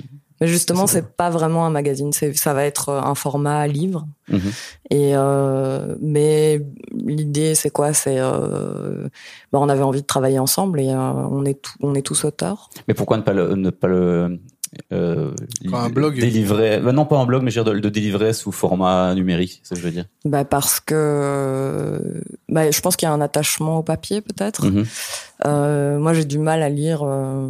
mais 0.40 0.46
justement, 0.46 0.86
c'est 0.86 1.16
pas 1.16 1.30
vraiment 1.30 1.66
un 1.66 1.70
magazine. 1.70 2.12
Ça 2.12 2.54
va 2.54 2.64
être 2.64 2.90
un 2.90 3.14
format 3.14 3.66
livre. 3.66 4.06
Mmh. 4.28 4.38
Et 4.90 5.16
euh, 5.16 5.96
mais 6.00 6.60
l'idée, 6.92 7.54
c'est 7.54 7.70
quoi? 7.70 7.92
C'est 7.92 8.18
euh, 8.18 9.08
bah, 9.52 9.58
on 9.60 9.68
avait 9.68 9.82
envie 9.82 10.02
de 10.02 10.06
travailler 10.06 10.38
ensemble 10.38 10.80
et 10.80 10.90
euh, 10.90 10.96
on 10.96 11.44
est 11.44 11.60
tout, 11.60 11.72
on 11.80 11.94
est 11.94 12.02
tous 12.02 12.24
auteurs. 12.24 12.70
Mais 12.86 12.94
pourquoi 12.94 13.16
ne 13.16 13.22
pas 13.22 13.32
le, 13.32 13.54
ne 13.56 13.70
pas 13.70 13.88
le 13.88 14.38
euh, 14.92 15.32
un 15.72 15.88
blog 15.88 16.18
délivrer 16.18 16.80
bah 16.80 16.92
non 16.92 17.06
pas 17.06 17.16
un 17.16 17.26
blog 17.26 17.42
mais 17.42 17.50
je 17.50 17.60
veux 17.60 17.64
dire 17.64 17.74
de, 17.74 17.80
de 17.80 17.88
délivrer 17.88 18.32
sous 18.32 18.52
format 18.52 19.14
numérique 19.14 19.60
c'est 19.62 19.74
ce 19.74 19.74
que 19.74 19.80
je 19.80 19.86
veux 19.86 19.94
dire 19.94 20.06
bah 20.24 20.44
parce 20.44 20.80
que 20.80 22.22
bah 22.48 22.70
je 22.70 22.80
pense 22.80 22.96
qu'il 22.96 23.06
y 23.06 23.10
a 23.10 23.12
un 23.12 23.20
attachement 23.20 23.78
au 23.78 23.82
papier 23.82 24.20
peut-être 24.20 24.66
mmh. 24.66 24.84
euh, 25.46 25.98
moi 25.98 26.12
j'ai 26.14 26.24
du 26.24 26.38
mal 26.38 26.62
à 26.62 26.68
lire 26.68 27.02
euh, 27.02 27.48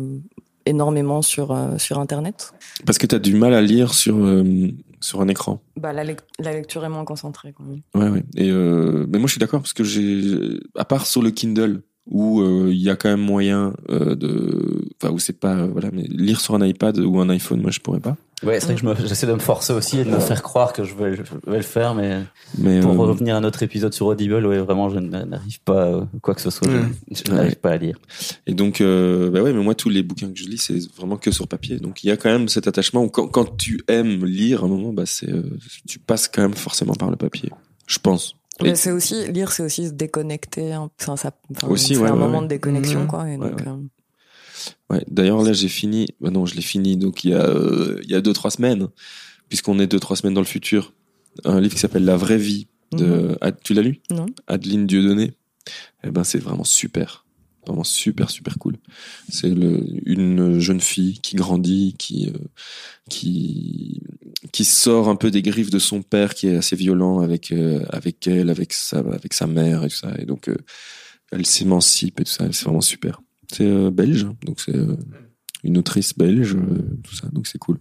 énormément 0.69 1.23
sur 1.23 1.53
euh, 1.53 1.79
sur 1.79 1.99
internet. 1.99 2.53
Parce 2.87 2.99
que 2.99 3.07
tu 3.07 3.14
as 3.14 3.19
du 3.19 3.35
mal 3.35 3.55
à 3.55 3.61
lire 3.61 3.95
sur 3.95 4.16
euh, 4.16 4.69
sur 5.01 5.21
un 5.21 5.29
écran. 5.29 5.61
Bah 5.77 5.93
la, 5.93 6.05
la, 6.05 6.53
lecture 6.53 6.85
est 6.85 6.89
moins 6.89 7.05
concentrée 7.05 7.55
quand 7.57 7.64
même. 7.64 7.81
Ouais 7.95 8.11
ouais. 8.11 8.25
Et 8.37 8.51
euh, 8.51 9.07
mais 9.09 9.19
moi 9.19 9.27
je 9.27 9.33
suis 9.33 9.41
d'accord 9.41 9.61
parce 9.61 9.73
que 9.73 9.85
j'ai 9.85 10.61
à 10.77 10.85
part 10.85 11.07
sur 11.07 11.23
le 11.23 11.31
Kindle 11.31 11.83
où 12.11 12.40
euh, 12.40 12.68
il 12.70 12.80
y 12.82 12.90
a 12.90 12.96
quand 12.96 13.09
même 13.09 13.20
moyen 13.20 13.74
euh, 13.90 14.14
de 14.14 14.88
enfin 15.00 15.12
où 15.12 15.18
c'est 15.18 15.38
pas 15.38 15.66
voilà 15.66 15.90
mais 15.92 16.02
lire 16.02 16.40
sur 16.40 16.54
un 16.54 16.64
iPad 16.64 16.98
ou 16.98 17.20
un 17.20 17.28
iPhone 17.28 17.61
moi 17.61 17.70
je 17.70 17.80
pourrais 17.80 18.00
pas. 18.00 18.16
Ouais, 18.44 18.61
c'est 18.61 18.72
vrai 18.72 18.94
que 18.94 19.06
j'essaie 19.06 19.26
de 19.26 19.32
me 19.32 19.40
forcer 19.40 19.72
aussi 19.72 19.98
et 19.98 20.04
de 20.04 20.11
me 20.11 20.20
faire 20.20 20.44
croire 20.44 20.72
que 20.72 20.84
je 20.84 20.94
vais, 20.94 21.16
je 21.16 21.22
vais 21.22 21.56
le 21.56 21.62
faire, 21.62 21.96
mais, 21.96 22.22
mais 22.56 22.78
pour 22.78 22.92
euh... 22.92 23.06
revenir 23.09 23.34
à 23.34 23.40
notre 23.40 23.64
épisode 23.64 23.92
sur 23.92 24.06
Audible, 24.06 24.46
ouais, 24.46 24.59
vraiment, 24.59 24.88
je 24.90 25.00
n'arrive 25.00 25.61
pas, 25.62 26.09
quoi 26.22 26.36
que 26.36 26.40
ce 26.40 26.50
soit, 26.50 26.68
mmh. 26.68 26.92
je, 27.11 27.22
je 27.26 27.32
n'arrive 27.32 27.50
ouais. 27.50 27.56
pas 27.56 27.70
à 27.70 27.76
lire. 27.78 27.98
Et 28.46 28.54
donc, 28.54 28.80
euh, 28.80 29.28
bah 29.30 29.42
ouais, 29.42 29.52
mais 29.52 29.62
moi, 29.62 29.74
tous 29.74 29.88
les 29.88 30.04
bouquins 30.04 30.30
que 30.30 30.38
je 30.38 30.44
lis, 30.44 30.59
c'est 30.59 30.78
vraiment 30.96 31.16
que 31.16 31.32
sur 31.32 31.48
papier. 31.48 31.80
Donc, 31.80 32.04
il 32.04 32.06
y 32.06 32.11
a 32.12 32.16
quand 32.16 32.30
même 32.30 32.46
cet 32.46 32.68
attachement 32.68 33.02
où 33.02 33.09
quand, 33.09 33.26
quand 33.26 33.56
tu 33.56 33.80
aimes 33.88 34.24
lire, 34.24 34.62
à 34.62 34.66
un 34.66 34.68
moment, 34.68 34.92
bah, 34.92 35.04
c'est, 35.04 35.28
euh, 35.28 35.42
tu 35.88 35.98
passes 35.98 36.28
quand 36.28 36.42
même 36.42 36.54
forcément 36.54 36.94
par 36.94 37.11
le 37.11 37.16
papier. 37.16 37.50
Je 37.88 37.98
pense. 37.98 38.36
Mais 38.62 38.74
c'est 38.74 38.90
aussi, 38.90 39.30
lire, 39.30 39.52
c'est 39.52 39.62
aussi 39.62 39.86
se 39.86 39.92
déconnecter. 39.92 40.74
Enfin, 40.76 41.16
ça, 41.16 41.32
enfin, 41.54 41.68
aussi, 41.68 41.94
c'est 41.94 42.00
ouais, 42.00 42.09
un 42.09 42.14
ouais, 42.14 42.18
moment 42.18 42.38
ouais. 42.38 42.44
de 42.44 42.48
déconnexion, 42.48 43.04
Mmh. 43.04 43.06
quoi. 43.06 43.28
Et 43.30 43.36
donc, 43.36 43.61
euh, 43.66 43.76
Ouais. 44.90 45.04
D'ailleurs, 45.09 45.42
là, 45.42 45.52
j'ai 45.52 45.68
fini. 45.68 46.09
Bah 46.20 46.30
non, 46.30 46.44
je 46.46 46.54
l'ai 46.54 46.62
fini. 46.62 46.96
Donc, 46.96 47.24
il 47.24 47.30
y 47.30 47.34
a, 47.34 47.44
euh, 47.46 48.00
il 48.02 48.11
y 48.11 48.14
a 48.14 48.20
deux, 48.20 48.32
trois 48.32 48.50
semaines, 48.50 48.88
puisqu'on 49.48 49.78
est 49.78 49.86
deux, 49.86 50.00
trois 50.00 50.16
semaines 50.16 50.34
dans 50.34 50.40
le 50.40 50.46
futur. 50.46 50.92
Un 51.44 51.61
livre 51.61 51.74
qui 51.74 51.80
s'appelle 51.80 52.04
La 52.04 52.16
vraie 52.16 52.38
vie 52.38 52.66
de. 52.92 53.36
Mhm. 53.40 53.52
Tu 53.62 53.74
l'as 53.74 53.82
lu? 53.82 54.00
Non. 54.11 54.26
Adeline 54.46 54.86
Dieudonné. 54.86 55.32
Eh 56.02 56.11
ben, 56.11 56.24
c'est 56.24 56.38
vraiment 56.38 56.64
super. 56.64 57.24
Vraiment 57.69 57.85
super, 57.85 58.31
super 58.31 58.59
cool. 58.59 58.77
C'est 59.29 59.49
une 59.51 60.59
jeune 60.59 60.81
fille 60.81 61.21
qui 61.21 61.37
grandit, 61.37 61.95
qui, 61.99 62.31
euh, 62.35 62.39
qui, 63.11 64.01
qui 64.53 64.64
sort 64.64 65.11
un 65.11 65.16
peu 65.16 65.31
des 65.31 65.43
griffes 65.43 65.69
de 65.69 65.79
son 65.79 66.01
père, 66.01 66.33
qui 66.35 66.47
est 66.49 66.57
assez 66.57 66.77
violent 66.77 67.21
avec, 67.21 67.53
euh, 67.53 67.85
avec 67.91 68.27
elle, 68.27 68.49
avec 68.49 68.73
sa, 68.73 69.01
avec 69.01 69.35
sa 69.35 69.47
mère 69.47 69.85
et 69.85 69.89
tout 69.89 69.97
ça. 69.97 70.14
Et 70.19 70.25
donc, 70.25 70.49
euh, 70.49 70.57
elle 71.31 71.45
s'émancipe 71.45 72.21
et 72.21 72.25
tout 72.25 72.33
ça. 72.33 72.49
C'est 72.53 72.64
vraiment 72.64 72.81
super. 72.81 73.21
C'est 73.53 73.91
belge, 73.91 74.27
donc 74.47 74.61
c'est 74.61 74.77
une 75.64 75.79
autrice 75.79 76.16
belge, 76.16 76.57
tout 77.03 77.14
ça, 77.14 77.29
donc 77.33 77.47
c'est 77.47 77.59
cool. 77.59 77.79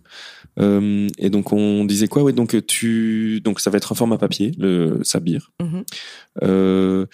Euh, 0.59 1.07
et 1.17 1.29
donc 1.29 1.53
on 1.53 1.85
disait 1.85 2.07
quoi? 2.07 2.23
Ouais, 2.23 2.33
donc 2.33 2.55
tu, 2.65 3.41
donc 3.41 3.59
ça 3.59 3.69
va 3.69 3.77
être 3.77 3.91
un 3.91 3.95
format 3.95 4.17
papier, 4.17 4.51
le 4.57 4.99
Sabir. 5.03 5.51
mhm. 5.61 5.83
Euh, 6.43 7.05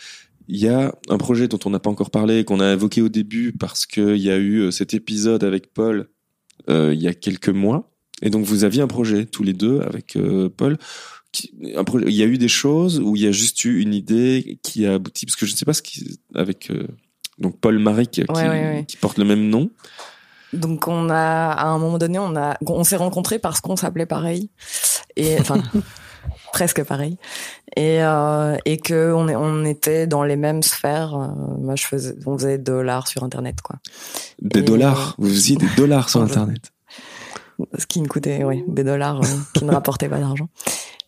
Il 0.48 0.58
y 0.58 0.68
a 0.68 0.94
un 1.10 1.18
projet 1.18 1.48
dont 1.48 1.60
on 1.66 1.70
n'a 1.70 1.80
pas 1.80 1.89
encore 1.89 2.12
parlé, 2.12 2.44
qu'on 2.44 2.60
a 2.60 2.74
évoqué 2.74 3.02
au 3.02 3.10
début 3.10 3.54
parce 3.54 3.86
qu'il 3.86 4.18
y 4.18 4.30
a 4.30 4.38
eu 4.38 4.60
euh, 4.60 4.72
cet 4.72 4.94
épisode 4.94 5.44
avec 5.44 5.74
Paul 5.74 6.10
euh, 6.70 6.94
il 6.94 7.02
y 7.02 7.08
a 7.08 7.14
quelques 7.14 7.50
mois. 7.50 7.89
Et 8.22 8.30
donc 8.30 8.46
vous 8.46 8.64
aviez 8.64 8.82
un 8.82 8.88
projet 8.88 9.26
tous 9.26 9.44
les 9.44 9.54
deux 9.54 9.82
avec 9.82 10.16
euh, 10.16 10.50
Paul. 10.50 10.78
Qui, 11.32 11.52
un 11.76 11.84
projet, 11.84 12.06
il 12.08 12.14
y 12.14 12.24
a 12.24 12.26
eu 12.26 12.38
des 12.38 12.48
choses 12.48 13.00
où 13.00 13.16
il 13.16 13.24
y 13.24 13.28
a 13.28 13.32
juste 13.32 13.66
eu 13.66 13.82
une 13.82 13.94
idée 13.94 14.60
qui 14.62 14.86
a 14.86 14.94
abouti? 14.94 15.26
Parce 15.26 15.36
que 15.36 15.46
je 15.46 15.52
ne 15.52 15.58
sais 15.58 15.66
pas 15.66 15.74
ce 15.74 15.82
qui 15.82 16.20
avec 16.36 16.70
euh, 16.70 16.88
donc 17.39 17.60
Paul 17.60 17.80
Maric 17.80 18.12
qui, 18.12 18.22
Ouais, 18.22 18.28
ouais, 18.30 18.50
ouais. 18.50 18.86
qui 18.88 18.98
porte 18.98 19.18
le 19.18 19.26
même 19.26 19.50
nom. 19.50 19.72
Donc 20.54 20.88
on 20.88 21.10
a 21.10 21.52
à 21.52 21.66
un 21.66 21.80
moment 21.80 21.98
donné 21.98 22.20
on 22.20 22.36
a 22.36 22.58
on 22.68 22.84
s'est 22.84 22.96
rencontrés 22.96 23.39
parce 23.39 23.60
qu'on 23.60 23.76
s'appelait 23.76 24.06
pareil 24.06 24.52
et 25.16 25.39
enfin 25.39 25.64
presque 26.54 26.84
pareil 26.84 27.18
et 27.76 28.04
euh, 28.04 28.56
et 28.66 28.78
que 28.78 29.14
on 29.14 29.28
est 29.28 29.36
on 29.36 29.66
était 29.66 30.08
dans 30.08 30.24
les 30.24 30.36
mêmes 30.36 30.64
sphères. 30.64 31.16
Euh, 31.16 31.28
moi 31.60 31.76
je 31.76 31.86
faisais 31.86 32.16
on 32.26 32.38
faisait 32.38 32.58
de 32.58 32.74
l'art 32.74 33.08
sur 33.08 33.24
internet 33.24 33.62
quoi. 33.62 33.78
Des 34.42 34.60
Et- 34.60 34.64
dollars. 34.64 35.16
Vous 35.18 35.30
faisiez 35.30 35.56
des 35.58 35.70
dollars 35.78 36.10
sur. 36.10 36.22
Internet. 36.24 36.72
ce 37.78 37.86
qui 37.86 38.02
ne 38.02 38.08
coûtait 38.08 38.44
oui 38.44 38.64
des 38.68 38.84
dollars 38.84 39.22
euh, 39.22 39.28
qui 39.54 39.66
ne 39.66 39.72
rapportaient 39.72 40.10
pas 40.10 40.20
d'argent. 40.20 40.50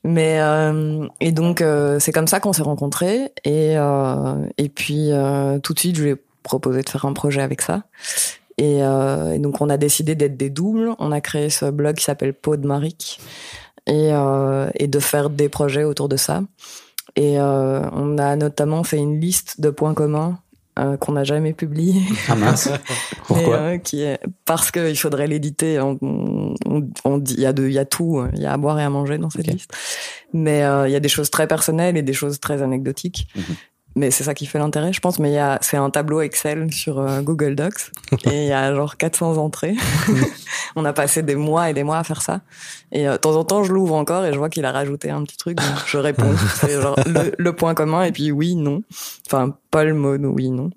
Mais 0.04 0.40
euh, 0.40 1.08
et 1.20 1.32
donc 1.32 1.62
euh, 1.62 2.00
c'est 2.00 2.12
comme 2.12 2.28
ça 2.28 2.40
qu'on 2.40 2.54
s'est 2.54 2.62
rencontrés 2.62 3.32
et 3.44 3.76
euh, 3.78 4.46
et 4.58 4.70
puis 4.70 5.12
euh, 5.12 5.58
tout 5.60 5.74
de 5.74 5.80
suite 5.80 5.96
je 5.98 6.04
lui 6.04 6.10
ai 6.12 6.16
proposé 6.44 6.82
de 6.84 6.90
faire 6.90 7.06
un 7.06 7.14
projet 7.14 7.42
avec 7.42 7.62
ça. 7.62 7.84
Et, 8.58 8.84
euh, 8.84 9.34
et 9.34 9.40
donc 9.40 9.60
on 9.62 9.70
a 9.70 9.76
décidé 9.78 10.16
d'être 10.16 10.38
des 10.38 10.50
doubles. 10.50 10.94
On 11.00 11.12
a 11.12 11.20
créé 11.22 11.50
ce 11.50 11.66
blog 11.66 11.96
qui 11.96 12.04
s'appelle 12.06 12.34
Peau 12.34 12.56
de 12.56 12.66
Maric 12.68 13.20
et 13.88 14.10
euh, 14.12 14.70
et 14.76 14.88
de 14.88 15.00
faire 15.00 15.30
des 15.30 15.50
projets 15.50 15.84
autour 15.84 16.10
de 16.10 16.18
ça. 16.18 16.44
Et 17.16 17.40
euh, 17.40 17.82
on 17.92 18.18
a 18.18 18.36
notamment 18.36 18.84
fait 18.84 18.98
une 18.98 19.20
liste 19.20 19.62
de 19.62 19.70
points 19.70 19.94
communs 19.94 20.40
euh, 20.78 20.98
qu'on 20.98 21.14
n'a 21.14 21.24
jamais 21.24 21.54
publié. 21.54 22.02
Ah 22.28 22.36
mince. 22.36 22.70
Pourquoi 23.28 23.60
Et, 23.72 23.76
euh, 23.76 23.78
qui 23.78 24.02
est 24.02 24.20
parce 24.44 24.72
qu'il 24.72 24.98
faudrait 24.98 25.28
l'éditer. 25.28 25.80
On, 25.80 25.98
on, 26.02 26.90
on 27.06 27.18
dit 27.18 27.36
il 27.36 27.40
y 27.40 27.46
a 27.46 27.54
de, 27.54 27.66
il 27.66 27.74
y 27.74 27.80
a 27.80 27.86
tout, 27.86 28.22
il 28.34 28.42
y 28.42 28.46
a 28.46 28.52
à 28.52 28.58
boire 28.58 28.78
et 28.80 28.84
à 28.84 28.90
manger 28.90 29.18
dans 29.18 29.30
cette 29.30 29.48
liste. 29.48 29.72
Mais 30.34 30.64
euh, 30.64 30.90
il 30.90 30.92
y 30.92 30.96
a 30.96 31.00
des 31.00 31.08
choses 31.08 31.32
très 31.32 31.48
personnelles 31.48 31.96
et 31.96 32.02
des 32.02 32.14
choses 32.14 32.42
très 32.42 32.62
anecdotiques. 32.62 33.28
Mhm. 33.36 33.56
Mais 33.96 34.12
c'est 34.12 34.26
ça 34.26 34.34
qui 34.34 34.46
fait 34.46 34.60
l'intérêt, 34.60 34.92
je 34.92 35.00
pense. 35.00 35.20
Mais 35.20 35.30
il 35.30 35.36
y 35.36 35.40
a, 35.40 35.58
c'est 35.62 35.78
un 35.78 35.90
tableau 35.90 36.22
Excel 36.22 36.72
sur 36.74 37.00
euh, 37.00 37.22
Google 37.22 37.56
Docs 37.56 37.92
et 38.26 38.44
il 38.44 38.48
y 38.48 38.54
a 38.54 38.74
genre 38.76 38.98
400 38.98 39.38
entrées. 39.38 39.76
on 40.76 40.84
a 40.84 40.92
passé 40.94 41.24
des 41.24 41.36
mois 41.36 41.70
et 41.70 41.74
des 41.74 41.84
mois 41.84 42.00
à 42.00 42.04
faire 42.04 42.22
ça. 42.22 42.42
Et 42.92 43.08
euh, 43.08 43.14
de 43.14 43.18
temps 43.18 43.36
en 43.36 43.44
temps, 43.46 43.64
je 43.64 43.72
l'ouvre 43.72 43.96
encore 43.96 44.26
et 44.26 44.34
je 44.34 44.38
vois 44.38 44.50
qu'il 44.50 44.66
a 44.66 44.72
rajouté 44.72 45.10
un 45.10 45.24
petit 45.24 45.38
truc. 45.38 45.58
Donc 45.58 45.86
je 45.86 45.98
réponds. 45.98 46.36
c'est 46.56 46.82
genre 46.82 46.98
le, 47.06 47.32
le 47.38 47.56
point 47.56 47.74
commun 47.74 48.04
et 48.04 48.12
puis 48.12 48.32
oui, 48.32 48.56
non. 48.56 48.82
Enfin, 49.28 49.56
Paul, 49.72 49.94
Maud, 49.94 50.26
oui, 50.26 50.50
non. 50.50 50.70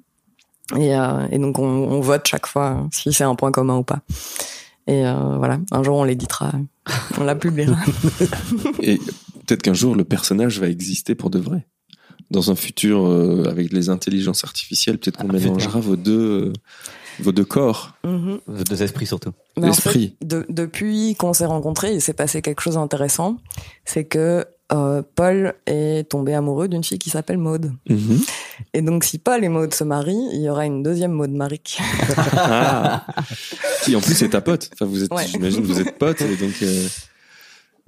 Et, 0.76 0.94
euh, 0.94 1.26
et 1.30 1.38
donc 1.38 1.58
on, 1.58 1.64
on 1.64 2.00
vote 2.00 2.26
chaque 2.26 2.46
fois 2.46 2.86
si 2.92 3.12
c'est 3.12 3.24
un 3.24 3.34
point 3.34 3.50
commun 3.50 3.78
ou 3.78 3.84
pas. 3.84 4.00
Et 4.88 5.06
euh, 5.06 5.36
voilà, 5.36 5.58
un 5.70 5.82
jour 5.82 5.98
on 5.98 6.04
l'éditera, 6.04 6.50
on 7.18 7.24
la 7.24 7.34
publiera. 7.34 7.76
Et 8.80 8.98
peut-être 9.46 9.62
qu'un 9.62 9.74
jour, 9.74 9.94
le 9.94 10.04
personnage 10.04 10.58
va 10.60 10.68
exister 10.68 11.14
pour 11.14 11.28
de 11.28 11.38
vrai. 11.38 11.66
Dans 12.30 12.50
un 12.50 12.54
futur, 12.54 13.06
euh, 13.06 13.44
avec 13.48 13.72
les 13.72 13.88
intelligences 13.88 14.44
artificielles, 14.44 14.98
peut-être 14.98 15.16
qu'on 15.18 15.28
Ah, 15.30 15.32
mélangera 15.32 15.80
vos 15.80 15.96
deux, 15.96 16.50
euh, 16.50 16.52
vos 17.20 17.32
deux 17.32 17.44
corps, 17.44 17.94
Mhm. 18.04 18.38
Deux 18.68 18.82
esprits 18.82 19.06
surtout. 19.06 19.30
Mais 19.56 19.68
en 19.68 19.72
fait, 19.72 19.84
l'esprit. 19.90 20.16
de- 20.22 20.46
depuis 20.48 21.14
qu'on 21.16 21.32
s'est 21.32 21.46
rencontrés, 21.46 21.94
il 21.94 22.00
s'est 22.02 22.12
passé 22.12 22.42
quelque 22.42 22.60
chose 22.60 22.74
d'intéressant. 22.74 23.38
C'est 23.84 24.04
que 24.04 24.44
euh, 24.70 25.00
Paul 25.14 25.54
est 25.66 26.06
tombé 26.10 26.34
amoureux 26.34 26.68
d'une 26.68 26.84
fille 26.84 26.98
qui 26.98 27.08
s'appelle 27.08 27.38
Maude. 27.38 27.72
Mhm. 27.88 28.20
Et 28.74 28.82
donc 28.82 29.02
si 29.04 29.16
Paul 29.18 29.42
et 29.42 29.48
Maude 29.48 29.72
se 29.72 29.82
marient, 29.82 30.28
il 30.34 30.42
y 30.42 30.50
aura 30.50 30.66
une 30.66 30.82
deuxième 30.82 31.12
Maude 31.12 31.30
Maric. 31.32 31.78
Ah. 32.36 33.06
Qui 33.84 33.96
en 33.96 34.00
plus 34.00 34.20
est 34.22 34.28
ta 34.30 34.40
pote. 34.42 34.68
Enfin, 34.74 34.84
vous 34.84 35.02
êtes, 35.02 35.12
Ouais. 35.12 35.26
j'imagine, 35.26 35.62
vous 35.64 35.80
êtes 35.80 35.96
potes. 35.98 36.20
Et 36.20 36.36
donc, 36.36 36.52
euh, 36.62 36.86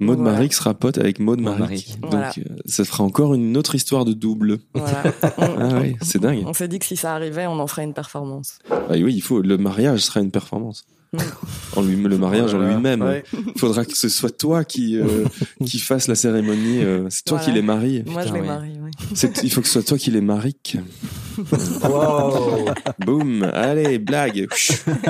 Maud 0.01 0.17
Voilà. 0.17 0.33
Maric 0.33 0.53
sera 0.53 0.73
pote 0.73 0.97
avec 0.97 1.19
Maud 1.19 1.39
Maric. 1.39 1.97
Donc, 2.01 2.11
Voilà. 2.11 2.31
euh, 2.37 2.41
ça 2.65 2.83
fera 2.83 3.03
encore 3.03 3.33
une 3.35 3.55
autre 3.55 3.75
histoire 3.75 4.03
de 4.03 4.13
double. 4.13 4.57
voilà. 4.73 5.03
On, 5.37 5.43
Ah 5.59 5.79
oui, 5.81 5.95
c'est 6.01 6.19
dingue. 6.19 6.43
on 6.45 6.53
s'est 6.53 6.67
dit 6.67 6.79
que 6.79 6.85
si 6.85 6.95
ça 6.97 7.13
arrivait, 7.15 7.45
on 7.47 7.59
en 7.59 7.67
ferait 7.67 7.83
une 7.83 7.93
performance. 7.93 8.59
Ah 8.69 8.77
oui, 8.91 9.13
il 9.13 9.21
faut. 9.21 9.41
Le 9.41 9.57
mariage 9.57 9.99
sera 10.01 10.19
une 10.19 10.31
performance. 10.31 10.85
Mm. 11.13 11.17
En 11.75 11.81
lui, 11.81 11.95
le 11.97 12.17
mariage 12.17 12.53
en 12.53 12.59
lui-même. 12.59 13.01
Ouais. 13.01 13.23
Il 13.33 13.59
faudra 13.59 13.83
que 13.85 13.95
ce 13.97 14.07
soit 14.09 14.29
toi 14.35 14.63
qui 14.63 14.97
euh, 14.97 15.25
qui 15.65 15.77
fasse 15.77 16.07
la 16.07 16.15
cérémonie. 16.15 16.81
euh, 16.83 17.07
c'est 17.09 17.25
toi 17.25 17.37
Voilà. 17.37 17.51
qui 17.51 17.55
les 17.57 17.61
marie. 17.61 18.03
Moi, 18.07 18.25
je 18.25 18.33
les 18.33 18.41
marie. 18.41 18.73
oui. 18.81 18.91
Il 19.43 19.51
faut 19.51 19.59
que 19.61 19.67
ce 19.67 19.73
soit 19.73 19.83
toi 19.83 19.97
qui 19.97 20.09
les 20.11 20.21
marique. 20.21 20.77
Wow. 21.83 22.65
Boum, 23.05 23.43
allez, 23.53 23.99
blague. 23.99 24.47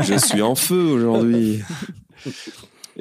Je 0.01 0.17
suis 0.17 0.41
en 0.41 0.55
feu 0.55 0.81
aujourd'hui. 0.83 1.59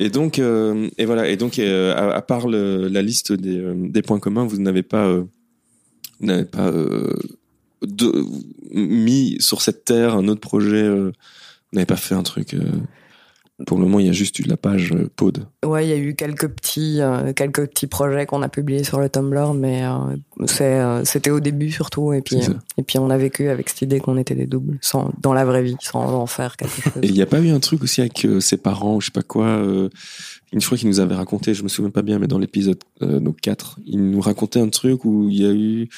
Et 0.00 0.08
donc, 0.10 0.38
euh, 0.38 0.88
et 0.98 1.04
voilà. 1.04 1.28
Et 1.28 1.36
donc, 1.36 1.58
euh, 1.58 1.94
à, 1.94 2.16
à 2.16 2.22
part 2.22 2.48
le- 2.48 2.88
la 2.88 3.02
liste 3.02 3.32
des, 3.32 3.58
euh, 3.58 3.74
des 3.76 4.02
points 4.02 4.18
communs, 4.18 4.46
vous 4.46 4.58
n'avez 4.58 4.82
pas, 4.82 5.14
n'avez 6.20 6.44
pas 6.46 6.72
de, 7.82 8.24
mis 8.72 9.36
sur 9.40 9.62
cette 9.62 9.84
terre 9.84 10.14
un 10.16 10.26
autre 10.28 10.40
projet 10.40 10.88
Vous 10.88 11.12
n'avez 11.72 11.86
pas 11.86 11.96
fait 11.96 12.14
un 12.14 12.22
truc 12.22 12.56
Pour 13.66 13.78
le 13.78 13.84
moment, 13.84 13.98
il 13.98 14.06
y 14.06 14.08
a 14.08 14.12
juste 14.12 14.38
eu 14.38 14.42
la 14.44 14.56
page 14.56 14.92
euh, 14.92 15.08
Pod. 15.16 15.46
Ouais, 15.64 15.86
il 15.86 15.90
y 15.90 15.92
a 15.92 15.96
eu 15.96 16.14
quelques 16.14 16.48
petits, 16.48 17.00
euh, 17.00 17.32
quelques 17.32 17.66
petits 17.68 17.86
projets 17.86 18.26
qu'on 18.26 18.42
a 18.42 18.48
publiés 18.48 18.84
sur 18.84 18.98
le 19.00 19.08
Tumblr, 19.08 19.54
mais 19.54 19.84
euh, 19.84 20.16
c'est, 20.46 20.80
euh, 20.80 21.04
c'était 21.04 21.30
au 21.30 21.40
début 21.40 21.70
surtout, 21.70 22.12
et 22.12 22.22
puis, 22.22 22.40
et 22.78 22.82
puis 22.82 22.98
on 22.98 23.10
a 23.10 23.18
vécu 23.18 23.48
avec 23.48 23.68
cette 23.68 23.82
idée 23.82 24.00
qu'on 24.00 24.16
était 24.16 24.34
des 24.34 24.46
doubles, 24.46 24.78
sans, 24.80 25.12
dans 25.20 25.34
la 25.34 25.44
vraie 25.44 25.62
vie, 25.62 25.76
sans 25.80 26.14
en 26.14 26.26
faire 26.26 26.56
quelque 26.56 26.80
chose. 26.82 26.92
Et 27.02 27.08
il 27.08 27.12
n'y 27.12 27.22
a 27.22 27.26
pas 27.26 27.40
eu 27.40 27.50
un 27.50 27.60
truc 27.60 27.82
aussi 27.82 28.00
avec 28.00 28.26
ses 28.40 28.56
parents, 28.56 28.96
ou 28.96 29.00
je 29.00 29.06
sais 29.06 29.12
pas 29.12 29.22
quoi. 29.22 29.62
Une 30.52 30.60
fois 30.60 30.78
qu'il 30.78 30.88
nous 30.88 31.00
avait 31.00 31.14
raconté, 31.14 31.54
je 31.54 31.62
me 31.62 31.68
souviens 31.68 31.90
pas 31.90 32.02
bien, 32.02 32.18
mais 32.18 32.26
dans 32.26 32.38
l'épisode 32.38 32.78
donc 33.00 33.40
4, 33.40 33.80
il 33.86 34.10
nous 34.10 34.20
racontait 34.20 34.60
un 34.60 34.68
truc 34.68 35.04
où 35.04 35.28
il 35.28 35.40
y 35.40 35.46
a 35.46 35.52
eu 35.52 35.88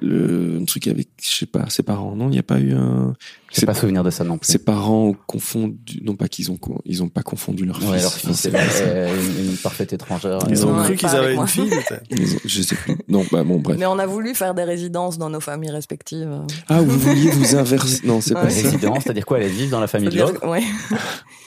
le 0.00 0.58
un 0.60 0.64
truc 0.64 0.86
avec, 0.88 1.08
je 1.22 1.28
sais 1.30 1.46
pas, 1.46 1.68
ses 1.68 1.82
parents. 1.82 2.14
Non, 2.16 2.26
il 2.28 2.32
n'y 2.32 2.38
a 2.38 2.42
pas 2.42 2.58
eu 2.60 2.72
un. 2.74 3.14
Ses, 3.50 3.66
pas 3.66 3.74
souvenir 3.74 4.02
de 4.02 4.10
ça 4.10 4.24
non 4.24 4.36
plus. 4.36 4.50
ses 4.50 4.58
parents 4.58 5.04
ont 5.10 5.16
confondu, 5.28 6.00
non 6.02 6.16
pas 6.16 6.26
qu'ils 6.26 6.50
ont, 6.50 6.58
ils 6.84 7.04
ont 7.04 7.08
pas 7.08 7.22
confondu 7.22 7.64
leur 7.64 7.76
Ouais, 7.84 7.98
fils. 7.98 8.02
leur 8.02 8.12
fils, 8.12 8.36
c'est 8.40 8.50
c'est- 8.50 8.82
euh, 8.84 9.14
une, 9.38 9.50
une 9.50 9.56
parfaite 9.56 9.92
étrangère. 9.92 10.40
Ils 10.50 10.66
ont 10.66 10.74
cru 10.82 10.96
qu'ils 10.96 11.08
avaient 11.08 11.36
une 11.36 11.46
fille, 11.46 11.68
peut-être. 11.88 12.02
ils 12.10 12.34
ont- 12.34 12.40
je 12.44 12.62
sais 12.62 12.74
plus. 12.74 12.96
Non, 13.06 13.24
bah 13.30 13.44
bon, 13.44 13.60
bref. 13.60 13.76
Mais 13.78 13.86
on 13.86 13.98
a 14.00 14.06
voulu 14.06 14.34
faire 14.34 14.54
des 14.54 14.64
résidences 14.64 15.18
dans 15.18 15.30
nos 15.30 15.38
familles 15.40 15.70
respectives. 15.70 16.40
Ah, 16.68 16.80
vous 16.82 16.98
vouliez 16.98 17.30
vous 17.30 17.54
inverser 17.54 18.00
Non, 18.04 18.20
c'est 18.20 18.34
pas 18.34 18.50
ça. 18.50 18.62
Résidence, 18.62 19.04
c'est-à-dire 19.04 19.24
quoi 19.24 19.36
Aller 19.36 19.48
vivre 19.48 19.70
dans 19.70 19.80
la 19.80 19.86
famille 19.86 20.08
de 20.08 20.18
l'autre 20.18 20.44
ouais. 20.48 20.62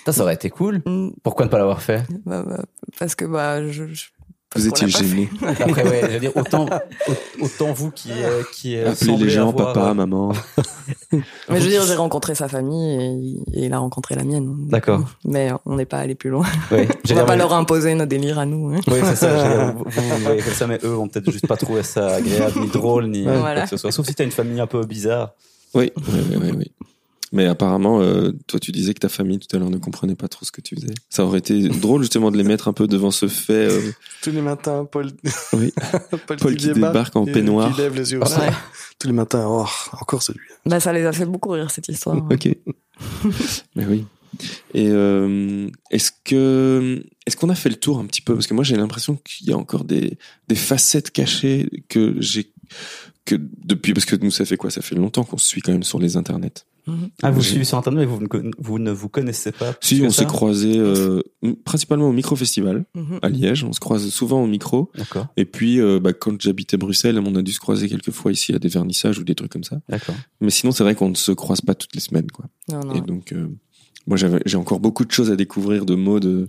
Ça, 0.05 0.13
ça 0.13 0.21
aurait 0.23 0.35
été 0.35 0.49
cool. 0.49 0.81
Mm, 0.85 1.09
Pourquoi 1.23 1.45
ne 1.45 1.49
pas 1.51 1.57
l'avoir 1.57 1.81
fait? 1.81 2.03
Bah, 2.25 2.41
bah, 2.47 2.63
parce 2.97 3.15
que 3.15 3.25
bah 3.25 3.69
je. 3.69 3.83
Vous 4.55 4.65
étiez 4.67 4.87
gêné. 4.87 5.29
Après, 5.45 5.83
ouais, 5.87 6.01
je 6.03 6.13
veux 6.13 6.19
dire, 6.19 6.31
autant, 6.35 6.65
au- 7.07 7.45
autant 7.45 7.73
vous 7.73 7.91
qui, 7.91 8.09
euh, 8.11 8.41
qui 8.53 8.77
euh, 8.77 8.91
Appelez 8.91 9.17
les 9.17 9.29
gens, 9.29 9.49
avoir, 9.49 9.73
papa, 9.73 9.89
euh, 9.89 9.93
maman. 9.93 10.31
Mais 11.11 11.59
je 11.59 11.63
veux 11.65 11.69
dire, 11.69 11.83
j'ai 11.85 11.95
rencontré 11.95 12.33
sa 12.33 12.47
famille 12.47 12.93
et, 12.95 13.05
il- 13.05 13.43
et 13.53 13.65
il 13.65 13.73
a 13.73 13.79
rencontré 13.79 14.15
la 14.15 14.23
mienne. 14.23 14.55
D'accord. 14.69 15.03
Mais 15.25 15.51
on 15.65 15.75
n'est 15.75 15.85
pas 15.85 15.99
allé 15.99 16.15
plus 16.15 16.29
loin. 16.29 16.45
Ouais, 16.71 16.87
On 17.11 17.13
va 17.13 17.25
pas 17.25 17.35
leur 17.35 17.53
imposer 17.53 17.93
nos 17.93 18.05
délires 18.05 18.39
à 18.39 18.45
nous. 18.45 18.69
hein. 18.73 18.79
Oui, 18.87 18.99
c'est 19.03 19.15
ça. 19.17 19.71
Vous, 19.71 19.83
vous, 19.85 20.01
vous 20.01 20.17
voyez 20.23 20.41
comme 20.41 20.53
ça, 20.53 20.65
mais 20.65 20.79
eux 20.83 20.89
vont 20.93 21.07
peut-être 21.09 21.29
juste 21.29 21.45
pas 21.47 21.57
trouver 21.57 21.83
ça 21.83 22.07
agréable, 22.15 22.59
ni 22.61 22.67
drôle, 22.67 23.07
ni 23.07 23.25
quoi 23.25 23.61
que 23.61 23.69
ce 23.69 23.77
soit. 23.77 23.91
Sauf 23.91 24.07
si 24.07 24.15
t'as 24.15 24.23
une 24.23 24.31
famille 24.31 24.59
un 24.61 24.67
peu 24.67 24.83
bizarre. 24.85 25.31
Oui, 25.73 25.91
oui, 25.97 26.03
oui, 26.31 26.37
oui, 26.41 26.51
oui. 26.57 26.71
Mais 27.33 27.45
apparemment, 27.45 28.01
euh, 28.01 28.31
toi, 28.47 28.59
tu 28.59 28.71
disais 28.71 28.93
que 28.93 28.99
ta 28.99 29.09
famille 29.09 29.39
tout 29.39 29.53
à 29.55 29.59
l'heure 29.59 29.69
ne 29.69 29.77
comprenait 29.77 30.15
pas 30.15 30.27
trop 30.27 30.45
ce 30.45 30.51
que 30.51 30.61
tu 30.61 30.75
faisais. 30.75 30.93
Ça 31.09 31.25
aurait 31.25 31.39
été 31.39 31.67
drôle 31.69 32.01
justement 32.01 32.31
de 32.31 32.37
les 32.37 32.43
mettre 32.43 32.67
un 32.67 32.73
peu 32.73 32.87
devant 32.87 33.11
ce 33.11 33.27
fait. 33.27 33.67
euh, 33.71 33.91
Tous 34.21 34.31
les 34.31 34.41
matins, 34.41 34.85
Paul, 34.89 35.11
oui, 35.53 35.73
Paul, 36.27 36.37
Paul 36.37 36.55
qui 36.55 36.71
débarque 36.71 37.15
en 37.15 37.25
peignoir. 37.25 37.75
Qui 37.75 37.81
lève 37.81 37.95
les 37.95 38.11
yeux 38.13 38.19
au 38.19 38.23
Ouais. 38.23 38.49
Tous 38.99 39.07
les 39.07 39.13
matins, 39.13 39.45
oh, 39.47 39.65
encore 40.01 40.23
celui. 40.23 40.39
Bah, 40.65 40.79
ça 40.79 40.93
les 40.93 41.05
a 41.05 41.11
fait 41.11 41.25
beaucoup 41.25 41.49
rire 41.49 41.69
cette 41.69 41.87
histoire. 41.89 42.17
Ok. 42.31 42.47
Mais 43.75 43.85
oui. 43.85 44.05
Et 44.73 44.87
euh, 44.89 45.67
est-ce 45.89 46.11
que 46.23 47.03
est-ce 47.25 47.35
qu'on 47.37 47.49
a 47.49 47.55
fait 47.55 47.69
le 47.69 47.75
tour 47.77 47.97
un 47.99 48.05
petit 48.05 48.21
peu? 48.21 48.33
Parce 48.33 48.45
que 48.47 48.53
moi 48.53 48.63
j'ai 48.63 48.75
l'impression 48.75 49.15
qu'il 49.15 49.47
y 49.47 49.51
a 49.53 49.57
encore 49.57 49.83
des 49.83 50.17
des 50.47 50.55
facettes 50.55 51.11
cachées 51.11 51.69
que 51.89 52.15
j'ai 52.19 52.51
que 53.25 53.35
depuis 53.63 53.93
parce 53.93 54.05
que 54.05 54.15
nous 54.17 54.29
ça 54.31 54.45
fait 54.45 54.57
quoi? 54.57 54.69
Ça 54.69 54.81
fait 54.81 54.95
longtemps 54.95 55.23
qu'on 55.23 55.37
se 55.37 55.47
suit 55.47 55.61
quand 55.61 55.71
même 55.71 55.83
sur 55.83 55.99
les 55.99 56.17
internets. 56.17 56.65
Mhm. 56.87 57.09
Ah, 57.21 57.31
vous 57.31 57.41
suivez 57.43 57.63
sur 57.65 57.77
Internet, 57.77 57.99
mais 57.99 58.05
vous, 58.05 58.21
ne 58.21 58.51
vous 58.57 58.79
ne 58.79 58.91
vous 58.91 59.09
connaissez 59.09 59.51
pas. 59.51 59.75
Si 59.81 60.01
on 60.03 60.09
s'est 60.09 60.25
croisés 60.25 60.77
euh, 60.77 61.21
principalement 61.65 62.07
au 62.09 62.13
micro 62.13 62.35
festival 62.35 62.85
Mhm. 62.95 63.19
à 63.21 63.29
Liège, 63.29 63.63
on 63.63 63.73
se 63.73 63.79
croise 63.79 64.07
souvent 64.09 64.41
au 64.43 64.47
micro 64.47 64.89
D'accord, 64.95 65.27
et 65.37 65.45
puis 65.45 65.79
euh, 65.79 65.99
bah, 65.99 66.13
quand 66.13 66.41
j'habitais 66.41 66.77
Bruxelles, 66.77 67.19
on 67.19 67.35
a 67.35 67.41
dû 67.41 67.51
se 67.51 67.59
croiser 67.59 67.89
quelques 67.89 68.11
fois 68.11 68.31
ici 68.31 68.53
à 68.53 68.59
des 68.59 68.69
vernissages 68.69 69.19
ou 69.19 69.23
des 69.23 69.35
trucs 69.35 69.51
comme 69.51 69.63
ça. 69.63 69.79
d'accord. 69.89 70.15
Mais 70.41 70.49
sinon 70.49 70.71
c'est 70.71 70.83
vrai 70.83 70.95
qu'on 70.95 71.09
ne 71.09 71.15
se 71.15 71.31
croise 71.31 71.61
pas 71.61 71.75
toutes 71.75 71.93
les 71.95 72.01
semaines 72.01 72.31
quoi. 72.31 72.45
Non, 72.71 72.79
non. 72.83 72.95
Et 72.95 73.01
donc, 73.01 73.31
euh, 73.33 73.47
moi, 74.07 74.15
j'avais, 74.15 74.39
j'ai 74.45 74.55
encore 74.57 74.79
beaucoup 74.79 75.03
de 75.03 75.11
choses 75.11 75.29
à 75.31 75.35
découvrir 75.35 75.85
de 75.85 75.93
mots 75.95 76.21
de, 76.21 76.47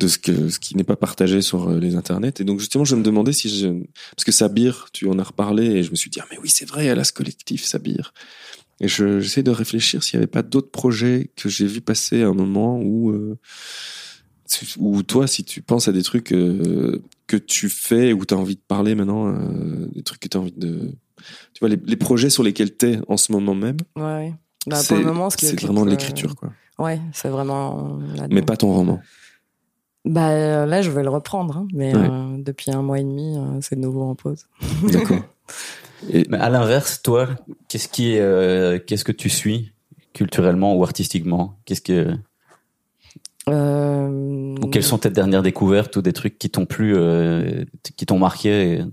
de 0.00 0.08
ce 0.08 0.18
que, 0.18 0.48
ce 0.48 0.58
qui 0.58 0.76
n'est 0.76 0.82
pas 0.84 0.96
partagé 0.96 1.42
sur 1.42 1.68
euh, 1.70 1.78
les 1.78 1.94
internets. 1.94 2.32
Et 2.40 2.44
donc, 2.44 2.58
justement, 2.58 2.84
je 2.84 2.96
me 2.96 3.02
demandais 3.04 3.32
si 3.32 3.48
je, 3.48 3.68
parce 4.16 4.24
que 4.24 4.32
Sabir, 4.32 4.88
tu 4.92 5.08
en 5.08 5.16
as 5.20 5.22
reparlé 5.22 5.64
et 5.66 5.82
je 5.84 5.90
me 5.92 5.96
suis 5.96 6.10
dit, 6.10 6.18
ah, 6.20 6.26
mais 6.32 6.38
oui, 6.42 6.48
c'est 6.48 6.64
vrai, 6.68 6.86
elle 6.86 6.98
a 6.98 7.04
ce 7.04 7.12
collectif, 7.12 7.64
Sabir. 7.64 8.12
Et 8.80 8.88
je, 8.88 9.20
j'essaie 9.20 9.42
de 9.42 9.50
réfléchir 9.50 10.02
s'il 10.02 10.18
n'y 10.18 10.22
avait 10.22 10.30
pas 10.30 10.42
d'autres 10.42 10.70
projets 10.70 11.30
que 11.36 11.48
j'ai 11.48 11.66
vu 11.66 11.80
passer 11.80 12.22
à 12.22 12.28
un 12.28 12.32
moment 12.34 12.78
où, 12.80 13.10
euh, 13.10 13.36
où 14.78 15.02
toi, 15.02 15.26
si 15.26 15.44
tu 15.44 15.62
penses 15.62 15.88
à 15.88 15.92
des 15.92 16.02
trucs 16.02 16.32
euh, 16.32 17.02
que 17.26 17.36
tu 17.36 17.68
fais 17.68 18.12
ou 18.12 18.24
tu 18.24 18.34
as 18.34 18.36
envie 18.36 18.54
de 18.56 18.62
parler 18.66 18.94
maintenant, 18.94 19.28
euh, 19.28 19.86
des 19.94 20.02
trucs 20.02 20.20
que 20.20 20.28
tu 20.28 20.36
as 20.36 20.40
envie 20.40 20.52
de, 20.52 20.92
tu 21.54 21.60
vois, 21.60 21.68
les, 21.68 21.78
les 21.84 21.96
projets 21.96 22.30
sur 22.30 22.42
lesquels 22.42 22.76
t'es 22.76 22.98
en 23.08 23.16
ce 23.16 23.32
moment 23.32 23.54
même, 23.54 23.78
Ouais. 23.96 24.32
Bah, 24.66 24.76
c'est, 24.76 24.88
pour 24.88 24.98
le 24.98 25.04
moment, 25.04 25.30
ce 25.30 25.36
qui 25.36 25.46
c'est 25.46 25.52
occupe, 25.54 25.66
vraiment 25.68 25.84
de 25.84 25.88
euh, 25.88 25.92
l'écriture, 25.92 26.34
quoi. 26.36 26.52
Ouais, 26.78 27.00
c'est 27.12 27.28
vraiment. 27.30 27.98
Mais 28.28 28.42
pas 28.42 28.56
ton 28.56 28.72
roman. 28.72 29.00
Bah 30.04 30.66
là, 30.66 30.82
je 30.82 30.90
vais 30.90 31.02
le 31.02 31.08
reprendre, 31.08 31.56
hein, 31.56 31.68
mais 31.72 31.94
Ouais. 31.94 32.08
depuis 32.38 32.70
un 32.70 32.82
mois 32.82 32.98
et 32.98 33.02
demi, 33.02 33.36
c'est 33.62 33.76
de 33.76 33.80
nouveau 33.80 34.02
en 34.02 34.14
pause. 34.14 34.46
D'accord. 34.84 35.20
Et 36.12 36.24
Mais 36.28 36.38
à 36.38 36.48
l'inverse, 36.50 37.02
toi, 37.02 37.28
qu'est-ce 37.68 37.88
qui 37.88 38.14
est, 38.14 38.20
euh, 38.20 38.78
qu'est-ce 38.78 39.04
que 39.04 39.12
tu 39.12 39.28
suis 39.28 39.72
culturellement 40.14 40.74
ou 40.76 40.82
artistiquement? 40.82 41.58
Qu'est-ce 41.64 41.82
que, 41.82 42.14
Euh, 43.48 44.54
ou 44.62 44.66
quelles 44.68 44.82
sont 44.84 44.98
tes 44.98 45.10
dernières 45.10 45.42
découvertes 45.42 45.96
ou 45.96 46.02
des 46.02 46.12
trucs 46.12 46.38
qui 46.38 46.50
t'ont 46.50 46.66
plu, 46.66 46.94
euh, 46.94 47.64
qui 47.96 48.04
t'ont 48.04 48.18
marqué 48.18 48.72
et- 48.72 48.84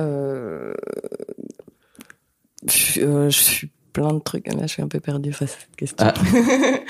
euh, 0.00 0.74
je, 2.68 3.00
euh, 3.02 3.30
je 3.30 3.38
suis 3.38 3.70
plein 3.92 4.12
de 4.12 4.18
trucs. 4.18 4.46
Là, 4.52 4.62
je 4.62 4.66
suis 4.66 4.82
un 4.82 4.88
peu 4.88 4.98
perdue 5.00 5.32
face 5.32 5.54
à 5.54 5.60
cette 5.60 5.76
question. 5.76 5.96
Ah. 6.00 6.14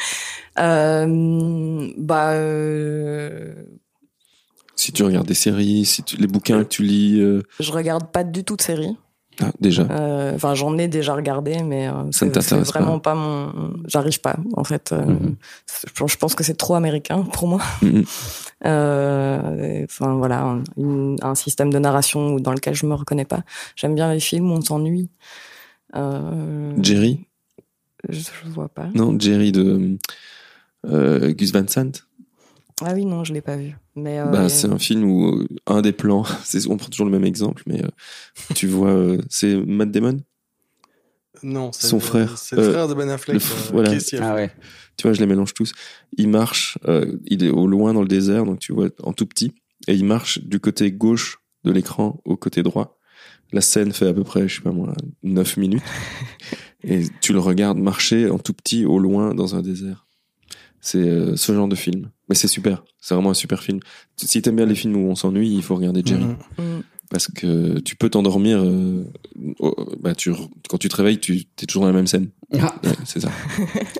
Euh, 0.58 1.92
bah, 1.98 2.30
euh, 2.32 3.52
si 4.76 4.92
tu 4.92 5.02
regardes 5.02 5.26
des 5.26 5.34
séries, 5.34 5.84
si 5.84 6.02
tu, 6.04 6.16
les 6.16 6.26
bouquins 6.28 6.62
que 6.62 6.68
tu 6.68 6.82
lis, 6.84 7.18
euh, 7.20 7.42
je 7.60 7.72
regarde 7.72 8.10
pas 8.12 8.22
du 8.24 8.44
tout 8.44 8.56
de 8.56 8.62
séries. 8.62 8.96
ah, 9.42 9.50
déjà. 9.60 9.82
Euh, 9.90 10.34
Enfin, 10.34 10.54
j'en 10.54 10.76
ai 10.78 10.86
déjà 10.88 11.14
regardé, 11.14 11.62
mais 11.62 11.88
euh, 11.88 12.10
Ça 12.12 12.26
c'est 12.42 12.56
pas. 12.56 12.62
vraiment 12.62 12.98
pas, 13.00 13.14
mon. 13.14 13.74
J'arrive 13.86 14.20
pas, 14.20 14.36
en 14.54 14.64
fait. 14.64 14.92
Euh, 14.92 15.04
Mhm. 15.04 15.36
je- 15.94 16.06
Je 16.06 16.16
pense 16.16 16.34
que 16.34 16.44
c'est 16.44 16.54
trop 16.56 16.74
américain 16.74 17.22
pour 17.22 17.48
moi. 17.48 17.60
Mhm. 17.82 18.04
Enfin 18.64 20.14
voilà, 20.16 20.42
un, 20.42 20.64
une- 20.76 21.18
un 21.22 21.34
système 21.34 21.70
de 21.72 21.78
narration 21.78 22.36
dans 22.36 22.52
lequel 22.52 22.74
je 22.74 22.86
me 22.86 22.94
reconnais 22.94 23.24
pas. 23.26 23.42
J'aime 23.76 23.94
bien 23.94 24.12
les 24.12 24.20
films 24.20 24.50
où 24.50 24.54
on 24.54 24.60
s'ennuie. 24.62 25.10
Jerry? 26.82 27.20
je, 28.08 28.20
je 28.20 28.48
vois 28.50 28.68
pas. 28.68 28.88
Non, 28.94 29.18
Jerry 29.18 29.52
de 29.52 29.98
Gus 30.84 31.52
Van 31.52 31.66
Sant. 31.68 32.05
Ah 32.82 32.92
oui, 32.94 33.04
non, 33.06 33.24
je 33.24 33.32
l'ai 33.32 33.40
pas 33.40 33.56
vu. 33.56 33.74
Mais 33.94 34.18
euh, 34.20 34.30
Bah, 34.30 34.48
c'est 34.48 34.68
un 34.68 34.78
film 34.78 35.04
où 35.04 35.28
euh, 35.38 35.48
un 35.66 35.80
des 35.82 35.92
plans, 35.92 36.24
c'est, 36.44 36.66
on 36.68 36.76
prend 36.76 36.88
toujours 36.88 37.06
le 37.06 37.12
même 37.12 37.24
exemple, 37.24 37.62
mais 37.66 37.82
euh, 37.82 37.88
tu 38.54 38.66
vois, 38.66 38.90
euh, 38.90 39.18
c'est 39.30 39.56
Matt 39.56 39.90
Damon? 39.90 40.18
Non, 41.42 41.70
c'est 41.72 41.88
Son 41.88 41.96
le- 41.96 42.02
frère. 42.02 42.38
C'est 42.38 42.56
le 42.56 42.62
Euh, 42.62 42.72
frère 42.72 42.88
de 42.88 42.94
Ben 42.94 43.08
Affleck. 43.10 43.34
le 43.36 43.40
euh, 43.42 43.70
voilà. 43.72 43.92
Ah 44.20 44.34
ouais. 44.34 44.50
Tu 44.96 45.06
vois, 45.06 45.12
je 45.12 45.20
les 45.20 45.26
mélange 45.26 45.52
tous. 45.54 45.72
Il 46.16 46.28
marche, 46.28 46.78
euh, 46.86 47.16
il 47.26 47.44
est 47.44 47.50
au 47.50 47.66
loin 47.66 47.92
dans 47.92 48.00
le 48.02 48.08
désert, 48.08 48.44
donc 48.44 48.58
tu 48.58 48.72
vois 48.72 48.88
en 49.02 49.12
tout 49.12 49.26
petit, 49.26 49.52
et 49.88 49.94
il 49.94 50.04
marche 50.04 50.40
du 50.40 50.60
côté 50.60 50.90
gauche 50.92 51.38
de 51.64 51.70
l'écran 51.72 52.20
au 52.24 52.36
côté 52.36 52.62
droit. 52.62 52.98
La 53.52 53.60
scène 53.60 53.92
fait 53.92 54.08
à 54.08 54.14
peu 54.14 54.24
près, 54.24 54.48
je 54.48 54.56
sais 54.56 54.62
pas 54.62 54.72
moi, 54.72 54.92
9 55.22 55.56
minutes. 55.58 55.82
et 56.84 57.04
tu 57.20 57.32
le 57.32 57.38
regardes 57.38 57.78
marcher 57.78 58.30
en 58.30 58.38
tout 58.38 58.52
petit 58.54 58.84
au 58.86 58.98
loin 58.98 59.34
dans 59.34 59.54
un 59.54 59.62
désert. 59.62 60.06
C'est 60.80 60.98
euh, 60.98 61.36
ce 61.36 61.52
genre 61.54 61.68
de 61.68 61.76
film. 61.76 62.10
Mais 62.28 62.34
c'est 62.34 62.48
super. 62.48 62.82
C'est 63.00 63.14
vraiment 63.14 63.30
un 63.30 63.34
super 63.34 63.62
film. 63.62 63.80
Si 64.16 64.42
t'aimes 64.42 64.56
bien 64.56 64.66
les 64.66 64.74
films 64.74 64.96
où 64.96 65.08
on 65.08 65.14
s'ennuie, 65.14 65.54
il 65.54 65.62
faut 65.62 65.76
regarder 65.76 66.02
Jerry. 66.04 66.24
Mhm. 66.24 66.36
mm, 66.58 66.82
Parce 67.10 67.28
que 67.28 67.78
tu 67.80 67.94
peux 67.94 68.10
t'endormir, 68.10 68.58
euh, 68.60 69.04
oh, 69.60 69.74
bah 70.00 70.14
tu, 70.14 70.32
quand 70.68 70.78
tu 70.78 70.88
te 70.88 70.96
réveilles, 70.96 71.20
tu 71.20 71.44
es 71.62 71.66
toujours 71.66 71.82
dans 71.82 71.88
la 71.88 71.94
même 71.94 72.06
scène. 72.08 72.28
Ah. 72.58 72.74
Ouais, 72.84 72.92
c'est 73.04 73.20
ça. 73.20 73.28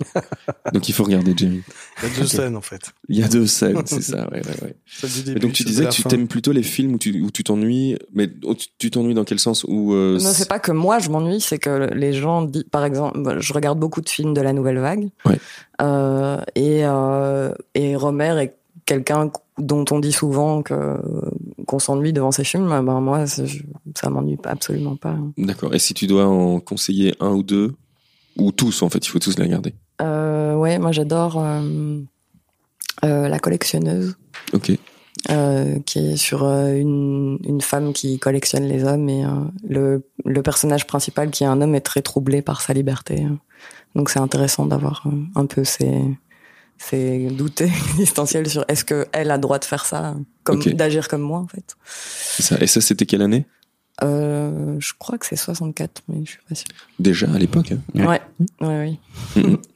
donc 0.73 0.89
il 0.89 0.93
faut 0.93 1.05
regarder 1.05 1.33
Jerry. 1.37 1.63
Il 2.03 2.09
y 2.09 2.13
a 2.13 2.19
deux 2.19 2.27
scènes, 2.27 2.57
en 2.57 2.61
fait. 2.61 2.93
Il 3.09 3.19
y 3.19 3.23
a 3.23 3.29
deux 3.29 3.47
scènes, 3.47 3.83
c'est 3.87 4.03
ça, 4.03 4.29
ouais, 4.31 4.43
Et 5.29 5.39
donc 5.39 5.53
tu 5.53 5.65
disais 5.65 5.85
que 5.87 5.91
tu 5.93 6.03
t'aimes 6.05 6.29
plutôt 6.29 6.53
les 6.53 6.63
films 6.63 6.95
où 6.95 6.99
tu 6.99 7.21
où 7.23 7.31
tu 7.31 7.45
t'ennuies, 7.45 7.97
mais 8.13 8.29
tu- 8.79 8.91
t'ennuies 8.91 9.15
dans 9.15 9.25
quel 9.25 9.39
sens 9.39 9.65
où 9.69 9.95
euh, 9.95 10.19
non, 10.21 10.33
c'est 10.33 10.49
pas 10.49 10.59
que 10.59 10.73
moi 10.73 10.99
je 10.99 11.11
m'ennuie, 11.11 11.41
c'est 11.41 11.59
que 11.59 11.93
les 11.95 12.13
gens 12.13 12.43
disent, 12.43 12.65
par 12.71 12.85
exemple, 12.85 13.21
bah, 13.23 13.37
je 13.39 13.53
regarde 13.53 13.79
beaucoup 13.79 14.01
de 14.01 14.09
films 14.09 14.35
de 14.35 14.41
la 14.41 14.53
nouvelle 14.53 14.79
vague, 14.79 15.09
Ouais. 15.25 15.39
Euh, 15.83 16.41
et 16.55 16.81
euh, 16.85 17.53
et 17.75 17.97
Romer 17.97 18.35
est 18.41 18.55
quelqu'un 18.87 19.31
dont 19.59 19.85
on 19.91 19.99
dit 19.99 20.13
souvent 20.13 20.63
que 20.63 20.97
qu'on 21.67 21.79
s'ennuie 21.79 22.13
devant 22.13 22.31
ses 22.33 22.45
films. 22.45 22.67
Ben 22.69 22.83
moi, 23.01 23.25
je- 23.27 23.63
ça 23.95 24.09
m'ennuie 24.11 24.39
absolument 24.45 24.97
pas. 24.97 25.17
D'accord. 25.37 25.75
Et 25.75 25.79
si 25.79 25.93
tu 25.95 26.07
dois 26.07 26.27
en 26.27 26.61
conseiller 26.61 27.15
un 27.21 27.31
ou 27.31 27.43
deux 27.43 27.75
ou 28.39 28.53
tous 28.53 28.83
en 28.83 28.89
fait, 28.89 29.05
il 29.07 29.09
faut 29.11 29.19
tous 29.19 29.37
les 29.39 29.45
regarder. 29.45 29.75
Euh, 30.03 30.55
ouais, 30.55 30.79
moi 30.79 30.93
j'adore 30.93 31.39
euh, 31.39 32.01
euh, 33.05 33.29
la 33.29 33.39
collectionneuse. 33.39 34.17
Ok. 34.53 34.73
euh, 35.31 35.79
qui 35.87 35.99
est 35.99 36.17
sur 36.17 36.45
une, 36.47 37.39
une 37.45 37.61
femme 37.61 37.93
qui 37.93 38.19
collectionne 38.19 38.65
les 38.65 38.85
hommes 38.85 39.09
et 39.09 39.25
le, 39.69 40.07
le 40.25 40.43
personnage 40.43 40.87
principal 40.87 41.31
qui 41.31 41.43
est 41.43 41.47
un 41.49 41.61
homme 41.63 41.75
est 41.75 41.81
très 41.81 42.03
troublé 42.03 42.43
par 42.43 42.61
sa 42.61 42.73
liberté. 42.75 43.27
Donc 43.97 44.11
c'est 44.11 44.21
intéressant 44.21 44.67
d'avoir 44.67 45.05
un 45.35 45.47
peu 45.47 45.65
ces, 45.65 45.91
ces 46.79 47.29
doutes 47.29 47.61
existentiels 47.95 48.49
sur 48.49 48.65
est-ce 48.69 48.85
que 48.85 49.07
elle 49.13 49.31
a 49.31 49.37
le 49.37 49.41
droit 49.41 49.59
de 49.59 49.65
faire 49.65 49.85
ça, 49.85 50.15
comme 50.45 50.63
d'agir 50.63 51.09
comme 51.09 51.23
moi 51.23 51.39
en 51.39 51.47
fait. 51.47 51.77
C'est 51.85 52.43
ça. 52.43 52.57
Et 52.61 52.67
ça, 52.67 52.81
c'était 52.81 53.07
quelle 53.07 53.23
année? 53.23 53.47
Euh, 54.03 54.77
je 54.79 54.93
crois 54.99 55.17
que 55.17 55.25
c'est 55.27 55.37
64, 55.37 56.03
mais 56.09 56.25
je 56.25 56.33
suis 56.33 56.41
pas 56.49 56.55
sûre. 56.55 56.67
Déjà 56.99 57.27
à 57.35 57.39
l'époque. 57.39 57.73
hein? 57.73 57.79
Ouais. 57.95 58.21
Ouais, 58.61 58.67
ouais, 58.67 58.99
oui. 59.37 59.43
Mhm. 59.43 59.59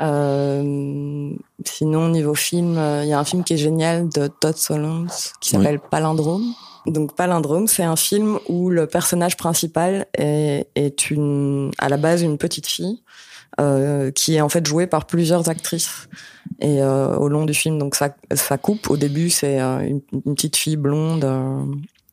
Euh, 0.00 1.30
sinon, 1.64 2.08
niveau 2.08 2.34
film, 2.34 2.76
euh, 2.76 3.04
il 3.04 3.08
y 3.08 3.12
a 3.12 3.18
un 3.20 3.24
film 3.24 3.44
qui 3.44 3.52
est 3.54 3.58
génial 3.58 4.08
de 4.08 4.26
Todd 4.26 4.56
Solondz 4.56 5.32
qui 5.40 5.50
s'appelle 5.50 5.78
Palindrome. 5.78 6.54
Donc 6.86 7.14
Palindrome, 7.14 7.68
c'est 7.68 7.84
un 7.84 7.94
film 7.94 8.38
où 8.48 8.68
le 8.70 8.88
personnage 8.88 9.36
principal 9.36 10.06
est, 10.14 10.66
est 10.74 11.10
une, 11.10 11.70
à 11.78 11.88
la 11.88 11.98
base 11.98 12.22
une 12.22 12.36
petite 12.38 12.66
fille 12.66 13.02
euh, 13.60 14.10
qui 14.10 14.36
est 14.36 14.40
en 14.40 14.48
fait 14.48 14.66
jouée 14.66 14.86
par 14.86 15.06
plusieurs 15.06 15.48
actrices 15.48 16.08
et 16.60 16.82
euh, 16.82 17.16
au 17.16 17.28
long 17.28 17.44
du 17.44 17.54
film. 17.54 17.78
Donc 17.78 17.94
ça, 17.94 18.14
ça 18.34 18.58
coupe. 18.58 18.90
Au 18.90 18.96
début, 18.96 19.30
c'est 19.30 19.60
euh, 19.60 19.80
une, 19.80 20.00
une 20.26 20.34
petite 20.34 20.56
fille 20.56 20.76
blonde. 20.76 21.24
euh, 21.24 21.64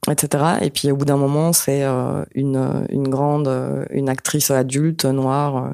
etc. 0.09 0.43
Et 0.61 0.69
puis 0.71 0.89
au 0.91 0.95
bout 0.95 1.05
d'un 1.05 1.17
moment, 1.17 1.53
c'est 1.53 1.83
euh, 1.83 2.23
une, 2.33 2.85
une 2.89 3.09
grande, 3.09 3.47
une 3.91 4.09
actrice 4.09 4.49
adulte 4.49 5.05
noire 5.05 5.73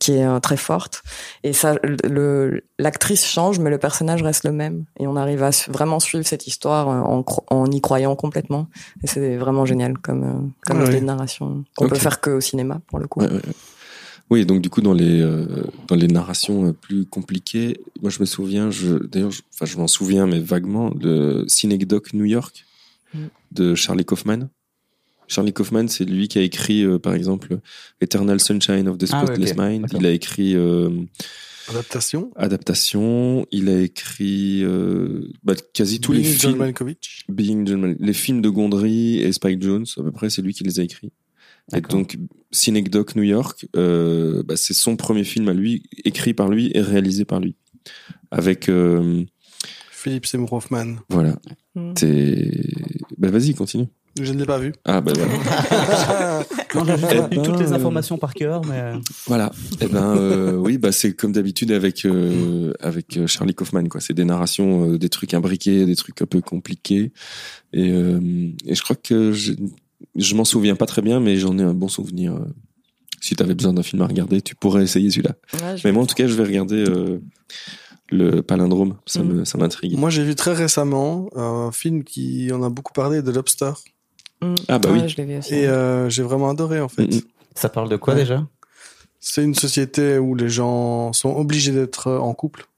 qui 0.00 0.12
est 0.16 0.24
euh, 0.26 0.40
très 0.40 0.56
forte. 0.56 1.02
Et 1.44 1.52
ça, 1.52 1.74
le 2.04 2.62
l'actrice 2.78 3.26
change, 3.26 3.58
mais 3.60 3.70
le 3.70 3.78
personnage 3.78 4.22
reste 4.22 4.44
le 4.44 4.52
même. 4.52 4.84
Et 4.98 5.06
on 5.06 5.16
arrive 5.16 5.42
à 5.42 5.50
vraiment 5.68 6.00
suivre 6.00 6.26
cette 6.26 6.46
histoire 6.46 6.88
en, 6.88 7.24
en 7.50 7.66
y 7.70 7.80
croyant 7.80 8.16
complètement. 8.16 8.66
Et 9.04 9.06
c'est 9.06 9.36
vraiment 9.36 9.64
génial 9.66 9.98
comme 9.98 10.50
comme 10.66 10.82
de 10.88 10.98
narration 10.98 11.62
qu'on 11.76 11.84
Ok. 11.84 11.90
peut 11.90 11.98
faire 11.98 12.20
que 12.20 12.30
au 12.30 12.40
cinéma 12.40 12.80
pour 12.88 12.98
le 12.98 13.06
coup. 13.06 13.20
Ouais, 13.20 13.28
ouais, 13.28 13.34
ouais. 13.34 13.54
Oui, 14.30 14.46
donc 14.46 14.62
du 14.62 14.70
coup 14.70 14.80
dans 14.80 14.92
les 14.92 15.20
euh, 15.20 15.44
dans 15.88 15.96
les 15.96 16.06
narrations 16.06 16.68
euh, 16.68 16.72
plus 16.72 17.04
compliquées, 17.04 17.80
moi 18.00 18.10
je 18.10 18.20
me 18.20 18.26
souviens, 18.26 18.70
je 18.70 18.94
d'ailleurs, 18.96 19.32
je- 19.32 19.42
enfin 19.52 19.66
je 19.66 19.76
m'en 19.76 19.88
souviens 19.88 20.26
mais 20.26 20.38
vaguement 20.38 20.90
de 20.90 21.44
Synecdoche 21.48 22.12
New 22.14 22.24
York 22.26 22.64
Mm. 23.12 23.18
de 23.52 23.74
Charlie 23.74 24.04
Kaufman. 24.04 24.48
Charlie 25.26 25.52
Kaufman, 25.52 25.88
c'est 25.88 26.04
lui 26.04 26.28
qui 26.28 26.38
a 26.38 26.42
écrit 26.42 26.84
euh, 26.84 26.98
par 27.00 27.14
exemple 27.14 27.58
Eternal 28.00 28.38
Sunshine 28.40 28.86
of 28.88 28.98
the 28.98 29.06
Ah, 29.10 29.20
ouais, 29.24 29.26
Spotless 29.26 29.50
ok. 29.52 29.58
Mind. 29.58 29.82
D'accord. 29.82 30.00
Il 30.00 30.06
a 30.06 30.10
écrit 30.12 30.54
euh, 30.54 30.90
Adaptation? 31.68 32.30
Adaptation. 32.36 33.46
Il 33.50 33.68
a 33.68 33.80
écrit 33.80 34.62
euh, 34.62 35.28
bah, 35.42 35.54
quasi 35.74 36.00
tous 36.00 36.12
les 36.12 36.20
Being 36.22 36.32
John 36.38 36.50
films. 36.52 36.58
Malkovich? 36.58 37.24
Being 37.28 37.66
John 37.66 37.80
Mal- 37.80 37.96
les 37.98 38.12
films 38.12 38.42
de 38.42 38.48
Gondry 38.48 39.18
et 39.18 39.32
Spike 39.32 39.60
Jones, 39.62 39.86
à 39.96 40.02
peu 40.02 40.12
près, 40.12 40.30
c'est 40.30 40.42
lui 40.42 40.52
qui 40.54 40.62
les 40.64 40.78
a 40.78 40.84
écrits. 40.84 41.10
Et 41.74 41.80
donc, 41.80 42.16
Synecdoche 42.50 43.14
New 43.16 43.22
York, 43.22 43.66
euh, 43.76 44.42
bah, 44.44 44.56
c'est 44.56 44.74
son 44.74 44.96
premier 44.96 45.24
film 45.24 45.48
à 45.48 45.52
lui, 45.52 45.84
écrit 46.04 46.34
par 46.34 46.48
lui 46.48 46.70
et 46.74 46.80
réalisé 46.80 47.24
par 47.24 47.40
lui. 47.40 47.54
Avec, 48.30 48.68
euh, 48.68 49.24
Philippe 49.90 50.26
Seymour 50.26 50.52
Hoffman. 50.54 50.96
voilà, 51.08 51.36
Mm. 51.76 51.94
t'es... 51.94 52.50
Bah, 53.18 53.30
vas-y, 53.30 53.54
continue. 53.54 53.86
Je 54.20 54.32
ne 54.32 54.40
l'ai 54.40 54.46
pas 54.46 54.58
vu. 54.58 54.72
Ah, 54.84 55.00
bah, 55.00 55.12
voilà. 55.14 56.44
Non, 56.74 56.84
j'ai 56.84 56.96
juste 56.98 57.12
Eh 57.32 57.36
toutes 57.36 57.46
ben, 57.48 57.60
les 57.60 57.72
euh, 57.72 57.74
informations 57.74 58.16
par 58.18 58.34
cœur, 58.34 58.64
mais 58.64 58.92
voilà. 59.26 59.50
Eh 59.80 59.86
ben, 59.86 60.16
euh, 60.16 60.54
oui, 60.56 60.78
bah, 60.78 60.90
c'est 60.92 61.12
comme 61.14 61.32
d'habitude 61.32 61.70
avec, 61.72 62.04
euh, 62.04 62.72
avec 62.80 63.16
euh, 63.16 63.26
Charlie 63.26 63.54
Kaufman, 63.54 63.84
quoi. 63.88 64.00
C'est 64.00 64.14
des 64.14 64.24
narrations, 64.24 64.92
euh, 64.92 64.98
des 64.98 65.08
trucs 65.08 65.34
imbriqués, 65.34 65.84
des 65.86 65.96
trucs 65.96 66.20
un 66.22 66.26
peu 66.26 66.40
compliqués. 66.40 67.12
Et, 67.72 67.90
euh, 67.90 68.50
et 68.66 68.74
je 68.74 68.82
crois 68.82 68.96
que 68.96 69.32
je, 69.32 69.52
je 70.16 70.34
m'en 70.34 70.44
souviens 70.44 70.76
pas 70.76 70.86
très 70.86 71.02
bien, 71.02 71.20
mais 71.20 71.36
j'en 71.36 71.58
ai 71.58 71.62
un 71.62 71.74
bon 71.74 71.88
souvenir. 71.88 72.34
euh. 72.34 72.44
Si 73.22 73.36
t'avais 73.36 73.54
besoin 73.54 73.74
d'un 73.74 73.82
film 73.82 74.00
à 74.02 74.06
regarder, 74.06 74.40
tu 74.40 74.54
pourrais 74.54 74.82
essayer 74.82 75.10
celui-là. 75.10 75.34
Ouais, 75.54 75.76
Mais 75.84 75.92
moi, 75.92 76.02
en 76.02 76.06
tout 76.06 76.14
cas, 76.14 76.26
je 76.26 76.32
vais 76.34 76.42
regarder 76.44 76.84
euh, 76.88 77.20
le 78.10 78.40
palindrome. 78.40 78.96
Ça 79.04 79.22
me, 79.22 79.44
ça 79.44 79.58
m'intrigue. 79.58 79.98
Moi, 79.98 80.08
j'ai 80.08 80.24
vu 80.24 80.34
très 80.34 80.54
récemment 80.54 81.28
un 81.36 81.70
film 81.70 82.02
qui 82.02 82.50
en 82.50 82.62
a 82.62 82.70
beaucoup 82.70 82.94
parlé, 82.94 83.20
de 83.20 83.30
Lobster. 83.30 83.72
Mm. 84.40 84.54
Ah, 84.68 84.78
bah 84.78 84.90
Ouais, 84.90 85.02
oui. 85.02 85.08
je 85.08 85.16
l'ai 85.18 85.24
vu 85.26 85.36
aussi. 85.36 85.54
Et 85.54 85.66
euh, 85.66 86.08
j'ai 86.08 86.22
vraiment 86.22 86.48
adoré, 86.48 86.80
en 86.80 86.88
fait. 86.88 87.06
Mm, 87.06 87.16
mm. 87.16 87.20
ça 87.56 87.68
parle 87.68 87.90
de 87.90 87.96
quoi 87.96 88.14
Ouais. 88.14 88.20
déjà? 88.20 88.46
C'est 89.20 89.44
une 89.44 89.54
société 89.54 90.16
où 90.16 90.34
les 90.34 90.48
gens 90.48 91.12
sont 91.12 91.36
obligés 91.36 91.72
d'être 91.72 92.10
en 92.10 92.32
couple. 92.32 92.68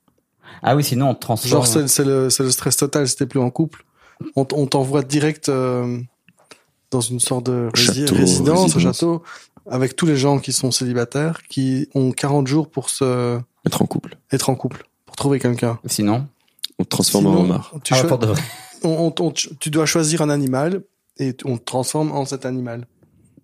Ah 0.61 0.75
oui, 0.75 0.83
sinon 0.83 1.11
on 1.11 1.15
te 1.15 1.21
transforme. 1.21 1.65
Genre, 1.65 1.67
c'est 1.89 2.05
le, 2.05 2.29
stress 2.31 2.77
total 2.77 3.07
si 3.07 3.15
t'es 3.15 3.27
plus 3.27 3.39
en 3.39 3.51
couple. 3.51 3.85
On, 4.35 4.45
on 4.55 4.67
t'envoie 4.67 5.03
direct 5.03 5.49
euh, 5.49 6.01
dans 6.93 7.01
une 7.01 7.19
sorte 7.21 7.47
de 7.47 7.69
rési- 7.75 8.03
Château, 8.07 8.15
résidence, 8.15 8.75
résidence. 8.75 8.83
château, 8.97 9.23
avec 9.69 9.97
tous 9.97 10.07
les 10.07 10.17
gens 10.17 10.39
qui 10.39 10.53
sont 10.53 10.71
célibataires, 10.71 11.43
qui 11.49 11.89
ont 11.95 12.13
40 12.13 12.47
jours 12.47 12.69
pour 12.71 12.91
se 12.91 13.39
Être 13.67 13.83
en 13.83 13.87
couple. 13.87 14.17
être 14.31 14.51
en 14.51 14.55
couple, 14.55 14.85
pour 15.07 15.17
trouver 15.17 15.41
quelqu'un. 15.41 15.79
Sinon, 15.87 16.27
On 16.79 16.85
te 16.85 16.89
transforme 16.91 17.27
en 17.27 17.41
homard. 17.41 17.73
tu, 17.83 17.95
ah, 17.95 18.03
de 18.17 18.27
vrai. 18.27 18.43
on- 18.85 19.13
on- 19.19 19.25
on- 19.27 19.31
tu 19.33 19.71
dois 19.71 19.87
choisir 19.87 20.23
un 20.23 20.31
animal 20.31 20.83
et 21.19 21.35
on 21.45 21.57
te 21.59 21.65
transforme 21.65 22.13
en 22.13 22.25
cet 22.25 22.47
animal. 22.47 22.87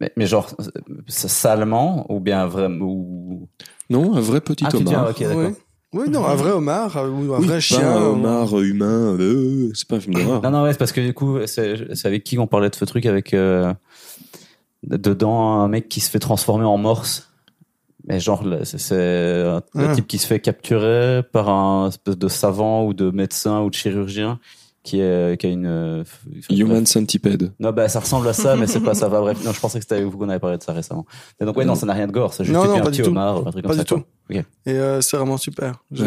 Mais, 0.00 0.12
mais 0.16 0.26
genre 0.26 0.48
c'est 1.08 1.28
salement 1.28 2.06
ou 2.08 2.20
bien 2.20 2.46
vraiment 2.46 2.84
ou 2.86 3.48
Non, 3.90 4.14
un 4.14 4.20
vrai 4.20 4.40
petit 4.40 4.64
ah 4.64 4.70
tu 4.70 4.76
homard. 4.76 5.10
ok 5.10 5.20
d'accord. 5.22 5.36
Oui. 5.48 5.54
Oui, 5.98 6.08
non, 6.10 6.24
un 6.24 6.34
vrai 6.34 6.52
homard 6.52 6.96
euh, 6.96 7.08
ou 7.08 7.34
un 7.34 7.38
Oui, 7.40 7.46
vrai 7.46 7.56
pas 7.56 7.60
chien. 7.60 7.80
un 7.90 7.96
euh, 8.02 8.08
homard 8.10 8.58
humain. 8.60 9.16
euh, 9.18 9.70
c'est 9.74 9.86
pas 9.88 9.96
un 9.96 10.00
film 10.00 10.14
d'horreur. 10.14 10.42
Non 10.42 10.50
non 10.50 10.62
ouais 10.62 10.72
c'est 10.72 10.78
parce 10.78 10.92
que 10.92 11.00
du 11.00 11.12
coup 11.14 11.38
c'est 11.46 11.94
c'est 11.94 12.06
avec 12.08 12.24
qui 12.24 12.38
on 12.38 12.46
parlait 12.46 12.70
de 12.70 12.74
ce 12.74 12.84
truc 12.84 13.04
avec 13.06 13.34
euh, 13.34 13.72
dedans 14.84 15.60
un 15.60 15.68
mec 15.68 15.88
qui 15.88 16.00
se 16.00 16.10
fait 16.10 16.18
transformer 16.18 16.64
en 16.64 16.78
morse. 16.78 17.30
Mais 18.06 18.20
genre 18.20 18.42
c'est 18.64 18.78
c'est 18.78 19.42
un 19.42 19.56
un 19.74 19.88
Ah. 19.90 19.94
type 19.94 20.06
qui 20.06 20.18
se 20.18 20.26
fait 20.26 20.40
capturer 20.40 21.22
par 21.32 21.48
un 21.50 21.88
espèce 21.88 22.16
de 22.16 22.28
savant 22.28 22.84
ou 22.86 22.94
de 22.94 23.10
médecin 23.10 23.60
ou 23.62 23.70
de 23.70 23.74
chirurgien 23.74 24.38
qui 24.88 25.00
est 25.00 25.38
qui 25.38 25.46
a 25.46 25.50
une 25.50 25.66
euh, 25.66 26.04
Human 26.50 26.86
Centipede. 26.86 27.52
Non, 27.60 27.72
bah, 27.72 27.88
ça 27.88 28.00
ressemble 28.00 28.26
à 28.28 28.32
ça, 28.32 28.56
mais 28.56 28.66
c'est 28.66 28.80
pas 28.80 28.94
ça. 28.94 29.08
Va, 29.08 29.20
bref, 29.20 29.44
non, 29.44 29.52
je 29.52 29.60
pensais 29.60 29.78
que 29.78 29.84
c'était 29.84 29.96
avec 29.96 30.06
vous 30.06 30.16
qu'on 30.18 30.28
avait 30.28 30.38
parlé 30.38 30.56
de 30.58 30.62
ça 30.62 30.72
récemment. 30.72 31.04
Donc, 31.40 31.56
ouais, 31.56 31.64
non, 31.64 31.74
ça 31.74 31.86
n'a 31.86 31.92
rien 31.92 32.06
de 32.06 32.12
gore. 32.12 32.32
C'est 32.32 32.44
juste 32.44 32.54
Non, 32.56 32.64
non, 32.64 32.74
un 32.76 32.80
pas 32.80 32.86
petit 32.86 32.98
du 32.98 33.02
tout. 33.02 33.10
homard, 33.10 33.46
un 33.46 33.50
truc 33.50 33.64
Pas 33.64 33.76
du 33.76 33.84
tout. 33.84 34.02
Et 34.30 34.42
euh, 34.68 35.00
c'est 35.00 35.16
vraiment 35.16 35.36
super. 35.36 35.82
Oui. 35.90 36.00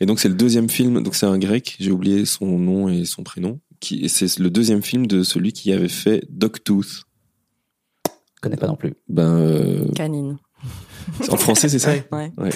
Et 0.00 0.06
donc 0.06 0.20
c'est 0.20 0.28
le 0.28 0.34
deuxième 0.34 0.68
film. 0.68 1.02
Donc 1.02 1.14
c'est 1.14 1.26
un 1.26 1.38
grec. 1.38 1.76
J'ai 1.80 1.90
oublié 1.90 2.24
son 2.24 2.46
nom 2.58 2.88
et 2.88 3.04
son 3.04 3.22
prénom. 3.22 3.60
Qui 3.80 4.04
et 4.04 4.08
c'est 4.08 4.38
le 4.38 4.50
deuxième 4.50 4.82
film 4.82 5.06
de 5.06 5.22
celui 5.22 5.52
qui 5.52 5.72
avait 5.72 5.88
fait 5.88 6.24
Dogtooth. 6.28 7.04
Je 8.06 8.40
connais 8.42 8.56
pas 8.56 8.66
non 8.66 8.76
plus. 8.76 8.94
Ben 9.08 9.36
euh, 9.36 9.84
Canine. 9.94 10.36
en 11.28 11.36
français 11.36 11.68
c'est 11.68 11.78
ça. 11.78 11.92
Ouais. 12.12 12.30
Ouais. 12.38 12.50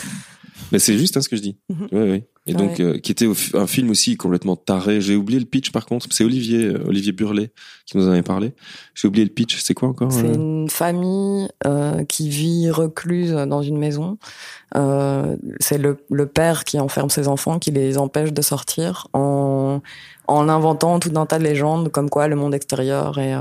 Mais 0.73 0.79
c'est 0.79 0.97
juste 0.99 1.17
hein, 1.17 1.21
ce 1.23 1.29
que 1.29 1.37
je 1.37 1.43
dis. 1.43 1.57
Mhm. 1.69 1.89
Ouais, 1.93 2.11
ouais. 2.11 2.29
Et 2.47 2.53
donc, 2.53 2.79
euh, 2.79 2.99
qui 2.99 3.11
était 3.11 3.27
un 3.55 3.67
film 3.67 3.89
aussi 3.89 4.19
complètement 4.19 4.55
taré. 4.55 5.01
J'ai 5.01 5.17
oublié 5.17 5.41
le 5.41 5.47
pitch 5.47 5.71
par 5.71 5.87
contre. 5.87 6.07
C'est 6.11 6.25
Olivier, 6.25 6.65
euh, 6.65 6.85
Olivier 6.87 7.13
Burlet 7.13 7.51
qui 7.87 7.97
nous 7.97 8.07
en 8.07 8.11
avait 8.11 8.23
parlé. 8.23 8.53
J'ai 8.95 9.09
oublié 9.09 9.25
le 9.25 9.31
pitch. 9.31 9.57
C'est 9.63 9.73
quoi 9.73 9.89
encore 9.89 10.13
C'est 10.13 10.25
euh 10.25 10.35
une 10.35 10.69
famille 10.69 11.49
euh, 11.67 12.05
qui 12.05 12.29
vit 12.29 12.71
recluse 12.71 13.33
dans 13.33 13.63
une 13.63 13.79
maison. 13.79 14.19
Euh, 14.77 15.37
c'est 15.59 15.79
le, 15.79 15.99
le 16.11 16.27
père 16.27 16.65
qui 16.65 16.79
enferme 16.79 17.11
ses 17.11 17.29
enfants, 17.29 17.59
qui 17.59 17.71
les 17.71 17.97
empêche 17.97 18.33
de 18.33 18.43
sortir 18.43 19.09
en, 19.13 19.81
en 20.27 20.49
inventant 20.49 20.99
tout 21.01 21.13
un 21.17 21.27
tas 21.27 21.39
de 21.39 21.45
légendes 21.45 21.91
comme 21.91 22.09
quoi 22.09 22.29
le 22.29 22.37
monde 22.37 22.55
extérieur 22.55 23.19
est, 23.19 23.35
euh, 23.35 23.41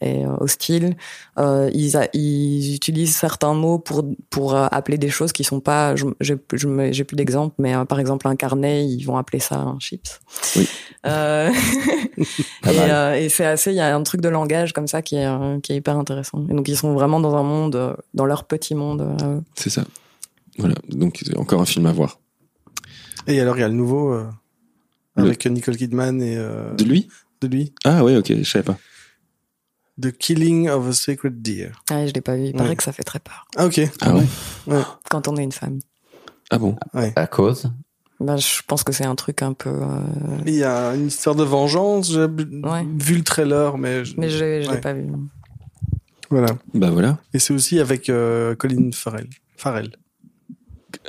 est 0.00 0.24
euh, 0.24 0.30
hostile. 0.40 0.96
Euh, 1.38 1.70
ils, 1.74 1.96
a- 1.96 2.08
ils 2.14 2.74
utilisent 2.74 3.14
certains 3.16 3.54
mots 3.54 3.78
pour, 3.78 4.04
pour 4.30 4.54
euh, 4.54 4.66
appeler 4.70 4.96
des 4.98 5.10
choses 5.10 5.32
qui 5.32 5.44
sont 5.44 5.60
pas... 5.60 5.94
je- 5.96 6.06
J'ai 6.20 6.36
je 6.52 6.66
me- 6.68 6.92
j'ai 6.92 7.04
plus 7.04 7.16
d'exemples, 7.16 7.54
mais 7.58 7.74
euh, 7.76 7.84
par 7.84 8.00
exemple 8.00 8.26
un 8.28 8.36
carnet, 8.36 8.86
ils 8.86 9.04
vont 9.04 9.16
appeler 9.18 9.38
ça 9.40 9.56
un 9.60 9.78
chips. 9.80 10.20
Oui. 10.56 10.68
Euh, 11.06 11.50
et 12.18 12.24
euh, 12.66 13.14
et 13.14 13.28
c'est 13.28 13.44
assez, 13.44 13.70
il 13.72 13.76
y 13.76 13.80
a 13.80 13.94
un 13.94 14.02
truc 14.02 14.20
de 14.20 14.28
langage 14.28 14.72
comme 14.72 14.86
ça 14.86 15.02
qui 15.02 15.16
est, 15.16 15.26
euh, 15.26 15.60
qui 15.60 15.72
est 15.72 15.76
hyper 15.76 15.96
intéressant. 15.98 16.44
Et 16.50 16.54
donc 16.54 16.68
ils 16.68 16.76
sont 16.76 16.94
vraiment 16.94 17.20
dans 17.20 17.34
un 17.36 17.42
monde, 17.42 17.96
dans 18.14 18.24
leur 18.26 18.44
petit 18.44 18.74
monde. 18.74 19.02
euh, 19.22 19.40
C'est 19.56 19.70
ça. 19.70 19.84
Voilà. 20.58 20.74
Donc 20.88 21.22
encore 21.36 21.60
un 21.60 21.66
film 21.66 21.86
à 21.86 21.92
voir. 21.92 22.18
Et 23.26 23.40
alors, 23.40 23.56
il 23.56 23.60
y 23.60 23.64
a 23.64 23.68
le 23.68 23.74
nouveau 23.74 24.12
euh, 24.12 24.26
avec 25.16 25.46
Nicole 25.46 25.76
Kidman 25.76 26.20
et 26.22 26.36
euh, 26.36 26.72
De 26.74 26.84
lui 26.84 27.08
de 27.40 27.48
lui. 27.48 27.74
Ah 27.84 28.02
ouais, 28.04 28.16
ok. 28.16 28.32
Je 28.38 28.42
savais 28.44 28.62
pas. 28.64 28.78
The 30.00 30.10
Killing 30.10 30.68
of 30.70 30.88
a 30.88 30.92
Sacred 30.92 31.40
Deer. 31.42 31.70
Ah, 31.90 32.06
je 32.06 32.12
l'ai 32.12 32.20
pas 32.20 32.34
vu. 32.36 32.46
Il 32.46 32.52
paraît 32.54 32.70
Ouais. 32.70 32.76
que 32.76 32.82
ça 32.82 32.92
fait 32.92 33.02
très 33.04 33.20
peur 33.20 33.46
Ah, 33.56 33.66
ok. 33.66 33.80
Ah 34.00 34.14
ouais. 34.16 34.80
quand 35.10 35.28
on 35.28 35.36
est 35.36 35.44
une 35.44 35.52
femme. 35.52 35.78
Ah 36.50 36.58
bon. 36.58 36.76
À 37.16 37.26
cause. 37.26 37.70
Ben, 38.20 38.36
je 38.36 38.62
pense 38.66 38.82
que 38.82 38.92
c'est 38.92 39.04
un 39.04 39.14
truc 39.14 39.42
un 39.42 39.52
peu. 39.52 39.70
euh, 39.70 39.98
Il 40.46 40.54
y 40.54 40.64
a 40.64 40.94
une 40.94 41.08
histoire 41.08 41.34
de 41.36 41.42
vengeance. 41.44 42.10
J'ai 42.12 42.24
Ouais. 42.24 42.86
vu 42.98 43.16
le 43.16 43.22
trailer, 43.24 43.76
mais, 43.76 44.04
je- 44.04 44.14
Mais 44.18 44.30
je, 44.30 44.38
je 44.38 44.44
l'ai 44.44 44.68
Ouais. 44.68 44.80
pas 44.80 44.92
vu. 44.94 45.06
voilà. 46.30 46.48
Bah 46.72 46.90
voilà. 46.90 47.18
Et 47.34 47.38
c'est 47.38 47.52
aussi 47.52 47.78
avec 47.80 48.08
euh, 48.08 48.54
Colin 48.54 48.90
Farrell. 48.92 49.28
Farrell. 49.56 49.90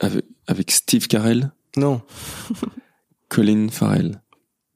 Avec, 0.02 0.26
avec 0.48 0.72
Steve 0.72 1.07
Carell, 1.07 1.52
Non. 1.77 2.02
Colin 3.30 3.68
Farrell. 3.69 4.22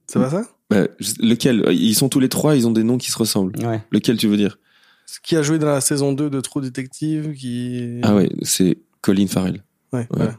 C'est 0.08 0.20
pas 0.20 0.30
ça? 0.30 0.44
Bah, 0.70 0.88
lequel? 1.20 1.64
Ils 1.72 1.96
sont 1.96 2.10
tous 2.10 2.20
les 2.20 2.30
trois, 2.30 2.56
ils 2.56 2.68
ont 2.68 2.72
des 2.72 2.84
noms 2.84 2.98
qui 2.98 3.12
se 3.12 3.18
ressemblent. 3.18 3.58
Ouais. 3.66 3.82
Lequel 3.92 4.18
tu 4.18 4.28
veux 4.28 4.38
dire? 4.38 4.58
Ce 5.06 5.20
Qui 5.20 5.36
a 5.36 5.42
joué 5.42 5.58
dans 5.60 5.68
la 5.68 5.82
saison 5.82 6.14
2 6.14 6.30
de 6.30 6.40
True 6.42 6.62
Detective 6.62 7.34
qui... 7.34 8.00
Ah 8.04 8.16
ouais, 8.16 8.30
c'est 8.44 8.78
Colin 9.02 9.28
Farrell. 9.28 9.64
Ouais, 9.94 10.02
Ouais. 10.02 10.06
voilà. 10.12 10.38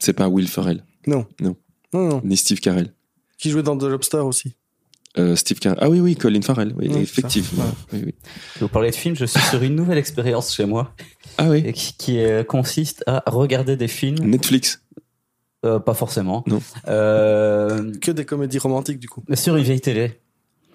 C'est 0.00 0.12
pas 0.12 0.28
Will 0.28 0.46
Ferrell, 0.46 0.84
Non. 1.08 1.26
Non. 1.40 1.56
Non, 1.92 2.08
non. 2.08 2.20
ni 2.24 2.36
Steve 2.36 2.60
Carell. 2.60 2.92
Qui 3.36 3.50
jouait 3.50 3.64
dans 3.64 3.76
The 3.76 3.82
Lobster 3.84 4.18
aussi. 4.18 4.54
Euh, 5.18 5.34
Steve 5.34 5.58
Carell. 5.58 5.78
Ah 5.80 5.90
oui, 5.90 5.98
oui, 5.98 6.14
Colin 6.14 6.40
Farrell. 6.42 6.72
Oui, 6.78 6.86
Ouais, 6.88 7.00
effectivement. 7.02 7.64
ça, 7.64 7.74
Oui, 7.92 8.02
oui. 8.06 8.14
Vous 8.60 8.68
parlez 8.68 8.90
de 8.90 8.94
films, 8.94 9.16
je 9.16 9.24
suis 9.24 9.40
sur 9.40 9.60
une 9.64 9.74
nouvelle 9.74 9.98
expérience 9.98 10.54
chez 10.54 10.66
moi 10.66 10.94
Ah 11.38 11.48
oui. 11.50 11.72
qui, 11.72 12.18
euh, 12.20 12.44
consiste 12.44 13.02
à 13.08 13.24
regarder 13.26 13.76
des 13.76 13.88
films, 13.88 14.24
Netflix. 14.24 14.84
Euh, 15.64 15.78
pas 15.78 15.94
forcément, 15.94 16.44
Non. 16.46 16.60
euh, 16.88 17.92
Que 18.00 18.10
des 18.10 18.24
comédies 18.24 18.58
romantiques, 18.58 18.98
du 18.98 19.08
coup. 19.08 19.22
mais 19.28 19.36
sur 19.36 19.56
une 19.56 19.64
vieille 19.64 19.80
télé. 19.80 20.20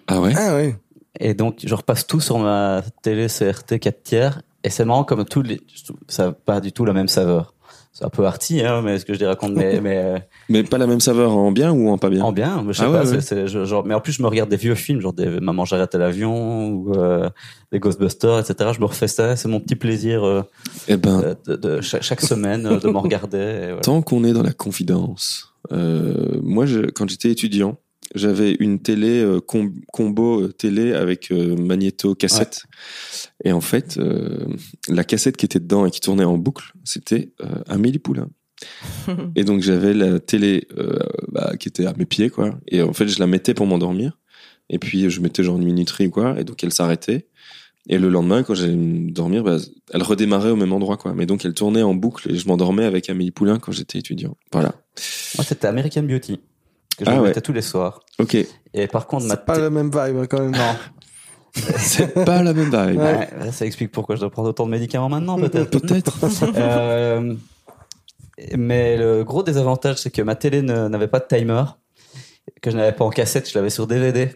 Ah 0.07 0.19
ouais? 0.19 0.33
Ah 0.35 0.55
ouais. 0.55 0.75
Et 1.19 1.33
donc, 1.33 1.59
je 1.65 1.73
repasse 1.75 2.07
tout 2.07 2.19
sur 2.19 2.39
ma 2.39 2.81
télé 3.01 3.27
CRT 3.27 3.79
4 3.79 4.03
tiers. 4.03 4.41
Et 4.63 4.69
c'est 4.69 4.85
marrant 4.85 5.03
comme 5.03 5.25
tous 5.25 5.41
les, 5.41 5.61
ça 6.07 6.27
n'a 6.27 6.31
pas 6.31 6.59
du 6.61 6.71
tout 6.71 6.85
la 6.85 6.93
même 6.93 7.07
saveur. 7.09 7.52
C'est 7.95 8.05
un 8.05 8.09
peu 8.09 8.25
arty, 8.25 8.61
hein, 8.65 8.81
mais 8.83 8.97
ce 8.97 9.05
que 9.05 9.13
je 9.13 9.19
les 9.19 9.27
raconte, 9.27 9.53
mais, 9.53 9.79
mais 9.79 10.27
Mais 10.49 10.63
pas 10.63 10.79
la 10.79 10.87
même 10.87 10.99
saveur 10.99 11.37
en 11.37 11.51
bien 11.51 11.71
ou 11.71 11.89
en 11.89 11.99
pas 11.99 12.09
bien? 12.09 12.23
En 12.23 12.31
bien. 12.31 12.65
Je 12.67 12.73
sais 12.73 12.83
Ah 12.87 12.91
pas. 12.91 12.99
ouais, 13.01 13.05
c'est- 13.05 13.15
ouais. 13.15 13.21
c'est- 13.21 13.47
je- 13.47 13.65
genre, 13.65 13.85
mais 13.85 13.93
en 13.93 14.01
plus, 14.01 14.13
je 14.13 14.23
me 14.23 14.27
regarde 14.27 14.49
des 14.49 14.57
vieux 14.57 14.73
films, 14.73 14.99
genre 14.99 15.13
des 15.13 15.27
Maman 15.39 15.63
j'arrête 15.65 15.93
à 15.93 15.99
l'avion 15.99 16.69
ou 16.69 16.93
euh, 16.95 17.29
des 17.71 17.77
Ghostbusters, 17.79 18.39
etc. 18.39 18.71
Je 18.73 18.79
me 18.79 18.85
refais 18.85 19.07
ça. 19.07 19.35
C'est 19.35 19.47
mon 19.47 19.59
petit 19.59 19.75
plaisir 19.75 20.23
euh, 20.25 20.41
Eh 20.87 20.97
ben, 20.97 21.21
euh, 21.21 21.35
de, 21.45 21.55
de 21.55 21.81
chaque, 21.81 22.01
chaque 22.01 22.21
semaine 22.33 22.65
euh, 22.65 22.79
de 22.79 22.87
m'en 22.89 23.01
regarder. 23.01 23.65
voilà. 23.67 23.81
tant 23.81 24.01
qu'on 24.01 24.23
est 24.23 24.33
dans 24.33 24.41
la 24.43 24.53
confidence, 24.53 25.53
euh, 25.71 26.39
moi, 26.41 26.65
je, 26.65 26.79
quand 26.89 27.07
j'étais 27.07 27.29
étudiant, 27.29 27.77
j'avais 28.15 28.55
une 28.59 28.79
télé 28.81 29.21
euh, 29.21 29.39
com- 29.39 29.73
combo 29.91 30.41
euh, 30.41 30.47
télé 30.51 30.93
avec 30.93 31.31
euh, 31.31 31.55
magnéto 31.55 32.15
cassette. 32.15 32.63
Et 33.43 33.51
en 33.51 33.61
fait, 33.61 33.97
euh, 33.97 34.45
la 34.89 35.03
cassette 35.03 35.37
qui 35.37 35.45
était 35.45 35.59
dedans 35.59 35.85
et 35.85 35.91
qui 35.91 35.99
tournait 35.99 36.23
en 36.23 36.37
boucle, 36.37 36.71
c'était 36.83 37.31
euh, 37.41 37.47
Amélie 37.67 37.99
Poulain. 37.99 38.29
Et 39.35 39.43
donc 39.43 39.61
j'avais 39.61 39.93
la 39.93 40.19
télé 40.19 40.67
euh, 40.77 40.97
bah, 41.31 41.53
qui 41.59 41.67
était 41.67 41.85
à 41.85 41.93
mes 41.97 42.05
pieds, 42.05 42.29
quoi. 42.29 42.57
Et 42.67 42.81
en 42.81 42.93
fait, 42.93 43.07
je 43.07 43.19
la 43.19 43.27
mettais 43.27 43.53
pour 43.53 43.65
m'endormir. 43.65 44.19
Et 44.69 44.79
puis 44.79 45.09
je 45.09 45.19
mettais 45.19 45.43
genre 45.43 45.57
une 45.57 45.65
minuterie, 45.65 46.09
quoi. 46.09 46.39
Et 46.39 46.43
donc 46.43 46.63
elle 46.63 46.71
s'arrêtait. 46.71 47.27
Et 47.89 47.97
le 47.97 48.07
lendemain, 48.07 48.43
quand 48.43 48.55
j'allais 48.55 48.75
me 48.77 49.11
dormir, 49.11 49.43
bah, 49.43 49.57
elle 49.91 50.03
redémarrait 50.03 50.51
au 50.51 50.55
même 50.55 50.71
endroit, 50.71 50.95
quoi. 50.95 51.13
Mais 51.13 51.25
donc 51.25 51.43
elle 51.43 51.53
tournait 51.53 51.81
en 51.83 51.93
boucle 51.93 52.31
et 52.31 52.35
je 52.37 52.47
m'endormais 52.47 52.85
avec 52.85 53.09
Amélie 53.09 53.31
Poulain 53.31 53.59
quand 53.59 53.73
j'étais 53.73 53.99
étudiant. 53.99 54.37
Voilà. 54.53 54.69
Moi, 55.35 55.43
c'était 55.43 55.67
American 55.67 56.03
Beauty 56.03 56.39
que 56.95 57.05
je 57.05 57.09
Ah 57.09 57.21
ouais. 57.21 57.27
mettais 57.29 57.41
tous 57.41 57.53
les 57.53 57.61
soirs. 57.61 57.99
Ok. 58.19 58.37
Et 58.73 58.87
par 58.87 59.07
contre, 59.07 59.25
ma 59.25 59.35
C'est 59.35 59.45
pas 59.45 59.57
la 59.59 59.69
même 59.69 59.87
vibe, 59.91 60.17
hein, 60.17 60.25
quand 60.29 60.39
même. 60.39 60.51
non. 60.51 60.75
C'est 61.77 62.13
pas 62.25 62.41
la 62.41 62.51
même 62.53 62.65
vibe. 62.71 62.99
Ouais, 62.99 63.29
ça 63.51 63.65
explique 63.65 63.91
pourquoi 63.91 64.15
je 64.15 64.21
dois 64.21 64.31
prendre 64.31 64.49
autant 64.49 64.65
de 64.65 64.71
médicaments 64.71 65.09
maintenant, 65.09 65.37
peut-être. 65.37 65.79
Peut-être. 65.79 66.17
Euh, 66.57 67.35
mais 68.57 68.97
le 68.97 69.23
gros 69.23 69.43
désavantage, 69.43 69.97
c'est 69.97 70.09
que 70.11 70.21
ma 70.23 70.35
télé 70.35 70.61
n'avait 70.63 71.07
pas 71.07 71.19
de 71.19 71.25
timer, 71.27 71.63
que 72.61 72.71
je 72.71 72.77
n'avais 72.77 72.91
pas 72.91 73.05
en 73.05 73.09
cassette, 73.11 73.49
je 73.49 73.55
l'avais 73.57 73.69
sur 73.69 73.85
DVD. 73.87 74.31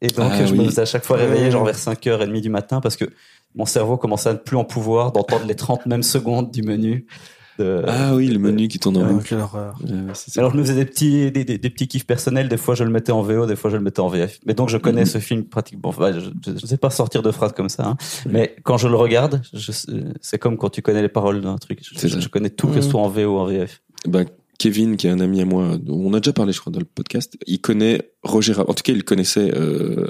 Et 0.00 0.08
donc, 0.08 0.30
Ah 0.32 0.46
je 0.46 0.54
me 0.54 0.64
faisais 0.64 0.82
à 0.82 0.86
chaque 0.86 1.04
fois 1.04 1.16
réveiller, 1.18 1.50
genre 1.50 1.64
vers 1.64 1.76
5h30 1.76 2.40
du 2.40 2.48
matin, 2.48 2.80
parce 2.80 2.96
que 2.96 3.04
mon 3.54 3.66
cerveau 3.66 3.98
commençait 3.98 4.30
à 4.30 4.32
ne 4.32 4.38
plus 4.38 4.56
en 4.56 4.64
pouvoir 4.64 5.12
d'entendre 5.12 5.44
les 5.46 5.54
30 5.54 5.84
mêmes 5.86 6.02
secondes 6.02 6.50
du 6.50 6.62
menu. 6.62 7.06
Ah 7.86 8.14
oui, 8.14 8.28
le 8.28 8.38
menu 8.38 8.68
qui 8.68 8.78
tourne 8.78 8.96
en 8.98 9.04
boucle. 9.12 9.28
quelle 9.28 9.38
horreur. 9.40 9.76
Euh. 9.90 10.12
Alors, 10.36 10.50
je 10.52 10.56
me 10.56 10.62
faisais 10.62 10.74
des 10.74 10.84
petits, 10.84 11.30
des, 11.30 11.44
des, 11.44 11.58
des 11.58 11.70
petits 11.70 11.88
kiffs 11.88 12.06
personnels. 12.06 12.48
Des 12.48 12.56
fois, 12.56 12.74
je 12.74 12.84
le 12.84 12.90
mettais 12.90 13.12
en 13.12 13.22
VO, 13.22 13.46
des 13.46 13.56
fois, 13.56 13.70
je 13.70 13.76
le 13.76 13.82
mettais 13.82 14.00
en 14.00 14.08
VF. 14.08 14.38
Mais 14.46 14.54
donc, 14.54 14.68
je 14.68 14.76
connais 14.78 15.02
Mhm. 15.02 15.06
ce 15.06 15.18
film 15.18 15.44
pratiquement. 15.44 15.88
Enfin, 15.90 16.12
je, 16.12 16.30
je 16.60 16.66
sais 16.66 16.76
pas 16.76 16.90
sortir 16.90 17.22
de 17.22 17.30
phrases 17.30 17.52
comme 17.52 17.68
ça. 17.68 17.86
hein. 17.86 17.96
Mais 18.28 18.56
quand 18.62 18.76
je 18.78 18.88
le 18.88 18.96
regarde, 18.96 19.42
je, 19.52 19.72
c'est 20.20 20.38
comme 20.38 20.56
quand 20.56 20.70
tu 20.70 20.82
connais 20.82 21.02
les 21.02 21.08
paroles 21.08 21.40
d'un 21.40 21.56
truc. 21.58 21.80
Je, 21.82 22.28
connais 22.28 22.50
tout, 22.50 22.68
que 22.68 22.80
ce 22.80 22.86
Mhm. 22.86 22.90
soit 22.90 23.00
en 23.00 23.08
VO 23.08 23.36
ou 23.36 23.38
en 23.38 23.46
VF. 23.46 23.82
Bah, 24.06 24.20
Kevin, 24.58 24.96
qui 24.96 25.08
est 25.08 25.10
un 25.10 25.18
ami 25.18 25.40
à 25.40 25.44
moi, 25.44 25.76
dont 25.76 25.96
on 25.98 26.14
a 26.14 26.20
déjà 26.20 26.32
parlé, 26.32 26.52
je 26.52 26.60
crois, 26.60 26.72
dans 26.72 26.78
le 26.78 26.84
podcast, 26.84 27.36
il 27.46 27.60
connaît 27.60 28.12
Roger 28.22 28.52
Rabbit. 28.52 28.70
En 28.70 28.74
tout 28.74 28.82
cas, 28.84 28.92
il 28.92 29.02
connaissait 29.02 29.50
euh, 29.56 30.06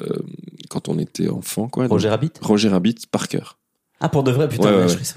quand 0.69 0.89
on 0.91 0.99
était 0.99 1.29
enfant, 1.29 1.69
quoi. 1.69 1.87
Roger 1.87 2.11
Rabbit? 2.11 2.33
Roger 2.43 2.69
Rabbit 2.69 2.97
par 3.11 3.29
cœur. 3.29 3.59
Ah, 4.01 4.09
pour 4.11 4.25
de 4.25 4.31
vrai, 4.33 4.49
putain, 4.49 4.65
Ouais, 4.65 4.77
ouais, 4.77 4.83
ouais, 4.83 4.89
je 4.89 5.05
ça 5.05 5.15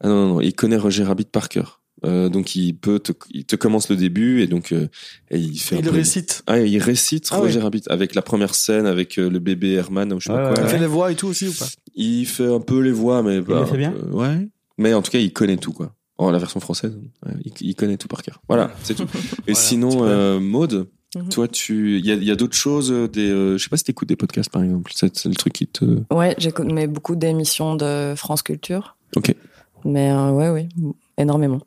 Ah 0.00 0.08
non, 0.08 0.14
non, 0.14 0.34
non, 0.34 0.40
il 0.40 0.54
connaît 0.54 0.76
Roger 0.76 1.04
Rabbit 1.04 1.26
par 1.26 1.48
cœur. 1.48 1.80
Euh, 2.04 2.28
donc 2.28 2.54
il 2.54 2.74
peut 2.74 2.98
te, 2.98 3.12
il 3.30 3.46
te 3.46 3.56
commence 3.56 3.88
le 3.88 3.96
début 3.96 4.42
et 4.42 4.46
donc 4.46 4.72
euh, 4.72 4.88
et 5.30 5.38
il 5.38 5.58
fait 5.58 5.78
Il 5.78 5.88
récite. 5.88 6.42
Ah, 6.46 6.58
il 6.60 6.78
récite 6.82 7.28
Ah 7.30 7.38
Roger 7.38 7.58
oui. 7.58 7.62
Rabbit 7.62 7.82
avec 7.88 8.14
la 8.14 8.20
première 8.20 8.54
scène 8.54 8.84
avec 8.86 9.18
euh, 9.18 9.30
le 9.30 9.38
bébé 9.38 9.72
Herman 9.74 10.12
ou 10.12 10.20
je 10.20 10.26
sais 10.26 10.32
Ouais, 10.32 10.38
pas 10.38 10.48
ouais, 10.50 10.54
quoi. 10.56 10.64
Il 10.64 10.68
fait 10.70 10.78
les 10.78 10.86
voix 10.86 11.12
et 11.12 11.14
tout 11.14 11.28
aussi 11.28 11.48
ou 11.48 11.52
pas? 11.54 11.66
Il 11.94 12.26
fait 12.26 12.52
un 12.52 12.60
peu 12.60 12.80
les 12.80 12.90
voix, 12.92 13.22
mais 13.22 13.36
le 13.36 13.64
fait 13.66 13.78
bien? 13.78 13.94
euh, 13.94 14.10
ouais. 14.10 14.48
Mais 14.76 14.92
en 14.92 15.00
tout 15.02 15.12
cas, 15.12 15.18
il 15.18 15.32
connaît 15.32 15.56
tout 15.56 15.72
quoi. 15.72 15.94
Oh, 16.18 16.30
la 16.30 16.38
version 16.38 16.60
française, 16.60 16.94
ouais, 17.26 17.32
il, 17.44 17.52
il 17.60 17.74
connaît 17.74 17.96
tout 17.96 18.08
par 18.08 18.22
cœur. 18.22 18.42
Voilà, 18.48 18.72
c'est 18.82 18.94
tout. 18.94 19.04
Et 19.46 19.52
Voilà, 19.52 19.54
sinon, 19.54 20.04
euh, 20.04 20.40
Maude, 20.40 20.88
Mhm. 21.16 21.28
toi, 21.28 21.46
tu, 21.46 21.98
il 22.00 22.04
y 22.04 22.10
a, 22.10 22.14
il 22.14 22.24
y 22.24 22.30
a 22.32 22.34
d'autres 22.36 22.56
choses, 22.56 22.90
des, 23.12 23.30
euh, 23.30 23.56
je 23.56 23.62
sais 23.62 23.68
pas 23.70 23.76
si 23.76 23.84
t'écoutes 23.84 24.08
des 24.08 24.16
podcasts 24.16 24.50
par 24.50 24.64
exemple. 24.64 24.90
C'est 24.96 25.16
c'est 25.16 25.28
le 25.28 25.36
truc 25.36 25.52
qui 25.52 25.68
te. 25.68 25.84
Ouais, 26.12 26.34
j'écoute 26.38 26.66
mais 26.72 26.88
beaucoup 26.88 27.14
d'émissions 27.14 27.76
de 27.76 28.14
France 28.16 28.42
Culture. 28.42 28.96
Ok. 29.14 29.32
Mais 29.84 30.10
euh, 30.10 30.30
ouais, 30.30 30.50
oui, 30.50 30.68
énormément. 31.18 31.60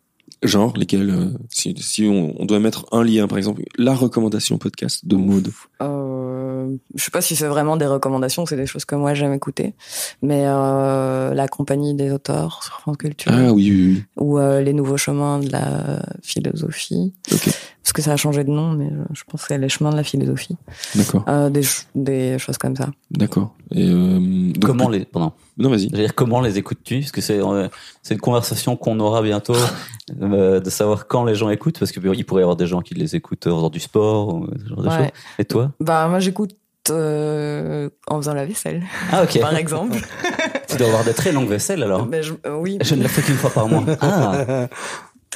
Genre 0.43 0.73
lesquels 0.77 1.09
euh, 1.09 1.29
Si, 1.49 1.73
si 1.79 2.05
on, 2.05 2.39
on 2.39 2.45
doit 2.45 2.59
mettre 2.59 2.85
un 2.91 3.03
lien, 3.03 3.27
par 3.27 3.37
exemple, 3.39 3.63
la 3.77 3.95
recommandation 3.95 4.57
podcast 4.59 5.05
de 5.07 5.15
Maude. 5.15 5.49
Euh, 5.81 6.75
je 6.95 7.03
sais 7.03 7.11
pas 7.11 7.21
si 7.21 7.35
c'est 7.35 7.47
vraiment 7.47 7.75
des 7.77 7.87
recommandations, 7.87 8.45
c'est 8.45 8.55
des 8.55 8.67
choses 8.67 8.85
que 8.85 8.93
moi 8.95 9.13
j'aime 9.15 9.33
écouter. 9.33 9.73
Mais 10.21 10.43
euh, 10.45 11.33
la 11.33 11.47
compagnie 11.47 11.95
des 11.95 12.11
auteurs 12.11 12.61
sur 12.63 12.73
France 12.81 12.97
Culture 12.97 13.31
Ah 13.33 13.51
oui, 13.51 13.71
oui, 13.71 13.93
oui. 13.95 14.03
ou 14.17 14.37
euh, 14.37 14.61
les 14.61 14.73
nouveaux 14.73 14.97
chemins 14.97 15.39
de 15.39 15.49
la 15.51 16.03
philosophie, 16.21 17.13
Ok, 17.33 17.49
parce 17.87 17.93
que 17.93 18.01
ça 18.01 18.11
a 18.11 18.17
changé 18.17 18.43
de 18.43 18.49
nom, 18.51 18.71
mais 18.73 18.89
je- 18.89 19.19
je 19.19 19.23
pense 19.31 19.43
que 19.43 19.47
c'est 19.47 19.57
les 19.57 19.69
chemins 19.69 19.91
de 19.91 19.95
la 19.95 20.03
philosophie. 20.03 20.57
d'accord, 20.93 21.23
Euh, 21.29 21.49
des, 21.49 21.63
ch- 21.63 21.85
des 21.95 22.37
choses 22.37 22.57
comme 22.57 22.75
ça. 22.75 22.89
d'accord. 23.11 23.53
Et 23.71 23.87
euh, 23.89 24.19
donc- 24.51 24.59
Comment 24.65 24.89
les, 24.89 25.05
pardon. 25.05 25.31
Non, 25.57 25.69
vas-y. 25.69 25.87
Dire 25.87 26.13
comment 26.13 26.41
les 26.41 26.57
écoutes-tu? 26.57 26.99
Parce 26.99 27.11
que 27.13 27.21
c'est 27.21 27.39
euh, 27.41 27.69
c'est 28.03 28.13
une 28.15 28.19
conversation 28.19 28.75
qu'on 28.75 28.99
aura 28.99 29.21
bientôt 29.21 29.55
euh, 30.21 30.59
de 30.59 30.69
savoir 30.69 31.07
quand 31.07 31.23
les 31.23 31.35
gens 31.35 31.49
écoutent, 31.49 31.79
parce 31.79 31.93
que 31.93 32.01
il 32.13 32.25
pourrait 32.25 32.41
y 32.41 32.43
avoir 32.43 32.57
des 32.57 32.67
gens 32.67 32.81
qui 32.81 32.93
les 32.93 33.15
écoutent 33.15 33.47
en 33.47 33.55
faisant 33.55 33.69
du 33.69 33.79
sport 33.79 34.35
ou 34.35 34.47
ce 34.61 34.67
genre 34.69 34.83
de 34.83 34.89
choses. 34.89 35.07
Et 35.39 35.45
toi? 35.45 35.71
Bah 35.79 36.07
moi 36.09 36.19
j'écoute 36.19 36.55
euh, 36.89 37.89
en 38.07 38.17
faisant 38.17 38.33
la 38.33 38.45
vaisselle, 38.45 38.81
Ah 39.11 39.23
ok. 39.23 39.39
par 39.41 39.55
exemple. 39.57 39.97
tu 40.69 40.77
dois 40.77 40.87
avoir 40.87 41.03
de 41.03 41.11
très 41.11 41.31
longues 41.33 41.49
vaisselles 41.49 41.83
alors. 41.83 42.05
Mais 42.05 42.23
je- 42.23 42.33
euh, 42.45 42.55
oui. 42.57 42.77
Je 42.81 42.95
ne 42.95 43.03
la 43.03 43.09
fais 43.09 43.21
qu'une 43.21 43.35
fois 43.35 43.49
par 43.49 43.67
mois. 43.67 43.83
Ah, 44.01 44.67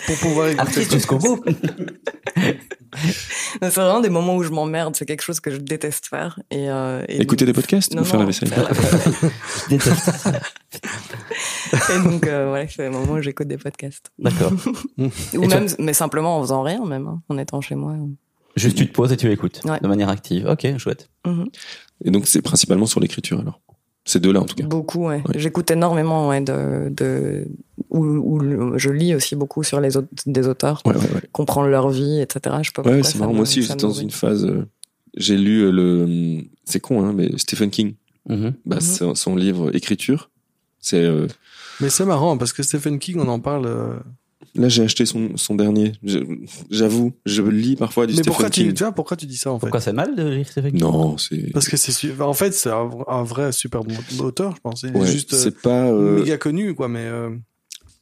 Pour 0.06 0.18
pouvoir 0.18 0.48
écouter. 0.50 0.84
jusqu'au 0.84 1.18
bout. 1.18 1.44
C'est 3.62 3.70
vraiment 3.76 4.00
des 4.02 4.10
moments 4.10 4.36
où 4.36 4.44
je 4.44 4.50
m'emmerde. 4.50 4.96
C'est 4.96 5.06
quelque 5.06 5.22
chose 5.22 5.40
que 5.40 5.52
je 5.52 5.58
déteste 5.58 6.08
faire. 6.08 6.40
Et, 6.50 6.70
euh, 6.70 7.04
et 7.08 7.22
Écouter 7.22 7.46
des 7.46 7.54
podcasts 7.54 7.94
Non, 7.94 8.02
ou 8.02 8.06
faire 8.06 8.16
non, 8.20 8.22
la 8.22 8.26
vaisselle 8.28 8.50
faire 8.50 8.64
la 8.64 8.74
vaisselle. 8.74 9.30
Je 9.64 9.70
déteste 9.70 10.12
ça. 10.18 10.40
Et 11.96 12.00
donc, 12.04 12.28
euh, 12.28 12.50
voilà, 12.50 12.68
c'est 12.68 12.84
des 12.84 12.90
moments 12.90 13.14
où 13.14 13.22
j'écoute 13.22 13.48
des 13.48 13.58
podcasts. 13.58 14.12
D'accord. 14.20 14.52
Ou 14.98 15.06
Et 15.06 15.48
toi 15.48 15.60
même, 15.62 15.68
mais 15.80 15.94
simplement 15.94 16.38
en 16.38 16.42
faisant 16.42 16.64
rien, 16.64 16.84
même, 16.86 17.08
hein, 17.08 17.22
en 17.30 17.38
étant 17.38 17.62
chez 17.62 17.76
moi. 17.76 17.96
Juste 18.58 18.76
tu 18.78 18.88
te 18.88 18.92
poses 18.94 19.14
et 19.14 19.18
tu 19.18 19.32
écoutes 19.32 19.62
Ouais. 19.64 19.80
de 19.80 19.88
manière 19.88 20.10
active. 20.10 20.46
Ok, 20.48 20.68
chouette. 20.78 21.10
Mhm. 21.26 21.48
Et 22.04 22.12
donc 22.12 22.28
c'est 22.28 22.42
principalement 22.42 22.86
sur 22.88 23.00
l'écriture 23.00 23.40
alors? 23.40 23.62
Ces 24.12 24.20
deux-là 24.20 24.42
en 24.42 24.46
tout 24.46 24.56
cas. 24.56 24.66
Beaucoup, 24.66 25.08
ouais. 25.08 25.22
Ouais. 25.28 25.40
J'écoute 25.40 25.72
énormément, 25.72 26.28
ouais, 26.28 26.42
de, 26.42 26.90
de, 26.90 27.48
ou, 27.90 28.04
ou 28.06 28.40
le- 28.40 28.78
je 28.78 28.90
lis 28.90 29.16
aussi 29.16 29.38
beaucoup 29.38 29.64
sur 29.64 29.80
les 29.80 29.96
autres, 29.96 30.10
des 30.26 30.48
auteurs, 30.48 30.82
Ouais, 30.86 30.94
ouais, 30.94 31.00
ouais. 31.16 31.22
comprendre 31.32 31.70
leur 31.70 31.90
vie, 31.90 32.20
etc. 32.20 32.58
Je 32.62 32.68
sais 32.68 32.72
pas 32.74 32.82
Ouais, 32.82 32.92
pourquoi 32.98 33.04
c'est 33.10 33.20
marrant. 33.20 33.34
Moi 33.34 33.44
aussi, 33.44 33.62
j'étais 33.62 33.76
dans 33.76 33.92
une 33.94 34.12
phase. 34.12 34.44
euh, 34.46 34.66
j'ai 35.16 35.38
lu 35.38 35.62
euh, 35.62 35.72
le. 35.72 36.42
C'est 36.66 36.80
con, 36.82 37.06
hein, 37.06 37.14
mais 37.16 37.30
Stephen 37.38 37.70
King. 37.70 37.94
Mhm. 38.28 38.54
Bah, 38.66 38.76
Mhm. 38.78 38.82
c'est 38.82 39.16
son 39.16 39.36
livre 39.38 39.74
Écriture. 39.76 40.30
C'est 40.80 41.04
euh, 41.04 41.28
Mais 41.80 41.90
c'est 41.90 42.06
marrant 42.06 42.38
parce 42.38 42.52
que 42.54 42.64
Stephen 42.64 43.00
King, 43.00 43.18
on 43.20 43.28
en 43.30 43.40
parle. 43.40 43.66
Euh, 44.58 44.62
là 44.62 44.70
j'ai 44.70 44.84
acheté 44.84 45.06
son 45.06 45.38
son 45.38 45.56
dernier. 45.56 45.94
Je- 46.04 46.20
J'avoue, 46.70 47.14
je 47.26 47.42
lis 47.42 47.76
parfois 47.76 48.06
du 48.08 48.14
Mais 48.14 48.18
Stephen 48.20 48.32
pourquoi 48.32 48.50
tu, 48.50 48.62
King. 48.64 48.74
tu 48.74 48.84
vois, 48.84 48.92
pourquoi 48.92 49.18
tu 49.18 49.26
dis 49.26 49.38
ça 49.38 49.52
en 49.52 49.58
fait? 49.60 49.62
Pourquoi 49.68 49.82
c'est 49.82 49.94
mal 49.94 50.16
de 50.16 50.28
lire 50.28 50.48
Stephen 50.48 50.72
King? 50.72 50.82
Non, 50.82 51.18
c'est. 51.18 51.52
Parce 51.54 51.68
que 51.68 51.78
c'est 51.78 52.22
en 52.22 52.34
fait 52.34 52.54
c'est 52.54 52.70
un, 52.72 52.90
un 53.08 53.24
vrai 53.24 53.52
super 53.52 53.84
bon 53.84 53.96
auteur, 54.24 54.56
je 54.56 54.62
pense. 54.62 54.84
Il 54.84 54.90
est 54.96 55.00
Ouais, 55.00 55.12
juste 55.12 55.34
euh, 55.34 55.38
c'est 55.44 55.60
pas. 55.62 55.88
euh, 55.92 56.16
méga 56.20 56.38
connu 56.38 56.74
quoi, 56.76 56.88
mais 56.88 57.06
euh, 57.06 57.30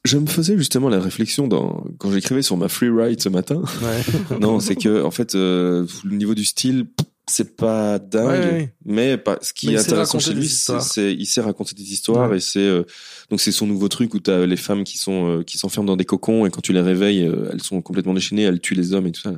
Je 0.04 0.16
me 0.18 0.26
faisais 0.26 0.56
justement 0.56 0.88
la 0.88 0.98
réflexion 1.00 1.46
dans 1.48 1.84
quand 1.98 2.10
j'écrivais 2.10 2.42
sur 2.42 2.56
ma 2.56 2.68
free 2.68 2.88
write 2.88 3.22
ce 3.22 3.28
matin. 3.28 3.62
ouais. 3.82 4.02
non, 4.40 4.60
c'est 4.60 4.76
que 4.76 5.02
en 5.04 5.10
fait, 5.10 5.34
euh, 5.34 5.86
le 6.04 6.16
niveau 6.16 6.34
du 6.34 6.44
style, 6.44 6.86
c'est 7.30 7.56
pas 7.56 7.98
dingue. 7.98 8.26
Ouais, 8.44 8.50
ouais. 8.52 8.74
Mais 8.84 9.16
pas- 9.16 9.38
ce 9.40 9.52
qui 9.52 9.68
Mais 9.68 9.74
est 9.74 9.78
intéressant 9.78 10.18
chez 10.18 10.34
lui, 10.34 10.48
c'est 10.48 11.14
il 11.14 11.26
sait 11.26 11.40
raconter 11.40 11.74
des 11.74 11.92
histoires 11.92 12.30
Ouais. 12.30 12.36
et 12.38 12.40
c'est 12.40 12.58
euh, 12.60 12.82
donc 13.30 13.40
c'est 13.40 13.52
son 13.52 13.66
nouveau 13.66 13.88
truc 13.88 14.12
où 14.14 14.18
t'as 14.20 14.44
les 14.46 14.56
femmes 14.56 14.84
qui 14.84 14.98
sont 14.98 15.38
euh, 15.38 15.42
qui 15.42 15.56
s'enferment 15.58 15.86
dans 15.86 15.96
des 15.96 16.04
cocons 16.04 16.46
et 16.46 16.50
quand 16.50 16.60
tu 16.60 16.72
les 16.72 16.80
réveilles, 16.80 17.22
euh, 17.26 17.50
elles 17.52 17.62
sont 17.62 17.80
complètement 17.82 18.14
déchaînées, 18.14 18.42
elles 18.42 18.60
tuent 18.60 18.74
les 18.74 18.92
hommes 18.92 19.06
et 19.06 19.12
tout 19.12 19.20
ça. 19.22 19.32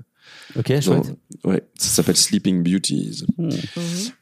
Ok, 0.57 0.71
Dans- 0.73 0.81
chouette. 0.81 1.15
ouais, 1.45 1.63
ça 1.79 1.89
s'appelle 1.89 2.17
Sleeping 2.17 2.63
Beauties. 2.63 3.25
Hmm. 3.39 3.45
Mhm. 3.49 3.53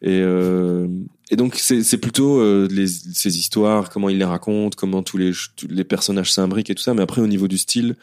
Et, 0.03 0.09
euh, 0.21 0.89
et 1.31 1.37
donc 1.37 1.55
c'est 1.57 1.83
c'est 1.83 1.99
plutôt 1.99 2.41
euh, 2.41 2.69
les, 2.71 2.87
ces 2.89 3.39
histoires, 3.39 3.91
comment 3.91 4.09
il 4.09 4.19
les 4.19 4.25
raconte, 4.25 4.75
comment 4.75 5.03
tous 5.03 5.17
les 5.17 5.33
tous 5.57 5.67
les 5.69 5.85
personnages 5.85 6.33
s'imbriquent 6.33 6.71
et 6.71 6.75
tout 6.75 6.83
ça. 6.83 6.95
Mais 6.95 7.03
après 7.03 7.21
au 7.23 7.27
niveau 7.27 7.49
du 7.49 7.59
style, 7.59 7.97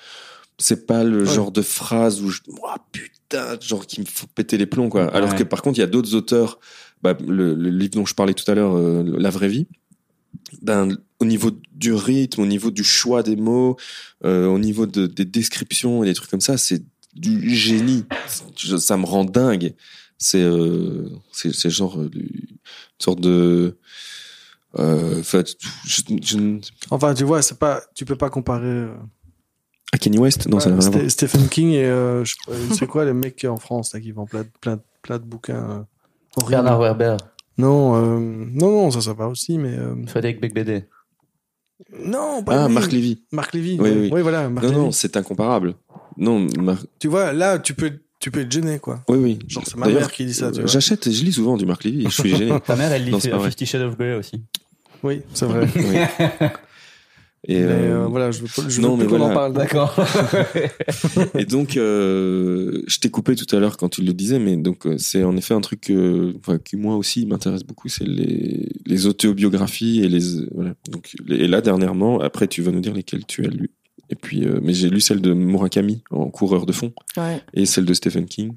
c'est 0.57 0.87
pas 0.87 1.03
le 1.03 1.19
Ouais. 1.23 1.33
genre 1.33 1.51
de 1.51 1.61
phrase 1.61 2.21
où 2.21 2.29
je 2.29 2.41
oh, 2.47 2.67
putain, 2.91 3.13
genre 3.61 3.85
qui 3.85 4.01
me 4.01 4.05
faut 4.05 4.27
péter 4.27 4.57
les 4.57 4.65
plombs 4.65 4.89
quoi. 4.89 5.07
Alors 5.13 5.31
Ouais. 5.31 5.37
que 5.37 5.43
par 5.43 5.61
contre 5.61 5.77
il 5.77 5.81
y 5.81 5.83
a 5.83 5.87
d'autres 5.87 6.15
auteurs, 6.15 6.59
bah, 7.01 7.15
le, 7.27 7.53
le 7.55 7.69
livre 7.69 7.91
dont 7.95 8.05
je 8.05 8.13
parlais 8.15 8.33
tout 8.33 8.49
à 8.49 8.55
l'heure, 8.55 8.75
euh, 8.77 9.03
La 9.17 9.29
vraie 9.29 9.49
vie. 9.49 9.67
Ben, 10.61 10.95
au 11.19 11.25
niveau 11.25 11.51
du 11.73 11.93
rythme, 11.93 12.41
au 12.41 12.45
niveau 12.45 12.71
du 12.71 12.83
choix 12.83 13.23
des 13.23 13.35
mots, 13.35 13.75
euh, 14.23 14.45
au 14.47 14.59
niveau 14.59 14.85
de, 14.85 15.07
des 15.07 15.25
descriptions 15.25 16.03
et 16.03 16.07
des 16.07 16.13
trucs 16.13 16.29
comme 16.29 16.41
ça, 16.41 16.57
c'est 16.57 16.83
du 17.15 17.53
génie. 17.55 18.05
Ça 18.79 18.97
me 18.97 19.05
rend 19.05 19.25
dingue. 19.25 19.73
C'est 20.19 20.41
euh, 20.41 21.09
c'est 21.31 21.69
genre 21.69 21.99
euh, 21.99 22.09
une 22.13 22.57
sorte 22.99 23.19
de 23.21 23.77
euh, 24.79 25.19
enfin, 25.19 25.43
je, 25.85 26.01
je- 26.21 26.59
Enfin, 26.91 27.13
tu 27.13 27.23
vois, 27.23 27.41
c'est 27.41 27.57
pas, 27.57 27.81
tu 27.95 28.05
peux 28.05 28.15
pas 28.17 28.29
comparer. 28.29 28.87
Euh, 29.93 29.95
à 29.95 29.97
Kenny 29.97 30.17
West 30.17 30.47
non 30.47 30.59
ça 30.59 30.69
n'a 30.69 30.77
rien 30.77 30.87
à 30.87 30.89
voir. 30.91 31.09
Stephen 31.11 31.47
King 31.49 31.69
et 31.71 31.85
euh, 31.85 32.23
je 32.25 32.35
c'est 32.77 32.87
quoi 32.87 33.05
les 33.05 33.13
mecs 33.13 33.45
en 33.49 33.57
France 33.57 33.93
là, 33.93 33.99
qui 33.99 34.11
vendent 34.11 34.29
plein, 34.29 34.43
de- 34.43 34.49
plein, 34.61 34.75
de- 34.77 34.81
plein 35.01 35.17
de 35.17 35.23
bouquins. 35.23 35.85
euh. 36.39 36.43
Bernard 36.49 36.79
Werber, 36.79 37.17
Non, 37.57 37.95
euh, 37.95 38.19
non, 38.19 38.71
non, 38.71 38.91
ça, 38.91 39.01
ça 39.01 39.13
va 39.13 39.27
aussi, 39.27 39.57
mais 39.57 39.75
euh, 39.75 39.95
Frédéric 40.05 40.39
Becbédé. 40.39 40.83
non, 42.05 42.43
pas 42.43 42.63
ah 42.63 42.67
lui. 42.67 42.73
Marc 42.75 42.91
Lévy 42.91 43.23
Marc 43.31 43.53
Lévy. 43.53 43.77
Oui, 43.79 43.89
oui, 43.91 44.09
oui. 44.13 44.21
voilà, 44.21 44.49
Marc 44.49 44.63
non 44.65 44.71
Lévy. 44.71 44.81
non 44.85 44.91
c'est 44.91 45.17
incomparable 45.17 45.75
non 46.17 46.45
Mar- 46.59 46.83
Tu 46.99 47.07
vois, 47.07 47.33
là, 47.33 47.57
tu 47.59 47.73
peux, 47.73 47.91
tu 48.19 48.29
peux 48.31 48.41
être 48.41 48.51
gêné, 48.51 48.79
quoi. 48.79 49.03
oui 49.09 49.17
oui 49.17 49.39
Genre, 49.47 49.63
c'est 49.65 49.77
ma 49.77 49.87
mère 49.87 50.11
qui 50.11 50.25
dit 50.25 50.33
ça, 50.33 50.47
euh, 50.47 50.65
j'achète 50.67 51.07
et 51.07 51.11
je 51.11 51.23
lis 51.23 51.33
souvent 51.33 51.57
du 51.57 51.65
Marc 51.65 51.83
Lévy 51.83 52.03
je 52.05 52.09
suis 52.21 52.35
gêné 52.35 52.59
Ta 52.61 52.75
mère, 52.75 52.91
elle 52.91 53.05
lit 53.05 53.11
Non, 53.11 53.19
c'est 53.19 53.29
pas 53.29 53.37
vrai. 53.37 53.47
Fifty 53.49 53.65
Shades 53.65 53.83
of 53.83 53.97
Grey 53.97 54.15
aussi. 54.15 54.43
Oui, 55.03 55.21
c'est 55.33 55.45
vrai. 55.45 55.67
Oui. 55.75 55.97
et 57.45 57.55
mais 57.59 57.65
euh, 57.65 58.03
euh, 58.03 58.07
voilà, 58.07 58.31
je 58.31 58.41
veux, 58.41 58.47
pas- 58.47 58.67
je 58.67 58.81
non, 58.81 58.95
veux 58.95 59.03
mais 59.03 59.09
plus 59.09 59.17
qu'on 59.17 59.23
en 59.23 59.33
parle. 59.33 59.53
D'accord. 59.53 59.95
Et 61.37 61.45
donc, 61.45 61.77
euh, 61.77 62.81
je 62.87 62.99
t'ai 62.99 63.09
coupé 63.09 63.35
tout 63.35 63.53
à 63.55 63.59
l'heure 63.59 63.77
quand 63.77 63.89
tu 63.89 64.01
le 64.01 64.13
disais, 64.13 64.39
mais 64.39 64.57
donc 64.57 64.85
euh, 64.85 64.97
c'est 64.97 65.23
en 65.23 65.35
effet 65.37 65.53
un 65.53 65.61
truc 65.61 65.91
enfin, 66.39 66.57
qui 66.57 66.75
moi 66.77 66.95
aussi 66.95 67.25
m'intéresse 67.25 67.63
beaucoup, 67.63 67.87
c'est 67.89 68.07
les, 68.07 68.69
les 68.85 69.05
autobiographies 69.07 70.01
et 70.03 70.09
les 70.09 70.21
voilà. 70.53 70.73
Donc, 70.89 71.15
et 71.29 71.47
là 71.47 71.61
dernièrement, 71.61 72.19
après 72.19 72.47
tu 72.47 72.61
vas 72.61 72.71
nous 72.71 72.81
dire 72.81 72.93
lesquelles 72.93 73.25
tu 73.25 73.45
as 73.45 73.49
lu. 73.49 73.71
Et 74.09 74.15
puis, 74.15 74.45
euh, 74.45 74.59
mais 74.61 74.73
j'ai 74.73 74.89
lu 74.89 75.01
celle 75.01 75.19
de 75.21 75.33
Murakami 75.33 76.01
en 76.11 76.29
coureur 76.29 76.65
de 76.65 76.71
fond 76.71 76.93
Ouais. 77.17 77.41
et 77.53 77.65
celle 77.65 77.83
de 77.85 77.93
Stephen 77.93 78.25
King. 78.25 78.53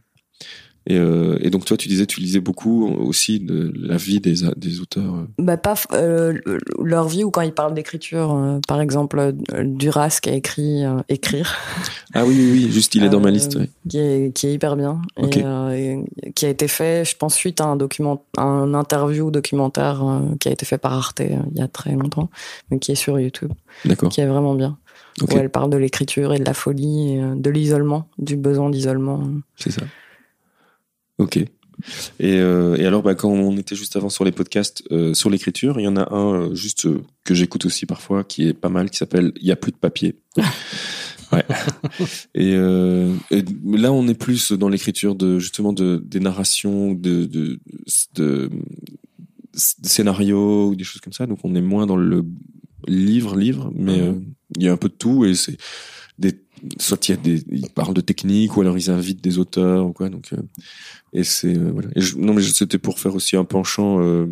Et, 0.91 0.97
euh, 0.99 1.39
et 1.41 1.51
donc 1.51 1.65
toi, 1.67 1.77
tu 1.77 1.87
disais, 1.89 2.05
tu 2.05 2.21
lisais 2.21 2.41
beaucoup 2.41 2.89
aussi 2.89 3.39
de 3.39 3.73
la 3.77 3.97
vie 3.97 4.19
des, 4.21 4.43
auteurs. 4.81 5.15
euh. 5.15 5.27
Bah 5.39 5.57
pas 5.57 5.75
euh, 5.93 6.33
le- 6.45 6.59
leur 6.83 7.07
vie 7.07 7.23
ou 7.23 7.31
quand 7.31 7.43
ils 7.43 7.53
parlent 7.53 7.75
d'écriture, 7.75 8.35
euh, 8.35 8.59
par 8.67 8.81
exemple 8.81 9.33
Duras 9.63 10.19
qui 10.21 10.31
a 10.31 10.35
écrit 10.35 10.83
écrire, 11.09 11.57
Ah 12.13 12.25
oui, 12.27 12.35
oui, 12.37 12.51
oui, 12.53 12.73
juste 12.73 12.97
il 12.97 13.05
est 13.05 13.09
dans 13.09 13.21
ma 13.21 13.31
liste. 13.31 13.57
qui 13.89 13.99
est 13.99 14.35
qui 14.35 14.49
est 14.49 14.53
hyper 14.55 14.75
bien 14.77 15.01
et, 15.17 15.27
et 16.25 16.33
qui 16.35 16.47
a 16.47 16.49
été 16.49 16.67
fait, 16.67 17.05
je 17.05 17.17
pense 17.17 17.35
suite 17.37 17.61
à 17.61 17.67
un 17.67 17.77
document, 17.77 18.25
un 18.37 18.75
interview 18.75 19.31
documentaire 19.31 20.03
qui 20.41 20.49
a 20.49 20.53
été 20.53 20.67
fait 20.67 20.79
par 20.79 20.95
Arte 20.95 21.21
il 21.21 21.57
y 21.59 21.63
a 21.63 21.69
très 21.69 21.93
longtemps, 21.93 22.31
mais 22.71 22.81
qui 22.81 22.91
est 22.91 22.97
sur 22.97 23.21
YouTube, 23.21 23.53
D'accord. 23.85 24.09
qui 24.11 24.21
est 24.23 24.27
vraiment 24.27 24.55
bien. 24.55 24.77
Où 25.23 25.37
elle 25.37 25.51
parle 25.51 25.71
de 25.71 25.77
l'écriture 25.77 26.33
et 26.33 26.39
de 26.39 26.45
la 26.45 26.55
folie, 26.55 27.15
et, 27.15 27.21
de 27.37 27.51
l'isolement, 27.51 28.09
du 28.19 28.37
besoin 28.37 28.71
d'isolement. 28.71 29.23
c'est 29.57 29.71
ça. 29.71 29.83
Ok. 31.21 31.37
Et, 31.37 32.39
euh, 32.39 32.77
et 32.77 32.87
alors, 32.87 33.03
bah, 33.03 33.15
quand 33.15 33.31
on 33.31 33.57
était 33.57 33.77
juste 33.77 33.97
avant 33.97 34.09
sur 34.09 34.25
les 34.25 34.33
podcasts 34.33 34.83
euh, 34.91 35.15
sur 35.15 35.31
l'écriture, 35.31 35.79
il 35.79 35.85
y 35.85 35.89
en 35.89 35.97
a 35.97 36.13
un 36.15 36.35
euh, 36.35 36.55
juste 36.55 36.87
euh, 36.87 37.03
que 37.25 37.35
j'écoute 37.35 37.65
aussi 37.67 37.87
parfois, 37.87 38.25
qui 38.25 38.49
est 38.49 38.55
pas 38.55 38.69
mal, 38.69 38.91
qui 38.91 38.97
s'appelle 38.97 39.33
Il 39.41 39.47
y 39.47 39.53
a 39.53 39.57
plus 39.57 39.73
de 39.73 39.77
papier. 39.77 40.19
ouais. 41.33 41.45
Et, 42.35 42.55
euh, 42.55 43.15
et 43.31 43.45
là, 43.65 43.93
on 43.93 44.09
est 44.09 44.15
plus 44.15 44.53
dans 44.53 44.69
l'écriture 44.69 45.15
de 45.15 45.39
justement 45.39 45.73
de 45.73 46.03
des 46.05 46.21
narrations, 46.21 46.93
de 46.93 47.25
de, 47.27 47.61
de, 48.15 48.51
de 48.51 48.51
scénarios 49.55 50.69
ou 50.69 50.75
des 50.75 50.85
choses 50.85 51.01
comme 51.01 51.13
ça. 51.13 51.27
Donc, 51.27 51.39
on 51.45 51.55
est 51.55 51.63
moins 51.63 51.87
dans 51.87 51.97
le 51.97 52.25
livre, 52.87 53.37
livre, 53.37 53.71
mais 53.75 54.15
il 54.57 54.63
y 54.63 54.69
a 54.69 54.73
un 54.73 54.77
peu 54.77 54.89
de 54.89 54.95
tout 54.95 55.25
et 55.25 55.35
c'est 55.35 55.57
des 56.19 56.33
soit 56.79 57.09
il 57.09 57.13
y 57.13 57.15
a 57.15 57.17
des 57.17 57.43
ils 57.51 57.71
parlent 57.71 57.95
de 57.95 58.01
technique 58.01 58.57
ou 58.57 58.61
alors 58.61 58.77
ils 58.77 58.91
invitent 58.91 59.23
des 59.23 59.39
auteurs 59.39 59.87
ou 59.87 59.93
quoi 59.93 60.09
donc 60.09 60.33
euh, 60.33 60.43
et 61.13 61.25
c'est 61.25 61.57
euh, 61.57 61.71
voilà. 61.73 61.89
Et 61.97 62.01
je- 62.01 62.17
non 62.17 62.35
mais 62.35 62.43
c'était 62.43 62.79
pour 62.79 62.99
faire 63.01 63.15
aussi 63.15 63.37
un 63.37 63.45
penchant 63.45 64.01
euh, 64.01 64.27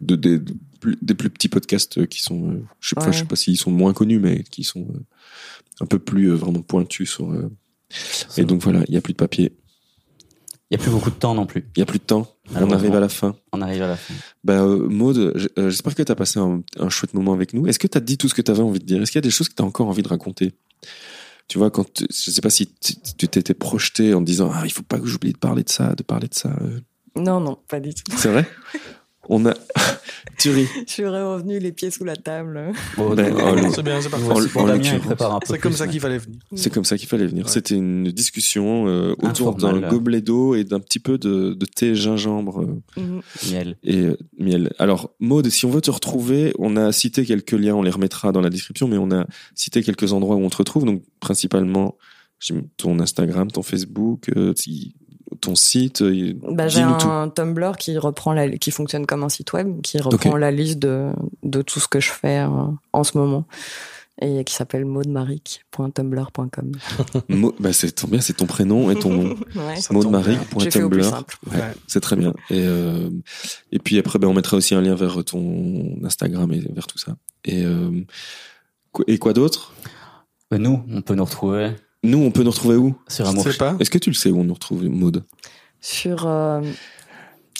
de, 0.00 0.16
des 0.16 0.38
de 0.38 0.54
plus, 0.80 0.96
des 1.00 1.14
plus 1.14 1.30
petits 1.30 1.48
podcasts 1.48 1.98
euh, 1.98 2.06
qui 2.06 2.20
sont 2.22 2.50
euh, 2.50 2.62
je 2.80 2.88
sais 2.90 2.94
pas 2.96 3.06
Ouais. 3.06 3.12
je 3.12 3.18
sais 3.18 3.24
pas 3.24 3.36
s'ils 3.36 3.56
sont 3.58 3.70
moins 3.70 3.92
connus 3.92 4.18
mais 4.18 4.42
qui 4.42 4.64
sont 4.64 4.86
euh, 4.94 5.00
un 5.80 5.86
peu 5.86 5.98
plus 5.98 6.30
euh, 6.30 6.34
vraiment 6.34 6.62
pointus 6.62 7.10
sur 7.10 7.30
euh, 7.32 7.50
et 8.36 8.44
donc 8.44 8.62
voilà 8.62 8.82
il 8.88 8.94
y 8.94 8.96
a 8.96 9.00
plus 9.00 9.12
de 9.12 9.18
papier. 9.18 9.52
Il 10.70 10.78
y 10.78 10.80
a 10.80 10.82
plus 10.82 10.90
beaucoup 10.90 11.10
de 11.10 11.14
temps 11.14 11.34
non 11.34 11.46
plus. 11.46 11.64
il 11.76 11.78
y 11.78 11.82
a 11.82 11.86
plus 11.86 11.98
de 11.98 12.04
temps. 12.04 12.26
On 12.54 12.70
arrive 12.72 12.94
à 12.96 13.00
la 13.00 13.08
fin. 13.10 13.36
On 13.52 13.60
arrive 13.60 13.82
à 13.82 13.86
la 13.88 13.96
fin. 13.96 14.14
bah 14.42 14.62
euh, 14.62 14.88
Maud 14.88 15.32
j- 15.36 15.48
euh, 15.58 15.70
j'espère 15.70 15.94
que 15.94 16.02
tu 16.02 16.10
as 16.10 16.14
passé 16.16 16.40
un, 16.40 16.62
un 16.80 16.88
chouette 16.88 17.14
moment 17.14 17.32
avec 17.34 17.52
nous. 17.54 17.66
Est-ce 17.68 17.78
que 17.78 17.86
tu 17.86 17.96
as 17.96 18.00
dit 18.00 18.16
tout 18.18 18.28
ce 18.28 18.34
que 18.34 18.42
tu 18.42 18.50
avais 18.50 18.62
envie 18.62 18.80
de 18.80 18.84
dire? 18.84 19.00
Est-ce 19.00 19.12
qu'il 19.12 19.18
y 19.18 19.22
a 19.24 19.28
des 19.28 19.30
choses 19.30 19.48
que 19.48 19.54
tu 19.54 19.62
as 19.62 19.66
encore 19.66 19.86
envie 19.88 20.02
de 20.02 20.08
raconter? 20.08 20.52
Tu 21.48 21.58
vois, 21.58 21.70
quand 21.70 22.02
je 22.10 22.30
sais 22.30 22.40
pas 22.40 22.50
si 22.50 22.72
tu 22.80 23.28
t'étais 23.28 23.54
projeté 23.54 24.14
en 24.14 24.20
disant 24.20 24.50
ah 24.52 24.62
il 24.64 24.72
faut 24.72 24.82
pas 24.82 24.98
que 24.98 25.06
j'oublie 25.06 25.32
de 25.32 25.38
parler 25.38 25.62
de 25.62 25.68
ça, 25.70 25.94
de 25.94 26.02
parler 26.02 26.28
de 26.28 26.34
ça. 26.34 26.50
euh. 26.62 26.80
Non, 27.16 27.40
non, 27.40 27.58
pas 27.68 27.80
du 27.80 27.94
tout. 27.94 28.02
C'est 28.16 28.30
vrai? 28.30 28.48
On 29.28 29.46
a 29.46 29.54
tu 30.38 30.50
ris. 30.50 30.66
Je 30.86 30.92
suis 30.92 31.06
revenu 31.06 31.58
les 31.58 31.72
pieds 31.72 31.90
sous 31.90 32.04
la 32.04 32.16
table. 32.16 32.72
Bon, 32.96 33.14
Ben, 33.14 33.34
oh, 33.36 33.68
C'est 33.74 33.82
bien, 33.82 34.00
c'est 34.00 34.08
parfait. 34.10 34.26
En- 34.26 34.32
en 35.30 35.40
C'est 35.44 35.58
comme 35.58 35.72
ça 35.72 35.86
qu'il 35.86 36.00
fallait 36.00 36.18
venir. 36.18 36.38
C'est 36.54 36.70
comme 36.72 36.84
ça 36.84 36.98
qu'il 36.98 37.08
fallait 37.08 37.26
venir. 37.26 37.46
Ouais. 37.46 37.50
C'était 37.50 37.74
une 37.76 38.10
discussion 38.10 38.86
euh, 38.88 39.14
autour 39.22 39.54
d'un 39.54 39.80
gobelet 39.88 40.20
d'eau 40.20 40.54
et 40.54 40.64
d'un 40.64 40.80
petit 40.80 40.98
peu 40.98 41.18
de, 41.18 41.54
de 41.54 41.66
thé 41.66 41.94
gingembre 41.94 42.62
euh, 42.62 43.00
Mhm. 43.00 43.20
Miel. 43.50 43.76
et 43.82 43.98
euh, 44.00 44.16
miel. 44.38 44.72
Alors 44.78 45.10
Maud, 45.20 45.48
si 45.48 45.64
on 45.66 45.70
veut 45.70 45.80
te 45.80 45.90
retrouver, 45.90 46.52
on 46.58 46.76
a 46.76 46.92
cité 46.92 47.24
quelques 47.24 47.52
liens, 47.52 47.74
on 47.74 47.82
les 47.82 47.90
remettra 47.90 48.32
dans 48.32 48.40
la 48.40 48.50
description, 48.50 48.88
mais 48.88 48.98
on 48.98 49.10
a 49.10 49.26
cité 49.54 49.82
quelques 49.82 50.12
endroits 50.12 50.36
où 50.36 50.40
on 50.40 50.50
te 50.50 50.56
retrouve, 50.56 50.84
donc 50.84 51.02
principalement 51.20 51.96
j'ai 52.40 52.54
mis 52.54 52.68
ton 52.76 52.98
Instagram, 52.98 53.50
ton 53.50 53.62
Facebook, 53.62 54.30
euh, 54.36 54.52
ton 55.44 55.54
site. 55.54 56.02
euh, 56.02 56.34
Bah, 56.50 56.68
j'ai 56.68 56.82
tout. 56.98 57.08
un 57.08 57.28
Tumblr 57.28 57.76
qui 57.76 57.96
reprend 57.98 58.32
la, 58.32 58.48
qui 58.50 58.70
fonctionne 58.70 59.06
comme 59.06 59.22
un 59.24 59.28
site 59.28 59.52
web, 59.52 59.80
qui 59.82 59.98
reprend 60.00 60.36
la 60.36 60.50
liste 60.50 60.78
de, 60.78 61.10
de 61.42 61.62
tout 61.62 61.80
ce 61.80 61.88
que 61.88 62.00
je 62.00 62.10
fais 62.10 62.38
euh, 62.40 62.48
en 62.92 63.04
ce 63.04 63.16
moment. 63.18 63.44
Et 64.22 64.44
qui 64.44 64.54
s'appelle 64.54 64.84
maudemaric.tumblr.com. 64.84 66.72
Maud- 67.28 67.54
bah 67.60 67.72
c'est 67.72 67.90
ton 67.92 68.06
bien, 68.08 68.20
c'est 68.20 68.34
ton 68.34 68.46
prénom 68.46 68.90
et 68.90 68.94
ton 68.96 69.10
nom. 69.12 69.34
Ouais. 69.56 69.74
Maudemaric.tumblr. 69.90 71.24
c'est 71.88 72.00
très 72.00 72.16
bien. 72.16 72.32
Et, 72.50 72.62
euh, 72.64 73.10
et 73.72 73.78
puis 73.80 73.98
après, 73.98 74.18
ben, 74.18 74.28
on 74.28 74.34
mettra 74.34 74.56
aussi 74.56 74.74
un 74.74 74.80
lien 74.82 74.94
vers 74.94 75.24
ton 75.24 75.96
Instagram 76.04 76.52
et 76.52 76.60
vers 76.72 76.86
tout 76.86 76.98
ça. 76.98 77.16
Et, 77.44 77.64
euh, 77.64 77.90
quoi- 78.92 79.04
et 79.08 79.18
quoi 79.18 79.32
d'autre? 79.32 79.72
Nous, 80.52 80.84
on 80.88 81.02
peut 81.02 81.14
nous 81.16 81.24
retrouver 81.24 81.72
Nous, 82.04 82.18
on 82.18 82.30
peut 82.30 82.42
nous 82.44 82.50
retrouver 82.50 82.76
où? 82.76 82.94
Sur 83.08 83.24
Je 83.24 83.30
Amour. 83.30 83.44
sais 83.44 83.56
pas. 83.56 83.74
Est-ce 83.80 83.90
que 83.90 83.98
tu 83.98 84.10
le 84.10 84.14
sais 84.14 84.30
où 84.30 84.38
on 84.40 84.44
nous 84.44 84.54
retrouve, 84.54 84.84
Maud? 84.84 85.24
Sur, 85.80 86.26
euh, 86.26 86.60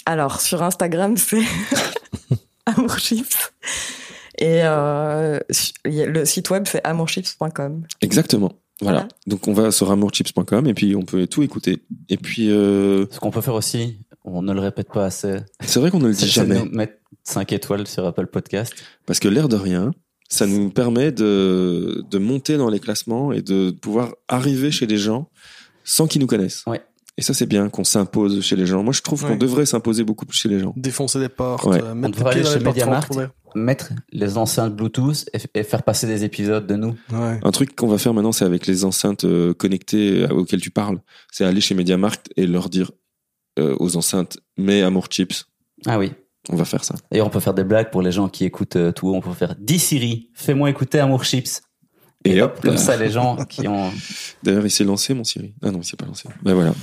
alors, 0.05 0.39
sur 0.39 0.63
Instagram, 0.63 1.17
c'est 1.17 1.41
amourchips. 2.65 3.35
Et 4.37 4.61
euh, 4.63 5.39
il 5.85 5.93
y 5.93 6.01
a- 6.01 6.05
le 6.07 6.25
site 6.25 6.49
web, 6.49 6.65
c'est 6.67 6.85
amourchips.com. 6.85 7.83
Exactement. 8.01 8.51
Voilà. 8.81 8.99
Voilà. 8.99 9.07
Donc 9.27 9.47
on 9.47 9.53
va 9.53 9.71
sur 9.71 9.89
amourchips.com 9.89 10.67
et 10.67 10.73
puis 10.73 10.95
on 10.97 11.03
peut 11.03 11.27
tout 11.27 11.41
écouter. 11.43 11.81
Et 12.09 12.17
puis 12.17 12.49
euh, 12.51 13.05
Ce 13.11 13.19
qu'on 13.21 13.31
peut 13.31 13.39
faire 13.39 13.53
aussi, 13.53 13.99
on 14.25 14.41
ne 14.41 14.51
le 14.53 14.59
répète 14.59 14.89
pas 14.91 15.05
assez, 15.05 15.37
c'est 15.61 15.79
vrai 15.79 15.91
qu'on 15.91 15.99
ne 15.99 16.07
le 16.09 16.13
dit 16.13 16.19
c'est 16.19 16.27
jamais 16.27 16.55
de 16.55 16.65
nous 16.65 16.71
mettre 16.75 16.95
5 17.23 17.53
étoiles 17.53 17.87
sur 17.87 18.05
Apple 18.05 18.27
Podcast. 18.27 18.73
parce 19.05 19.19
que 19.19 19.29
l'air 19.29 19.47
de 19.47 19.55
rien, 19.55 19.91
ça 20.29 20.45
nous 20.47 20.69
permet 20.69 21.11
de 21.11 22.03
de 22.09 22.17
monter 22.17 22.57
dans 22.57 22.69
les 22.69 22.79
classements 22.79 23.31
et 23.31 23.41
de 23.41 23.71
pouvoir 23.71 24.13
arriver 24.27 24.71
chez 24.71 24.87
des 24.87 24.97
gens 24.97 25.29
sans 25.83 26.07
qu'ils 26.07 26.21
nous 26.21 26.27
connaissent. 26.27 26.63
Ouais. 26.67 26.81
Et 27.17 27.21
ça 27.21 27.33
c'est 27.33 27.45
bien 27.45 27.69
qu'on 27.69 27.83
s'impose 27.85 28.41
chez 28.41 28.55
les 28.57 28.65
gens. 28.65 28.83
Moi 28.83 28.91
je 28.91 29.01
trouve 29.01 29.23
qu'on 29.25 29.37
devrait 29.37 29.65
s'imposer 29.65 30.03
beaucoup 30.03 30.25
plus 30.25 30.37
chez 30.37 30.49
les 30.49 30.59
gens. 30.59 30.73
Défoncer 30.75 31.19
des 31.19 31.29
portes, 31.29 31.63
Ouais. 31.65 31.81
euh, 31.81 31.91
On 31.91 31.95
mettre 31.95 32.17
devrait 32.17 32.35
des 32.35 32.41
pieds 32.41 32.49
aller 32.51 32.59
dans 32.63 32.71
chez 32.71 32.79
les 32.79 32.83
MediaMarkt. 32.83 33.13
Mettre 33.55 33.93
les 34.11 34.37
enceintes 34.37 34.75
Bluetooth 34.75 35.29
et, 35.33 35.59
et 35.59 35.63
faire 35.63 35.83
passer 35.83 36.07
des 36.07 36.25
épisodes 36.25 36.67
de 36.67 36.75
nous. 36.75 36.93
Ouais. 37.13 37.39
Un 37.41 37.51
truc 37.51 37.73
qu'on 37.73 37.87
va 37.87 37.97
faire 37.97 38.13
maintenant, 38.13 38.33
c'est 38.33 38.43
avec 38.43 38.67
les 38.67 38.83
enceintes 38.83 39.23
euh, 39.23 39.53
connectées 39.53 40.23
euh, 40.23 40.27
auxquelles 40.33 40.59
tu 40.59 40.71
parles. 40.71 40.99
C'est 41.31 41.45
aller 41.45 41.61
chez 41.61 41.73
MediaMarkt 41.73 42.31
et 42.35 42.47
leur 42.47 42.67
dire 42.69 42.91
euh, 43.59 43.73
aux 43.79 43.95
enceintes, 43.95 44.39
mais 44.57 44.81
Amour 44.81 45.05
Chips. 45.09 45.45
Ah 45.85 45.97
oui. 45.97 46.11
On 46.49 46.55
va 46.55 46.65
faire 46.65 46.83
ça. 46.83 46.95
D'ailleurs, 47.11 47.27
on 47.27 47.31
peut 47.31 47.39
faire 47.39 47.53
des 47.53 47.63
blagues 47.63 47.91
pour 47.91 48.01
les 48.01 48.11
gens 48.11 48.29
qui 48.29 48.45
écoutent 48.45 48.75
euh, 48.75 48.91
tout. 48.91 49.13
On 49.13 49.21
peut 49.21 49.33
faire 49.33 49.55
Dis 49.59 49.79
Siri, 49.79 50.29
fais-moi 50.33 50.69
écouter 50.69 50.99
Amour 50.99 51.23
Chips. 51.23 51.61
Et 52.23 52.41
hop 52.41 52.59
Comme 52.61 52.71
là. 52.71 52.77
ça, 52.77 52.97
les 52.97 53.11
gens 53.11 53.37
qui 53.45 53.67
ont. 53.67 53.91
D'ailleurs, 54.43 54.65
il 54.65 54.71
s'est 54.71 54.83
lancé, 54.83 55.13
mon 55.13 55.23
Siri. 55.23 55.53
Ah 55.61 55.71
non, 55.71 55.79
il 55.79 55.85
s'est 55.85 55.97
pas 55.97 56.05
lancé. 56.07 56.27
Ben 56.41 56.53
voilà. 56.55 56.73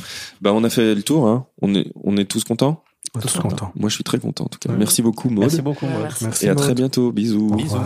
Bah, 0.41 0.53
on 0.53 0.63
a 0.63 0.71
fait 0.71 0.95
le 0.95 1.03
tour, 1.03 1.27
hein. 1.27 1.47
On 1.61 1.75
est, 1.75 1.91
on 2.03 2.17
est 2.17 2.25
tous 2.25 2.45
contents? 2.45 2.85
Tous 3.21 3.39
contents. 3.39 3.73
Moi, 3.75 3.89
je 3.89 3.95
suis 3.97 4.05
très 4.05 4.19
content, 4.19 4.45
en 4.45 4.49
tout 4.49 4.59
cas. 4.61 4.71
Ouais. 4.71 4.79
Merci 4.79 5.03
beaucoup, 5.03 5.29
Maud. 5.29 5.41
Merci 5.41 5.61
beaucoup. 5.61 5.87
Maud. 5.87 6.09
merci. 6.23 6.47
Et 6.47 6.49
à 6.49 6.55
très 6.55 6.75
bientôt. 6.75 7.13
Bisous. 7.13 7.51
Au 7.53 7.57
Bisous. 7.57 7.77